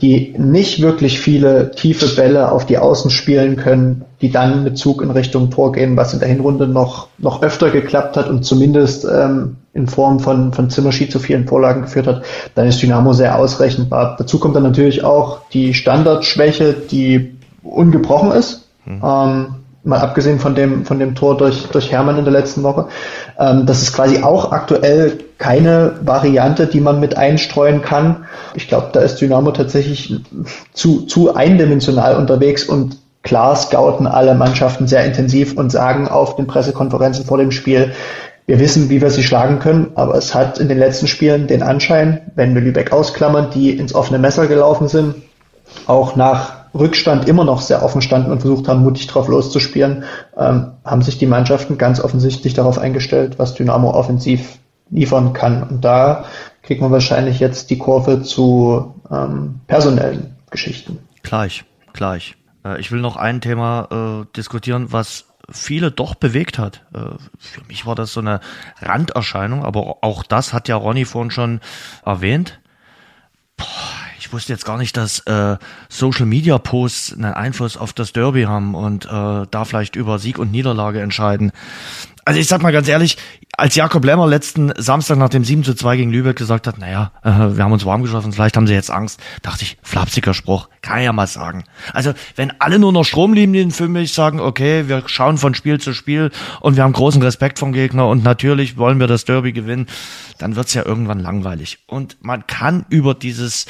die 0.00 0.34
nicht 0.38 0.80
wirklich 0.80 1.20
viele 1.20 1.72
tiefe 1.72 2.14
Bälle 2.14 2.52
auf 2.52 2.66
die 2.66 2.78
Außen 2.78 3.10
spielen 3.10 3.56
können, 3.56 4.04
die 4.20 4.30
dann 4.30 4.62
mit 4.62 4.78
Zug 4.78 5.02
in 5.02 5.10
Richtung 5.10 5.50
Tor 5.50 5.72
gehen, 5.72 5.96
was 5.96 6.14
in 6.14 6.20
der 6.20 6.28
Hinrunde 6.28 6.68
noch, 6.68 7.08
noch 7.18 7.42
öfter 7.42 7.70
geklappt 7.70 8.16
hat 8.16 8.28
und 8.28 8.44
zumindest 8.44 9.04
ähm, 9.04 9.56
in 9.72 9.88
Form 9.88 10.20
von, 10.20 10.52
von 10.52 10.70
Zimmerschied 10.70 11.10
zu 11.10 11.18
vielen 11.18 11.48
Vorlagen 11.48 11.82
geführt 11.82 12.06
hat, 12.06 12.22
dann 12.54 12.68
ist 12.68 12.80
Dynamo 12.80 13.12
sehr 13.12 13.36
ausrechenbar. 13.38 14.14
Dazu 14.18 14.38
kommt 14.38 14.54
dann 14.54 14.62
natürlich 14.62 15.02
auch 15.02 15.40
die 15.52 15.74
Standardschwäche, 15.74 16.74
die 16.74 17.34
ungebrochen 17.62 18.30
ist. 18.30 18.68
Mhm. 18.84 19.02
Ähm, 19.04 19.46
mal 19.84 20.00
abgesehen 20.00 20.40
von 20.40 20.54
dem, 20.54 20.84
von 20.84 20.98
dem 20.98 21.14
Tor 21.14 21.36
durch, 21.36 21.66
durch 21.68 21.92
Hermann 21.92 22.18
in 22.18 22.24
der 22.24 22.32
letzten 22.32 22.62
Woche. 22.62 22.86
Ähm, 23.38 23.66
das 23.66 23.82
ist 23.82 23.92
quasi 23.92 24.22
auch 24.22 24.50
aktuell 24.52 25.18
keine 25.38 25.98
Variante, 26.02 26.66
die 26.66 26.80
man 26.80 27.00
mit 27.00 27.16
einstreuen 27.16 27.82
kann. 27.82 28.24
Ich 28.54 28.68
glaube, 28.68 28.88
da 28.92 29.00
ist 29.00 29.20
Dynamo 29.20 29.50
tatsächlich 29.52 30.20
zu, 30.72 31.02
zu 31.02 31.34
eindimensional 31.34 32.16
unterwegs 32.16 32.64
und 32.64 32.98
klar 33.22 33.56
scouten 33.56 34.06
alle 34.06 34.34
Mannschaften 34.34 34.86
sehr 34.86 35.04
intensiv 35.04 35.56
und 35.56 35.70
sagen 35.70 36.08
auf 36.08 36.36
den 36.36 36.46
Pressekonferenzen 36.46 37.24
vor 37.24 37.38
dem 37.38 37.50
Spiel, 37.50 37.92
wir 38.46 38.60
wissen, 38.60 38.90
wie 38.90 39.00
wir 39.00 39.10
sie 39.10 39.22
schlagen 39.22 39.58
können, 39.58 39.92
aber 39.94 40.16
es 40.16 40.34
hat 40.34 40.58
in 40.58 40.68
den 40.68 40.78
letzten 40.78 41.06
Spielen 41.06 41.46
den 41.46 41.62
Anschein, 41.62 42.30
wenn 42.34 42.54
wir 42.54 42.60
Lübeck 42.60 42.92
ausklammern, 42.92 43.48
die 43.54 43.70
ins 43.70 43.94
offene 43.94 44.18
Messer 44.18 44.46
gelaufen 44.46 44.88
sind, 44.88 45.14
auch 45.86 46.14
nach 46.14 46.63
Rückstand 46.74 47.28
immer 47.28 47.44
noch 47.44 47.60
sehr 47.60 47.82
offen 47.82 48.02
standen 48.02 48.32
und 48.32 48.40
versucht 48.40 48.68
haben, 48.68 48.82
mutig 48.82 49.06
drauf 49.06 49.28
loszuspielen, 49.28 50.04
ähm, 50.36 50.72
haben 50.84 51.02
sich 51.02 51.18
die 51.18 51.26
Mannschaften 51.26 51.78
ganz 51.78 52.00
offensichtlich 52.00 52.54
darauf 52.54 52.78
eingestellt, 52.78 53.38
was 53.38 53.54
Dynamo 53.54 53.90
offensiv 53.90 54.58
liefern 54.90 55.32
kann. 55.32 55.62
Und 55.62 55.84
da 55.84 56.24
kriegt 56.62 56.80
man 56.80 56.90
wahrscheinlich 56.90 57.40
jetzt 57.40 57.70
die 57.70 57.78
Kurve 57.78 58.22
zu 58.22 58.94
ähm, 59.10 59.60
personellen 59.66 60.36
Geschichten. 60.50 60.98
Gleich, 61.22 61.64
gleich. 61.92 62.36
Äh, 62.64 62.80
ich 62.80 62.90
will 62.90 63.00
noch 63.00 63.16
ein 63.16 63.40
Thema 63.40 64.24
äh, 64.24 64.36
diskutieren, 64.36 64.88
was 64.90 65.26
viele 65.50 65.90
doch 65.90 66.14
bewegt 66.14 66.58
hat. 66.58 66.82
Äh, 66.94 67.16
für 67.38 67.64
mich 67.68 67.86
war 67.86 67.94
das 67.94 68.12
so 68.12 68.20
eine 68.20 68.40
Randerscheinung, 68.80 69.64
aber 69.64 69.98
auch 70.02 70.22
das 70.22 70.52
hat 70.52 70.68
ja 70.68 70.76
Ronny 70.76 71.04
vorhin 71.04 71.30
schon 71.30 71.60
erwähnt. 72.04 72.60
Boah, 73.56 73.66
ich 74.24 74.32
wusste 74.32 74.54
jetzt 74.54 74.64
gar 74.64 74.78
nicht, 74.78 74.96
dass 74.96 75.18
äh, 75.26 75.58
Social 75.90 76.24
Media 76.24 76.56
Posts 76.56 77.12
einen 77.12 77.34
Einfluss 77.34 77.76
auf 77.76 77.92
das 77.92 78.14
Derby 78.14 78.44
haben 78.44 78.74
und 78.74 79.04
äh, 79.04 79.08
da 79.08 79.64
vielleicht 79.66 79.96
über 79.96 80.18
Sieg 80.18 80.38
und 80.38 80.50
Niederlage 80.50 81.02
entscheiden. 81.02 81.52
Also 82.24 82.40
ich 82.40 82.46
sag 82.46 82.62
mal 82.62 82.72
ganz 82.72 82.88
ehrlich, 82.88 83.18
als 83.56 83.74
Jakob 83.74 84.04
Lemmer 84.04 84.26
letzten 84.26 84.72
Samstag 84.76 85.18
nach 85.18 85.28
dem 85.28 85.44
7 85.44 85.62
zu 85.62 85.74
2 85.74 85.96
gegen 85.96 86.10
Lübeck 86.10 86.36
gesagt 86.36 86.66
hat, 86.66 86.78
naja, 86.78 87.12
äh, 87.22 87.56
wir 87.56 87.64
haben 87.64 87.72
uns 87.72 87.84
warm 87.84 88.02
geschossen, 88.02 88.32
vielleicht 88.32 88.56
haben 88.56 88.66
sie 88.66 88.72
jetzt 88.72 88.90
Angst, 88.90 89.20
dachte 89.42 89.62
ich, 89.62 89.76
flapsiger 89.82 90.32
Spruch, 90.32 90.68
kann 90.80 91.02
ja 91.02 91.12
mal 91.12 91.26
sagen. 91.26 91.64
Also 91.92 92.14
wenn 92.36 92.52
alle 92.60 92.78
nur 92.78 92.92
noch 92.92 93.04
Stromlinien 93.04 93.70
für 93.70 93.88
mich 93.88 94.12
sagen, 94.12 94.40
okay, 94.40 94.88
wir 94.88 95.02
schauen 95.06 95.38
von 95.38 95.54
Spiel 95.54 95.78
zu 95.80 95.92
Spiel 95.92 96.30
und 96.60 96.76
wir 96.76 96.82
haben 96.82 96.92
großen 96.92 97.22
Respekt 97.22 97.58
vom 97.58 97.72
Gegner 97.72 98.08
und 98.08 98.24
natürlich 98.24 98.76
wollen 98.78 99.00
wir 99.00 99.06
das 99.06 99.24
Derby 99.24 99.52
gewinnen, 99.52 99.86
dann 100.38 100.56
wird's 100.56 100.74
ja 100.74 100.84
irgendwann 100.84 101.20
langweilig. 101.20 101.78
Und 101.86 102.16
man 102.22 102.46
kann 102.46 102.86
über 102.88 103.14
dieses 103.14 103.66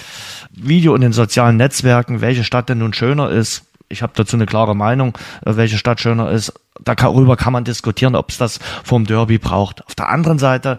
Video 0.51 0.95
in 0.95 1.03
den 1.03 1.13
sozialen 1.13 1.57
Netzwerken, 1.57 2.21
welche 2.21 2.45
Stadt 2.45 2.69
denn 2.69 2.79
nun 2.79 2.95
schöner 2.95 3.31
ist, 3.31 3.65
ich 3.89 4.03
habe 4.03 4.13
dazu 4.17 4.37
eine 4.37 4.47
klare 4.47 4.75
Meinung, 4.75 5.17
äh, 5.45 5.57
welche 5.57 5.79
Stadt 5.79 6.01
schöner 6.01 6.31
ist, 6.31 6.53
darüber 6.83 7.37
kann 7.37 7.53
man 7.53 7.65
diskutieren, 7.65 8.17
ob 8.17 8.31
es 8.31 8.39
das 8.39 8.59
vom 8.83 9.05
Derby 9.05 9.39
braucht. 9.39 9.87
Auf 9.87 9.95
der 9.95 10.09
anderen 10.09 10.39
Seite 10.39 10.79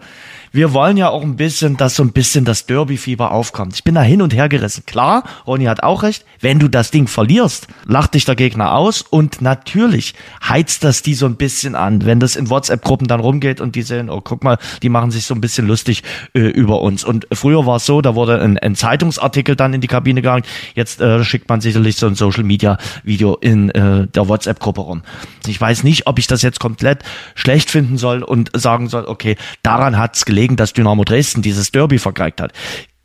wir 0.56 0.72
wollen 0.72 0.96
ja 0.96 1.10
auch 1.10 1.22
ein 1.22 1.36
bisschen, 1.36 1.76
dass 1.76 1.96
so 1.96 2.02
ein 2.02 2.12
bisschen 2.12 2.46
das 2.46 2.64
Derby-Fieber 2.64 3.30
aufkommt. 3.30 3.74
Ich 3.74 3.84
bin 3.84 3.94
da 3.94 4.00
hin 4.00 4.22
und 4.22 4.34
her 4.34 4.48
gerissen. 4.48 4.84
Klar, 4.86 5.24
Ronny 5.46 5.66
hat 5.66 5.82
auch 5.82 6.02
recht, 6.02 6.24
wenn 6.40 6.58
du 6.58 6.68
das 6.68 6.90
Ding 6.90 7.08
verlierst, 7.08 7.68
lacht 7.84 8.14
dich 8.14 8.24
der 8.24 8.36
Gegner 8.36 8.74
aus 8.74 9.02
und 9.02 9.42
natürlich 9.42 10.14
heizt 10.42 10.82
das 10.82 11.02
die 11.02 11.12
so 11.12 11.26
ein 11.26 11.36
bisschen 11.36 11.74
an, 11.74 12.06
wenn 12.06 12.20
das 12.20 12.36
in 12.36 12.48
WhatsApp-Gruppen 12.48 13.06
dann 13.06 13.20
rumgeht 13.20 13.60
und 13.60 13.74
die 13.74 13.82
sehen, 13.82 14.08
oh 14.08 14.22
guck 14.22 14.44
mal, 14.44 14.56
die 14.82 14.88
machen 14.88 15.10
sich 15.10 15.26
so 15.26 15.34
ein 15.34 15.42
bisschen 15.42 15.66
lustig 15.66 16.02
äh, 16.32 16.40
über 16.40 16.80
uns. 16.80 17.04
Und 17.04 17.26
früher 17.32 17.66
war 17.66 17.76
es 17.76 17.84
so, 17.84 18.00
da 18.00 18.14
wurde 18.14 18.40
ein, 18.40 18.58
ein, 18.58 18.76
Zeitungsartikel 18.76 19.56
dann 19.56 19.74
in 19.74 19.82
die 19.82 19.88
Kabine 19.88 20.22
gegangen, 20.22 20.44
jetzt 20.74 21.02
äh, 21.02 21.22
schickt 21.22 21.50
man 21.50 21.60
sicherlich 21.60 21.96
so 21.96 22.06
ein 22.06 22.14
Social-Media-Video 22.14 23.36
in 23.36 23.68
äh, 23.72 24.06
der 24.06 24.26
WhatsApp-Gruppe 24.26 24.80
rum. 24.80 25.02
Ich 25.46 25.60
weiß 25.60 25.84
nicht, 25.84 26.06
ob 26.06 26.18
ich 26.18 26.26
das 26.26 26.40
jetzt 26.40 26.60
komplett 26.60 27.02
schlecht 27.34 27.70
finden 27.70 27.98
soll 27.98 28.22
und 28.22 28.50
sagen 28.54 28.88
soll, 28.88 29.04
okay, 29.04 29.36
daran 29.62 29.98
hat's 29.98 30.24
gelegen 30.24 30.45
gelegen, 30.46 30.56
dass 30.56 30.72
Dynamo 30.72 31.04
Dresden 31.04 31.42
dieses 31.42 31.72
Derby 31.72 31.98
vergeigt 31.98 32.40
hat. 32.40 32.52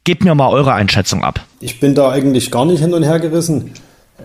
Gebt 0.03 0.23
mir 0.23 0.35
mal 0.35 0.49
eure 0.49 0.73
Einschätzung 0.73 1.23
ab. 1.23 1.41
Ich 1.59 1.79
bin 1.79 1.93
da 1.95 2.09
eigentlich 2.11 2.51
gar 2.51 2.65
nicht 2.65 2.79
hin 2.79 2.93
und 2.93 3.03
her 3.03 3.19
gerissen. 3.19 3.71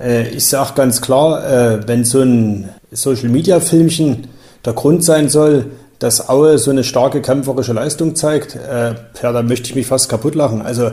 Äh, 0.00 0.28
ich 0.28 0.46
sage 0.46 0.72
ganz 0.74 1.00
klar, 1.00 1.44
äh, 1.44 1.88
wenn 1.88 2.04
so 2.04 2.20
ein 2.20 2.70
Social-Media-Filmchen 2.90 4.28
der 4.64 4.72
Grund 4.72 5.04
sein 5.04 5.28
soll, 5.28 5.66
dass 5.98 6.28
Aue 6.28 6.58
so 6.58 6.70
eine 6.70 6.84
starke 6.84 7.22
kämpferische 7.22 7.72
Leistung 7.72 8.14
zeigt, 8.16 8.56
äh, 8.56 8.94
ja, 9.22 9.32
da 9.32 9.42
möchte 9.42 9.68
ich 9.68 9.74
mich 9.74 9.86
fast 9.86 10.08
kaputt 10.08 10.34
lachen. 10.34 10.62
Also 10.62 10.90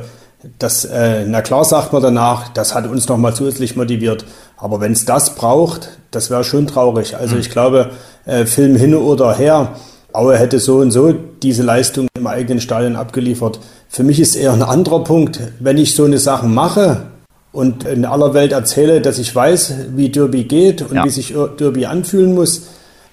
das, 0.60 0.86
äh, 0.86 1.26
na 1.26 1.42
klar 1.42 1.64
sagt 1.64 1.94
man 1.94 2.02
danach, 2.02 2.50
das 2.50 2.76
hat 2.76 2.86
uns 2.88 3.08
nochmal 3.08 3.34
zusätzlich 3.34 3.76
motiviert. 3.76 4.26
Aber 4.58 4.82
wenn 4.82 4.92
es 4.92 5.06
das 5.06 5.36
braucht, 5.36 5.98
das 6.12 6.30
wäre 6.30 6.44
schon 6.44 6.68
traurig. 6.68 7.16
Also 7.18 7.34
hm. 7.34 7.42
ich 7.42 7.50
glaube, 7.50 7.92
äh, 8.26 8.46
Film 8.46 8.76
hin 8.76 8.96
oder 8.96 9.34
her, 9.34 9.76
Aue 10.14 10.38
hätte 10.38 10.60
so 10.60 10.78
und 10.78 10.92
so 10.92 11.12
diese 11.12 11.64
Leistung 11.64 12.08
im 12.16 12.28
eigenen 12.28 12.62
Stadion 12.62 12.96
abgeliefert. 12.96 13.60
Für 13.90 14.04
mich 14.04 14.20
ist 14.20 14.36
eher 14.36 14.54
ein 14.54 14.62
anderer 14.62 15.04
Punkt, 15.04 15.40
wenn 15.60 15.78
ich 15.78 15.96
so 15.96 16.06
eine 16.06 16.20
Sache 16.20 16.48
mache 16.48 17.08
und 17.52 17.86
in 17.86 18.06
aller 18.06 18.34
Welt 18.34 18.52
erzähle, 18.52 19.02
dass 19.02 19.18
ich 19.18 19.36
weiß, 19.36 19.74
wie 19.96 20.10
Derby 20.10 20.44
geht 20.44 20.84
und 20.84 20.96
ja. 20.96 21.04
wie 21.04 21.10
sich 21.10 21.34
Derby 21.60 21.86
anfühlen 21.86 22.36
muss, 22.36 22.64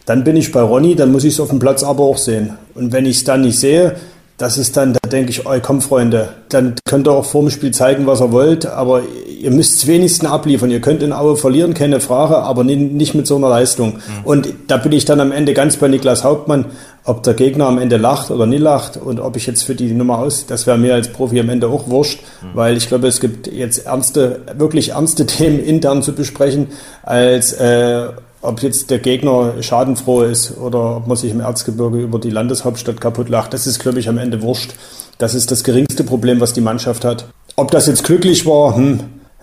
dann 0.07 0.25
bin 0.25 0.37
ich 0.37 0.53
bei 0.53 0.61
Ronny, 0.61 0.95
dann 0.95 1.13
muss 1.13 1.25
ich 1.25 1.35
es 1.35 1.41
auf 1.41 1.51
dem 1.51 1.59
Platz 1.59 1.83
aber 1.83 2.05
auch 2.05 2.19
sehen. 2.19 2.59
Und 2.75 2.93
wenn 2.93 3.07
ich 3.07 3.19
es 3.19 3.25
dann 3.25 3.43
nicht 3.43 3.59
sehe, 3.59 3.97
das 4.41 4.57
ist 4.57 4.75
dann, 4.79 4.95
da 4.95 5.07
denke 5.07 5.31
ich, 5.31 5.45
oh, 5.45 5.53
komm 5.61 5.83
Freunde, 5.83 6.31
dann 6.49 6.75
könnt 6.87 7.07
ihr 7.07 7.13
auch 7.13 7.27
vor 7.27 7.43
dem 7.43 7.51
Spiel 7.51 7.73
zeigen, 7.73 8.07
was 8.07 8.23
ihr 8.23 8.33
wollt, 8.33 8.65
aber 8.65 9.03
ihr 9.39 9.51
müsst 9.51 9.75
es 9.75 9.87
wenigstens 9.87 10.31
abliefern. 10.31 10.71
Ihr 10.71 10.81
könnt 10.81 11.03
in 11.03 11.13
Aue 11.13 11.37
verlieren, 11.37 11.75
keine 11.75 12.01
Frage, 12.01 12.39
aber 12.39 12.65
nicht 12.65 13.15
mit 13.15 13.27
so 13.27 13.37
einer 13.37 13.51
Leistung. 13.51 13.97
Mhm. 13.97 14.25
Und 14.25 14.49
da 14.67 14.79
bin 14.79 14.93
ich 14.93 15.05
dann 15.05 15.21
am 15.21 15.31
Ende 15.31 15.53
ganz 15.53 15.77
bei 15.77 15.89
Niklas 15.89 16.25
Hauptmann, 16.25 16.65
ob 17.05 17.23
der 17.23 17.35
Gegner 17.35 17.67
am 17.67 17.77
Ende 17.77 17.99
lacht 17.99 18.31
oder 18.31 18.47
nie 18.47 18.57
lacht 18.57 18.97
und 18.97 19.21
ob 19.21 19.37
ich 19.37 19.47
jetzt 19.47 19.63
für 19.63 19.75
die 19.75 19.93
Nummer 19.93 20.19
aus, 20.21 20.47
das 20.47 20.67
wäre 20.67 20.79
mir 20.79 20.95
als 20.95 21.09
Profi 21.09 21.39
am 21.39 21.51
Ende 21.51 21.69
auch 21.69 21.89
wurscht, 21.89 22.23
mhm. 22.41 22.47
weil 22.55 22.79
ich 22.79 22.89
glaube, 22.89 23.09
es 23.09 23.21
gibt 23.21 23.47
jetzt 23.47 23.85
ernste, 23.85 24.41
wirklich 24.57 24.93
ernste 24.93 25.27
Themen 25.27 25.61
intern 25.61 26.03
zu 26.03 26.15
besprechen, 26.15 26.69
als 27.03 27.53
äh, 27.53 28.09
ob 28.43 28.63
jetzt 28.63 28.91
der 28.91 28.99
Gegner 28.99 29.63
schadenfroh 29.63 30.23
ist 30.23 30.57
oder 30.57 30.97
ob 30.97 31.07
man 31.07 31.17
sich 31.17 31.31
im 31.31 31.41
Erzgebirge 31.41 31.99
über 31.99 32.19
die 32.19 32.31
Landeshauptstadt 32.31 33.01
kaputt 33.01 33.29
lacht, 33.29 33.53
das 33.53 33.67
ist, 33.67 33.79
glaube 33.79 34.01
ich, 34.01 34.09
am 34.09 34.19
Ende 34.19 34.43
wurscht. 34.43 34.75
Das 35.19 35.35
ist 35.35 35.51
das 35.51 35.65
geringste 35.65 36.05
Problem, 36.05 36.41
was 36.41 36.53
die 36.53 36.63
Mannschaft 36.63 37.05
hat. 37.05 37.27
Ob 37.57 37.71
das 37.71 37.87
jetzt 37.87 38.05
glücklich 38.05 38.47
war, 38.47 38.77
hm, 38.77 39.01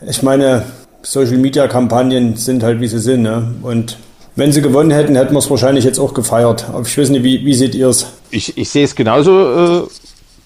ich 0.07 0.23
meine, 0.23 0.63
Social-Media-Kampagnen 1.03 2.35
sind 2.35 2.63
halt, 2.63 2.81
wie 2.81 2.87
sie 2.87 2.99
sind. 2.99 3.21
Ne? 3.21 3.53
Und 3.61 3.97
wenn 4.35 4.51
sie 4.51 4.61
gewonnen 4.61 4.91
hätten, 4.91 5.15
hätten 5.15 5.33
wir 5.33 5.39
es 5.39 5.49
wahrscheinlich 5.49 5.85
jetzt 5.85 5.99
auch 5.99 6.13
gefeiert. 6.13 6.65
Aber 6.69 6.81
ich 6.81 6.97
weiß 6.97 7.09
nicht, 7.09 7.23
wie, 7.23 7.45
wie 7.45 7.53
seht 7.53 7.75
ihr 7.75 7.87
es? 7.87 8.07
Ich, 8.31 8.57
ich 8.57 8.69
sehe 8.69 8.83
es 8.83 8.95
genauso, 8.95 9.85
äh, 9.85 9.87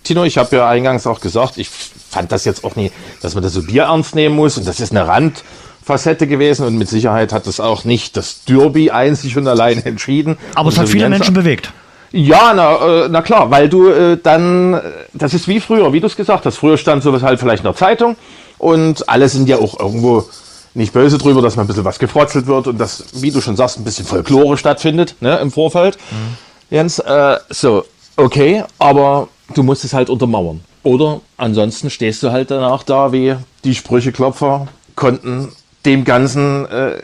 Tino. 0.03 0.23
Ich 0.23 0.37
habe 0.37 0.55
ja 0.55 0.67
eingangs 0.67 1.07
auch 1.07 1.19
gesagt, 1.19 1.57
ich 1.57 1.69
fand 1.69 2.31
das 2.31 2.45
jetzt 2.45 2.63
auch 2.63 2.75
nie, 2.75 2.91
dass 3.21 3.33
man 3.33 3.43
das 3.43 3.53
so 3.53 3.63
Bier 3.63 3.83
ernst 3.83 4.15
nehmen 4.15 4.35
muss. 4.35 4.57
Und 4.57 4.67
das 4.67 4.79
ist 4.79 4.91
eine 4.91 5.07
Rand. 5.07 5.43
Facette 5.83 6.27
gewesen 6.27 6.65
und 6.65 6.77
mit 6.77 6.87
Sicherheit 6.87 7.33
hat 7.33 7.47
es 7.47 7.59
auch 7.59 7.85
nicht 7.85 8.15
das 8.17 8.43
Derby 8.45 8.91
einzig 8.91 9.37
und 9.37 9.47
allein 9.47 9.77
entschieden. 9.85 10.37
Aber 10.55 10.69
es 10.69 10.77
hat 10.77 10.89
viele 10.89 11.09
Menschen 11.09 11.33
bewegt. 11.33 11.71
Ja, 12.11 12.53
na, 12.53 13.05
äh, 13.05 13.09
na 13.09 13.21
klar, 13.21 13.51
weil 13.51 13.69
du 13.69 13.87
äh, 13.87 14.17
dann, 14.21 14.79
das 15.13 15.33
ist 15.33 15.47
wie 15.47 15.61
früher, 15.61 15.93
wie 15.93 16.01
du 16.01 16.07
es 16.07 16.17
gesagt 16.17 16.45
hast. 16.45 16.57
Früher 16.57 16.77
stand 16.77 17.03
sowas 17.03 17.23
halt 17.23 17.39
vielleicht 17.39 17.63
in 17.63 17.69
der 17.69 17.75
Zeitung 17.75 18.17
und 18.57 19.07
alle 19.07 19.29
sind 19.29 19.47
ja 19.47 19.57
auch 19.57 19.79
irgendwo 19.79 20.25
nicht 20.73 20.93
böse 20.93 21.17
drüber, 21.17 21.41
dass 21.41 21.55
man 21.55 21.65
ein 21.65 21.67
bisschen 21.67 21.85
was 21.85 21.99
gefrotzelt 21.99 22.47
wird 22.47 22.67
und 22.67 22.77
dass, 22.77 23.05
wie 23.21 23.31
du 23.31 23.41
schon 23.41 23.55
sagst, 23.55 23.79
ein 23.79 23.83
bisschen 23.83 24.05
Folklore 24.05 24.57
stattfindet 24.57 25.15
ne, 25.21 25.37
im 25.39 25.51
Vorfeld. 25.51 25.97
Mhm. 26.11 26.37
Jens, 26.69 26.99
äh, 26.99 27.37
so, 27.49 27.85
okay, 28.17 28.63
aber 28.77 29.29
du 29.55 29.63
musst 29.63 29.83
es 29.83 29.93
halt 29.93 30.09
untermauern. 30.09 30.61
Oder 30.83 31.21
ansonsten 31.37 31.89
stehst 31.89 32.23
du 32.23 32.31
halt 32.31 32.51
danach 32.51 32.83
da, 32.83 33.11
wie 33.11 33.35
die 33.63 33.75
Sprücheklopfer 33.75 34.67
konnten 34.95 35.49
dem 35.85 36.03
Ganzen 36.03 36.65
äh, 36.67 37.01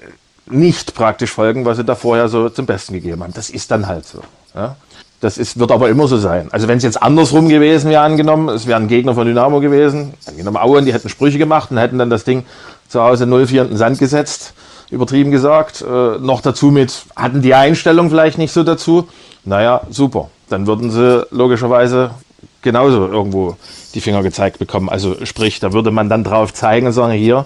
nicht 0.50 0.94
praktisch 0.94 1.32
folgen, 1.32 1.66
was 1.66 1.78
sie 1.78 1.84
da 1.84 1.96
vorher 1.96 2.30
so 2.30 2.50
zum 2.50 2.66
Besten 2.66 2.94
gegeben 2.94 3.24
haben. 3.24 3.34
Das 3.34 3.50
ist 3.50 3.72
dann 3.72 3.88
halt 3.88 4.06
so. 4.06 4.22
Ja? 4.56 4.76
Das 5.20 5.38
ist, 5.38 5.60
wird 5.60 5.72
aber 5.72 5.90
immer 5.90 6.08
so 6.08 6.18
sein. 6.18 6.50
Also 6.52 6.68
wenn 6.68 6.78
es 6.78 6.84
jetzt 6.84 7.02
andersrum 7.02 7.50
gewesen 7.50 7.90
wäre, 7.90 8.02
angenommen, 8.02 8.50
es 8.50 8.68
wären 8.68 8.88
Gegner 8.88 9.16
von 9.16 9.26
Dynamo 9.26 9.60
gewesen, 9.60 10.14
angenommen 10.28 10.58
Auen, 10.58 10.86
die 10.86 10.94
hätten 10.94 11.10
Sprüche 11.10 11.40
gemacht 11.40 11.72
und 11.72 11.78
hätten 11.78 11.98
dann 11.98 12.10
das 12.10 12.24
Ding 12.24 12.46
zu 12.88 13.02
Hause 13.02 13.26
0-4 13.26 13.62
in 13.64 13.68
den 13.70 13.78
Sand 13.78 13.98
gesetzt, 13.98 14.54
übertrieben 14.92 15.32
gesagt. 15.32 15.82
Äh, 15.82 16.20
noch 16.20 16.42
dazu 16.42 16.68
mit, 16.68 17.06
hatten 17.16 17.42
die 17.42 17.56
Einstellung 17.56 18.10
vielleicht 18.10 18.38
nicht 18.38 18.54
so 18.54 18.64
dazu. 18.64 19.08
Naja, 19.44 19.82
super. 19.90 20.30
Dann 20.50 20.68
würden 20.68 20.92
sie 20.92 21.26
logischerweise 21.32 22.12
genauso 22.62 23.08
irgendwo 23.08 23.58
die 23.96 24.02
Finger 24.02 24.22
gezeigt 24.22 24.60
bekommen. 24.60 24.88
Also 24.88 25.26
sprich, 25.26 25.60
da 25.60 25.74
würde 25.74 25.90
man 25.90 26.10
dann 26.10 26.24
drauf 26.24 26.54
zeigen 26.54 26.88
und 26.88 26.94
sagen, 26.94 27.14
hier, 27.14 27.46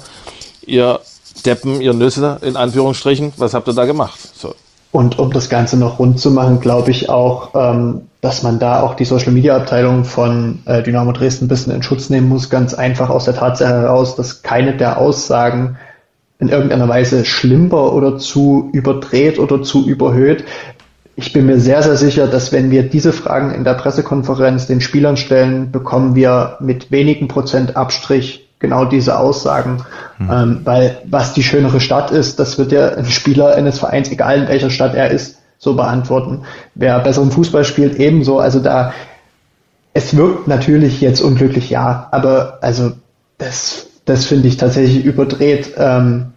ihr 0.65 0.99
Deppen, 1.45 1.81
ihr 1.81 1.93
Nüsse, 1.93 2.37
in 2.41 2.55
Anführungsstrichen, 2.55 3.33
was 3.37 3.53
habt 3.53 3.67
ihr 3.67 3.73
da 3.73 3.85
gemacht? 3.85 4.19
So. 4.35 4.53
Und 4.91 5.19
um 5.19 5.31
das 5.31 5.49
Ganze 5.49 5.77
noch 5.77 5.99
rund 5.99 6.19
zu 6.19 6.31
machen, 6.31 6.59
glaube 6.59 6.91
ich 6.91 7.09
auch, 7.09 7.51
ähm, 7.55 8.01
dass 8.19 8.43
man 8.43 8.59
da 8.59 8.81
auch 8.81 8.95
die 8.95 9.05
Social 9.05 9.31
Media 9.31 9.55
Abteilung 9.55 10.03
von 10.03 10.59
äh, 10.65 10.83
Dynamo 10.83 11.13
Dresden 11.13 11.45
ein 11.45 11.47
bisschen 11.47 11.73
in 11.73 11.81
Schutz 11.81 12.09
nehmen 12.09 12.27
muss, 12.27 12.49
ganz 12.49 12.73
einfach 12.73 13.09
aus 13.09 13.25
der 13.25 13.35
Tatsache 13.35 13.73
heraus, 13.73 14.15
dass 14.15 14.43
keine 14.43 14.75
der 14.75 14.97
Aussagen 14.97 15.77
in 16.39 16.49
irgendeiner 16.49 16.89
Weise 16.89 17.23
schlimmer 17.23 17.93
oder 17.93 18.17
zu 18.17 18.69
überdreht 18.73 19.39
oder 19.39 19.61
zu 19.63 19.85
überhöht. 19.87 20.43
Ich 21.15 21.31
bin 21.33 21.45
mir 21.45 21.59
sehr, 21.59 21.83
sehr 21.83 21.97
sicher, 21.97 22.27
dass 22.27 22.51
wenn 22.51 22.71
wir 22.71 22.83
diese 22.83 23.13
Fragen 23.13 23.53
in 23.53 23.63
der 23.63 23.75
Pressekonferenz 23.75 24.67
den 24.67 24.81
Spielern 24.81 25.17
stellen, 25.17 25.71
bekommen 25.71 26.15
wir 26.15 26.57
mit 26.59 26.91
wenigen 26.91 27.27
Prozent 27.27 27.77
Abstrich 27.77 28.49
genau 28.61 28.85
diese 28.85 29.19
Aussagen. 29.19 29.83
Mhm. 30.19 30.29
Ähm, 30.31 30.61
weil 30.63 30.97
was 31.09 31.33
die 31.33 31.43
schönere 31.43 31.81
Stadt 31.81 32.11
ist, 32.11 32.39
das 32.39 32.57
wird 32.57 32.71
ja 32.71 32.89
ein 32.93 33.05
Spieler 33.05 33.55
eines 33.55 33.79
Vereins, 33.79 34.09
egal 34.09 34.43
in 34.43 34.47
welcher 34.47 34.69
Stadt 34.69 34.95
er 34.95 35.11
ist, 35.11 35.39
so 35.57 35.75
beantworten. 35.75 36.43
Wer 36.75 36.99
besseren 36.99 37.31
Fußball 37.31 37.65
spielt, 37.65 37.95
ebenso. 37.99 38.39
Also 38.39 38.59
da, 38.59 38.93
es 39.93 40.15
wirkt 40.15 40.47
natürlich 40.47 41.01
jetzt 41.01 41.21
unglücklich, 41.21 41.69
ja, 41.69 42.07
aber 42.11 42.59
also 42.61 42.93
das, 43.37 43.87
das 44.05 44.25
finde 44.25 44.47
ich 44.47 44.57
tatsächlich 44.57 45.03
überdreht, 45.03 45.73
ähm, 45.77 46.27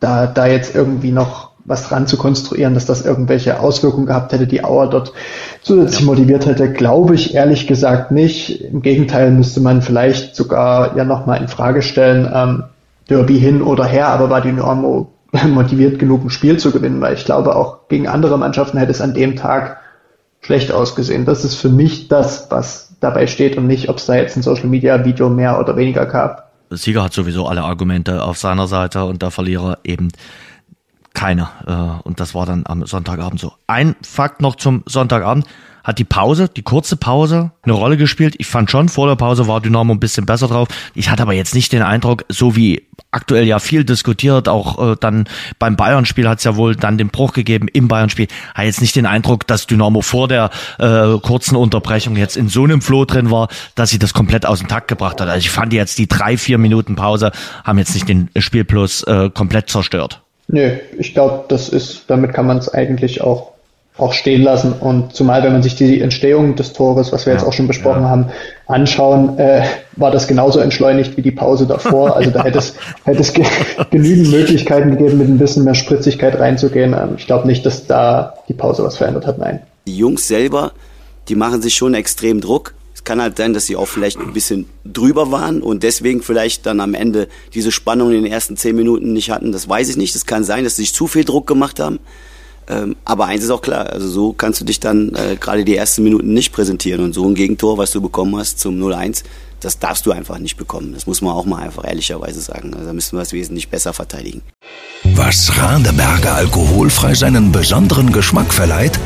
da, 0.00 0.26
da 0.26 0.46
jetzt 0.46 0.74
irgendwie 0.74 1.12
noch 1.12 1.51
was 1.64 1.88
dran 1.88 2.06
zu 2.06 2.16
konstruieren, 2.16 2.74
dass 2.74 2.86
das 2.86 3.04
irgendwelche 3.04 3.60
Auswirkungen 3.60 4.06
gehabt 4.06 4.32
hätte, 4.32 4.46
die 4.46 4.64
Auer 4.64 4.88
dort 4.88 5.12
zusätzlich 5.62 6.04
motiviert 6.04 6.46
hätte, 6.46 6.72
glaube 6.72 7.14
ich 7.14 7.34
ehrlich 7.34 7.66
gesagt 7.66 8.10
nicht. 8.10 8.62
Im 8.62 8.82
Gegenteil 8.82 9.30
müsste 9.30 9.60
man 9.60 9.82
vielleicht 9.82 10.34
sogar 10.34 10.96
ja 10.96 11.04
nochmal 11.04 11.40
in 11.40 11.48
Frage 11.48 11.82
stellen, 11.82 12.28
ähm, 12.32 12.64
Derby 13.08 13.38
hin 13.38 13.62
oder 13.62 13.84
her, 13.84 14.08
aber 14.08 14.30
war 14.30 14.40
Dynamo 14.40 15.12
motiviert 15.48 15.98
genug, 15.98 16.24
ein 16.24 16.30
Spiel 16.30 16.58
zu 16.58 16.72
gewinnen, 16.72 17.00
weil 17.00 17.14
ich 17.14 17.24
glaube, 17.24 17.56
auch 17.56 17.88
gegen 17.88 18.08
andere 18.08 18.38
Mannschaften 18.38 18.78
hätte 18.78 18.90
es 18.90 19.00
an 19.00 19.14
dem 19.14 19.36
Tag 19.36 19.78
schlecht 20.40 20.72
ausgesehen. 20.72 21.24
Das 21.24 21.44
ist 21.44 21.54
für 21.54 21.68
mich 21.68 22.08
das, 22.08 22.48
was 22.50 22.96
dabei 23.00 23.26
steht 23.26 23.56
und 23.56 23.66
nicht, 23.66 23.88
ob 23.88 23.98
es 23.98 24.06
da 24.06 24.14
jetzt 24.14 24.36
ein 24.36 24.42
Social 24.42 24.66
Media 24.66 25.04
Video 25.04 25.28
mehr 25.28 25.58
oder 25.58 25.76
weniger 25.76 26.06
gab. 26.06 26.50
Der 26.70 26.78
Sieger 26.78 27.04
hat 27.04 27.12
sowieso 27.12 27.46
alle 27.46 27.62
Argumente 27.62 28.22
auf 28.22 28.38
seiner 28.38 28.66
Seite 28.66 29.04
und 29.04 29.22
der 29.22 29.30
Verlierer 29.30 29.78
eben 29.84 30.08
keine. 31.14 31.48
Äh, 31.66 32.06
und 32.06 32.20
das 32.20 32.34
war 32.34 32.46
dann 32.46 32.64
am 32.66 32.86
Sonntagabend 32.86 33.40
so. 33.40 33.52
Ein 33.66 33.96
Fakt 34.02 34.40
noch 34.40 34.56
zum 34.56 34.82
Sonntagabend 34.86 35.46
hat 35.84 35.98
die 35.98 36.04
Pause, 36.04 36.48
die 36.48 36.62
kurze 36.62 36.96
Pause, 36.96 37.50
eine 37.62 37.72
Rolle 37.72 37.96
gespielt. 37.96 38.34
Ich 38.38 38.46
fand 38.46 38.70
schon, 38.70 38.88
vor 38.88 39.08
der 39.08 39.16
Pause 39.16 39.48
war 39.48 39.60
Dynamo 39.60 39.92
ein 39.92 40.00
bisschen 40.00 40.26
besser 40.26 40.48
drauf. 40.48 40.68
Ich 40.94 41.10
hatte 41.10 41.22
aber 41.22 41.32
jetzt 41.32 41.54
nicht 41.54 41.72
den 41.72 41.82
Eindruck, 41.82 42.24
so 42.28 42.56
wie 42.56 42.86
aktuell 43.10 43.46
ja 43.46 43.58
viel 43.58 43.84
diskutiert, 43.84 44.48
auch 44.48 44.92
äh, 44.92 44.96
dann 44.98 45.24
beim 45.58 45.76
Bayern-Spiel 45.76 46.28
hat 46.28 46.38
es 46.38 46.44
ja 46.44 46.56
wohl 46.56 46.76
dann 46.76 46.98
den 46.98 47.08
Bruch 47.08 47.32
gegeben 47.32 47.68
im 47.68 47.88
Bayern-Spiel, 47.88 48.28
hat 48.54 48.64
jetzt 48.64 48.80
nicht 48.80 48.96
den 48.96 49.06
Eindruck, 49.06 49.46
dass 49.46 49.66
Dynamo 49.66 50.00
vor 50.00 50.28
der 50.28 50.50
äh, 50.78 51.18
kurzen 51.18 51.56
Unterbrechung 51.56 52.16
jetzt 52.16 52.36
in 52.36 52.48
so 52.48 52.64
einem 52.64 52.80
Floh 52.80 53.04
drin 53.04 53.30
war, 53.30 53.48
dass 53.74 53.90
sie 53.90 53.98
das 53.98 54.14
komplett 54.14 54.46
aus 54.46 54.60
dem 54.60 54.68
Takt 54.68 54.88
gebracht 54.88 55.20
hat. 55.20 55.28
Also 55.28 55.40
ich 55.40 55.50
fand 55.50 55.72
jetzt 55.72 55.98
die 55.98 56.08
drei, 56.08 56.38
vier 56.38 56.58
Minuten 56.58 56.94
Pause 56.94 57.32
haben 57.64 57.78
jetzt 57.78 57.94
nicht 57.94 58.08
den 58.08 58.30
Spielplus 58.36 59.02
äh, 59.02 59.30
komplett 59.30 59.68
zerstört. 59.68 60.22
Nö, 60.52 60.70
ich 60.98 61.14
glaube, 61.14 61.44
das 61.48 61.68
ist, 61.68 62.04
damit 62.08 62.32
kann 62.32 62.46
man 62.46 62.58
es 62.58 62.72
eigentlich 62.72 63.22
auch 63.22 63.52
auch 63.98 64.12
stehen 64.14 64.42
lassen. 64.42 64.72
Und 64.72 65.14
zumal, 65.14 65.42
wenn 65.42 65.52
man 65.52 65.62
sich 65.62 65.74
die 65.74 66.00
Entstehung 66.00 66.56
des 66.56 66.72
Tores, 66.72 67.12
was 67.12 67.26
wir 67.26 67.34
jetzt 67.34 67.44
auch 67.44 67.52
schon 67.52 67.66
besprochen 67.66 68.02
ja. 68.02 68.08
haben, 68.08 68.26
anschauen, 68.66 69.38
äh, 69.38 69.64
war 69.96 70.10
das 70.10 70.26
genauso 70.26 70.60
entschleunigt 70.60 71.16
wie 71.16 71.22
die 71.22 71.30
Pause 71.30 71.66
davor. 71.66 72.16
Also 72.16 72.30
da 72.30 72.42
hätte 72.42 72.58
es, 72.58 72.74
hätte 73.04 73.20
es 73.20 73.34
ge 73.34 73.44
genügend 73.90 74.30
Möglichkeiten 74.30 74.90
gegeben, 74.92 75.18
mit 75.18 75.28
ein 75.28 75.38
bisschen 75.38 75.64
mehr 75.64 75.74
Spritzigkeit 75.74 76.38
reinzugehen. 76.38 76.94
Ähm, 76.94 77.16
ich 77.18 77.26
glaube 77.26 77.46
nicht, 77.46 77.66
dass 77.66 77.86
da 77.86 78.34
die 78.48 78.54
Pause 78.54 78.82
was 78.82 78.96
verändert 78.96 79.26
hat, 79.26 79.38
nein. 79.38 79.60
Die 79.86 79.96
Jungs 79.96 80.26
selber, 80.26 80.72
die 81.28 81.34
machen 81.34 81.60
sich 81.60 81.74
schon 81.74 81.92
extrem 81.92 82.40
Druck. 82.40 82.74
Es 82.94 83.04
kann 83.04 83.20
halt 83.20 83.36
sein, 83.36 83.52
dass 83.52 83.66
sie 83.66 83.76
auch 83.76 83.86
vielleicht 83.86 84.18
ein 84.18 84.32
bisschen 84.32 84.66
drüber 84.84 85.30
waren 85.30 85.62
und 85.62 85.82
deswegen 85.82 86.22
vielleicht 86.22 86.66
dann 86.66 86.80
am 86.80 86.94
Ende 86.94 87.28
diese 87.54 87.72
Spannung 87.72 88.12
in 88.12 88.22
den 88.22 88.32
ersten 88.32 88.56
zehn 88.56 88.76
Minuten 88.76 89.12
nicht 89.12 89.30
hatten. 89.30 89.52
Das 89.52 89.68
weiß 89.68 89.88
ich 89.88 89.96
nicht. 89.96 90.14
Es 90.14 90.26
kann 90.26 90.44
sein, 90.44 90.64
dass 90.64 90.76
sie 90.76 90.82
sich 90.82 90.94
zu 90.94 91.06
viel 91.06 91.24
Druck 91.24 91.46
gemacht 91.46 91.80
haben. 91.80 91.98
Ähm, 92.68 92.96
aber 93.04 93.26
eins 93.26 93.42
ist 93.42 93.50
auch 93.50 93.62
klar, 93.62 93.86
also 93.86 94.08
so 94.08 94.32
kannst 94.32 94.60
du 94.60 94.64
dich 94.64 94.78
dann 94.78 95.14
äh, 95.14 95.36
gerade 95.36 95.64
die 95.64 95.74
ersten 95.74 96.04
Minuten 96.04 96.32
nicht 96.32 96.52
präsentieren 96.52 97.02
und 97.02 97.12
so 97.12 97.26
ein 97.26 97.34
Gegentor, 97.34 97.76
was 97.76 97.90
du 97.90 98.00
bekommen 98.00 98.36
hast 98.36 98.60
zum 98.60 98.80
0-1, 98.80 99.24
das 99.60 99.78
darfst 99.78 100.06
du 100.06 100.12
einfach 100.12 100.38
nicht 100.38 100.56
bekommen. 100.56 100.92
Das 100.94 101.06
muss 101.06 101.22
man 101.22 101.34
auch 101.34 101.44
mal 101.44 101.62
einfach 101.62 101.84
ehrlicherweise 101.86 102.40
sagen. 102.40 102.74
Also 102.74 102.86
da 102.86 102.92
müssen 102.92 103.16
wir 103.16 103.22
es 103.22 103.32
wesentlich 103.32 103.68
besser 103.68 103.92
verteidigen. 103.92 104.42
Was 105.14 105.56
Radeberger 105.56 106.34
alkoholfrei 106.34 107.14
seinen 107.14 107.52
besonderen 107.52 108.12
Geschmack 108.12 108.52
verleiht? 108.52 108.98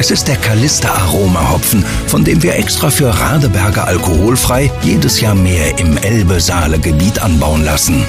Es 0.00 0.10
ist 0.10 0.28
der 0.28 0.36
Kalister 0.36 0.94
Aroma 0.94 1.50
Hopfen, 1.50 1.84
von 2.06 2.24
dem 2.24 2.42
wir 2.42 2.54
extra 2.54 2.88
für 2.88 3.10
Radeberger 3.10 3.86
alkoholfrei 3.86 4.72
jedes 4.80 5.20
Jahr 5.20 5.34
mehr 5.34 5.78
im 5.78 5.98
Elbe-Saale-Gebiet 5.98 7.20
anbauen 7.20 7.66
lassen. 7.66 8.06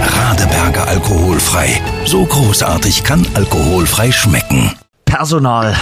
Radeberger 0.00 0.86
alkoholfrei. 0.86 1.82
So 2.04 2.24
großartig 2.24 3.02
kann 3.02 3.26
alkoholfrei 3.34 4.12
schmecken. 4.12 4.70
Personal. 5.06 5.72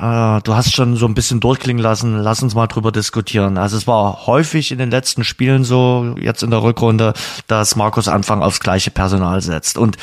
Äh, 0.00 0.40
du 0.42 0.54
hast 0.54 0.72
schon 0.72 0.94
so 0.94 1.06
ein 1.06 1.14
bisschen 1.14 1.40
durchklingen 1.40 1.82
lassen. 1.82 2.16
Lass 2.16 2.40
uns 2.40 2.54
mal 2.54 2.68
drüber 2.68 2.92
diskutieren. 2.92 3.58
Also 3.58 3.76
es 3.76 3.88
war 3.88 4.28
häufig 4.28 4.70
in 4.70 4.78
den 4.78 4.92
letzten 4.92 5.24
Spielen 5.24 5.64
so, 5.64 6.14
jetzt 6.20 6.44
in 6.44 6.52
der 6.52 6.62
Rückrunde, 6.62 7.12
dass 7.48 7.74
Markus 7.74 8.06
Anfang 8.06 8.40
aufs 8.40 8.60
gleiche 8.60 8.92
Personal 8.92 9.40
setzt. 9.40 9.78
Und 9.78 9.96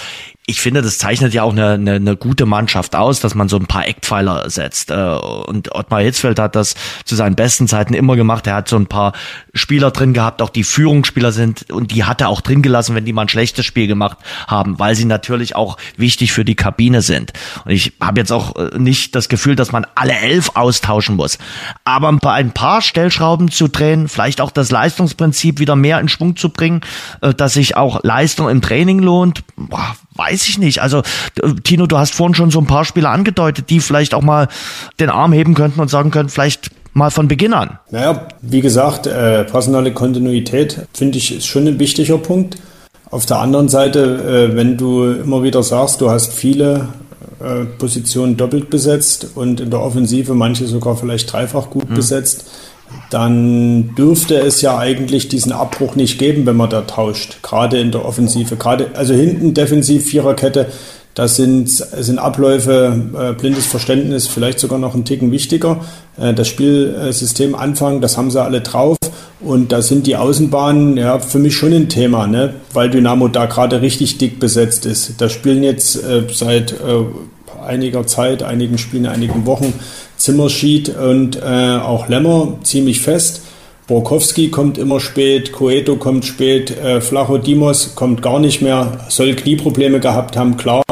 ich 0.48 0.62
finde, 0.62 0.84
das 0.84 1.00
zeichnet 1.00 1.34
ja 1.34 1.42
auch 1.42 1.54
eine, 1.54 1.72
eine, 1.72 1.94
eine 1.94 2.16
gute 2.16 2.46
Mannschaft 2.46 2.96
aus, 2.96 3.20
dass 3.20 3.34
man 3.34 3.50
so 3.50 3.58
ein 3.58 3.66
paar 3.66 3.88
Eckpfeiler 3.88 4.48
setzt. 4.52 4.92
Äh, 4.92 4.94
und 4.96 5.74
Ottmar 5.74 6.02
Hitzfeld 6.02 6.38
hat 6.38 6.56
das 6.56 6.76
zu 7.04 7.16
seinen 7.16 7.36
besten 7.36 7.68
Zeiten 7.68 7.96
immer 7.96 8.16
gemacht. 8.16 8.46
Er 8.46 8.54
hat 8.56 8.70
so 8.70 8.76
ein 8.76 8.86
paar 8.86 9.14
Spieler 9.56 9.90
drin 9.90 10.14
gehabt, 10.14 10.44
auch 10.44 10.52
die 10.52 10.64
Führungsspieler 10.64 11.32
sind, 11.32 11.72
und 11.72 11.92
die 11.92 12.04
hat 12.04 12.22
er 12.22 12.30
auch 12.30 12.42
drin 12.42 12.62
gelassen, 12.62 12.94
wenn 12.94 13.06
die 13.06 13.14
mal 13.14 13.24
ein 13.24 13.30
schlechtes 13.30 13.66
Spiel 13.66 13.88
gemacht 13.88 14.20
haben, 14.46 14.78
weil 14.78 14.94
sie 14.94 15.06
natürlich 15.06 15.56
auch 15.56 15.78
wichtig 15.98 16.32
für 16.32 16.46
die 16.46 16.56
Kabine 16.56 17.02
sind. 17.02 17.34
Und 17.64 17.72
ich 17.72 17.94
habe 18.00 18.20
jetzt 18.20 18.32
auch 18.32 18.56
äh, 18.56 18.78
nicht 18.78 19.16
das 19.16 19.30
Gefühl, 19.30 19.56
dass 19.56 19.72
man 19.72 19.88
alle 19.96 20.14
elf 20.14 20.52
austauschen 20.54 21.16
muss. 21.16 21.40
Aber 21.86 22.10
ein 22.10 22.52
paar 22.52 22.82
Stellschrauben 22.84 23.50
zu 23.50 23.68
drehen, 23.68 24.08
vielleicht 24.08 24.42
auch 24.42 24.52
das 24.52 24.70
Leistungsprinzip 24.70 25.58
wieder 25.58 25.76
mehr 25.76 26.00
in 26.00 26.08
Schwung 26.08 26.36
zu 26.36 26.50
bringen, 26.50 26.82
äh, 27.22 27.34
dass 27.34 27.54
sich 27.54 27.76
auch 27.76 28.04
Leistung 28.04 28.48
im 28.48 28.62
Training 28.62 29.00
lohnt, 29.00 29.44
boah, 29.56 29.96
weiß 30.16 30.48
ich 30.48 30.58
nicht. 30.58 30.82
Also, 30.82 31.04
Tino, 31.64 31.88
du 31.88 31.98
hast 31.98 32.16
vorhin 32.16 32.36
schon 32.36 32.52
so 32.52 32.60
ein 32.60 32.68
paar 32.68 32.86
Spieler 32.86 33.12
angedeutet, 33.12 33.70
die 33.70 33.80
vielleicht 33.80 34.14
auch 34.14 34.22
mal 34.22 34.48
den 35.00 35.10
Arm 35.10 35.34
heben 35.34 35.54
könnten 35.54 35.80
und 35.80 35.90
sagen 35.90 36.12
könnten, 36.12 36.30
vielleicht 36.30 36.72
mal 36.94 37.12
von 37.12 37.28
Beginn 37.28 37.54
an. 37.54 37.78
Naja, 37.92 38.28
wie 38.42 38.62
gesagt, 38.62 39.06
äh, 39.06 39.44
personale 39.44 39.94
Kontinuität 39.94 40.88
finde 40.94 41.18
ich 41.18 41.36
ist 41.36 41.46
schon 41.46 41.68
ein 41.68 41.78
wichtiger 41.78 42.18
Punkt. 42.18 42.58
Auf 43.12 43.26
der 43.26 43.40
anderen 43.40 43.70
Seite, 43.70 44.50
äh, 44.54 44.56
wenn 44.56 44.78
du 44.78 45.04
immer 45.04 45.44
wieder 45.44 45.62
sagst, 45.62 46.02
du 46.02 46.10
hast 46.10 46.34
viele 46.34 46.88
äh, 47.40 47.66
Positionen 47.66 48.38
doppelt 48.38 48.70
besetzt 48.70 49.28
und 49.36 49.60
in 49.60 49.70
der 49.70 49.82
Offensive 49.82 50.34
manche 50.34 50.68
sogar 50.68 50.96
vielleicht 50.96 51.32
dreifach 51.32 51.70
gut 51.70 51.90
mhm. 51.90 51.96
besetzt, 51.96 52.46
dann 53.16 53.96
dürfte 53.96 54.36
es 54.36 54.62
ja 54.62 54.78
eigentlich 54.78 55.30
diesen 55.30 55.54
Abbruch 55.54 55.96
nicht 55.96 56.20
geben, 56.20 56.46
wenn 56.46 56.58
man 56.58 56.70
da 56.70 56.82
tauscht. 56.82 57.42
Gerade 57.44 57.80
in 57.80 57.92
der 57.92 58.04
Offensive, 58.04 58.58
gerade 58.58 58.90
also 58.94 59.14
hinten 59.14 59.54
defensiv 59.54 60.06
Viererkette, 60.06 60.68
das 61.14 61.38
sind, 61.38 61.70
sind 61.70 62.20
Abläufe, 62.20 62.94
äh, 63.18 63.32
blindes 63.32 63.68
Verständnis, 63.68 64.28
vielleicht 64.28 64.60
sogar 64.60 64.80
noch 64.80 64.96
ein 64.96 65.06
Ticken 65.06 65.32
wichtiger. 65.32 65.80
Äh, 66.18 66.34
das 66.34 66.50
Spielsystem 66.50 67.56
Anfang, 67.56 68.02
das 68.02 68.18
haben 68.18 68.32
sie 68.32 68.44
alle 68.44 68.60
drauf. 68.60 68.98
Und 69.40 69.72
da 69.72 69.82
sind 69.82 70.08
die 70.08 70.18
Außenbahnen 70.18 70.98
ja 70.98 71.20
für 71.20 71.40
mich 71.40 71.56
schon 71.56 71.72
ein 71.72 71.88
Thema, 71.88 72.28
ne? 72.28 72.56
weil 72.74 72.90
Dynamo 72.90 73.30
da 73.30 73.46
gerade 73.46 73.82
richtig 73.82 74.18
dick 74.18 74.42
besetzt 74.42 74.86
ist. 74.86 75.22
Da 75.22 75.30
spielen 75.30 75.64
jetzt 75.64 76.04
äh, 76.04 76.24
seit 76.30 76.74
äh, 76.74 77.06
einiger 77.66 78.08
Zeit, 78.08 78.44
einigen 78.44 78.78
Spielen, 78.78 79.06
einigen 79.06 79.46
Wochen 79.46 79.74
Zimmerschied 80.18 80.90
und 80.90 81.38
äh, 81.38 81.78
auch 81.78 82.08
Lämmer 82.08 82.58
ziemlich 82.64 83.02
fest. 83.02 83.42
Borkowski 83.88 84.50
kommt 84.50 84.78
immer 84.78 85.00
spät, 85.00 85.52
Coeto 85.52 85.96
kommt 85.96 86.26
spät, 86.26 86.72
äh, 86.72 87.02
Flacho 87.02 87.38
Dimos 87.38 87.94
kommt 87.96 88.22
gar 88.22 88.40
nicht 88.40 88.62
mehr, 88.62 89.06
soll 89.10 89.36
Knieprobleme 89.36 90.00
gehabt 90.00 90.38
haben, 90.38 90.58
klar. 90.58 90.84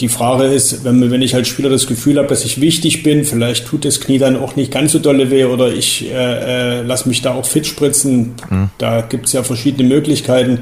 Die 0.00 0.08
Frage 0.08 0.44
ist, 0.44 0.84
wenn, 0.84 1.10
wenn 1.10 1.22
ich 1.22 1.34
als 1.34 1.48
Spieler 1.48 1.68
das 1.68 1.86
Gefühl 1.86 2.18
habe, 2.18 2.28
dass 2.28 2.44
ich 2.44 2.60
wichtig 2.60 3.02
bin, 3.02 3.24
vielleicht 3.24 3.66
tut 3.66 3.84
das 3.84 4.00
Knie 4.00 4.18
dann 4.18 4.36
auch 4.36 4.56
nicht 4.56 4.72
ganz 4.72 4.92
so 4.92 4.98
dolle 4.98 5.30
weh 5.30 5.44
oder 5.44 5.72
ich 5.72 6.10
äh, 6.10 6.80
äh, 6.80 6.82
lasse 6.82 7.08
mich 7.08 7.22
da 7.22 7.34
auch 7.34 7.44
fit 7.44 7.66
spritzen. 7.66 8.34
Mhm. 8.50 8.70
Da 8.78 9.02
gibt 9.02 9.26
es 9.26 9.32
ja 9.32 9.42
verschiedene 9.42 9.88
Möglichkeiten. 9.88 10.60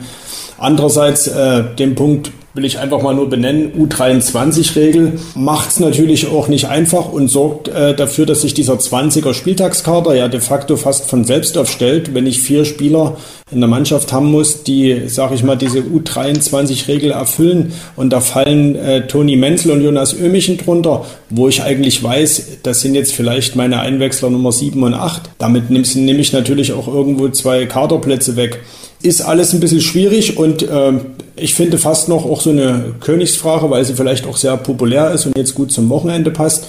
Andererseits, 0.58 1.26
äh, 1.26 1.64
den 1.78 1.94
Punkt 1.94 2.32
will 2.52 2.64
ich 2.64 2.78
einfach 2.78 3.00
mal 3.00 3.14
nur 3.14 3.28
benennen, 3.28 3.72
U23-Regel 3.78 5.12
macht 5.36 5.70
es 5.70 5.80
natürlich 5.80 6.26
auch 6.26 6.48
nicht 6.48 6.66
einfach 6.66 7.12
und 7.12 7.28
sorgt 7.28 7.68
äh, 7.68 7.94
dafür, 7.94 8.26
dass 8.26 8.42
sich 8.42 8.54
dieser 8.54 8.74
20er 8.74 9.34
Spieltagskader 9.34 10.14
ja 10.14 10.26
de 10.26 10.40
facto 10.40 10.76
fast 10.76 11.08
von 11.08 11.24
selbst 11.24 11.56
aufstellt, 11.56 12.12
wenn 12.12 12.26
ich 12.26 12.40
vier 12.40 12.64
Spieler 12.64 13.16
in 13.52 13.60
der 13.60 13.68
Mannschaft 13.68 14.12
haben 14.12 14.30
muss, 14.30 14.64
die, 14.64 15.02
sag 15.06 15.32
ich 15.32 15.44
mal, 15.44 15.56
diese 15.56 15.80
U23-Regel 15.80 17.12
erfüllen. 17.12 17.72
Und 17.96 18.10
da 18.12 18.20
fallen 18.20 18.76
äh, 18.76 19.06
Toni 19.06 19.36
Menzel 19.36 19.72
und 19.72 19.82
Jonas 19.82 20.12
Ömichen 20.12 20.56
drunter, 20.56 21.04
wo 21.30 21.48
ich 21.48 21.62
eigentlich 21.62 22.02
weiß, 22.02 22.58
das 22.62 22.80
sind 22.80 22.94
jetzt 22.94 23.12
vielleicht 23.12 23.56
meine 23.56 23.80
Einwechsler 23.80 24.30
Nummer 24.30 24.52
7 24.52 24.82
und 24.82 24.94
8. 24.94 25.30
Damit 25.38 25.70
nehme 25.70 25.86
nehm 25.94 26.18
ich 26.18 26.32
natürlich 26.32 26.72
auch 26.72 26.88
irgendwo 26.88 27.28
zwei 27.28 27.66
Kaderplätze 27.66 28.36
weg. 28.36 28.60
Ist 29.02 29.22
alles 29.22 29.52
ein 29.52 29.60
bisschen 29.60 29.80
schwierig 29.80 30.36
und 30.36 30.62
äh, 30.62 30.92
ich 31.40 31.54
finde 31.54 31.78
fast 31.78 32.08
noch 32.08 32.24
auch 32.24 32.40
so 32.40 32.50
eine 32.50 32.94
Königsfrage, 33.00 33.70
weil 33.70 33.84
sie 33.84 33.94
vielleicht 33.94 34.26
auch 34.26 34.36
sehr 34.36 34.56
populär 34.56 35.10
ist 35.12 35.26
und 35.26 35.36
jetzt 35.36 35.54
gut 35.54 35.72
zum 35.72 35.88
Wochenende 35.88 36.30
passt. 36.30 36.66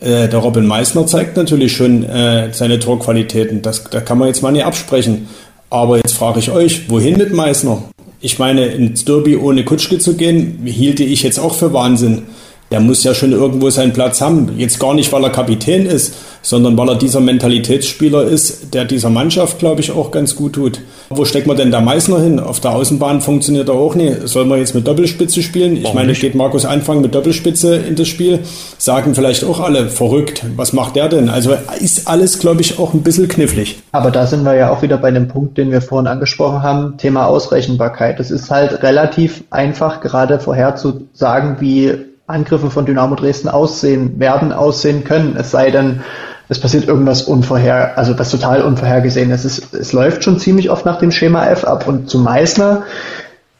Äh, 0.00 0.28
der 0.28 0.38
Robin 0.38 0.66
Meissner 0.66 1.06
zeigt 1.06 1.36
natürlich 1.36 1.76
schon 1.76 2.04
äh, 2.04 2.52
seine 2.52 2.78
Torqualitäten. 2.78 3.62
Das, 3.62 3.84
da 3.84 4.00
kann 4.00 4.18
man 4.18 4.28
jetzt 4.28 4.42
mal 4.42 4.52
nicht 4.52 4.64
absprechen. 4.64 5.28
Aber 5.70 5.96
jetzt 5.96 6.12
frage 6.12 6.38
ich 6.38 6.50
euch, 6.50 6.88
wohin 6.90 7.18
mit 7.18 7.32
Meissner? 7.32 7.82
Ich 8.20 8.38
meine, 8.38 8.66
ins 8.66 9.04
Derby 9.04 9.36
ohne 9.36 9.64
Kutschke 9.64 9.98
zu 9.98 10.14
gehen, 10.14 10.62
hielte 10.64 11.04
ich 11.04 11.22
jetzt 11.22 11.38
auch 11.38 11.54
für 11.54 11.72
Wahnsinn 11.72 12.22
der 12.70 12.80
muss 12.80 13.04
ja 13.04 13.14
schon 13.14 13.32
irgendwo 13.32 13.70
seinen 13.70 13.92
Platz 13.92 14.20
haben. 14.20 14.58
Jetzt 14.58 14.78
gar 14.78 14.94
nicht, 14.94 15.10
weil 15.12 15.24
er 15.24 15.30
Kapitän 15.30 15.86
ist, 15.86 16.14
sondern 16.42 16.76
weil 16.76 16.90
er 16.90 16.96
dieser 16.96 17.20
Mentalitätsspieler 17.20 18.24
ist, 18.24 18.74
der 18.74 18.84
dieser 18.84 19.10
Mannschaft, 19.10 19.58
glaube 19.58 19.80
ich, 19.80 19.90
auch 19.90 20.10
ganz 20.10 20.34
gut 20.34 20.54
tut. 20.54 20.80
Wo 21.10 21.24
steckt 21.24 21.46
man 21.46 21.56
denn 21.56 21.70
der 21.70 21.80
Meißner 21.80 22.20
hin? 22.20 22.38
Auf 22.38 22.60
der 22.60 22.72
Außenbahn 22.72 23.22
funktioniert 23.22 23.68
er 23.68 23.74
auch 23.74 23.94
nicht. 23.94 24.28
Soll 24.28 24.44
man 24.44 24.58
jetzt 24.58 24.74
mit 24.74 24.86
Doppelspitze 24.86 25.42
spielen? 25.42 25.76
Ich 25.76 25.84
Warum 25.84 25.96
meine, 25.96 26.08
nicht? 26.08 26.20
geht 26.20 26.34
Markus 26.34 26.66
Anfang 26.66 27.00
mit 27.00 27.14
Doppelspitze 27.14 27.76
in 27.76 27.96
das 27.96 28.08
Spiel? 28.08 28.40
Sagen 28.76 29.14
vielleicht 29.14 29.44
auch 29.44 29.60
alle, 29.60 29.88
verrückt. 29.88 30.44
Was 30.56 30.74
macht 30.74 30.96
der 30.96 31.08
denn? 31.08 31.30
Also 31.30 31.56
ist 31.80 32.08
alles, 32.08 32.38
glaube 32.38 32.60
ich, 32.60 32.78
auch 32.78 32.92
ein 32.92 33.02
bisschen 33.02 33.26
knifflig. 33.26 33.78
Aber 33.92 34.10
da 34.10 34.26
sind 34.26 34.44
wir 34.44 34.54
ja 34.54 34.70
auch 34.70 34.82
wieder 34.82 34.98
bei 34.98 35.10
dem 35.10 35.28
Punkt, 35.28 35.56
den 35.56 35.70
wir 35.70 35.80
vorhin 35.80 36.06
angesprochen 36.06 36.62
haben, 36.62 36.98
Thema 36.98 37.26
Ausrechenbarkeit. 37.26 38.20
Es 38.20 38.30
ist 38.30 38.50
halt 38.50 38.82
relativ 38.82 39.44
einfach, 39.50 40.00
gerade 40.00 40.38
vorherzusagen, 40.38 41.56
wie 41.60 41.94
Angriffe 42.26 42.70
von 42.70 42.84
Dynamo 42.84 43.14
Dresden 43.14 43.48
aussehen, 43.48 44.20
werden 44.20 44.52
aussehen 44.52 45.04
können. 45.04 45.36
Es 45.38 45.50
sei 45.50 45.70
denn, 45.70 46.00
es 46.48 46.60
passiert 46.60 46.88
irgendwas 46.88 47.22
unvorher, 47.22 47.98
also 47.98 48.18
was 48.18 48.30
total 48.30 48.62
unvorhergesehen 48.62 49.30
ist. 49.30 49.44
Es, 49.44 49.72
es 49.72 49.92
läuft 49.92 50.24
schon 50.24 50.38
ziemlich 50.38 50.70
oft 50.70 50.86
nach 50.86 50.98
dem 50.98 51.10
Schema 51.10 51.46
F 51.46 51.64
ab 51.64 51.86
und 51.86 52.08
zu 52.08 52.18
Meißner 52.18 52.84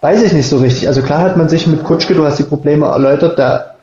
Weiß 0.01 0.23
ich 0.23 0.33
nicht 0.33 0.49
so 0.49 0.59
richtig. 0.59 0.87
Also 0.87 1.03
klar 1.03 1.23
hat 1.23 1.37
man 1.37 1.49
sich 1.49 1.67
mit 1.67 1.83
Kutschke, 1.83 2.15
du 2.15 2.25
hast 2.25 2.39
die 2.39 2.45
Probleme 2.45 2.87
erläutert, 2.87 3.39
da 3.39 3.75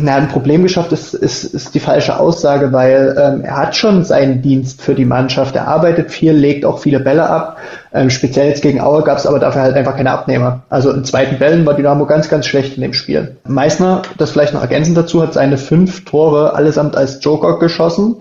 na, 0.00 0.16
ein 0.16 0.28
Problem 0.28 0.62
geschafft 0.62 0.92
ist, 0.92 1.14
ist, 1.14 1.44
ist 1.44 1.74
die 1.74 1.80
falsche 1.80 2.18
Aussage, 2.18 2.72
weil 2.72 3.16
ähm, 3.18 3.42
er 3.42 3.56
hat 3.56 3.76
schon 3.76 4.04
seinen 4.04 4.42
Dienst 4.42 4.82
für 4.82 4.94
die 4.94 5.04
Mannschaft. 5.04 5.56
Er 5.56 5.68
arbeitet 5.68 6.10
viel, 6.10 6.32
legt 6.32 6.64
auch 6.64 6.78
viele 6.78 7.00
Bälle 7.00 7.28
ab. 7.28 7.58
Ähm, 7.92 8.10
speziell 8.10 8.48
jetzt 8.48 8.62
gegen 8.62 8.80
Aue 8.80 9.02
gab 9.02 9.18
es 9.18 9.26
aber 9.26 9.38
dafür 9.38 9.62
halt 9.62 9.76
einfach 9.76 9.96
keine 9.96 10.10
Abnehmer. 10.10 10.62
Also 10.68 10.90
in 10.90 11.04
zweiten 11.04 11.38
Bällen 11.38 11.66
war 11.66 11.74
Dynamo 11.74 12.06
ganz, 12.06 12.28
ganz 12.28 12.46
schlecht 12.46 12.76
in 12.76 12.82
dem 12.82 12.92
Spiel. 12.92 13.36
Meissner, 13.46 14.02
das 14.18 14.30
vielleicht 14.30 14.54
noch 14.54 14.62
ergänzend 14.62 14.96
dazu, 14.96 15.22
hat 15.22 15.34
seine 15.34 15.58
fünf 15.58 16.04
Tore 16.04 16.54
allesamt 16.54 16.96
als 16.96 17.22
Joker 17.22 17.58
geschossen. 17.58 18.16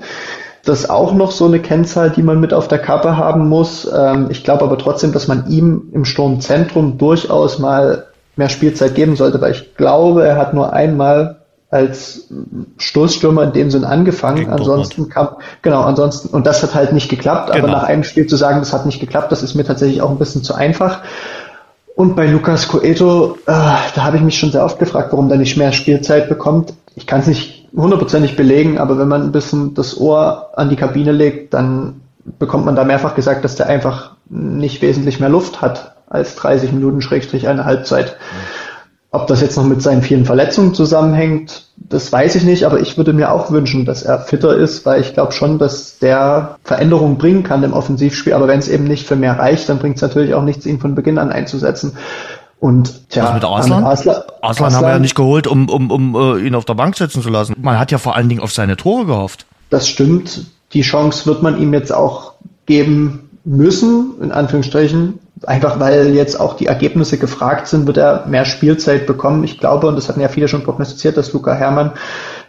Das 0.66 0.82
ist 0.82 0.90
auch 0.90 1.14
noch 1.14 1.32
so 1.32 1.46
eine 1.46 1.60
Kennzahl, 1.60 2.10
die 2.10 2.22
man 2.22 2.40
mit 2.40 2.54
auf 2.54 2.68
der 2.68 2.80
Kappe 2.80 3.18
haben 3.18 3.48
muss. 3.48 3.90
Ähm, 3.92 4.28
ich 4.30 4.44
glaube 4.44 4.64
aber 4.64 4.78
trotzdem, 4.78 5.12
dass 5.12 5.28
man 5.28 5.48
ihm 5.48 5.90
im 5.94 6.06
Sturmzentrum 6.06 6.98
durchaus 6.98 7.60
mal 7.60 8.06
mehr 8.36 8.50
Spielzeit 8.50 8.96
geben 8.96 9.16
sollte, 9.16 9.40
weil 9.42 9.52
ich 9.52 9.76
glaube, 9.76 10.26
er 10.26 10.38
hat 10.38 10.54
nur 10.54 10.74
einmal 10.74 11.39
als 11.72 12.28
Stoßstürmer 12.78 13.44
in 13.44 13.54
dem 13.54 13.72
Sinn 13.72 13.84
angefangen. 13.84 14.50
Ansonsten 14.50 15.10
kam, 15.10 15.36
genau, 15.62 15.82
ansonsten, 15.82 16.30
und 16.30 16.48
das 16.48 16.64
hat 16.64 16.74
halt 16.74 16.94
nicht 16.94 17.10
geklappt, 17.10 17.52
genau. 17.52 17.66
aber 17.66 17.74
nach 17.74 17.84
einem 17.84 18.04
Spiel 18.04 18.26
zu 18.26 18.36
sagen, 18.36 18.60
das 18.60 18.74
hat 18.74 18.86
nicht 18.86 19.00
geklappt, 19.00 19.32
das 19.32 19.44
ist 19.44 19.56
mir 19.56 19.64
tatsächlich 19.64 20.02
auch 20.02 20.10
ein 20.10 20.18
bisschen 20.18 20.44
zu 20.44 20.56
einfach. 20.56 21.02
Und 21.96 22.16
bei 22.16 22.26
Lucas 22.26 22.70
Coeto, 22.70 23.38
äh, 23.46 23.52
da 23.52 24.04
habe 24.04 24.18
ich 24.18 24.24
mich 24.24 24.40
schon 24.40 24.52
sehr 24.52 24.64
oft 24.64 24.80
gefragt, 24.80 25.12
warum 25.12 25.30
der 25.30 25.38
nicht 25.38 25.58
mehr 25.58 25.72
Spielzeit 25.72 26.30
bekommt. 26.30 26.74
Ich 26.96 27.06
kann 27.06 27.20
es 27.20 27.28
nicht 27.28 27.68
hundertprozentig 27.76 28.36
belegen, 28.36 28.80
aber 28.80 28.98
wenn 28.98 29.08
man 29.08 29.22
ein 29.22 29.32
bisschen 29.32 29.74
das 29.74 30.00
Ohr 30.00 30.50
an 30.56 30.70
die 30.70 30.76
Kabine 30.76 31.12
legt, 31.12 31.54
dann 31.54 32.02
bekommt 32.40 32.66
man 32.66 32.76
da 32.76 32.84
mehrfach 32.84 33.16
gesagt, 33.16 33.44
dass 33.44 33.56
der 33.56 33.68
einfach 33.68 34.16
nicht 34.30 34.82
wesentlich 34.82 35.20
mehr 35.20 35.30
Luft 35.30 35.62
hat 35.62 35.96
als 36.10 36.36
30 36.36 36.72
Minuten 36.72 37.02
Schrägstrich 37.02 37.48
eine 37.48 37.66
Halbzeit. 37.66 38.16
Ob 39.12 39.26
das 39.26 39.42
jetzt 39.42 39.58
noch 39.58 39.66
mit 39.66 39.82
seinen 39.82 40.04
vielen 40.04 40.26
Verletzungen 40.26 40.76
zusammenhängt, 40.76 41.66
das 41.78 42.12
weiß 42.12 42.36
ich 42.36 42.44
nicht, 42.44 42.66
aber 42.66 42.80
ich 42.80 42.96
würde 42.96 43.12
mir 43.12 43.32
auch 43.32 43.50
wünschen, 43.50 43.86
dass 43.86 44.04
er 44.04 44.20
fitter 44.20 44.56
ist, 44.56 44.86
weil 44.86 45.02
ich 45.02 45.14
glaube 45.14 45.32
schon, 45.32 45.58
dass 45.58 45.98
der 45.98 46.58
Veränderungen 46.64 47.18
bringen 47.18 47.42
kann 47.42 47.64
im 47.64 47.74
Offensivspiel, 47.74 48.34
aber 48.34 48.48
wenn 48.48 48.60
es 48.60 48.68
eben 48.68 48.84
nicht 48.84 49.08
für 49.08 49.16
mehr 49.16 49.40
reicht, 49.40 49.68
dann 49.68 49.80
bringt 49.80 49.96
es 49.96 50.04
natürlich 50.04 50.36
auch 50.36 50.44
nichts, 50.44 50.68
ihn 50.68 50.80
von 50.80 50.94
Beginn 50.94 51.18
an 51.18 51.32
einzusetzen. 51.32 51.94
Und 52.60 53.10
tja, 53.10 53.24
Was 53.24 53.34
mit 53.34 53.46
Arslan? 53.46 53.84
Arslan, 53.84 54.22
Arslan 54.42 54.74
haben 54.76 54.86
wir 54.86 54.92
ja 54.92 55.00
nicht 55.00 55.16
geholt, 55.16 55.48
um, 55.48 55.70
um, 55.70 55.90
um 55.90 56.16
uh, 56.16 56.36
ihn 56.36 56.54
auf 56.54 56.66
der 56.66 56.76
Bank 56.76 56.96
setzen 56.96 57.24
zu 57.24 57.30
lassen. 57.30 57.56
Man 57.60 57.80
hat 57.80 57.92
ja 57.92 57.98
vor 57.98 58.16
allen 58.16 58.30
Dingen 58.30 58.42
auf 58.42 58.52
seine 58.52 58.76
Tore 58.76 59.06
gehofft. 59.06 59.46
Das 59.70 59.88
stimmt. 59.88 60.46
Die 60.74 60.82
Chance 60.82 61.26
wird 61.26 61.42
man 61.42 61.60
ihm 61.60 61.74
jetzt 61.74 61.92
auch 61.94 62.34
geben 62.66 63.30
müssen, 63.46 64.14
in 64.22 64.32
Anführungsstrichen. 64.32 65.20
Einfach 65.46 65.80
weil 65.80 66.14
jetzt 66.16 66.40
auch 66.40 66.56
die 66.56 66.66
Ergebnisse 66.66 67.18
gefragt 67.18 67.68
sind, 67.68 67.88
wird 67.88 67.98
er 67.98 68.26
mehr 68.28 68.46
Spielzeit 68.46 69.06
bekommen. 69.08 69.44
Ich 69.44 69.60
glaube, 69.60 69.88
und 69.88 69.96
das 69.96 70.10
hatten 70.10 70.22
ja 70.22 70.28
viele 70.28 70.48
schon 70.48 70.64
prognostiziert, 70.64 71.18
dass 71.18 71.34
Luca 71.34 71.54
Hermann 71.54 71.92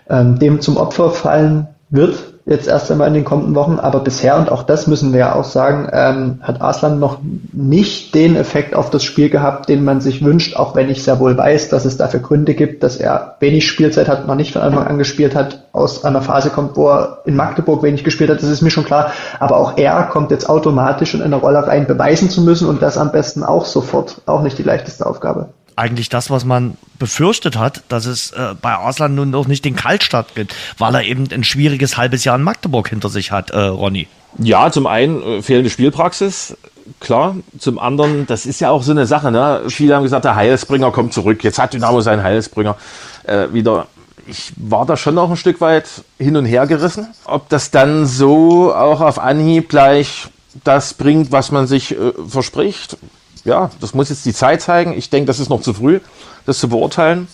ähm, 0.08 0.38
dem 0.38 0.60
zum 0.60 0.76
Opfer 0.76 1.10
fallen 1.10 1.68
wird, 1.88 2.39
jetzt 2.50 2.66
erst 2.66 2.90
einmal 2.90 3.08
in 3.08 3.14
den 3.14 3.24
kommenden 3.24 3.54
Wochen. 3.54 3.78
Aber 3.78 4.00
bisher, 4.00 4.36
und 4.36 4.50
auch 4.50 4.64
das 4.64 4.88
müssen 4.88 5.12
wir 5.12 5.20
ja 5.20 5.34
auch 5.34 5.44
sagen, 5.44 5.88
ähm, 5.92 6.40
hat 6.42 6.60
Arslan 6.60 6.98
noch 6.98 7.18
nicht 7.52 8.14
den 8.14 8.36
Effekt 8.36 8.74
auf 8.74 8.90
das 8.90 9.04
Spiel 9.04 9.30
gehabt, 9.30 9.68
den 9.68 9.84
man 9.84 10.00
sich 10.00 10.24
wünscht, 10.24 10.56
auch 10.56 10.74
wenn 10.74 10.90
ich 10.90 11.04
sehr 11.04 11.20
wohl 11.20 11.36
weiß, 11.36 11.68
dass 11.68 11.84
es 11.84 11.96
dafür 11.96 12.20
Gründe 12.20 12.54
gibt, 12.54 12.82
dass 12.82 12.96
er 12.96 13.36
wenig 13.38 13.68
Spielzeit 13.68 14.08
hat, 14.08 14.26
noch 14.26 14.34
nicht 14.34 14.52
von 14.52 14.62
Anfang 14.62 14.86
an 14.86 14.98
gespielt 14.98 15.36
hat, 15.36 15.68
aus 15.72 16.04
einer 16.04 16.22
Phase 16.22 16.50
kommt, 16.50 16.76
wo 16.76 16.88
er 16.88 17.18
in 17.24 17.36
Magdeburg 17.36 17.84
wenig 17.84 18.02
gespielt 18.02 18.30
hat, 18.30 18.42
das 18.42 18.50
ist 18.50 18.62
mir 18.62 18.70
schon 18.70 18.84
klar. 18.84 19.12
Aber 19.38 19.56
auch 19.56 19.78
er 19.78 20.02
kommt 20.04 20.32
jetzt 20.32 20.48
automatisch 20.48 21.14
in 21.14 21.22
eine 21.22 21.36
Rolle 21.36 21.66
rein, 21.66 21.86
beweisen 21.86 22.30
zu 22.30 22.42
müssen 22.42 22.68
und 22.68 22.82
das 22.82 22.98
am 22.98 23.12
besten 23.12 23.44
auch 23.44 23.64
sofort. 23.64 24.22
Auch 24.26 24.42
nicht 24.42 24.58
die 24.58 24.64
leichteste 24.64 25.06
Aufgabe 25.06 25.50
eigentlich 25.80 26.08
das, 26.08 26.30
was 26.30 26.44
man 26.44 26.76
befürchtet 26.98 27.56
hat, 27.56 27.82
dass 27.88 28.06
es 28.06 28.30
äh, 28.32 28.54
bei 28.60 28.72
Arslan 28.72 29.14
nun 29.14 29.30
noch 29.30 29.48
nicht 29.48 29.64
den 29.64 29.74
Kaltstart 29.74 30.34
gibt, 30.34 30.54
weil 30.78 30.94
er 30.94 31.02
eben 31.02 31.28
ein 31.32 31.42
schwieriges 31.42 31.96
halbes 31.96 32.24
Jahr 32.24 32.36
in 32.36 32.42
Magdeburg 32.42 32.88
hinter 32.88 33.08
sich 33.08 33.32
hat, 33.32 33.50
äh, 33.50 33.58
Ronny. 33.58 34.06
Ja, 34.38 34.70
zum 34.70 34.86
einen 34.86 35.22
äh, 35.22 35.42
fehlende 35.42 35.70
Spielpraxis, 35.70 36.56
klar. 37.00 37.36
Zum 37.58 37.78
anderen, 37.78 38.26
das 38.26 38.46
ist 38.46 38.60
ja 38.60 38.70
auch 38.70 38.82
so 38.82 38.92
eine 38.92 39.06
Sache. 39.06 39.30
Ne? 39.30 39.62
Viele 39.68 39.96
haben 39.96 40.02
gesagt, 40.02 40.24
der 40.24 40.36
Heilsbringer 40.36 40.90
kommt 40.92 41.12
zurück. 41.12 41.42
Jetzt 41.42 41.58
hat 41.58 41.72
Dynamo 41.72 42.00
seinen 42.00 42.22
Heilsbringer 42.22 42.76
äh, 43.24 43.46
wieder. 43.52 43.86
Ich 44.26 44.52
war 44.56 44.86
da 44.86 44.96
schon 44.96 45.14
noch 45.14 45.30
ein 45.30 45.36
Stück 45.36 45.60
weit 45.60 45.88
hin 46.18 46.36
und 46.36 46.44
her 46.44 46.66
gerissen. 46.66 47.08
Ob 47.24 47.48
das 47.48 47.70
dann 47.70 48.06
so 48.06 48.72
auch 48.72 49.00
auf 49.00 49.18
Anhieb 49.18 49.68
gleich 49.68 50.28
das 50.64 50.94
bringt, 50.94 51.32
was 51.32 51.50
man 51.50 51.66
sich 51.66 51.92
äh, 51.92 52.12
verspricht, 52.26 52.96
ja, 53.44 53.70
das 53.80 53.94
muss 53.94 54.08
jetzt 54.10 54.24
die 54.26 54.34
Zeit 54.34 54.62
zeigen. 54.62 54.92
Ich 54.92 55.10
denke, 55.10 55.26
das 55.26 55.38
ist 55.38 55.48
noch 55.48 55.62
zu 55.62 55.74
früh, 55.74 56.00
das 56.46 56.58
zu 56.58 56.68
beurteilen. 56.68 57.28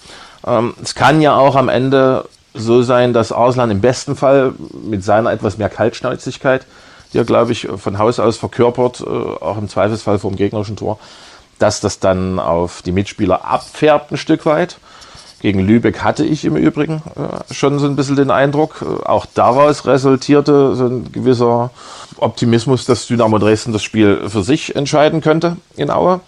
Ähm, 0.46 0.74
es 0.82 0.94
kann 0.94 1.20
ja 1.20 1.36
auch 1.36 1.56
am 1.56 1.68
Ende 1.68 2.28
so 2.54 2.82
sein, 2.82 3.12
dass 3.12 3.32
Arslan 3.32 3.70
im 3.70 3.80
besten 3.80 4.16
Fall 4.16 4.54
mit 4.72 5.04
seiner 5.04 5.30
etwas 5.32 5.58
mehr 5.58 5.68
Kaltschnäuzigkeit, 5.68 6.66
die 7.12 7.18
er, 7.18 7.24
glaube 7.24 7.52
ich, 7.52 7.68
von 7.76 7.98
Haus 7.98 8.18
aus 8.18 8.36
verkörpert, 8.36 9.00
äh, 9.00 9.04
auch 9.04 9.58
im 9.58 9.68
Zweifelsfall 9.68 10.18
vom 10.18 10.36
gegnerischen 10.36 10.76
Tor, 10.76 10.98
dass 11.58 11.80
das 11.80 12.00
dann 12.00 12.38
auf 12.38 12.82
die 12.82 12.92
Mitspieler 12.92 13.44
abfärbt 13.44 14.12
ein 14.12 14.16
Stück 14.16 14.46
weit. 14.46 14.78
Gegen 15.40 15.60
Lübeck 15.60 16.02
hatte 16.02 16.24
ich 16.24 16.44
im 16.44 16.56
Übrigen 16.56 17.02
äh, 17.14 17.52
schon 17.52 17.78
so 17.78 17.86
ein 17.86 17.96
bisschen 17.96 18.16
den 18.16 18.30
Eindruck. 18.30 18.82
Äh, 18.82 19.06
auch 19.06 19.26
daraus 19.26 19.86
resultierte 19.86 20.74
so 20.74 20.86
ein 20.86 21.12
gewisser 21.12 21.70
Optimismus, 22.18 22.86
dass 22.86 23.06
Dynamo 23.06 23.38
Dresden 23.38 23.72
das 23.72 23.82
Spiel 23.82 24.28
für 24.28 24.42
sich 24.42 24.74
entscheiden 24.76 25.20
könnte 25.20 25.56
in 25.76 25.90
Aue. 25.90 26.20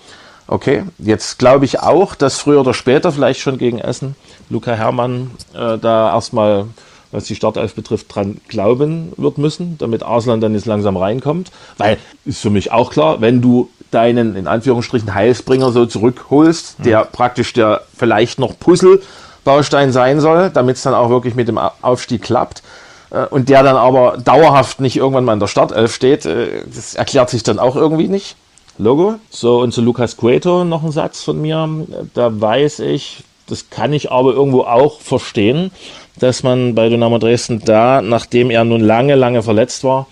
Okay, 0.47 0.85
jetzt 0.99 1.39
glaube 1.39 1.67
ich 1.67 1.81
auch, 1.81 2.15
dass 2.15 2.39
früher 2.39 2.61
oder 2.61 2.73
später, 2.73 3.13
vielleicht 3.13 3.41
schon 3.41 3.59
gegen 3.59 3.79
Essen, 3.79 4.17
Luca 4.49 4.73
Herrmann 4.73 5.31
äh, 5.55 5.77
da 5.79 6.13
erstmal, 6.15 6.67
was 7.11 7.25
die 7.25 7.35
Startelf 7.35 7.75
betrifft, 7.75 8.15
dran 8.15 8.41
glauben 8.49 9.13
wird 9.17 9.37
müssen, 9.37 9.77
damit 9.79 10.03
Arslan 10.03 10.41
dann 10.41 10.55
jetzt 10.55 10.67
langsam 10.67 10.97
reinkommt. 10.97 11.51
Weil 11.77 11.99
ist 12.25 12.41
für 12.41 12.51
mich 12.51 12.73
auch 12.73 12.91
klar, 12.91 13.21
wenn 13.21 13.43
du 13.43 13.69
deinen, 13.91 14.37
in 14.37 14.47
Anführungsstrichen, 14.47 15.15
Heilsbringer 15.15 15.73
so 15.73 15.87
zurückholst, 15.87 16.79
mhm. 16.79 16.83
der 16.85 17.05
praktisch 17.05 17.53
der 17.53 17.83
vielleicht 17.97 18.39
noch 18.39 18.59
Puzzlebaustein 18.59 19.93
sein 19.93 20.21
soll, 20.21 20.51
damit 20.51 20.77
es 20.77 20.83
dann 20.83 20.95
auch 20.95 21.11
wirklich 21.11 21.35
mit 21.35 21.49
dem 21.49 21.59
Aufstieg 21.59 22.23
klappt, 22.23 22.63
äh, 23.11 23.27
und 23.27 23.49
der 23.49 23.63
dann 23.63 23.77
aber 23.77 24.19
dauerhaft 24.19 24.81
nicht 24.81 24.97
irgendwann 24.97 25.25
mal 25.25 25.35
in 25.35 25.41
der 25.41 25.47
Startelf 25.47 25.95
steht, 25.95 26.27
äh, 26.27 26.63
das 26.67 26.95
erklärt 26.95 27.31
sich 27.31 27.43
dann 27.43 27.59
auch 27.59 27.77
irgendwie 27.77 28.09
nicht. 28.09 28.37
Logo. 28.81 29.17
So, 29.29 29.61
und 29.61 29.73
zu 29.73 29.83
Lukas 29.83 30.17
Cueto 30.17 30.65
noch 30.65 30.85
ein 30.85 30.93
Satz 30.93 31.25
von 31.25 31.41
mir. 31.41 31.69
Da 32.15 32.41
weiß 32.41 32.79
ich, 32.81 33.25
das 33.49 33.71
kann 33.71 33.93
ich 33.93 34.13
aber 34.13 34.33
irgendwo 34.33 34.63
auch 34.63 35.01
verstehen, 35.01 35.73
dass 36.21 36.45
man 36.45 36.77
bei 36.77 36.89
Dynamo 36.89 37.19
Dresden 37.19 37.61
da, 37.65 38.03
nachdem 38.03 38.51
er 38.51 38.65
nun 38.65 38.81
lange, 38.81 39.17
lange 39.17 39.43
verletzt 39.43 39.83
war, 39.83 40.07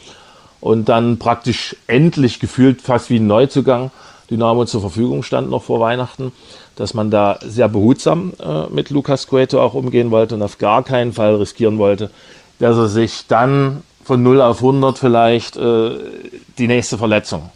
und 0.60 0.88
dann 0.88 1.18
praktisch 1.18 1.76
endlich 1.86 2.40
gefühlt 2.40 2.82
fast 2.82 3.10
wie 3.10 3.18
ein 3.18 3.26
Neuzugang 3.26 3.90
Dynamo 4.30 4.64
zur 4.64 4.80
Verfügung 4.80 5.22
stand 5.22 5.50
noch 5.50 5.62
vor 5.62 5.80
Weihnachten, 5.80 6.32
dass 6.74 6.94
man 6.94 7.10
da 7.10 7.38
sehr 7.42 7.68
behutsam 7.68 8.32
äh, 8.40 8.66
mit 8.72 8.90
Lukas 8.90 9.28
Cueto 9.28 9.60
auch 9.60 9.74
umgehen 9.74 10.10
wollte 10.10 10.34
und 10.34 10.42
auf 10.42 10.58
gar 10.58 10.82
keinen 10.82 11.12
Fall 11.12 11.36
riskieren 11.36 11.78
wollte, 11.78 12.10
dass 12.58 12.76
er 12.76 12.88
sich 12.88 13.26
dann 13.28 13.82
von 14.04 14.22
0 14.22 14.40
auf 14.40 14.58
100 14.58 14.98
vielleicht 14.98 15.56
äh, 15.56 15.90
die 16.58 16.66
nächste 16.66 16.98
Verletzung 16.98 17.50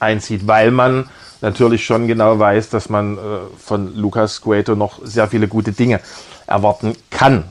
einzieht, 0.00 0.46
weil 0.46 0.70
man 0.70 1.08
natürlich 1.40 1.84
schon 1.84 2.06
genau 2.06 2.38
weiß, 2.38 2.70
dass 2.70 2.88
man 2.88 3.16
äh, 3.16 3.20
von 3.58 3.96
Lukas 3.96 4.40
Cueto 4.40 4.74
noch 4.74 5.00
sehr 5.04 5.28
viele 5.28 5.48
gute 5.48 5.72
Dinge 5.72 6.00
erwarten 6.46 6.94
kann. 7.10 7.44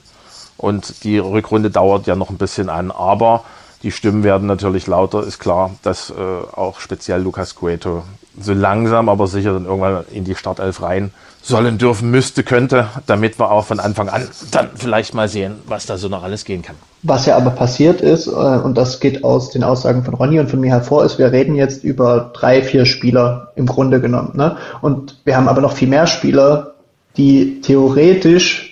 Und 0.58 1.04
die 1.04 1.18
Rückrunde 1.18 1.72
dauert 1.72 2.06
ja 2.06 2.16
noch 2.16 2.30
ein 2.30 2.38
bisschen 2.38 2.70
an, 2.70 2.92
aber 2.92 3.44
die 3.84 3.92
Stimmen 3.92 4.24
werden 4.24 4.48
natürlich 4.48 4.88
lauter, 4.88 5.26
ist 5.26 5.40
klar, 5.40 5.72
dass 5.84 6.10
äh, 6.10 6.14
auch 6.14 6.80
speziell 6.80 7.22
Lukas 7.22 7.56
Cueto 7.56 8.04
so 8.40 8.54
langsam, 8.54 9.10
aber 9.10 9.28
sicher 9.28 9.54
dann 9.54 9.66
irgendwann 9.66 10.06
in 10.12 10.24
die 10.24 10.36
Startelf 10.36 10.82
rein 10.82 11.12
sollen 11.42 11.78
dürfen 11.78 12.12
müsste, 12.12 12.44
könnte, 12.44 12.88
damit 13.08 13.40
wir 13.40 13.52
auch 13.52 13.66
von 13.66 13.80
Anfang 13.80 14.10
an 14.10 14.28
dann 14.52 14.70
vielleicht 14.76 15.16
mal 15.16 15.28
sehen, 15.28 15.56
was 15.68 15.88
da 15.88 15.98
so 15.98 16.08
noch 16.08 16.24
alles 16.24 16.46
gehen 16.46 16.62
kann. 16.62 16.76
Was 17.04 17.26
ja 17.26 17.36
aber 17.36 17.50
passiert 17.50 18.02
ist, 18.02 18.28
äh, 18.28 18.30
und 18.30 18.78
das 18.78 19.00
geht 19.00 19.24
aus 19.24 19.50
den 19.50 19.64
Aussagen 19.64 20.04
von 20.04 20.14
Ronny 20.14 20.40
und 20.40 20.50
von 20.50 20.60
mir 20.60 20.70
hervor, 20.70 21.04
ist, 21.04 21.18
wir 21.18 21.32
reden 21.32 21.56
jetzt 21.56 21.84
über 21.84 22.32
drei, 22.34 22.62
vier 22.62 22.86
Spieler 22.86 23.52
im 23.56 23.66
Grunde 23.66 24.00
genommen. 24.00 24.34
Ne? 24.36 24.58
Und 24.82 25.20
wir 25.26 25.36
haben 25.36 25.48
aber 25.48 25.62
noch 25.62 25.74
viel 25.74 25.88
mehr 25.88 26.06
Spieler, 26.06 26.76
die 27.18 27.62
theoretisch 27.62 28.71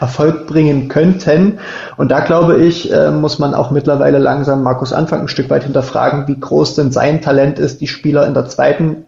Erfolg 0.00 0.46
bringen 0.46 0.88
könnten. 0.88 1.58
Und 1.96 2.10
da 2.10 2.20
glaube 2.20 2.56
ich, 2.56 2.92
äh, 2.92 3.10
muss 3.10 3.38
man 3.38 3.54
auch 3.54 3.70
mittlerweile 3.70 4.18
langsam 4.18 4.62
Markus 4.62 4.92
Anfang 4.92 5.22
ein 5.22 5.28
Stück 5.28 5.50
weit 5.50 5.64
hinterfragen, 5.64 6.28
wie 6.28 6.38
groß 6.38 6.74
denn 6.74 6.92
sein 6.92 7.20
Talent 7.20 7.58
ist, 7.58 7.80
die 7.80 7.86
Spieler 7.86 8.26
in 8.26 8.34
der 8.34 8.46
zweiten, 8.46 9.06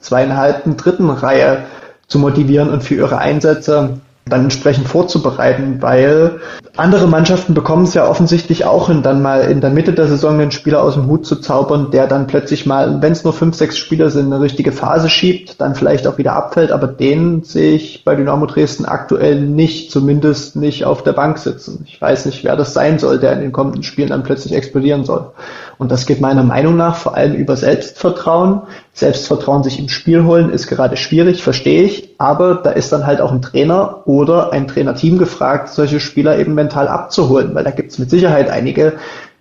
zweieinhalbten, 0.00 0.76
dritten 0.76 1.10
Reihe 1.10 1.64
zu 2.06 2.18
motivieren 2.18 2.70
und 2.70 2.82
für 2.82 2.94
ihre 2.94 3.18
Einsätze 3.18 4.00
dann 4.26 4.44
entsprechend 4.44 4.88
vorzubereiten, 4.88 5.82
weil 5.82 6.40
andere 6.76 7.06
Mannschaften 7.06 7.52
bekommen 7.52 7.84
es 7.84 7.92
ja 7.92 8.08
offensichtlich 8.08 8.64
auch 8.64 8.88
hin, 8.88 9.02
dann 9.02 9.20
mal 9.20 9.42
in 9.42 9.60
der 9.60 9.70
Mitte 9.70 9.92
der 9.92 10.08
Saison 10.08 10.40
einen 10.40 10.50
Spieler 10.50 10.82
aus 10.82 10.94
dem 10.94 11.06
Hut 11.06 11.26
zu 11.26 11.36
zaubern, 11.36 11.90
der 11.90 12.06
dann 12.06 12.26
plötzlich 12.26 12.64
mal, 12.64 13.02
wenn 13.02 13.12
es 13.12 13.22
nur 13.22 13.34
fünf, 13.34 13.54
sechs 13.54 13.76
Spieler 13.76 14.08
sind, 14.08 14.32
eine 14.32 14.42
richtige 14.42 14.72
Phase 14.72 15.10
schiebt, 15.10 15.60
dann 15.60 15.74
vielleicht 15.74 16.06
auch 16.06 16.16
wieder 16.16 16.32
abfällt, 16.32 16.72
aber 16.72 16.86
den 16.86 17.42
sehe 17.44 17.74
ich 17.74 18.02
bei 18.04 18.14
Dynamo 18.14 18.46
Dresden 18.46 18.86
aktuell 18.86 19.42
nicht, 19.42 19.90
zumindest 19.90 20.56
nicht 20.56 20.86
auf 20.86 21.02
der 21.02 21.12
Bank 21.12 21.36
sitzen. 21.38 21.84
Ich 21.86 22.00
weiß 22.00 22.24
nicht, 22.24 22.44
wer 22.44 22.56
das 22.56 22.72
sein 22.72 22.98
soll, 22.98 23.18
der 23.18 23.34
in 23.34 23.40
den 23.40 23.52
kommenden 23.52 23.82
Spielen 23.82 24.08
dann 24.08 24.22
plötzlich 24.22 24.54
explodieren 24.54 25.04
soll. 25.04 25.32
Und 25.76 25.92
das 25.92 26.06
geht 26.06 26.20
meiner 26.20 26.44
Meinung 26.44 26.76
nach 26.76 26.96
vor 26.96 27.14
allem 27.14 27.34
über 27.34 27.56
Selbstvertrauen. 27.56 28.62
Selbstvertrauen 28.94 29.64
sich 29.64 29.80
im 29.80 29.88
Spiel 29.88 30.22
holen 30.22 30.50
ist 30.50 30.68
gerade 30.68 30.96
schwierig, 30.96 31.42
verstehe 31.42 31.82
ich, 31.82 32.14
aber 32.18 32.54
da 32.54 32.70
ist 32.70 32.92
dann 32.92 33.06
halt 33.06 33.20
auch 33.20 33.32
ein 33.32 33.42
Trainer 33.42 34.06
oder 34.06 34.52
ein 34.52 34.68
Trainerteam 34.68 35.18
gefragt, 35.18 35.68
solche 35.68 35.98
Spieler 35.98 36.38
eben 36.38 36.54
mental 36.54 36.86
abzuholen, 36.86 37.54
weil 37.56 37.64
da 37.64 37.72
gibt 37.72 37.90
es 37.90 37.98
mit 37.98 38.08
Sicherheit 38.08 38.48
einige, 38.48 38.94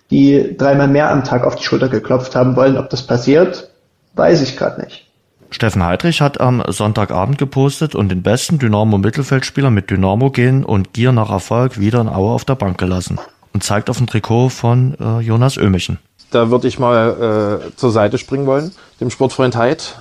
die 0.09 0.57
dreimal 0.57 0.87
mehr 0.87 1.11
am 1.11 1.23
Tag 1.23 1.45
auf 1.45 1.55
die 1.55 1.63
Schulter 1.63 1.87
geklopft 1.87 2.35
haben 2.35 2.55
wollen. 2.55 2.77
Ob 2.77 2.89
das 2.89 3.05
passiert, 3.05 3.69
weiß 4.15 4.41
ich 4.41 4.57
gerade 4.57 4.81
nicht. 4.81 5.07
Steffen 5.51 5.85
Heidrich 5.85 6.19
hat 6.19 6.41
am 6.41 6.63
Sonntagabend 6.67 7.37
gepostet 7.37 7.93
und 7.93 8.09
den 8.09 8.23
besten 8.23 8.57
Dynamo-Mittelfeldspieler 8.57 9.69
mit 9.69 9.91
Dynamo-Gen 9.91 10.63
und 10.65 10.93
Gier 10.93 11.11
nach 11.11 11.29
Erfolg 11.29 11.79
wieder 11.79 12.01
in 12.01 12.09
Aue 12.09 12.31
auf 12.31 12.43
der 12.43 12.55
Bank 12.55 12.79
gelassen 12.79 13.19
und 13.53 13.63
zeigt 13.63 13.91
auf 13.91 13.97
dem 13.97 14.07
Trikot 14.07 14.49
von 14.49 14.95
äh, 14.99 15.19
Jonas 15.19 15.57
Ömichen. 15.57 15.99
Da 16.33 16.49
würde 16.49 16.67
ich 16.67 16.79
mal 16.79 17.61
äh, 17.69 17.75
zur 17.75 17.91
Seite 17.91 18.17
springen 18.17 18.47
wollen, 18.47 18.71
dem 18.99 19.11
Sportfreund 19.11 19.55
Heid, 19.55 19.95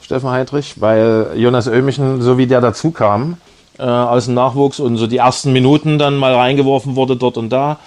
Steffen 0.00 0.30
Heidrich, 0.30 0.80
weil 0.80 1.32
Jonas 1.36 1.66
Ömichen, 1.66 2.22
so 2.22 2.38
wie 2.38 2.46
der 2.46 2.62
dazu 2.62 2.90
kam, 2.90 3.36
äh, 3.78 3.82
aus 3.82 4.24
dem 4.24 4.34
Nachwuchs 4.34 4.80
und 4.80 4.96
so 4.96 5.06
die 5.06 5.18
ersten 5.18 5.52
Minuten 5.52 5.98
dann 5.98 6.16
mal 6.16 6.34
reingeworfen 6.34 6.96
wurde 6.96 7.16
dort 7.16 7.36
und 7.36 7.50
da, 7.50 7.78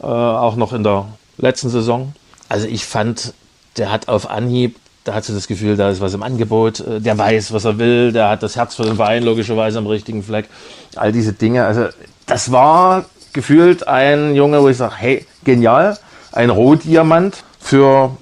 äh, 0.00 0.06
auch 0.06 0.56
noch 0.56 0.72
in 0.72 0.82
der 0.82 1.06
letzten 1.38 1.68
Saison. 1.68 2.12
Also 2.48 2.66
ich 2.66 2.84
fand, 2.86 3.34
der 3.76 3.92
hat 3.92 4.08
auf 4.08 4.28
Anhieb, 4.28 4.76
da 5.04 5.14
hat 5.14 5.24
sie 5.24 5.32
das 5.32 5.46
Gefühl, 5.46 5.76
da 5.76 5.90
ist 5.90 6.00
was 6.00 6.12
im 6.12 6.24
Angebot, 6.24 6.80
äh, 6.80 7.00
der 7.00 7.16
weiß, 7.16 7.52
was 7.52 7.64
er 7.64 7.78
will, 7.78 8.10
der 8.10 8.30
hat 8.30 8.42
das 8.42 8.56
Herz 8.56 8.74
für 8.74 8.82
den 8.82 8.96
Verein 8.96 9.22
logischerweise 9.22 9.78
am 9.78 9.86
richtigen 9.86 10.24
Fleck, 10.24 10.48
all 10.96 11.12
diese 11.12 11.34
Dinge. 11.34 11.64
Also 11.66 11.86
das 12.26 12.50
war 12.50 13.04
gefühlt 13.32 13.86
ein 13.86 14.34
Junge, 14.34 14.60
wo 14.60 14.68
ich 14.68 14.76
sage, 14.76 14.94
hey, 14.96 15.26
genial, 15.44 15.98
ein 16.34 16.50
Rohdiamant 16.50 17.44
für 17.60 18.16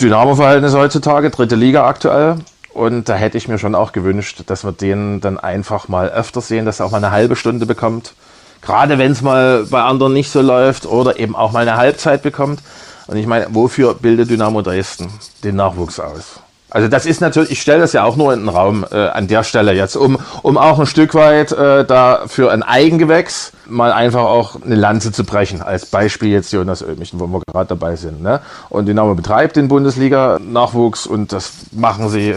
Dynamo-Verhältnisse 0.00 0.78
heutzutage, 0.78 1.30
dritte 1.30 1.56
Liga 1.56 1.86
aktuell. 1.86 2.36
Und 2.72 3.08
da 3.08 3.14
hätte 3.14 3.36
ich 3.36 3.48
mir 3.48 3.58
schon 3.58 3.74
auch 3.74 3.92
gewünscht, 3.92 4.44
dass 4.46 4.64
wir 4.64 4.72
den 4.72 5.20
dann 5.20 5.38
einfach 5.38 5.88
mal 5.88 6.08
öfter 6.08 6.40
sehen, 6.40 6.64
dass 6.64 6.80
er 6.80 6.86
auch 6.86 6.90
mal 6.90 6.98
eine 6.98 7.10
halbe 7.10 7.36
Stunde 7.36 7.66
bekommt. 7.66 8.14
Gerade 8.62 8.96
wenn 8.96 9.12
es 9.12 9.20
mal 9.20 9.66
bei 9.68 9.82
anderen 9.82 10.12
nicht 10.12 10.30
so 10.30 10.40
läuft 10.40 10.86
oder 10.86 11.18
eben 11.18 11.36
auch 11.36 11.52
mal 11.52 11.60
eine 11.60 11.76
Halbzeit 11.76 12.22
bekommt. 12.22 12.60
Und 13.08 13.16
ich 13.16 13.26
meine, 13.26 13.48
wofür 13.50 13.94
bildet 13.94 14.30
Dynamo 14.30 14.62
Dresden 14.62 15.10
den 15.42 15.56
Nachwuchs 15.56 16.00
aus? 16.00 16.40
Also 16.72 16.88
das 16.88 17.04
ist 17.04 17.20
natürlich, 17.20 17.50
ich 17.50 17.60
stelle 17.60 17.80
das 17.80 17.92
ja 17.92 18.02
auch 18.02 18.16
nur 18.16 18.32
in 18.32 18.40
den 18.40 18.48
Raum 18.48 18.86
äh, 18.90 18.96
an 18.96 19.28
der 19.28 19.44
Stelle 19.44 19.74
jetzt, 19.74 19.94
um, 19.94 20.18
um 20.40 20.56
auch 20.56 20.78
ein 20.78 20.86
Stück 20.86 21.14
weit 21.14 21.52
äh, 21.52 21.84
da 21.84 22.22
für 22.26 22.50
ein 22.50 22.62
Eigengewächs 22.62 23.52
mal 23.66 23.92
einfach 23.92 24.22
auch 24.22 24.56
eine 24.64 24.74
Lanze 24.74 25.12
zu 25.12 25.24
brechen. 25.24 25.60
Als 25.60 25.84
Beispiel 25.84 26.30
jetzt 26.30 26.50
Jonas 26.50 26.80
Ömichen, 26.80 27.20
wo 27.20 27.26
wir 27.26 27.42
gerade 27.46 27.68
dabei 27.68 27.96
sind. 27.96 28.22
Ne? 28.22 28.40
Und 28.70 28.86
Dynamo 28.86 29.14
betreibt 29.14 29.56
den 29.56 29.68
Bundesliga-Nachwuchs 29.68 31.06
und 31.06 31.32
das 31.32 31.52
machen 31.72 32.08
sie 32.08 32.36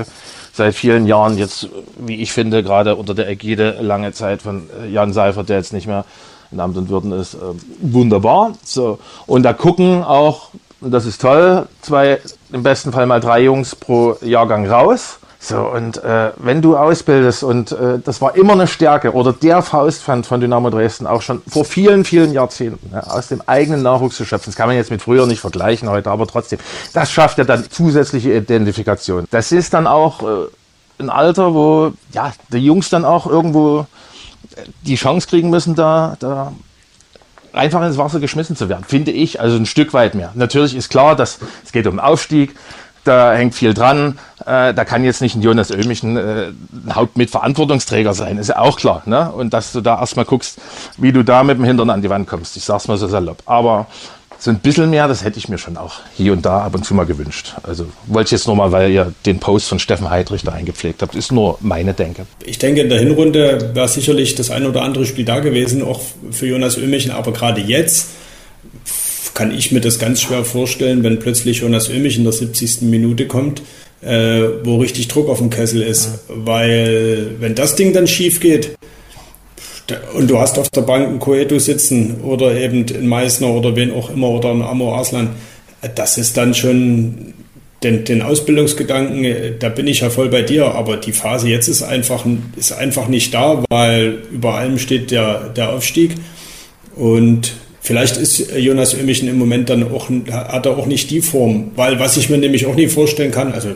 seit 0.51 0.75
vielen 0.75 1.05
Jahren 1.05 1.38
jetzt, 1.38 1.69
wie 1.97 2.21
ich 2.21 2.33
finde, 2.33 2.61
gerade 2.61 2.97
unter 2.97 3.13
der 3.13 3.29
Ägide 3.29 3.77
lange 3.79 4.11
Zeit 4.11 4.41
von 4.41 4.69
äh, 4.83 4.89
Jan 4.89 5.13
Seifert, 5.13 5.47
der 5.47 5.57
jetzt 5.57 5.71
nicht 5.71 5.88
mehr 5.88 6.03
in 6.51 6.59
Amt 6.59 6.75
und 6.75 6.89
Würden 6.89 7.13
ist, 7.13 7.36
äh, 7.36 7.38
wunderbar. 7.79 8.51
So. 8.65 8.99
Und 9.27 9.43
da 9.43 9.53
gucken 9.53 10.03
auch 10.03 10.49
und 10.81 10.91
das 10.91 11.05
ist 11.05 11.21
toll. 11.21 11.67
Zwei, 11.81 12.19
im 12.52 12.64
besten 12.64 12.91
Fall 12.91 13.06
mal 13.06 13.20
drei 13.20 13.41
Jungs 13.41 13.76
pro 13.76 14.18
Jahrgang 14.22 14.68
raus. 14.68 15.20
So, 15.39 15.60
und 15.60 16.04
äh, 16.04 16.32
wenn 16.38 16.64
du 16.64 16.76
ausbildest, 16.76 17.43
und 17.43 17.72
äh, 17.72 18.00
das 18.04 18.20
war 18.20 18.36
immer 18.36 18.54
eine 18.54 18.66
Stärke, 18.66 19.14
oder 19.14 19.32
der 19.32 19.62
Faustpfand 19.62 20.26
von 20.26 20.41
Dynamo 20.41 20.72
Dresden 20.72 21.06
auch 21.06 21.22
schon 21.22 21.43
vor 21.48 21.66
vielen, 21.66 22.04
vielen 22.04 22.34
Jahrzehnten, 22.34 22.89
ja, 22.91 23.02
aus 23.02 23.28
dem 23.28 23.43
eigenen 23.46 23.84
Nachwuchs 23.84 24.16
zu 24.16 24.26
schöpfen. 24.26 24.52
Das 24.52 24.56
kann 24.56 24.68
man 24.68 24.76
jetzt 24.76 24.89
mit 24.89 25.04
früher 25.04 25.28
nicht 25.28 25.41
vergleichen 25.41 25.88
heute, 25.88 26.10
aber 26.10 26.26
trotzdem, 26.26 26.58
das 26.93 27.12
schafft 27.12 27.38
ja 27.38 27.43
dann 27.43 27.70
zusätzliche 27.70 28.34
Identifikation. 28.34 29.26
Das 29.30 29.52
ist 29.52 29.76
dann 29.76 29.86
auch 29.86 30.24
äh, 30.24 30.48
ein 30.98 31.12
Alter, 31.12 31.54
wo 31.54 31.93
ja, 32.12 32.34
die 32.52 32.58
Jungs 32.58 32.89
dann 32.89 33.06
auch 33.06 33.28
irgendwo 33.28 33.82
äh, 34.56 34.62
die 34.82 34.96
Chance 34.96 35.28
kriegen 35.28 35.52
müssen, 35.52 35.76
da, 35.76 36.18
da 36.20 36.54
einfach 37.56 37.86
ins 37.86 37.97
Wasser 37.97 38.20
geschmissen 38.20 38.56
zu 38.56 38.70
werden, 38.70 38.84
finde 38.88 39.12
ich, 39.12 39.39
also 39.41 39.58
ein 39.58 39.66
Stück 39.66 39.93
weit 39.93 40.16
mehr. 40.16 40.32
Natürlich 40.36 40.76
ist 40.76 40.89
klar, 40.89 41.16
dass 41.16 41.39
es 41.64 41.72
geht 41.72 41.88
um 41.88 41.99
Aufstieg, 41.99 42.56
da 43.06 43.34
hängt 43.34 43.53
viel 43.53 43.74
dran. 43.74 44.18
Äh, 44.45 44.74
da 44.74 44.84
kann 44.84 45.03
jetzt 45.03 45.22
nicht 45.22 45.36
ein 45.36 45.41
Jonas 45.41 45.72
Oehmichen 45.72 46.18
äh, 46.18 46.47
ein 46.47 46.95
Hauptmitverantwortungsträger 46.95 48.14
sein, 48.14 48.38
ist 48.38 48.49
ja 48.49 48.58
auch 48.58 48.78
klar. 48.78 49.03
Ne? 49.06 49.32
Und 49.32 49.53
dass 49.53 49.72
du 49.72 49.82
da 49.82 49.99
erstmal 49.99 50.26
guckst, 50.26 50.60
wie 50.97 51.12
du 51.12 51.24
da 51.24 51.43
mit 51.43 51.58
dem 51.58 51.64
Hintern 51.64 51.89
an 51.91 52.01
die 52.01 52.10
Wand 52.10 52.28
kommst. 52.28 52.58
Ich 52.58 52.66
sag's 52.66 52.88
mal 52.88 52.97
so 52.97 53.08
salopp. 53.08 53.43
Aber 53.45 53.88
so 54.46 54.52
ein 54.52 54.60
bisschen 54.60 54.91
mehr, 54.91 55.08
das 55.08 55.24
hätte 55.24 55.39
ich 55.39 55.50
mir 55.50 55.58
schon 55.58 55.76
auch 55.76 56.02
hier 56.16 56.32
und 56.32 56.46
da 56.46 56.60
ab 56.60 56.76
und 56.76 56.86
zu 56.86 56.93
mal 56.93 57.08
gewünscht. 57.08 57.56
Also 57.64 57.88
wollte 58.06 58.28
ich 58.28 58.32
jetzt 58.34 58.46
nur 58.46 58.56
mal, 58.56 58.72
weil 58.72 58.91
ihr 58.91 59.12
den 59.26 59.39
Post 59.39 59.68
von 59.68 59.80
Steffen 59.80 60.12
Heidrich 60.12 60.43
da 60.43 60.52
eingepflegt 60.52 61.02
habt, 61.02 61.16
ist 61.16 61.32
nur 61.32 61.58
meine 61.62 61.96
Denke. 61.96 62.28
Ich 62.46 62.60
denke, 62.60 62.82
in 62.82 62.89
der 62.89 63.00
Hinrunde 63.00 63.72
wäre 63.74 63.88
sicherlich 63.88 64.36
das 64.36 64.52
ein 64.52 64.68
oder 64.68 64.84
andere 64.84 65.08
Spiel 65.08 65.26
da 65.26 65.39
gewesen, 65.39 65.82
auch 65.82 66.00
für 66.30 66.46
Jonas 66.46 66.78
Ömichen, 66.78 67.10
aber 67.10 67.34
gerade 67.34 67.60
jetzt 67.60 68.10
kann 69.34 69.52
ich 69.52 69.72
mir 69.72 69.82
das 69.82 69.98
ganz 69.98 70.22
schwer 70.22 70.46
vorstellen, 70.46 71.04
wenn 71.04 71.18
plötzlich 71.18 71.62
Jonas 71.62 71.89
Ömich 71.89 72.16
in 72.16 72.24
der 72.24 72.34
70. 72.34 72.84
Minute 72.84 73.26
kommt, 73.26 73.64
äh, 74.02 74.41
wo 74.64 74.78
richtig 74.78 75.08
Druck 75.08 75.28
auf 75.28 75.39
dem 75.39 75.50
Kessel 75.50 75.82
ist. 75.82 76.20
Weil 76.28 77.32
wenn 77.39 77.56
das 77.56 77.76
Ding 77.76 77.93
dann 77.93 78.06
schief 78.06 78.39
geht, 78.39 78.74
und 80.13 80.29
du 80.29 80.39
hast 80.39 80.57
auf 80.57 80.69
der 80.69 80.81
Bank 80.81 81.07
einen 81.07 81.19
Coeto 81.19 81.59
sitzen 81.59 82.21
oder 82.23 82.55
eben 82.55 82.86
einen 82.88 83.07
Meißner 83.07 83.47
oder 83.47 83.75
wen 83.75 83.93
auch 83.93 84.09
immer 84.09 84.29
oder 84.29 84.51
einen 84.51 84.63
Amor 84.63 84.97
Aslan, 84.97 85.29
das 85.93 86.17
ist 86.17 86.38
dann 86.38 86.53
schon 86.53 87.33
den, 87.83 88.03
den 88.03 88.21
Ausbildungsgedanken, 88.23 89.59
da 89.59 89.69
bin 89.69 89.86
ich 89.86 89.99
ja 89.99 90.09
voll 90.09 90.29
bei 90.29 90.41
dir, 90.41 90.73
aber 90.73 90.97
die 90.97 91.11
Phase 91.11 91.49
jetzt 91.49 91.67
ist 91.67 91.83
einfach, 91.83 92.25
ist 92.55 92.71
einfach 92.71 93.07
nicht 93.07 93.33
da, 93.33 93.63
weil 93.69 94.23
über 94.31 94.55
allem 94.55 94.79
steht 94.79 95.11
der, 95.11 95.49
der 95.49 95.71
Aufstieg. 95.71 96.15
Und 96.95 97.53
vielleicht 97.81 98.17
ist 98.17 98.51
Jonas 98.57 98.95
Ömichen 98.95 99.27
im 99.27 99.38
Moment 99.38 99.69
dann 99.69 99.91
auch, 99.91 100.09
hat 100.31 100.65
er 100.65 100.77
auch 100.77 100.88
nicht 100.88 101.11
die 101.11 101.21
Form, 101.21 101.71
weil 101.75 101.99
was 101.99 102.17
ich 102.17 102.29
mir 102.29 102.39
nämlich 102.39 102.65
auch 102.65 102.75
nie 102.75 102.88
vorstellen 102.88 103.31
kann, 103.31 103.53
also 103.53 103.69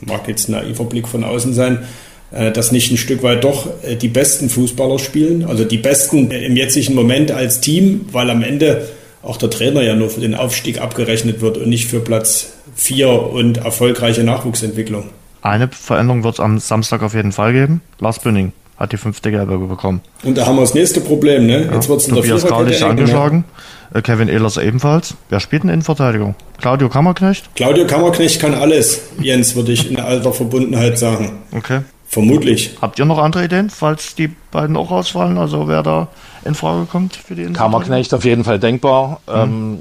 mag 0.00 0.26
jetzt 0.26 0.48
ein 0.48 0.52
naiver 0.52 0.84
Blick 0.84 1.06
von 1.06 1.22
außen 1.22 1.54
sein, 1.54 1.76
äh, 1.76 2.11
dass 2.32 2.72
nicht 2.72 2.90
ein 2.90 2.96
Stück 2.96 3.22
weit 3.22 3.44
doch 3.44 3.68
äh, 3.82 3.96
die 3.96 4.08
besten 4.08 4.48
Fußballer 4.48 4.98
spielen, 4.98 5.44
also 5.44 5.64
die 5.64 5.78
besten 5.78 6.30
im 6.30 6.56
jetzigen 6.56 6.94
Moment 6.94 7.30
als 7.30 7.60
Team, 7.60 8.06
weil 8.10 8.30
am 8.30 8.42
Ende 8.42 8.88
auch 9.22 9.36
der 9.36 9.50
Trainer 9.50 9.82
ja 9.82 9.94
nur 9.94 10.10
für 10.10 10.20
den 10.20 10.34
Aufstieg 10.34 10.80
abgerechnet 10.80 11.40
wird 11.40 11.58
und 11.58 11.68
nicht 11.68 11.88
für 11.88 12.00
Platz 12.00 12.54
4 12.74 13.08
und 13.08 13.58
erfolgreiche 13.58 14.24
Nachwuchsentwicklung. 14.24 15.10
Eine 15.42 15.68
Veränderung 15.68 16.24
wird 16.24 16.34
es 16.34 16.40
am 16.40 16.58
Samstag 16.58 17.02
auf 17.02 17.14
jeden 17.14 17.32
Fall 17.32 17.52
geben. 17.52 17.82
Lars 18.00 18.18
Bünning 18.18 18.52
hat 18.78 18.92
die 18.92 18.96
fünfte 18.96 19.30
Gelbe 19.30 19.58
bekommen. 19.58 20.00
Und 20.24 20.36
da 20.38 20.46
haben 20.46 20.56
wir 20.56 20.62
das 20.62 20.74
nächste 20.74 21.00
Problem, 21.00 21.46
ne? 21.46 21.70
Jetzt 21.72 21.88
wird 21.88 22.00
es 22.00 22.08
in 22.08 22.14
der 22.14 22.22
Tobias 22.22 22.42
Viererkette 22.42 22.86
angeschlagen. 22.86 23.44
Ne? 23.92 24.02
Kevin 24.02 24.28
Ehlers 24.28 24.56
ebenfalls. 24.56 25.14
Wer 25.28 25.40
spielt 25.40 25.64
denn 25.64 25.70
in 25.70 25.82
Verteidigung? 25.82 26.34
Claudio 26.60 26.88
Kammerknecht? 26.88 27.54
Claudio 27.54 27.86
Kammerknecht 27.86 28.40
kann 28.40 28.54
alles, 28.54 29.02
Jens, 29.20 29.54
würde 29.54 29.72
ich 29.72 29.90
in 29.90 30.00
alter 30.00 30.32
Verbundenheit 30.32 30.98
sagen. 30.98 31.32
Okay. 31.52 31.80
Vermutlich. 32.12 32.76
Habt 32.82 32.98
ihr 32.98 33.06
noch 33.06 33.16
andere 33.16 33.44
Ideen, 33.44 33.70
falls 33.70 34.14
die 34.14 34.28
beiden 34.28 34.76
auch 34.76 34.90
ausfallen? 34.90 35.38
Also 35.38 35.66
wer 35.66 35.82
da 35.82 36.08
in 36.44 36.54
Frage 36.54 36.84
kommt 36.84 37.16
für 37.16 37.34
die 37.34 37.50
Kammerknecht 37.50 38.12
auf 38.12 38.26
jeden 38.26 38.44
Fall 38.44 38.58
denkbar. 38.58 39.20
Mhm. 39.26 39.32
Ähm, 39.34 39.78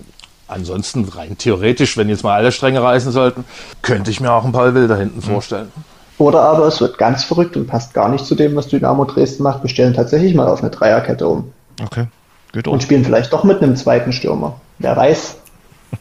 ansonsten 0.47 1.03
rein 1.03 1.37
theoretisch, 1.37 1.97
wenn 1.97 2.07
jetzt 2.07 2.23
mal 2.23 2.35
alle 2.35 2.53
Stränge 2.53 2.81
reißen 2.81 3.11
sollten, 3.11 3.43
könnte 3.81 4.11
ich 4.11 4.21
mir 4.21 4.31
auch 4.31 4.45
ein 4.45 4.53
paar 4.53 4.73
Wilder 4.73 4.95
hinten 4.95 5.17
mhm. 5.17 5.23
vorstellen. 5.23 5.71
Oder 6.19 6.39
aber 6.39 6.67
es 6.67 6.79
wird 6.79 6.97
ganz 6.97 7.25
verrückt 7.25 7.57
und 7.57 7.67
passt 7.67 7.93
gar 7.93 8.07
nicht 8.07 8.25
zu 8.25 8.35
dem, 8.35 8.55
was 8.55 8.69
Dynamo 8.69 9.03
Dresden 9.03 9.43
macht. 9.43 9.61
Wir 9.61 9.69
stellen 9.69 9.93
tatsächlich 9.93 10.33
mal 10.33 10.47
auf 10.47 10.61
eine 10.61 10.69
Dreierkette 10.69 11.27
um. 11.27 11.51
Okay. 11.83 12.05
Geht 12.53 12.65
und 12.69 12.81
spielen 12.81 13.03
vielleicht 13.03 13.33
doch 13.33 13.43
mit 13.43 13.61
einem 13.61 13.75
zweiten 13.75 14.13
Stürmer. 14.13 14.61
Wer 14.79 14.95
weiß. 14.95 15.35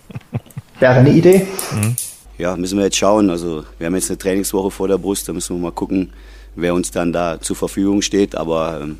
Wäre 0.79 0.95
eine 0.95 1.11
Idee. 1.11 1.49
Mhm 1.75 1.97
ja, 2.41 2.57
müssen 2.57 2.79
wir 2.79 2.85
jetzt 2.85 2.97
schauen. 2.97 3.31
Also 3.31 3.65
wir 3.79 3.87
haben 3.87 3.95
jetzt 3.95 4.11
eine 4.11 4.19
Trainingswoche 4.19 4.71
vor 4.71 4.89
der 4.89 4.99
Brust, 4.99 5.29
da 5.29 5.33
müssen 5.33 5.57
wir 5.57 5.63
mal 5.63 5.73
gucken, 5.73 6.11
wer 6.57 6.75
uns 6.75 6.91
dann 6.91 7.13
da 7.13 7.41
zur 7.41 7.57
Verfügung 7.57 8.03
steht. 8.03 8.35
Aber 8.35 8.81
ähm, 8.83 8.99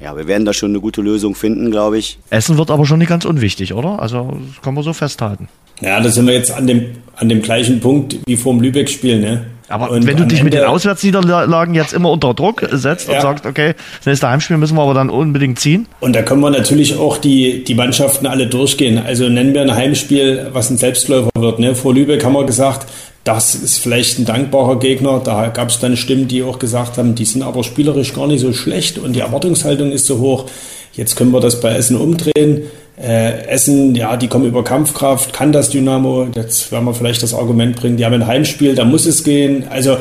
ja, 0.00 0.16
wir 0.16 0.26
werden 0.26 0.44
da 0.44 0.52
schon 0.52 0.70
eine 0.70 0.80
gute 0.80 1.02
Lösung 1.02 1.34
finden, 1.34 1.70
glaube 1.70 1.98
ich. 1.98 2.18
Essen 2.30 2.56
wird 2.56 2.70
aber 2.70 2.86
schon 2.86 2.98
nicht 2.98 3.08
ganz 3.08 3.24
unwichtig, 3.24 3.74
oder? 3.74 4.00
Also 4.00 4.36
das 4.54 4.62
kann 4.62 4.74
man 4.74 4.84
so 4.84 4.92
festhalten. 4.92 5.48
Ja, 5.80 6.00
da 6.00 6.08
sind 6.08 6.26
wir 6.26 6.34
jetzt 6.34 6.50
an 6.50 6.66
dem, 6.66 6.96
an 7.14 7.28
dem 7.28 7.42
gleichen 7.42 7.80
Punkt 7.80 8.18
wie 8.26 8.36
vor 8.36 8.52
dem 8.52 8.62
Lübeck-Spiel. 8.62 9.20
Ne? 9.20 9.46
Aber 9.68 9.90
und 9.90 10.06
wenn 10.06 10.16
du 10.16 10.26
dich 10.26 10.42
mit 10.42 10.54
den 10.54 10.64
Auswärtsniederlagen 10.64 11.74
jetzt 11.74 11.92
immer 11.92 12.10
unter 12.10 12.34
Druck 12.34 12.66
setzt 12.72 13.08
ja. 13.08 13.16
und 13.16 13.20
sagst, 13.20 13.46
okay, 13.46 13.74
das 13.98 14.06
nächste 14.06 14.28
Heimspiel 14.28 14.56
müssen 14.56 14.76
wir 14.76 14.82
aber 14.82 14.94
dann 14.94 15.10
unbedingt 15.10 15.60
ziehen. 15.60 15.86
Und 16.00 16.16
da 16.16 16.22
können 16.22 16.40
wir 16.40 16.50
natürlich 16.50 16.96
auch 16.96 17.18
die, 17.18 17.64
die 17.64 17.74
Mannschaften 17.74 18.26
alle 18.26 18.46
durchgehen. 18.46 18.98
Also 18.98 19.28
nennen 19.28 19.54
wir 19.54 19.62
ein 19.62 19.74
Heimspiel, 19.74 20.48
was 20.52 20.70
ein 20.70 20.78
Selbstläufer 20.78 21.30
wird. 21.38 21.58
Ne? 21.58 21.74
Vor 21.74 21.94
Lübeck 21.94 22.24
haben 22.24 22.32
wir 22.32 22.46
gesagt, 22.46 22.88
das 23.24 23.54
ist 23.54 23.78
vielleicht 23.78 24.18
ein 24.18 24.24
dankbarer 24.24 24.78
Gegner. 24.78 25.20
Da 25.22 25.48
gab 25.48 25.68
es 25.68 25.78
dann 25.78 25.96
Stimmen, 25.98 26.28
die 26.28 26.42
auch 26.42 26.58
gesagt 26.58 26.96
haben, 26.96 27.14
die 27.14 27.26
sind 27.26 27.42
aber 27.42 27.62
spielerisch 27.62 28.14
gar 28.14 28.26
nicht 28.26 28.40
so 28.40 28.54
schlecht 28.54 28.98
und 28.98 29.12
die 29.12 29.20
Erwartungshaltung 29.20 29.92
ist 29.92 30.06
so 30.06 30.18
hoch. 30.18 30.46
Jetzt 30.94 31.14
können 31.14 31.30
wir 31.32 31.40
das 31.40 31.60
bei 31.60 31.74
Essen 31.74 31.96
umdrehen. 31.96 32.62
Äh, 33.00 33.46
Essen, 33.46 33.94
ja, 33.94 34.16
die 34.16 34.28
kommen 34.28 34.46
über 34.46 34.64
Kampfkraft, 34.64 35.32
kann 35.32 35.52
das 35.52 35.70
Dynamo. 35.70 36.28
Jetzt 36.34 36.72
werden 36.72 36.84
wir 36.84 36.94
vielleicht 36.94 37.22
das 37.22 37.32
Argument 37.32 37.76
bringen, 37.76 37.96
die 37.96 38.04
haben 38.04 38.14
ein 38.14 38.26
Heimspiel, 38.26 38.74
da 38.74 38.84
muss 38.84 39.06
es 39.06 39.22
gehen. 39.22 39.66
Also 39.70 39.96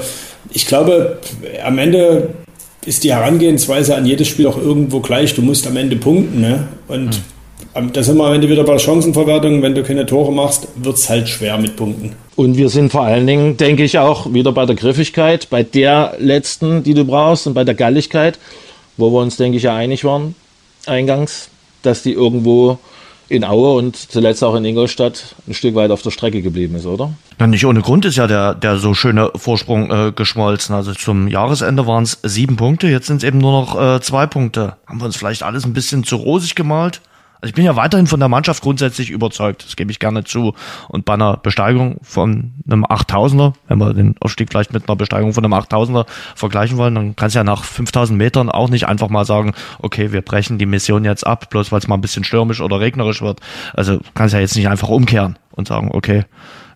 ich 0.51 0.65
glaube, 0.65 1.19
am 1.63 1.77
Ende 1.77 2.29
ist 2.87 3.03
die 3.03 3.13
Herangehensweise 3.13 3.95
an 3.95 4.05
jedes 4.05 4.27
Spiel 4.27 4.47
auch 4.47 4.57
irgendwo 4.57 5.01
gleich. 5.01 5.35
Du 5.35 5.41
musst 5.41 5.67
am 5.67 5.75
Ende 5.75 5.97
punkten. 5.97 6.41
Ne? 6.41 6.67
Und 6.87 7.21
mhm. 7.75 7.91
da 7.91 8.01
sind 8.01 8.17
wir 8.17 8.25
am 8.25 8.33
Ende 8.33 8.49
wieder 8.49 8.63
bei 8.63 8.79
Chancenverwertung. 8.79 9.61
Wenn 9.61 9.75
du 9.75 9.83
keine 9.83 10.05
Tore 10.05 10.31
machst, 10.31 10.67
wird 10.75 10.95
es 10.95 11.09
halt 11.09 11.27
schwer 11.27 11.57
mit 11.57 11.75
Punkten. 11.75 12.13
Und 12.37 12.55
wir 12.57 12.69
sind 12.69 12.91
vor 12.91 13.03
allen 13.03 13.27
Dingen, 13.27 13.57
denke 13.57 13.83
ich, 13.83 13.99
auch 13.99 14.33
wieder 14.33 14.53
bei 14.53 14.65
der 14.65 14.75
Griffigkeit, 14.75 15.49
bei 15.49 15.63
der 15.63 16.13
letzten, 16.19 16.83
die 16.83 16.93
du 16.93 17.03
brauchst 17.03 17.45
und 17.45 17.53
bei 17.53 17.65
der 17.65 17.75
Galligkeit, 17.75 18.39
wo 18.95 19.11
wir 19.11 19.19
uns, 19.19 19.35
denke 19.35 19.57
ich, 19.57 19.63
ja 19.63 19.75
einig 19.75 20.05
waren, 20.05 20.33
eingangs, 20.85 21.49
dass 21.87 22.03
die 22.03 22.13
irgendwo 22.13 22.77
in 23.29 23.43
Aue 23.43 23.75
und 23.75 23.95
zuletzt 23.95 24.43
auch 24.43 24.55
in 24.55 24.63
Ingolstadt 24.63 25.35
ein 25.47 25.53
Stück 25.53 25.75
weit 25.75 25.91
auf 25.91 26.01
der 26.01 26.11
Strecke 26.11 26.41
geblieben 26.41 26.75
ist, 26.75 26.85
oder? 26.85 27.11
Na, 27.39 27.47
nicht 27.47 27.65
ohne 27.65 27.81
Grund 27.81 28.05
ist 28.05 28.15
ja 28.15 28.27
der, 28.27 28.55
der 28.55 28.77
so 28.77 28.93
schöne 28.93 29.31
Vorsprung 29.35 29.91
äh, 29.91 30.11
geschmolzen. 30.11 30.73
Also 30.73 30.93
zum 30.93 31.27
Jahresende 31.27 31.85
waren 31.87 32.03
es 32.03 32.19
sieben 32.23 32.55
Punkte, 32.55 32.87
jetzt 32.87 33.07
sind 33.07 33.17
es 33.17 33.23
eben 33.23 33.39
nur 33.39 33.51
noch 33.51 33.79
äh, 33.79 34.01
zwei 34.01 34.27
Punkte. 34.27 34.75
Haben 34.87 35.01
wir 35.01 35.05
uns 35.05 35.17
vielleicht 35.17 35.43
alles 35.43 35.65
ein 35.65 35.73
bisschen 35.73 36.03
zu 36.03 36.15
rosig 36.15 36.55
gemalt? 36.55 37.01
Also 37.41 37.49
ich 37.49 37.53
bin 37.53 37.65
ja 37.65 37.75
weiterhin 37.75 38.07
von 38.07 38.19
der 38.19 38.29
Mannschaft 38.29 38.63
grundsätzlich 38.63 39.09
überzeugt, 39.09 39.65
das 39.65 39.75
gebe 39.75 39.91
ich 39.91 39.99
gerne 39.99 40.23
zu. 40.23 40.53
Und 40.89 41.05
bei 41.05 41.13
einer 41.13 41.37
Besteigung 41.37 41.97
von 42.01 42.53
einem 42.65 42.85
8000er, 42.85 43.53
wenn 43.67 43.77
wir 43.77 43.93
den 43.93 44.15
Aufstieg 44.19 44.49
vielleicht 44.49 44.73
mit 44.73 44.89
einer 44.89 44.95
Besteigung 44.95 45.33
von 45.33 45.43
einem 45.43 45.53
8000er 45.53 46.05
vergleichen 46.35 46.77
wollen, 46.77 46.95
dann 46.95 47.15
kannst 47.15 47.35
du 47.35 47.39
ja 47.39 47.43
nach 47.43 47.63
5000 47.63 48.17
Metern 48.17 48.49
auch 48.49 48.69
nicht 48.69 48.87
einfach 48.87 49.09
mal 49.09 49.25
sagen, 49.25 49.53
okay, 49.79 50.11
wir 50.11 50.21
brechen 50.21 50.57
die 50.57 50.65
Mission 50.65 51.05
jetzt 51.05 51.25
ab, 51.25 51.49
bloß 51.49 51.71
weil 51.71 51.79
es 51.79 51.87
mal 51.87 51.95
ein 51.95 52.01
bisschen 52.01 52.23
stürmisch 52.23 52.61
oder 52.61 52.79
regnerisch 52.79 53.21
wird. 53.21 53.39
Also 53.73 53.99
kannst 54.15 54.33
ja 54.33 54.39
jetzt 54.39 54.55
nicht 54.55 54.67
einfach 54.67 54.89
umkehren 54.89 55.37
und 55.51 55.67
sagen, 55.67 55.89
okay, 55.93 56.25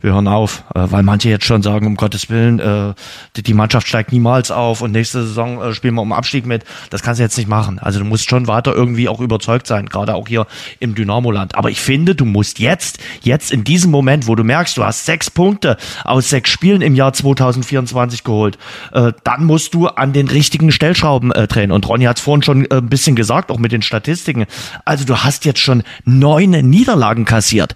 wir 0.01 0.13
hören 0.13 0.27
auf, 0.27 0.63
äh, 0.75 0.79
weil 0.89 1.03
manche 1.03 1.29
jetzt 1.29 1.45
schon 1.45 1.61
sagen, 1.61 1.87
um 1.87 1.95
Gottes 1.95 2.29
Willen, 2.29 2.59
äh, 2.59 2.93
die, 3.35 3.43
die 3.43 3.53
Mannschaft 3.53 3.87
steigt 3.87 4.11
niemals 4.11 4.51
auf 4.51 4.81
und 4.81 4.91
nächste 4.91 5.25
Saison 5.25 5.61
äh, 5.61 5.73
spielen 5.73 5.95
wir 5.95 6.01
um 6.01 6.11
Abstieg 6.11 6.45
mit. 6.45 6.63
Das 6.89 7.03
kannst 7.03 7.19
du 7.19 7.23
jetzt 7.23 7.37
nicht 7.37 7.47
machen. 7.47 7.79
Also 7.79 7.99
du 7.99 8.05
musst 8.05 8.29
schon 8.29 8.47
weiter 8.47 8.73
irgendwie 8.73 9.07
auch 9.07 9.19
überzeugt 9.19 9.67
sein, 9.67 9.87
gerade 9.87 10.15
auch 10.15 10.27
hier 10.27 10.47
im 10.79 10.95
Dynamo-Land. 10.95 11.55
Aber 11.55 11.69
ich 11.69 11.79
finde, 11.79 12.15
du 12.15 12.25
musst 12.25 12.59
jetzt, 12.59 12.99
jetzt 13.21 13.51
in 13.51 13.63
diesem 13.63 13.91
Moment, 13.91 14.27
wo 14.27 14.35
du 14.35 14.43
merkst, 14.43 14.77
du 14.77 14.83
hast 14.83 15.05
sechs 15.05 15.29
Punkte 15.29 15.77
aus 16.03 16.29
sechs 16.29 16.49
Spielen 16.49 16.81
im 16.81 16.95
Jahr 16.95 17.13
2024 17.13 18.23
geholt, 18.23 18.57
äh, 18.91 19.13
dann 19.23 19.45
musst 19.45 19.73
du 19.73 19.87
an 19.87 20.13
den 20.13 20.27
richtigen 20.27 20.71
Stellschrauben 20.71 21.31
äh, 21.31 21.47
drehen. 21.47 21.71
Und 21.71 21.87
Ronny 21.87 22.05
hat 22.05 22.17
es 22.17 22.23
vorhin 22.23 22.43
schon 22.43 22.65
äh, 22.65 22.75
ein 22.75 22.89
bisschen 22.89 23.15
gesagt, 23.15 23.51
auch 23.51 23.59
mit 23.59 23.71
den 23.71 23.81
Statistiken. 23.81 24.45
Also 24.85 25.05
du 25.05 25.17
hast 25.17 25.45
jetzt 25.45 25.59
schon 25.59 25.83
neun 26.05 26.51
Niederlagen 26.51 27.25
kassiert. 27.25 27.75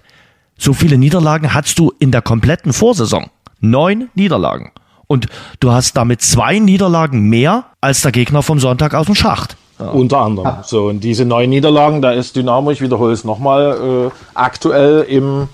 So 0.58 0.72
viele 0.72 0.98
Niederlagen 0.98 1.54
hattest 1.54 1.78
du 1.78 1.92
in 1.98 2.10
der 2.10 2.22
kompletten 2.22 2.72
Vorsaison. 2.72 3.26
Neun 3.60 4.08
Niederlagen. 4.14 4.72
Und 5.06 5.26
du 5.60 5.70
hast 5.70 5.96
damit 5.96 6.22
zwei 6.22 6.58
Niederlagen 6.58 7.28
mehr 7.28 7.66
als 7.80 8.02
der 8.02 8.12
Gegner 8.12 8.42
vom 8.42 8.58
Sonntag 8.58 8.94
aus 8.94 9.06
dem 9.06 9.14
Schacht. 9.14 9.56
Ja. 9.78 9.90
Unter 9.90 10.18
anderem. 10.18 10.54
So, 10.64 10.86
und 10.86 11.00
diese 11.00 11.24
neun 11.24 11.50
Niederlagen, 11.50 12.00
da 12.00 12.12
ist 12.12 12.34
Dynamo, 12.34 12.70
ich 12.70 12.80
wiederhole 12.80 13.12
es 13.12 13.24
nochmal, 13.24 14.08
äh, 14.08 14.10
aktuell 14.34 15.02
im 15.02 15.48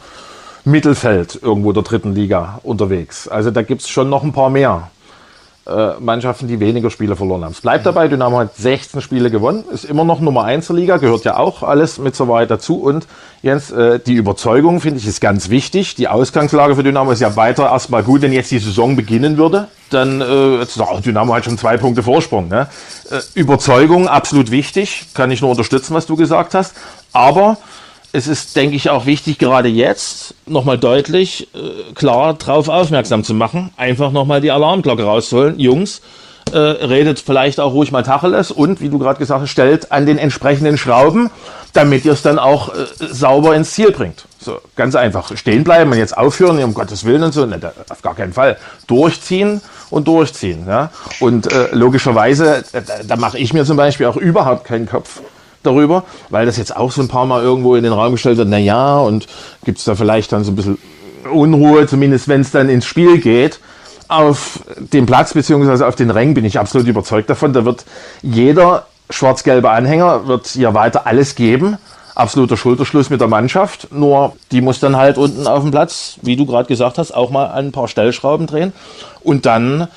Mittelfeld 0.65 1.41
irgendwo 1.43 1.73
der 1.73 1.83
dritten 1.83 2.15
Liga 2.15 2.61
unterwegs. 2.63 3.27
Also 3.27 3.51
da 3.51 3.63
gibt 3.63 3.83
es 3.83 3.89
schon 3.89 4.09
noch 4.09 4.23
ein 4.23 4.33
paar 4.33 4.49
mehr 4.49 4.91
äh, 5.67 6.01
Mannschaften, 6.01 6.49
die 6.49 6.59
weniger 6.59 6.91
Spiele 6.91 7.15
verloren 7.15 7.45
haben. 7.45 7.53
Es 7.53 7.61
bleibt 7.61 7.87
dabei, 7.87 8.09
Dynamo 8.09 8.39
hat 8.39 8.57
16 8.57 9.01
Spiele 9.01 9.31
gewonnen, 9.31 9.65
ist 9.73 9.85
immer 9.85 10.05
noch 10.05 10.21
Nummer 10.21 10.45
1 10.45 10.67
der 10.67 10.77
Liga, 10.77 10.97
gehört 10.97 11.25
ja 11.25 11.37
auch 11.37 11.63
alles 11.63 11.99
mit 11.99 12.17
so 12.17 12.27
weit 12.29 12.51
dazu. 12.51 12.83
Und 12.83 13.07
Jens, 13.43 13.71
äh, 13.71 14.01
die 14.01 14.15
Überzeugung, 14.15 14.81
finde 14.81 14.99
ich, 14.99 15.07
ist 15.07 15.21
ganz 15.21 15.51
wichtig. 15.51 15.95
Die 15.95 16.09
Ausgangslage 16.09 16.75
für 16.75 16.83
Dynamo 16.83 17.13
ist 17.13 17.21
ja 17.21 17.37
weiter 17.37 17.71
erstmal 17.71 18.03
gut, 18.03 18.23
wenn 18.23 18.33
jetzt 18.33 18.51
die 18.51 18.59
Saison 18.59 18.97
beginnen 18.97 19.37
würde. 19.37 19.69
Dann, 19.91 20.21
äh, 20.21 20.59
jetzt, 20.59 20.81
oh, 20.81 20.99
Dynamo 20.99 21.35
hat 21.35 21.45
schon 21.45 21.59
zwei 21.59 21.77
Punkte 21.77 22.03
Vorsprung. 22.03 22.49
Ne? 22.49 22.67
Äh, 23.11 23.21
Überzeugung, 23.35 24.09
absolut 24.09 24.51
wichtig, 24.51 25.07
kann 25.15 25.31
ich 25.31 25.43
nur 25.43 25.51
unterstützen, 25.51 25.95
was 25.95 26.07
du 26.07 26.17
gesagt 26.17 26.55
hast. 26.55 26.75
Aber 27.13 27.59
es 28.13 28.27
ist, 28.27 28.55
denke 28.57 28.77
ich, 28.77 28.91
auch 28.91 29.07
wichtig, 29.07 29.39
gerade 29.39 29.69
jetzt 29.69 30.35
nochmal 30.47 30.79
deutlich 30.79 31.49
äh, 31.55 31.93
klar 31.95 32.35
darauf 32.35 32.69
aufmerksam 32.69 33.25
zu 33.25 33.33
machen. 33.35 33.71
Einfach 33.77 34.13
nochmal 34.13 34.41
die 34.41 34.51
Alarmglocke 34.51 35.03
rausholen. 35.03 35.59
Jungs, 35.59 36.03
äh, 36.53 36.59
redet 36.59 37.21
vielleicht 37.21 37.59
auch 37.59 37.73
ruhig 37.73 37.91
mal 37.91 38.03
Tacheles 38.03 38.51
und, 38.51 38.83
wie 38.83 38.91
du 38.91 38.99
gerade 38.99 39.19
gesagt 39.19 39.41
hast, 39.41 39.51
stellt 39.51 39.93
an 39.93 40.05
den 40.05 40.19
entsprechenden 40.19 40.77
Schrauben, 40.77 41.31
damit 41.73 42.05
ihr 42.05 42.13
es 42.13 42.21
dann 42.21 42.39
auch 42.39 42.69
äh, 42.75 42.87
sauber 43.01 43.57
ins 43.57 43.73
Ziel 43.73 43.93
bringt. 43.93 44.27
So, 44.39 44.59
ganz 44.77 44.95
einfach. 44.95 45.35
Stehen 45.37 45.65
bleiben 45.65 45.91
und 45.93 45.99
jetzt 45.99 46.17
aufhören, 46.17 46.63
um 46.63 46.75
Gottes 46.75 47.05
Willen 47.05 47.23
und 47.23 47.33
so. 47.33 47.47
Ne, 47.47 47.59
auf 47.89 48.03
gar 48.03 48.15
keinen 48.15 48.35
Fall. 48.35 48.59
Durchziehen 48.89 49.63
und 49.89 50.07
durchziehen. 50.07 50.67
Ja? 50.69 50.91
Und 51.21 51.51
äh, 51.51 51.69
logischerweise, 51.73 52.63
da, 52.73 52.81
da 53.05 53.17
mache 53.17 53.39
ich 53.39 53.55
mir 53.55 53.65
zum 53.65 53.79
Beispiel 53.79 54.07
auch 54.07 54.17
überhaupt 54.17 54.65
keinen 54.65 54.87
Kopf 54.87 55.23
darüber, 55.63 56.05
weil 56.31 56.47
das 56.47 56.57
jetzt 56.57 56.77
auch 56.77 56.93
so 56.93 57.01
ein 57.03 57.09
paar 57.09 57.27
Mal 57.27 57.43
irgendwo 57.43 57.75
in 57.75 57.85
den 57.85 57.93
Raum 57.93 58.13
gestellt 58.13 58.39
wird, 58.39 58.49
na 58.49 58.59
ja, 58.59 58.99
und 58.99 59.27
gibt 59.65 59.79
es 59.79 59.85
da 59.85 59.95
vielleicht 59.95 60.33
dann 60.33 60.45
so 60.45 60.53
ein 60.53 60.57
bisschen 60.57 60.79
Unruhe, 61.31 61.87
zumindest 61.87 62.29
wenn 62.29 62.41
es 62.41 62.51
dann 62.51 62.69
ins 62.69 62.85
Spiel 62.85 63.19
geht. 63.19 63.61
Auf 64.09 64.61
dem 64.77 65.07
Platz 65.07 65.33
beziehungsweise 65.33 65.87
auf 65.87 65.95
den 65.95 66.11
Rängen 66.11 66.35
bin 66.35 66.45
ich 66.45 66.59
absolut 66.59 66.87
überzeugt 66.87 67.31
davon. 67.31 67.53
Da 67.53 67.65
wird 67.65 67.85
jeder 68.23 68.87
schwarz-gelbe 69.09 69.71
Anhänger 69.71 70.27
wird 70.27 70.49
hier 70.49 70.75
weiter 70.75 71.07
alles 71.07 71.35
geben. 71.35 71.79
Absoluter 72.15 72.59
Schulterschluss 72.59 73.09
mit 73.09 73.21
der 73.23 73.29
Mannschaft. 73.29 73.89
Nur 73.91 74.37
die 74.51 74.61
muss 74.61 74.81
dann 74.81 74.97
halt 74.97 75.17
unten 75.17 75.47
auf 75.47 75.63
dem 75.63 75.71
Platz, 75.71 76.17
wie 76.21 76.37
du 76.37 76.45
gerade 76.45 76.69
gesagt 76.69 76.99
hast, 76.99 77.13
auch 77.13 77.31
mal 77.31 77.53
ein 77.53 77.73
paar 77.73 77.89
Stellschrauben 77.89 78.47
drehen. 78.47 78.73
Und 79.23 79.47
dann 79.47 79.89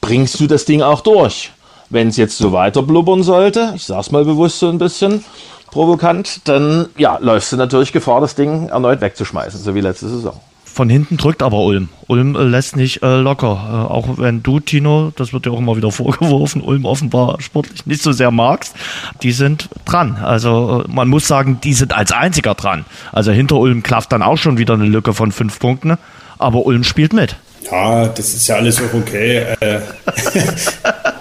bringst 0.00 0.40
du 0.40 0.46
das 0.46 0.64
Ding 0.64 0.80
auch 0.80 1.00
durch. 1.00 1.52
Wenn 1.90 2.08
es 2.08 2.16
jetzt 2.16 2.36
so 2.38 2.52
weiter 2.52 2.82
blubbern 2.82 3.22
sollte, 3.22 3.72
ich 3.74 3.84
sag's 3.84 4.10
mal 4.10 4.24
bewusst 4.24 4.58
so 4.58 4.68
ein 4.68 4.78
bisschen 4.78 5.24
provokant, 5.70 6.40
dann 6.48 6.88
ja, 6.96 7.18
läufst 7.20 7.52
du 7.52 7.56
natürlich 7.56 7.92
Gefahr, 7.92 8.20
das 8.20 8.34
Ding 8.34 8.68
erneut 8.68 9.00
wegzuschmeißen, 9.00 9.60
so 9.60 9.74
wie 9.74 9.80
letzte 9.80 10.08
Saison. 10.08 10.38
Von 10.78 10.90
hinten 10.90 11.16
drückt 11.16 11.42
aber 11.42 11.58
Ulm. 11.58 11.88
Ulm 12.06 12.36
äh, 12.36 12.44
lässt 12.44 12.76
nicht 12.76 13.02
äh, 13.02 13.16
locker. 13.16 13.88
Äh, 13.90 13.92
auch 13.92 14.18
wenn 14.18 14.44
du, 14.44 14.60
Tino, 14.60 15.12
das 15.16 15.32
wird 15.32 15.44
ja 15.44 15.50
auch 15.50 15.58
immer 15.58 15.76
wieder 15.76 15.90
vorgeworfen, 15.92 16.62
Ulm 16.62 16.84
offenbar 16.84 17.40
sportlich 17.40 17.84
nicht 17.84 18.00
so 18.00 18.12
sehr 18.12 18.30
magst, 18.30 18.74
die 19.22 19.32
sind 19.32 19.68
dran. 19.84 20.18
Also 20.22 20.84
äh, 20.86 20.92
man 20.92 21.08
muss 21.08 21.26
sagen, 21.26 21.58
die 21.64 21.74
sind 21.74 21.96
als 21.96 22.12
einziger 22.12 22.54
dran. 22.54 22.84
Also 23.10 23.32
hinter 23.32 23.56
Ulm 23.56 23.82
klafft 23.82 24.12
dann 24.12 24.22
auch 24.22 24.36
schon 24.36 24.56
wieder 24.56 24.74
eine 24.74 24.84
Lücke 24.84 25.14
von 25.14 25.32
fünf 25.32 25.58
Punkten, 25.58 25.98
aber 26.38 26.64
Ulm 26.64 26.84
spielt 26.84 27.12
mit. 27.12 27.34
Ja, 27.72 28.06
das 28.06 28.34
ist 28.34 28.46
ja 28.46 28.54
alles 28.54 28.80
auch 28.80 28.94
okay. 28.94 29.46
Äh, 29.58 29.80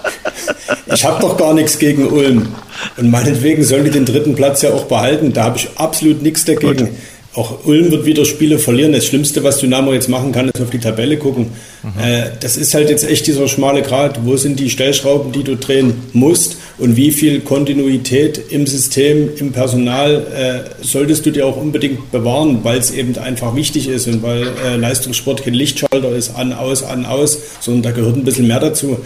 ich 0.94 1.04
habe 1.04 1.22
doch 1.22 1.38
gar 1.38 1.54
nichts 1.54 1.80
gegen 1.80 2.08
Ulm. 2.08 2.48
Und 2.98 3.10
meinetwegen 3.10 3.64
sollen 3.64 3.86
die 3.86 3.92
den 3.92 4.06
dritten 4.06 4.36
Platz 4.36 4.62
ja 4.62 4.74
auch 4.74 4.86
behalten. 4.86 5.34
Da 5.34 5.46
habe 5.46 5.58
ich 5.58 5.70
absolut 5.76 6.22
nichts 6.22 6.46
dagegen. 6.46 6.78
Gut. 6.78 6.90
Auch 7.38 7.66
Ulm 7.66 7.92
wird 7.92 8.06
wieder 8.06 8.26
Spiele 8.26 8.58
verlieren. 8.58 8.94
Das 8.94 9.06
Schlimmste, 9.06 9.44
was 9.44 9.60
Dynamo 9.60 9.94
jetzt 9.94 10.10
machen 10.10 10.32
kann, 10.32 10.50
ist 10.50 10.60
auf 10.60 10.72
die 10.72 10.80
Tabelle 10.80 11.18
gucken. 11.18 11.52
Mhm. 11.84 12.04
Äh, 12.04 12.32
das 12.40 12.58
ist 12.58 12.74
halt 12.74 12.90
jetzt 12.90 13.08
echt 13.08 13.28
dieser 13.28 13.48
schmale 13.48 13.84
Grat. 13.84 14.26
Wo 14.26 14.38
sind 14.38 14.60
die 14.60 14.72
Stellschrauben, 14.72 15.32
die 15.32 15.44
du 15.44 15.56
drehen 15.56 15.94
musst? 16.14 16.58
Und 16.80 16.96
wie 16.96 17.12
viel 17.12 17.42
Kontinuität 17.42 18.42
im 18.50 18.66
System, 18.66 19.30
im 19.38 19.52
Personal 19.52 20.26
äh, 20.36 20.84
solltest 20.84 21.28
du 21.28 21.32
dir 21.32 21.46
auch 21.46 21.58
unbedingt 21.58 22.12
bewahren, 22.12 22.62
weil 22.64 22.80
es 22.80 22.90
eben 22.90 23.16
einfach 23.20 23.56
wichtig 23.56 23.88
ist 23.88 24.08
und 24.08 24.24
weil 24.24 24.48
äh, 24.66 24.76
Leistungssport 24.76 25.44
kein 25.44 25.54
Lichtschalter 25.54 26.16
ist, 26.16 26.36
an, 26.36 26.54
aus, 26.54 26.82
an, 26.82 27.06
aus, 27.06 27.38
sondern 27.60 27.84
da 27.84 27.92
gehört 27.92 28.18
ein 28.18 28.24
bisschen 28.24 28.48
mehr 28.48 28.60
dazu. 28.60 28.98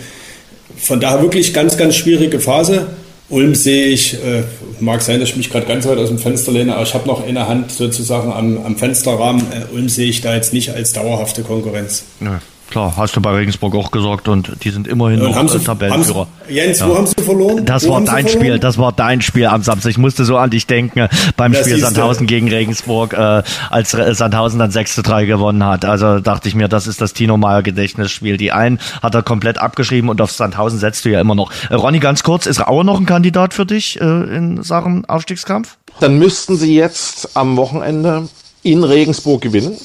Von 0.81 0.99
daher 0.99 1.21
wirklich 1.21 1.53
ganz, 1.53 1.77
ganz 1.77 1.95
schwierige 1.95 2.39
Phase. 2.39 2.87
Ulm 3.29 3.55
sehe 3.55 3.85
ich, 3.85 4.15
äh, 4.15 4.43
mag 4.81 5.01
sein, 5.01 5.21
dass 5.21 5.29
ich 5.29 5.37
mich 5.37 5.49
gerade 5.49 5.65
ganz 5.65 5.87
weit 5.87 5.97
aus 5.97 6.09
dem 6.09 6.19
Fenster 6.19 6.51
lehne, 6.51 6.73
aber 6.75 6.83
ich 6.83 6.93
habe 6.93 7.07
noch 7.07 7.25
eine 7.25 7.47
Hand 7.47 7.71
sozusagen 7.71 8.31
am, 8.33 8.57
am 8.65 8.75
Fensterrahmen. 8.77 9.41
Äh, 9.51 9.73
Ulm 9.73 9.87
sehe 9.87 10.09
ich 10.09 10.19
da 10.21 10.35
jetzt 10.35 10.53
nicht 10.53 10.71
als 10.71 10.91
dauerhafte 10.91 11.43
Konkurrenz. 11.43 12.03
Ja. 12.19 12.41
Klar, 12.71 12.93
hast 12.97 13.15
du 13.17 13.21
bei 13.21 13.31
Regensburg 13.31 13.75
auch 13.75 13.91
gesagt 13.91 14.27
und 14.29 14.63
die 14.63 14.69
sind 14.71 14.87
immerhin 14.87 15.19
Und 15.21 15.27
noch 15.31 15.35
haben 15.35 15.47
äh, 15.47 15.51
sie, 15.51 15.59
Tabellenführer. 15.59 16.19
haben 16.21 16.27
sie, 16.47 16.53
Jens, 16.53 16.81
wo 16.83 16.95
haben 16.95 17.05
sie 17.05 17.21
verloren? 17.21 17.65
Das 17.65 17.85
wo 17.85 17.91
war 17.91 18.01
dein? 18.01 18.27
Spiel, 18.29 18.59
das 18.59 18.77
war 18.77 18.93
dein 18.93 19.21
Spiel 19.21 19.45
am 19.47 19.61
Samstag. 19.61 19.89
Ich 19.91 19.97
musste 19.97 20.23
so 20.25 20.37
an 20.37 20.49
dich 20.49 20.67
denken 20.67 21.07
beim 21.35 21.51
Ja, 21.53 21.59
Spiel. 21.59 21.77
Sandhausen 21.79 22.27
gegen 22.27 22.47
Regensburg, 22.49 23.13
äh, 23.13 23.43
als 23.69 23.95
Re- 23.97 24.15
Sandhausen 24.15 24.57
dann 24.57 24.71
6 24.71 24.95
zu 24.95 25.01
3 25.03 25.25
gewonnen 25.25 25.63
hat. 25.65 25.83
Also 25.83 26.19
dachte 26.21 26.47
ich 26.47 26.55
mir, 26.55 26.69
das 26.69 26.87
ist 26.87 27.01
das 27.01 27.11
Tino 27.13 27.35
Meyer 27.37 27.61
Gedächtnisspiel. 27.61 28.37
Die 28.37 28.53
einen 28.53 28.79
hat 29.03 29.13
er 29.15 29.21
komplett 29.21 29.57
abgeschrieben 29.57 30.09
und 30.09 30.21
auf 30.21 30.31
Sandhausen 30.31 30.79
setzt 30.79 31.03
du 31.03 31.09
ja 31.09 31.19
immer 31.19 31.35
noch. 31.35 31.51
Äh, 31.69 31.75
Ronny, 31.75 31.99
ganz 31.99 32.23
kurz, 32.23 32.45
ist 32.45 32.65
Auer 32.65 32.85
noch 32.85 32.99
ein 32.99 33.05
Kandidat 33.05 33.53
für 33.53 33.65
dich 33.65 33.99
äh, 33.99 34.05
in 34.05 34.63
Sachen 34.63 35.03
Aufstiegskampf? 35.05 35.75
Dann 35.99 36.17
müssten 36.17 36.55
sie 36.55 36.73
jetzt 36.73 37.35
am 37.35 37.57
Wochenende 37.57 38.29
in 38.63 38.85
Regensburg 38.85 39.41
gewinnen. 39.41 39.75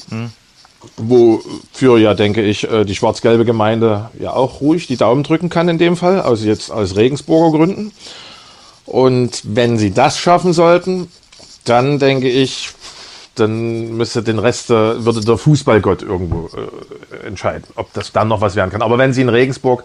Wofür 0.97 1.97
ja, 1.97 2.13
denke 2.13 2.41
ich, 2.41 2.69
äh, 2.69 2.85
die 2.85 2.95
schwarz-gelbe 2.95 3.45
Gemeinde 3.45 4.09
ja 4.19 4.33
auch 4.33 4.61
ruhig 4.61 4.87
die 4.87 4.97
Daumen 4.97 5.23
drücken 5.23 5.49
kann 5.49 5.69
in 5.69 5.77
dem 5.77 5.97
Fall, 5.97 6.21
also 6.21 6.45
jetzt 6.45 6.71
aus 6.71 6.95
Regensburger 6.95 7.57
Gründen. 7.57 7.91
Und 8.85 9.41
wenn 9.43 9.77
sie 9.77 9.93
das 9.93 10.17
schaffen 10.17 10.53
sollten, 10.53 11.07
dann 11.65 11.99
denke 11.99 12.29
ich, 12.29 12.69
dann 13.35 13.97
müsste 13.97 14.23
den 14.23 14.39
Rest, 14.39 14.69
würde 14.69 15.21
der 15.21 15.37
Fußballgott 15.37 16.01
irgendwo 16.01 16.49
äh, 16.55 17.27
entscheiden, 17.27 17.65
ob 17.75 17.93
das 17.93 18.11
dann 18.11 18.27
noch 18.27 18.41
was 18.41 18.55
werden 18.55 18.71
kann. 18.71 18.81
Aber 18.81 18.97
wenn 18.97 19.13
sie 19.13 19.21
in 19.21 19.29
Regensburg 19.29 19.83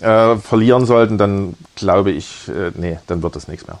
äh, 0.00 0.36
verlieren 0.36 0.86
sollten, 0.86 1.18
dann 1.18 1.54
glaube 1.76 2.10
ich, 2.10 2.48
äh, 2.48 2.72
nee, 2.76 2.98
dann 3.06 3.22
wird 3.22 3.36
das 3.36 3.48
nichts 3.48 3.66
mehr. 3.66 3.78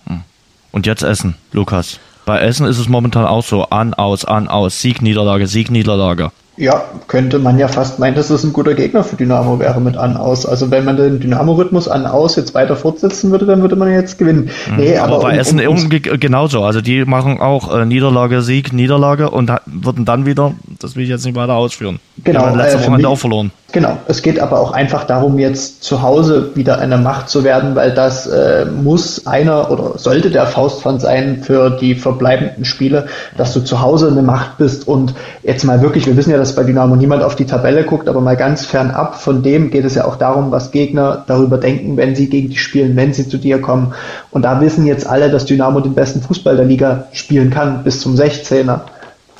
Und 0.72 0.86
jetzt 0.86 1.02
Essen, 1.02 1.36
Lukas. 1.52 1.98
Bei 2.26 2.40
Essen 2.40 2.66
ist 2.66 2.78
es 2.78 2.88
momentan 2.88 3.26
auch 3.26 3.42
so, 3.42 3.64
an, 3.64 3.94
aus, 3.94 4.24
an, 4.24 4.46
aus, 4.48 4.80
Sieg, 4.80 5.02
Niederlage, 5.02 5.46
Sieg, 5.46 5.70
Niederlage. 5.70 6.30
Ja, 6.60 6.84
könnte 7.08 7.38
man 7.38 7.58
ja 7.58 7.68
fast 7.68 7.98
meinen, 7.98 8.14
dass 8.14 8.28
es 8.28 8.44
ein 8.44 8.52
guter 8.52 8.74
Gegner 8.74 9.02
für 9.02 9.16
Dynamo 9.16 9.58
wäre 9.58 9.80
mit 9.80 9.96
an-aus. 9.96 10.44
Also 10.44 10.70
wenn 10.70 10.84
man 10.84 10.98
den 10.98 11.18
Dynamo-Rhythmus 11.18 11.88
an-aus 11.88 12.36
jetzt 12.36 12.52
weiter 12.52 12.76
fortsetzen 12.76 13.30
würde, 13.30 13.46
dann 13.46 13.62
würde 13.62 13.76
man 13.76 13.90
jetzt 13.90 14.18
gewinnen. 14.18 14.50
Nee, 14.76 14.98
Aber, 14.98 15.14
aber 15.14 15.22
bei 15.22 15.32
um- 15.32 15.38
Essen 15.38 15.66
um- 15.66 15.78
umge 15.78 16.00
genauso. 16.00 16.62
Also 16.62 16.82
die 16.82 17.06
machen 17.06 17.40
auch 17.40 17.74
äh, 17.74 17.86
Niederlage, 17.86 18.42
Sieg, 18.42 18.74
Niederlage 18.74 19.30
und 19.30 19.50
würden 19.64 20.04
dann 20.04 20.26
wieder, 20.26 20.52
das 20.80 20.96
will 20.96 21.04
ich 21.04 21.08
jetzt 21.08 21.24
nicht 21.24 21.34
weiter 21.34 21.54
ausführen. 21.54 21.98
Genau, 22.24 22.40
Die 22.40 22.46
haben 22.48 22.58
letzte 22.58 22.76
äh, 22.76 22.80
Wochenende 22.82 23.08
auch 23.08 23.18
verloren. 23.18 23.52
Genau, 23.72 23.98
es 24.08 24.22
geht 24.22 24.40
aber 24.40 24.58
auch 24.58 24.72
einfach 24.72 25.04
darum, 25.04 25.38
jetzt 25.38 25.84
zu 25.84 26.02
Hause 26.02 26.56
wieder 26.56 26.80
eine 26.80 26.98
Macht 26.98 27.28
zu 27.28 27.44
werden, 27.44 27.76
weil 27.76 27.92
das 27.92 28.26
äh, 28.26 28.64
muss 28.64 29.28
einer 29.28 29.70
oder 29.70 29.96
sollte 29.96 30.30
der 30.30 30.46
Faustpfand 30.46 31.00
sein 31.00 31.42
für 31.44 31.70
die 31.70 31.94
verbleibenden 31.94 32.64
Spiele, 32.64 33.06
dass 33.36 33.52
du 33.52 33.60
zu 33.60 33.80
Hause 33.80 34.08
eine 34.08 34.22
Macht 34.22 34.58
bist 34.58 34.88
und 34.88 35.14
jetzt 35.44 35.64
mal 35.64 35.82
wirklich, 35.82 36.06
wir 36.06 36.16
wissen 36.16 36.32
ja, 36.32 36.36
dass 36.36 36.56
bei 36.56 36.64
Dynamo 36.64 36.96
niemand 36.96 37.22
auf 37.22 37.36
die 37.36 37.46
Tabelle 37.46 37.84
guckt, 37.84 38.08
aber 38.08 38.20
mal 38.20 38.36
ganz 38.36 38.66
fernab 38.66 39.20
von 39.20 39.44
dem 39.44 39.70
geht 39.70 39.84
es 39.84 39.94
ja 39.94 40.04
auch 40.04 40.16
darum, 40.16 40.50
was 40.50 40.72
Gegner 40.72 41.22
darüber 41.28 41.56
denken, 41.58 41.96
wenn 41.96 42.16
sie 42.16 42.28
gegen 42.28 42.48
dich 42.48 42.62
spielen, 42.62 42.96
wenn 42.96 43.12
sie 43.12 43.28
zu 43.28 43.38
dir 43.38 43.60
kommen. 43.60 43.94
Und 44.32 44.42
da 44.42 44.60
wissen 44.60 44.84
jetzt 44.84 45.06
alle, 45.06 45.30
dass 45.30 45.44
Dynamo 45.44 45.78
den 45.78 45.94
besten 45.94 46.22
Fußball 46.22 46.56
der 46.56 46.66
Liga 46.66 47.04
spielen 47.12 47.50
kann, 47.50 47.84
bis 47.84 48.00
zum 48.00 48.16
16er. 48.16 48.80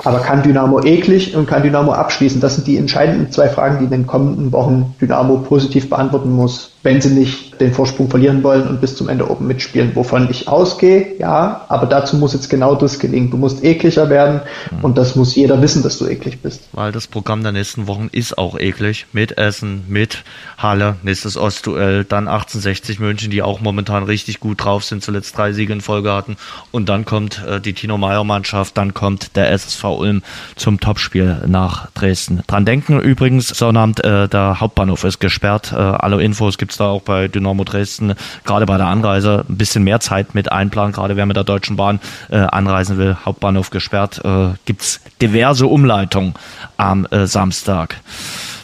Aber 0.03 0.19
kann 0.19 0.41
Dynamo 0.41 0.81
eklig 0.81 1.35
und 1.35 1.47
kann 1.47 1.63
Dynamo 1.63 1.91
abschließen? 1.91 2.41
Das 2.41 2.55
sind 2.55 2.67
die 2.67 2.77
entscheidenden 2.77 3.31
zwei 3.31 3.49
Fragen, 3.49 3.79
die 3.79 3.85
in 3.85 3.91
den 3.91 4.07
kommenden 4.07 4.51
Wochen 4.51 4.95
Dynamo 4.99 5.37
positiv 5.37 5.89
beantworten 5.89 6.31
muss, 6.31 6.70
wenn 6.83 7.01
sie 7.01 7.09
nicht 7.09 7.59
den 7.61 7.73
Vorsprung 7.73 8.09
verlieren 8.09 8.43
wollen 8.43 8.67
und 8.67 8.81
bis 8.81 8.95
zum 8.95 9.07
Ende 9.07 9.29
oben 9.29 9.47
mitspielen. 9.47 9.95
Wovon 9.95 10.29
ich 10.29 10.47
ausgehe, 10.47 11.15
ja, 11.19 11.65
aber 11.69 11.85
dazu 11.85 12.17
muss 12.17 12.33
jetzt 12.33 12.49
genau 12.49 12.75
das 12.75 12.99
gelingen. 12.99 13.29
Du 13.29 13.37
musst 13.37 13.63
ekliger 13.63 14.09
werden 14.09 14.41
und 14.81 14.97
das 14.97 15.15
muss 15.15 15.35
jeder 15.35 15.61
wissen, 15.61 15.83
dass 15.83 15.97
du 15.99 16.07
eklig 16.07 16.41
bist. 16.41 16.63
Weil 16.73 16.91
das 16.91 17.07
Programm 17.07 17.43
der 17.43 17.51
nächsten 17.51 17.87
Wochen 17.87 18.09
ist 18.11 18.37
auch 18.37 18.59
eklig. 18.59 19.05
Mit 19.13 19.37
Essen, 19.37 19.83
mit 19.87 20.23
Halle, 20.57 20.95
nächstes 21.03 21.37
Ostduell, 21.37 22.03
dann 22.03 22.27
1860 22.27 22.99
München, 22.99 23.29
die 23.29 23.43
auch 23.43 23.61
momentan 23.61 24.03
richtig 24.03 24.39
gut 24.39 24.63
drauf 24.63 24.83
sind, 24.83 25.03
zuletzt 25.03 25.37
drei 25.37 25.53
Siege 25.53 25.73
in 25.73 25.81
Folge 25.81 26.11
hatten. 26.11 26.37
Und 26.71 26.89
dann 26.89 27.05
kommt 27.05 27.43
äh, 27.47 27.61
die 27.61 27.73
Tino 27.73 27.97
Meyer 27.97 28.23
Mannschaft, 28.23 28.77
dann 28.77 28.93
kommt 28.93 29.35
der 29.35 29.51
SSV 29.51 29.83
Ulm 29.83 30.23
zum 30.55 30.79
Topspiel 30.79 31.43
nach 31.45 31.91
Dresden. 31.91 32.41
Dran 32.47 32.65
denken 32.65 32.99
übrigens, 32.99 33.49
Sonnabend, 33.49 34.03
äh, 34.03 34.27
der 34.27 34.59
Hauptbahnhof 34.59 35.03
ist 35.03 35.19
gesperrt. 35.19 35.73
Äh, 35.73 35.75
alle 35.75 36.21
Infos 36.23 36.57
gibt's 36.71 36.77
da 36.77 36.85
auch 36.85 37.01
bei 37.01 37.27
Dynamo 37.27 37.65
Dresden. 37.65 38.13
Gerade 38.45 38.65
bei 38.65 38.77
der 38.77 38.87
Anreise 38.87 39.43
ein 39.49 39.57
bisschen 39.57 39.83
mehr 39.83 39.99
Zeit 39.99 40.33
mit 40.35 40.53
einplanen, 40.53 40.93
gerade 40.93 41.17
wer 41.17 41.25
mit 41.25 41.35
der 41.35 41.43
Deutschen 41.43 41.75
Bahn 41.75 41.99
äh, 42.29 42.37
anreisen 42.37 42.97
will. 42.97 43.17
Hauptbahnhof 43.25 43.71
gesperrt. 43.71 44.21
Äh, 44.23 44.53
gibt's 44.63 45.01
diverse 45.21 45.67
Umleitungen 45.67 46.33
am 46.77 47.05
äh, 47.11 47.27
Samstag. 47.27 47.97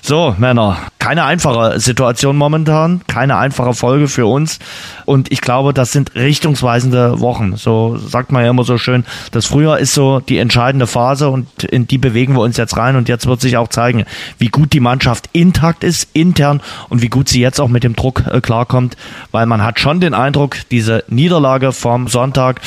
So, 0.07 0.33
Männer, 0.37 0.77
keine 0.99 1.25
einfache 1.25 1.81
Situation 1.81 2.37
momentan, 2.37 3.01
keine 3.07 3.35
einfache 3.35 3.73
Folge 3.73 4.07
für 4.07 4.25
uns. 4.25 4.57
Und 5.03 5.33
ich 5.33 5.41
glaube, 5.41 5.73
das 5.73 5.91
sind 5.91 6.15
richtungsweisende 6.15 7.19
Wochen. 7.19 7.57
So 7.57 7.97
sagt 7.97 8.31
man 8.31 8.45
ja 8.45 8.51
immer 8.51 8.63
so 8.63 8.77
schön. 8.77 9.03
Das 9.33 9.47
Frühjahr 9.47 9.79
ist 9.79 9.93
so 9.93 10.21
die 10.21 10.37
entscheidende 10.37 10.87
Phase 10.87 11.27
und 11.27 11.65
in 11.65 11.87
die 11.87 11.97
bewegen 11.97 12.35
wir 12.35 12.39
uns 12.39 12.55
jetzt 12.55 12.77
rein. 12.77 12.95
Und 12.95 13.09
jetzt 13.09 13.27
wird 13.27 13.41
sich 13.41 13.57
auch 13.57 13.67
zeigen, 13.67 14.05
wie 14.37 14.47
gut 14.47 14.71
die 14.71 14.79
Mannschaft 14.79 15.29
intakt 15.33 15.83
ist, 15.83 16.07
intern 16.13 16.61
und 16.87 17.01
wie 17.01 17.09
gut 17.09 17.27
sie 17.27 17.41
jetzt 17.41 17.59
auch 17.59 17.67
mit 17.67 17.83
dem 17.83 17.97
Druck 17.97 18.23
äh, 18.31 18.39
klarkommt. 18.39 18.95
Weil 19.31 19.45
man 19.45 19.61
hat 19.61 19.77
schon 19.77 19.99
den 19.99 20.13
Eindruck, 20.13 20.55
diese 20.71 21.03
Niederlage 21.09 21.73
vom 21.73 22.07
Sonntag, 22.07 22.61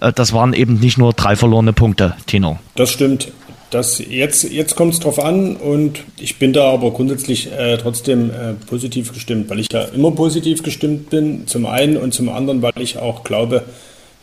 äh, 0.00 0.10
das 0.10 0.32
waren 0.32 0.54
eben 0.54 0.80
nicht 0.80 0.96
nur 0.96 1.12
drei 1.12 1.36
verlorene 1.36 1.74
Punkte, 1.74 2.14
Tino. 2.24 2.58
Das 2.76 2.90
stimmt. 2.90 3.30
Das, 3.70 3.98
jetzt 3.98 4.44
jetzt 4.44 4.76
kommt 4.76 4.94
es 4.94 5.00
drauf 5.00 5.18
an 5.18 5.56
und 5.56 6.04
ich 6.18 6.38
bin 6.38 6.54
da 6.54 6.72
aber 6.72 6.90
grundsätzlich 6.90 7.52
äh, 7.52 7.76
trotzdem 7.76 8.30
äh, 8.30 8.54
positiv 8.66 9.12
gestimmt, 9.12 9.50
weil 9.50 9.60
ich 9.60 9.70
ja 9.70 9.82
immer 9.82 10.10
positiv 10.10 10.62
gestimmt 10.62 11.10
bin, 11.10 11.46
zum 11.46 11.66
einen 11.66 11.98
und 11.98 12.14
zum 12.14 12.30
anderen, 12.30 12.62
weil 12.62 12.72
ich 12.80 12.98
auch 12.98 13.24
glaube, 13.24 13.64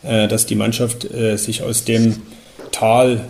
äh, 0.02 0.26
dass 0.26 0.46
die 0.46 0.56
Mannschaft 0.56 1.04
äh, 1.12 1.36
sich 1.36 1.62
aus 1.62 1.84
dem 1.84 2.22
Tal 2.72 3.20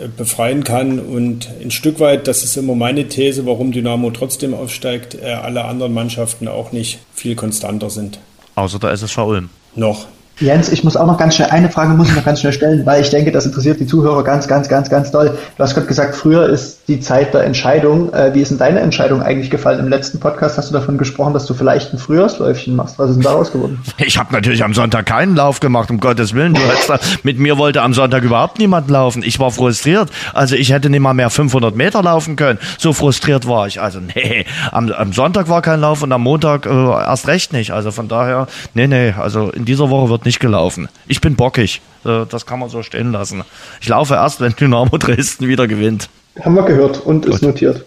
äh, 0.00 0.08
befreien 0.08 0.64
kann 0.64 1.00
und 1.00 1.48
ein 1.62 1.70
Stück 1.70 1.98
weit, 1.98 2.28
das 2.28 2.44
ist 2.44 2.56
immer 2.56 2.74
meine 2.74 3.08
These, 3.08 3.46
warum 3.46 3.72
Dynamo 3.72 4.10
trotzdem 4.10 4.54
aufsteigt, 4.54 5.14
äh, 5.14 5.32
alle 5.32 5.64
anderen 5.64 5.94
Mannschaften 5.94 6.46
auch 6.46 6.72
nicht 6.72 6.98
viel 7.14 7.36
konstanter 7.36 7.90
sind. 7.90 8.18
Außer 8.54 8.78
der 8.78 8.90
SSV 8.90 9.18
Ulm. 9.18 9.50
Noch. 9.74 10.06
Jens, 10.40 10.68
ich 10.68 10.82
muss 10.82 10.96
auch 10.96 11.06
noch 11.06 11.16
ganz 11.16 11.36
schnell, 11.36 11.50
eine 11.50 11.70
Frage 11.70 11.94
muss 11.94 12.08
ich 12.08 12.16
noch 12.16 12.24
ganz 12.24 12.40
schnell 12.40 12.52
stellen, 12.52 12.84
weil 12.84 13.00
ich 13.02 13.10
denke, 13.10 13.30
das 13.30 13.46
interessiert 13.46 13.78
die 13.78 13.86
Zuhörer 13.86 14.24
ganz, 14.24 14.48
ganz, 14.48 14.68
ganz, 14.68 14.90
ganz 14.90 15.10
doll. 15.12 15.38
Du 15.56 15.62
hast 15.62 15.74
gerade 15.74 15.86
gesagt, 15.86 16.16
früher 16.16 16.48
ist 16.48 16.83
die 16.88 17.00
Zeit 17.00 17.32
der 17.32 17.44
Entscheidung. 17.44 18.12
Äh, 18.12 18.34
wie 18.34 18.42
ist 18.42 18.50
denn 18.50 18.58
deine 18.58 18.80
Entscheidung 18.80 19.22
eigentlich 19.22 19.50
gefallen? 19.50 19.80
Im 19.80 19.88
letzten 19.88 20.20
Podcast 20.20 20.58
hast 20.58 20.68
du 20.70 20.74
davon 20.74 20.98
gesprochen, 20.98 21.32
dass 21.32 21.46
du 21.46 21.54
vielleicht 21.54 21.92
ein 21.92 21.98
Frühjahrsläufchen 21.98 22.76
machst. 22.76 22.98
Was 22.98 23.10
ist 23.10 23.16
denn 23.16 23.24
daraus 23.24 23.52
geworden? 23.52 23.82
Ich 23.98 24.18
habe 24.18 24.32
natürlich 24.32 24.62
am 24.62 24.74
Sonntag 24.74 25.06
keinen 25.06 25.34
Lauf 25.34 25.60
gemacht, 25.60 25.90
um 25.90 25.98
Gottes 25.98 26.34
Willen. 26.34 26.54
Du 26.54 26.60
da, 26.88 26.98
mit 27.22 27.38
mir 27.38 27.56
wollte 27.58 27.80
am 27.80 27.94
Sonntag 27.94 28.22
überhaupt 28.22 28.58
niemand 28.58 28.90
laufen. 28.90 29.22
Ich 29.24 29.38
war 29.40 29.50
frustriert. 29.50 30.10
Also 30.34 30.56
ich 30.56 30.72
hätte 30.72 30.90
nicht 30.90 31.00
mal 31.00 31.14
mehr 31.14 31.30
500 31.30 31.74
Meter 31.74 32.02
laufen 32.02 32.36
können. 32.36 32.58
So 32.78 32.92
frustriert 32.92 33.48
war 33.48 33.66
ich. 33.66 33.80
Also 33.80 34.00
nee, 34.00 34.44
am, 34.72 34.90
am 34.92 35.12
Sonntag 35.12 35.48
war 35.48 35.62
kein 35.62 35.80
Lauf 35.80 36.02
und 36.02 36.12
am 36.12 36.22
Montag 36.22 36.66
äh, 36.66 36.68
erst 36.68 37.28
recht 37.28 37.52
nicht. 37.52 37.70
Also 37.72 37.92
von 37.92 38.08
daher, 38.08 38.46
nee, 38.74 38.86
nee, 38.86 39.14
also 39.18 39.50
in 39.50 39.64
dieser 39.64 39.88
Woche 39.90 40.10
wird 40.10 40.26
nicht 40.26 40.40
gelaufen. 40.40 40.88
Ich 41.06 41.20
bin 41.20 41.34
bockig. 41.36 41.80
Äh, 42.04 42.26
Das 42.28 42.44
kann 42.46 42.58
man 42.58 42.68
so 42.68 42.82
stehen 42.82 43.12
lassen. 43.12 43.42
Ich 43.80 43.88
laufe 43.88 44.14
erst, 44.14 44.40
wenn 44.40 44.52
Dynamo 44.54 44.98
Dresden 44.98 45.48
wieder 45.48 45.66
gewinnt. 45.66 46.08
Haben 46.42 46.54
wir 46.54 46.64
gehört 46.64 47.00
und 47.04 47.26
ist 47.26 47.42
notiert. 47.42 47.84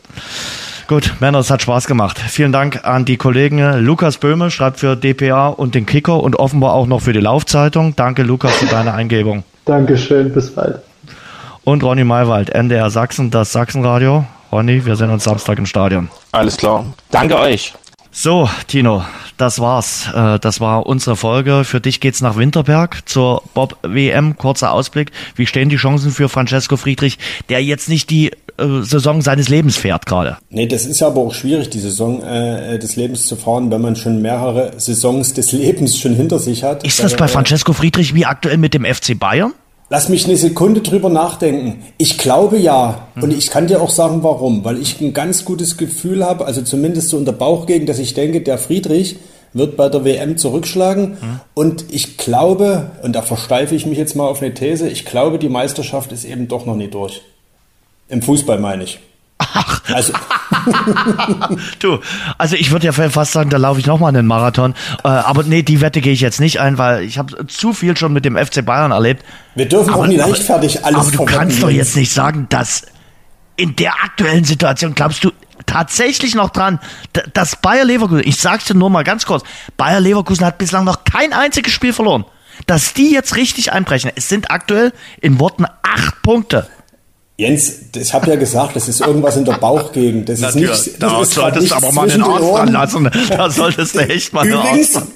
Gut, 0.88 1.16
Männer, 1.20 1.40
es 1.40 1.52
hat 1.52 1.62
Spaß 1.62 1.86
gemacht. 1.86 2.18
Vielen 2.18 2.54
Dank 2.54 2.86
an 2.86 3.04
die 3.04 3.18
Kollegen. 3.18 3.60
Lukas 3.84 4.18
Böhme 4.18 4.50
schreibt 4.50 4.80
für 4.80 4.96
DPA 4.96 5.50
und 5.50 5.76
den 5.76 5.86
Kicker 5.86 6.24
und 6.24 6.38
offenbar 6.38 6.74
auch 6.74 6.88
noch 6.88 7.02
für 7.02 7.12
die 7.12 7.20
Laufzeitung. 7.20 7.94
Danke, 7.98 8.24
Lukas, 8.24 8.54
für 8.56 8.68
deine 8.68 8.94
Eingebung. 8.94 9.44
Dankeschön, 9.66 10.32
bis 10.32 10.56
bald. 10.56 10.80
Und 11.66 11.84
Ronny 11.84 12.06
Maywald, 12.06 12.52
NDR 12.52 12.90
Sachsen, 12.90 13.32
das 13.32 13.52
Sachsenradio. 13.52 14.26
Ronny, 14.50 14.86
wir 14.86 14.96
sehen 14.96 15.10
uns 15.10 15.26
Samstag 15.26 15.58
im 15.58 15.66
Stadion. 15.66 16.08
Alles 16.32 16.56
klar. 16.56 16.86
Danke 17.12 17.38
euch. 17.38 17.74
So, 18.12 18.50
Tino, 18.68 19.04
das 19.38 19.60
war's. 19.60 20.08
Äh, 20.14 20.40
Das 20.40 20.60
war 20.60 20.86
unsere 20.88 21.16
Folge. 21.16 21.64
Für 21.64 21.80
dich 21.82 22.00
geht's 22.00 22.22
nach 22.22 22.36
Winterberg 22.38 23.08
zur 23.08 23.44
Bob 23.54 23.78
WM. 23.84 24.38
Kurzer 24.38 24.72
Ausblick. 24.72 25.12
Wie 25.36 25.46
stehen 25.46 25.70
die 25.70 25.76
Chancen 25.76 26.12
für 26.12 26.30
Francesco 26.30 26.78
Friedrich, 26.78 27.20
der 27.50 27.64
jetzt 27.64 27.90
nicht 27.90 28.10
die 28.10 28.32
äh, 28.58 28.82
Saison 28.82 29.22
seines 29.22 29.50
Lebens 29.50 29.78
fährt 29.78 30.06
gerade? 30.08 30.38
Nee, 30.50 30.66
das 30.68 30.86
ist 30.86 31.04
aber 31.04 31.22
auch 31.22 31.34
schwierig, 31.34 31.70
die 31.70 31.80
Saison 31.80 32.24
äh, 32.24 32.80
des 32.80 32.96
Lebens 32.96 33.28
zu 33.28 33.36
fahren, 33.36 33.70
wenn 33.70 33.82
man 33.82 33.96
schon 33.96 34.22
mehrere 34.22 34.74
Saisons 34.78 35.34
des 35.34 35.52
Lebens 35.52 35.98
schon 36.00 36.16
hinter 36.16 36.40
sich 36.40 36.64
hat. 36.64 36.84
Ist 36.84 37.04
das 37.04 37.16
bei 37.16 37.26
Äh, 37.26 37.30
Francesco 37.30 37.74
Friedrich 37.74 38.16
wie 38.16 38.26
aktuell 38.26 38.58
mit 38.58 38.74
dem 38.74 38.84
FC 38.86 39.18
Bayern? 39.20 39.54
Lass 39.90 40.10
mich 40.10 40.26
eine 40.26 40.36
Sekunde 40.36 40.82
drüber 40.82 41.10
nachdenken. 41.10 41.84
Ich 41.98 42.18
glaube 42.18 42.58
ja. 42.58 43.08
Und 43.22 43.32
ich 43.32 43.50
kann 43.50 43.68
dir 43.68 43.82
auch 43.82 43.90
sagen, 43.90 44.22
warum. 44.22 44.66
Weil 44.66 44.82
ich 44.82 45.00
ein 45.00 45.14
ganz 45.14 45.46
gutes 45.46 45.78
Gefühl 45.78 46.26
habe, 46.26 46.46
also 46.46 46.62
zumindest 46.62 47.10
so 47.10 47.18
in 47.18 47.26
der 47.26 47.32
Bauchgegend, 47.32 47.88
dass 47.88 48.00
ich 48.00 48.14
denke, 48.14 48.42
der 48.42 48.58
Friedrich 48.58 49.18
wird 49.54 49.78
bei 49.78 49.88
der 49.88 50.04
WM 50.04 50.38
zurückschlagen. 50.38 51.18
Und 51.54 51.86
ich 51.90 52.18
glaube, 52.18 52.92
und 53.02 53.16
da 53.16 53.22
versteife 53.22 53.76
ich 53.76 53.86
mich 53.86 53.98
jetzt 53.98 54.16
mal 54.16 54.28
auf 54.28 54.42
eine 54.42 54.54
These, 54.54 54.90
ich 54.90 55.06
glaube, 55.06 55.40
die 55.40 55.50
Meisterschaft 55.50 56.12
ist 56.12 56.26
eben 56.26 56.50
doch 56.50 56.66
noch 56.66 56.76
nicht 56.76 56.94
durch. 56.94 57.22
Im 58.10 58.22
Fußball 58.22 58.60
meine 58.60 58.84
ich. 58.84 59.00
Ach. 59.58 59.82
Also. 59.94 60.14
du, 61.80 62.00
also 62.38 62.56
ich 62.56 62.72
würde 62.72 62.86
ja 62.86 62.92
fast 62.92 63.32
sagen, 63.32 63.50
da 63.50 63.58
laufe 63.58 63.80
ich 63.80 63.86
nochmal 63.86 64.10
einen 64.10 64.28
Marathon. 64.28 64.76
Äh, 65.04 65.08
aber 65.08 65.44
nee, 65.44 65.64
die 65.64 65.82
Wette 65.82 66.02
gehe 66.02 66.14
ich 66.14 66.22
jetzt 66.22 66.40
nicht 66.40 66.60
ein, 66.60 66.78
weil 66.78 67.04
ich 67.04 67.18
habe 67.18 67.48
zu 67.48 67.74
viel 67.74 67.98
schon 67.98 68.14
mit 68.14 68.26
dem 68.26 68.38
FC 68.38 68.64
Bayern 68.66 68.92
erlebt. 68.92 69.26
Wir 69.56 69.68
dürfen 69.68 69.90
aber, 69.90 70.04
auch 70.04 70.08
nicht 70.08 70.20
leichtfertig 70.20 70.86
alles 70.86 71.08
Aber 71.08 71.12
du 71.12 71.26
kannst 71.26 71.64
doch 71.64 71.70
jetzt 71.70 71.96
nicht 71.96 72.12
sagen, 72.12 72.48
dass 72.50 72.84
in 73.56 73.76
der 73.76 73.94
aktuellen 74.04 74.44
Situation 74.44 74.94
glaubst 74.94 75.24
du 75.24 75.32
tatsächlich 75.66 76.36
noch 76.36 76.52
dran, 76.52 76.80
dass 77.34 77.56
Bayer 77.56 77.86
Leverkusen, 77.86 78.22
ich 78.26 78.38
sag's 78.38 78.66
dir 78.66 78.76
nur 78.76 78.92
mal 78.92 79.04
ganz 79.04 79.26
kurz, 79.26 79.44
Bayer 79.76 80.00
Leverkusen 80.00 80.46
hat 80.46 80.60
bislang 80.60 80.86
noch 80.86 81.04
kein 81.04 81.34
einziges 81.34 81.74
Spiel 81.74 81.94
verloren. 81.94 82.26
Dass 82.66 82.94
die 82.94 83.12
jetzt 83.12 83.36
richtig 83.36 83.72
einbrechen. 83.72 84.12
Es 84.16 84.30
sind 84.30 84.50
aktuell 84.50 84.92
in 85.22 85.40
Worten 85.40 85.66
acht 85.84 86.22
Punkte. 86.24 86.68
Jens, 87.40 87.74
ich 87.96 88.14
habe 88.14 88.32
ja 88.32 88.36
gesagt, 88.36 88.76
das 88.76 88.88
ist 88.88 89.00
irgendwas 89.02 89.38
in 89.38 89.46
der 89.46 89.54
Bauchgegend. 89.54 90.28
Das 90.28 90.40
Natürlich, 90.40 90.72
ist 90.72 90.88
nicht. 90.88 91.04
Das 91.04 91.12
da 91.12 91.22
ist 91.22 91.34
solltest 91.34 91.72
du 91.72 91.76
aber 91.76 91.92
mal 91.92 92.10
einen 92.10 92.24
Arzt 92.24 92.52
dran 92.52 92.72
lassen. 92.72 93.12
Da 93.30 93.50
solltest 93.52 93.96
du 93.96 94.00
echt 94.00 94.34
mal 94.34 94.46
Übrigens, 94.46 94.96
einen 94.96 95.06
Arzt 95.06 95.14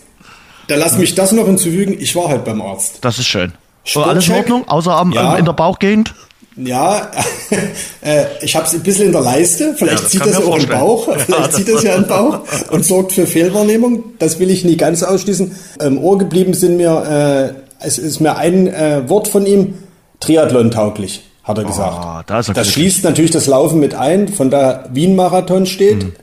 Da 0.68 0.76
lass 0.76 0.98
mich 1.00 1.16
das 1.16 1.32
noch 1.32 1.48
hinzufügen. 1.48 1.98
Ich 2.00 2.16
war 2.16 2.30
halt 2.30 2.46
beim 2.46 2.62
Arzt. 2.62 3.00
Das 3.02 3.18
ist 3.18 3.26
schön. 3.26 3.54
So, 3.84 4.04
alles 4.04 4.28
in 4.28 4.36
Ordnung, 4.36 4.68
außer 4.68 4.96
am, 4.96 5.12
ja. 5.12 5.36
in 5.36 5.46
der 5.46 5.54
Bauchgegend? 5.54 6.14
Ja, 6.58 7.10
äh, 8.02 8.26
ich 8.42 8.56
habe 8.56 8.68
es 8.68 8.74
ein 8.74 8.84
bisschen 8.84 9.08
in 9.08 9.12
der 9.14 9.22
Leiste. 9.22 9.74
Vielleicht 9.76 10.04
ja, 10.04 10.10
zieht 10.10 10.26
das 10.26 10.36
auch 10.36 10.58
im 10.58 10.68
Bauch. 10.68 11.10
Vielleicht 11.18 11.54
zieht 11.54 11.70
das 11.70 11.82
ja 11.82 11.96
im 11.96 12.06
Bauch 12.06 12.42
und 12.70 12.86
sorgt 12.86 13.14
für 13.14 13.26
Fehlwahrnehmung. 13.26 14.04
Das 14.20 14.38
will 14.40 14.52
ich 14.52 14.64
nie 14.64 14.78
ganz 14.78 15.02
ausschließen. 15.02 15.56
Im 15.80 15.98
Ohr 15.98 16.18
geblieben 16.18 16.54
sind 16.54 16.78
mir, 16.78 17.56
äh, 17.82 17.86
es 17.86 17.98
ist 17.98 18.20
mir 18.20 18.36
ein 18.36 18.68
äh, 18.68 19.10
Wort 19.10 19.28
von 19.28 19.46
ihm, 19.46 19.76
Triathlon 20.20 20.70
tauglich, 20.70 21.24
hat 21.44 21.58
er 21.58 21.64
gesagt. 21.64 22.06
Oh, 22.06 22.22
das, 22.26 22.48
das 22.48 22.68
schließt 22.72 23.04
natürlich 23.04 23.32
das 23.32 23.48
Laufen 23.48 23.80
mit 23.80 23.94
ein. 23.96 24.28
Von 24.28 24.50
der 24.50 24.90
Wien-Marathon 24.92 25.66
steht. 25.66 26.04
Hm. 26.04 26.14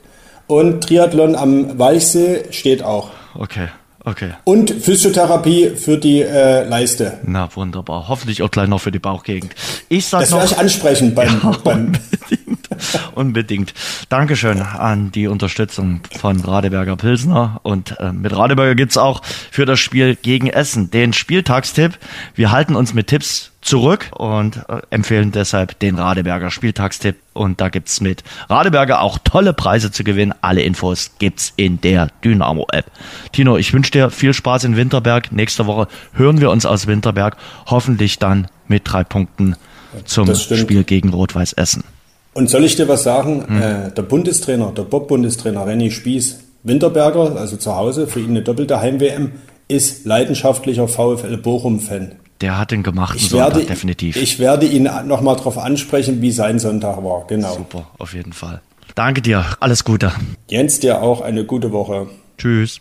Und 0.46 0.84
Triathlon 0.84 1.34
am 1.36 1.78
Walchsee 1.78 2.44
steht 2.50 2.82
auch. 2.82 3.10
Okay. 3.34 3.68
Okay. 4.04 4.30
Und 4.44 4.70
Physiotherapie 4.70 5.70
für 5.70 5.98
die 5.98 6.22
äh, 6.22 6.66
Leiste. 6.66 7.18
Na 7.24 7.54
wunderbar. 7.54 8.08
Hoffentlich 8.08 8.42
auch 8.42 8.50
gleich 8.50 8.68
noch 8.68 8.80
für 8.80 8.92
die 8.92 8.98
Bauchgegend. 8.98 9.54
Ich 9.90 10.06
sag 10.06 10.20
das 10.20 10.32
werde 10.32 10.46
ich 10.46 10.56
ansprechen 10.56 11.14
beim, 11.14 11.28
ja, 11.42 11.50
beim. 11.62 11.92
unbedingt. 13.14 13.74
Dankeschön 14.08 14.62
an 14.62 15.12
die 15.12 15.26
Unterstützung 15.26 16.00
von 16.18 16.40
Radeberger 16.40 16.96
Pilsner. 16.96 17.60
Und 17.62 17.98
äh, 17.98 18.12
mit 18.12 18.36
Radeberger 18.36 18.74
gibt's 18.74 18.96
auch 18.96 19.22
für 19.24 19.66
das 19.66 19.80
Spiel 19.80 20.16
gegen 20.16 20.48
Essen 20.48 20.90
den 20.90 21.12
Spieltagstipp. 21.12 21.98
Wir 22.34 22.50
halten 22.50 22.76
uns 22.76 22.94
mit 22.94 23.08
Tipps 23.08 23.52
zurück 23.60 24.10
und 24.16 24.64
äh, 24.68 24.80
empfehlen 24.90 25.32
deshalb 25.32 25.78
den 25.78 25.96
Radeberger 25.96 26.50
Spieltagstipp. 26.50 27.16
Und 27.34 27.60
da 27.60 27.68
gibt's 27.68 28.00
mit 28.00 28.24
Radeberger 28.48 29.00
auch 29.00 29.18
tolle 29.18 29.52
Preise 29.52 29.92
zu 29.92 30.04
gewinnen. 30.04 30.34
Alle 30.40 30.62
Infos 30.62 31.12
gibt's 31.18 31.52
in 31.56 31.80
der 31.80 32.08
Dynamo-App. 32.24 32.86
Tino, 33.32 33.56
ich 33.56 33.72
wünsche 33.72 33.92
dir 33.92 34.10
viel 34.10 34.32
Spaß 34.32 34.64
in 34.64 34.76
Winterberg. 34.76 35.32
Nächste 35.32 35.66
Woche 35.66 35.88
hören 36.12 36.40
wir 36.40 36.50
uns 36.50 36.66
aus 36.66 36.86
Winterberg. 36.86 37.36
Hoffentlich 37.66 38.18
dann 38.18 38.48
mit 38.66 38.82
drei 38.84 39.04
Punkten 39.04 39.56
zum 40.04 40.34
Spiel 40.34 40.84
gegen 40.84 41.10
Rot-Weiß 41.10 41.54
Essen. 41.54 41.84
Und 42.38 42.48
soll 42.48 42.62
ich 42.62 42.76
dir 42.76 42.86
was 42.86 43.02
sagen? 43.02 43.44
Hm. 43.48 43.60
Äh, 43.60 43.90
der 43.90 44.02
Bundestrainer, 44.02 44.70
der 44.70 44.84
Bob-Bundestrainer 44.84 45.66
Renny 45.66 45.90
Spieß, 45.90 46.38
Winterberger, 46.62 47.34
also 47.34 47.56
zu 47.56 47.74
Hause, 47.74 48.06
für 48.06 48.20
ihn 48.20 48.30
eine 48.30 48.42
doppelte 48.42 48.80
Heim-WM, 48.80 49.32
ist 49.66 50.06
leidenschaftlicher 50.06 50.86
VfL 50.86 51.36
Bochum-Fan. 51.36 52.12
Der 52.40 52.56
hat 52.56 52.70
den 52.70 52.84
gemachten 52.84 53.16
ich 53.16 53.28
Sonntag, 53.28 53.56
werde, 53.56 53.66
definitiv. 53.66 54.14
Ich 54.14 54.38
werde 54.38 54.66
ihn 54.66 54.88
nochmal 55.06 55.34
darauf 55.34 55.58
ansprechen, 55.58 56.22
wie 56.22 56.30
sein 56.30 56.60
Sonntag 56.60 57.02
war. 57.02 57.26
Genau. 57.26 57.54
Super, 57.54 57.88
auf 57.98 58.14
jeden 58.14 58.32
Fall. 58.32 58.60
Danke 58.94 59.20
dir. 59.20 59.44
Alles 59.58 59.82
Gute. 59.82 60.12
Jens, 60.48 60.78
dir 60.78 61.02
auch 61.02 61.22
eine 61.22 61.44
gute 61.44 61.72
Woche. 61.72 62.06
Tschüss. 62.38 62.80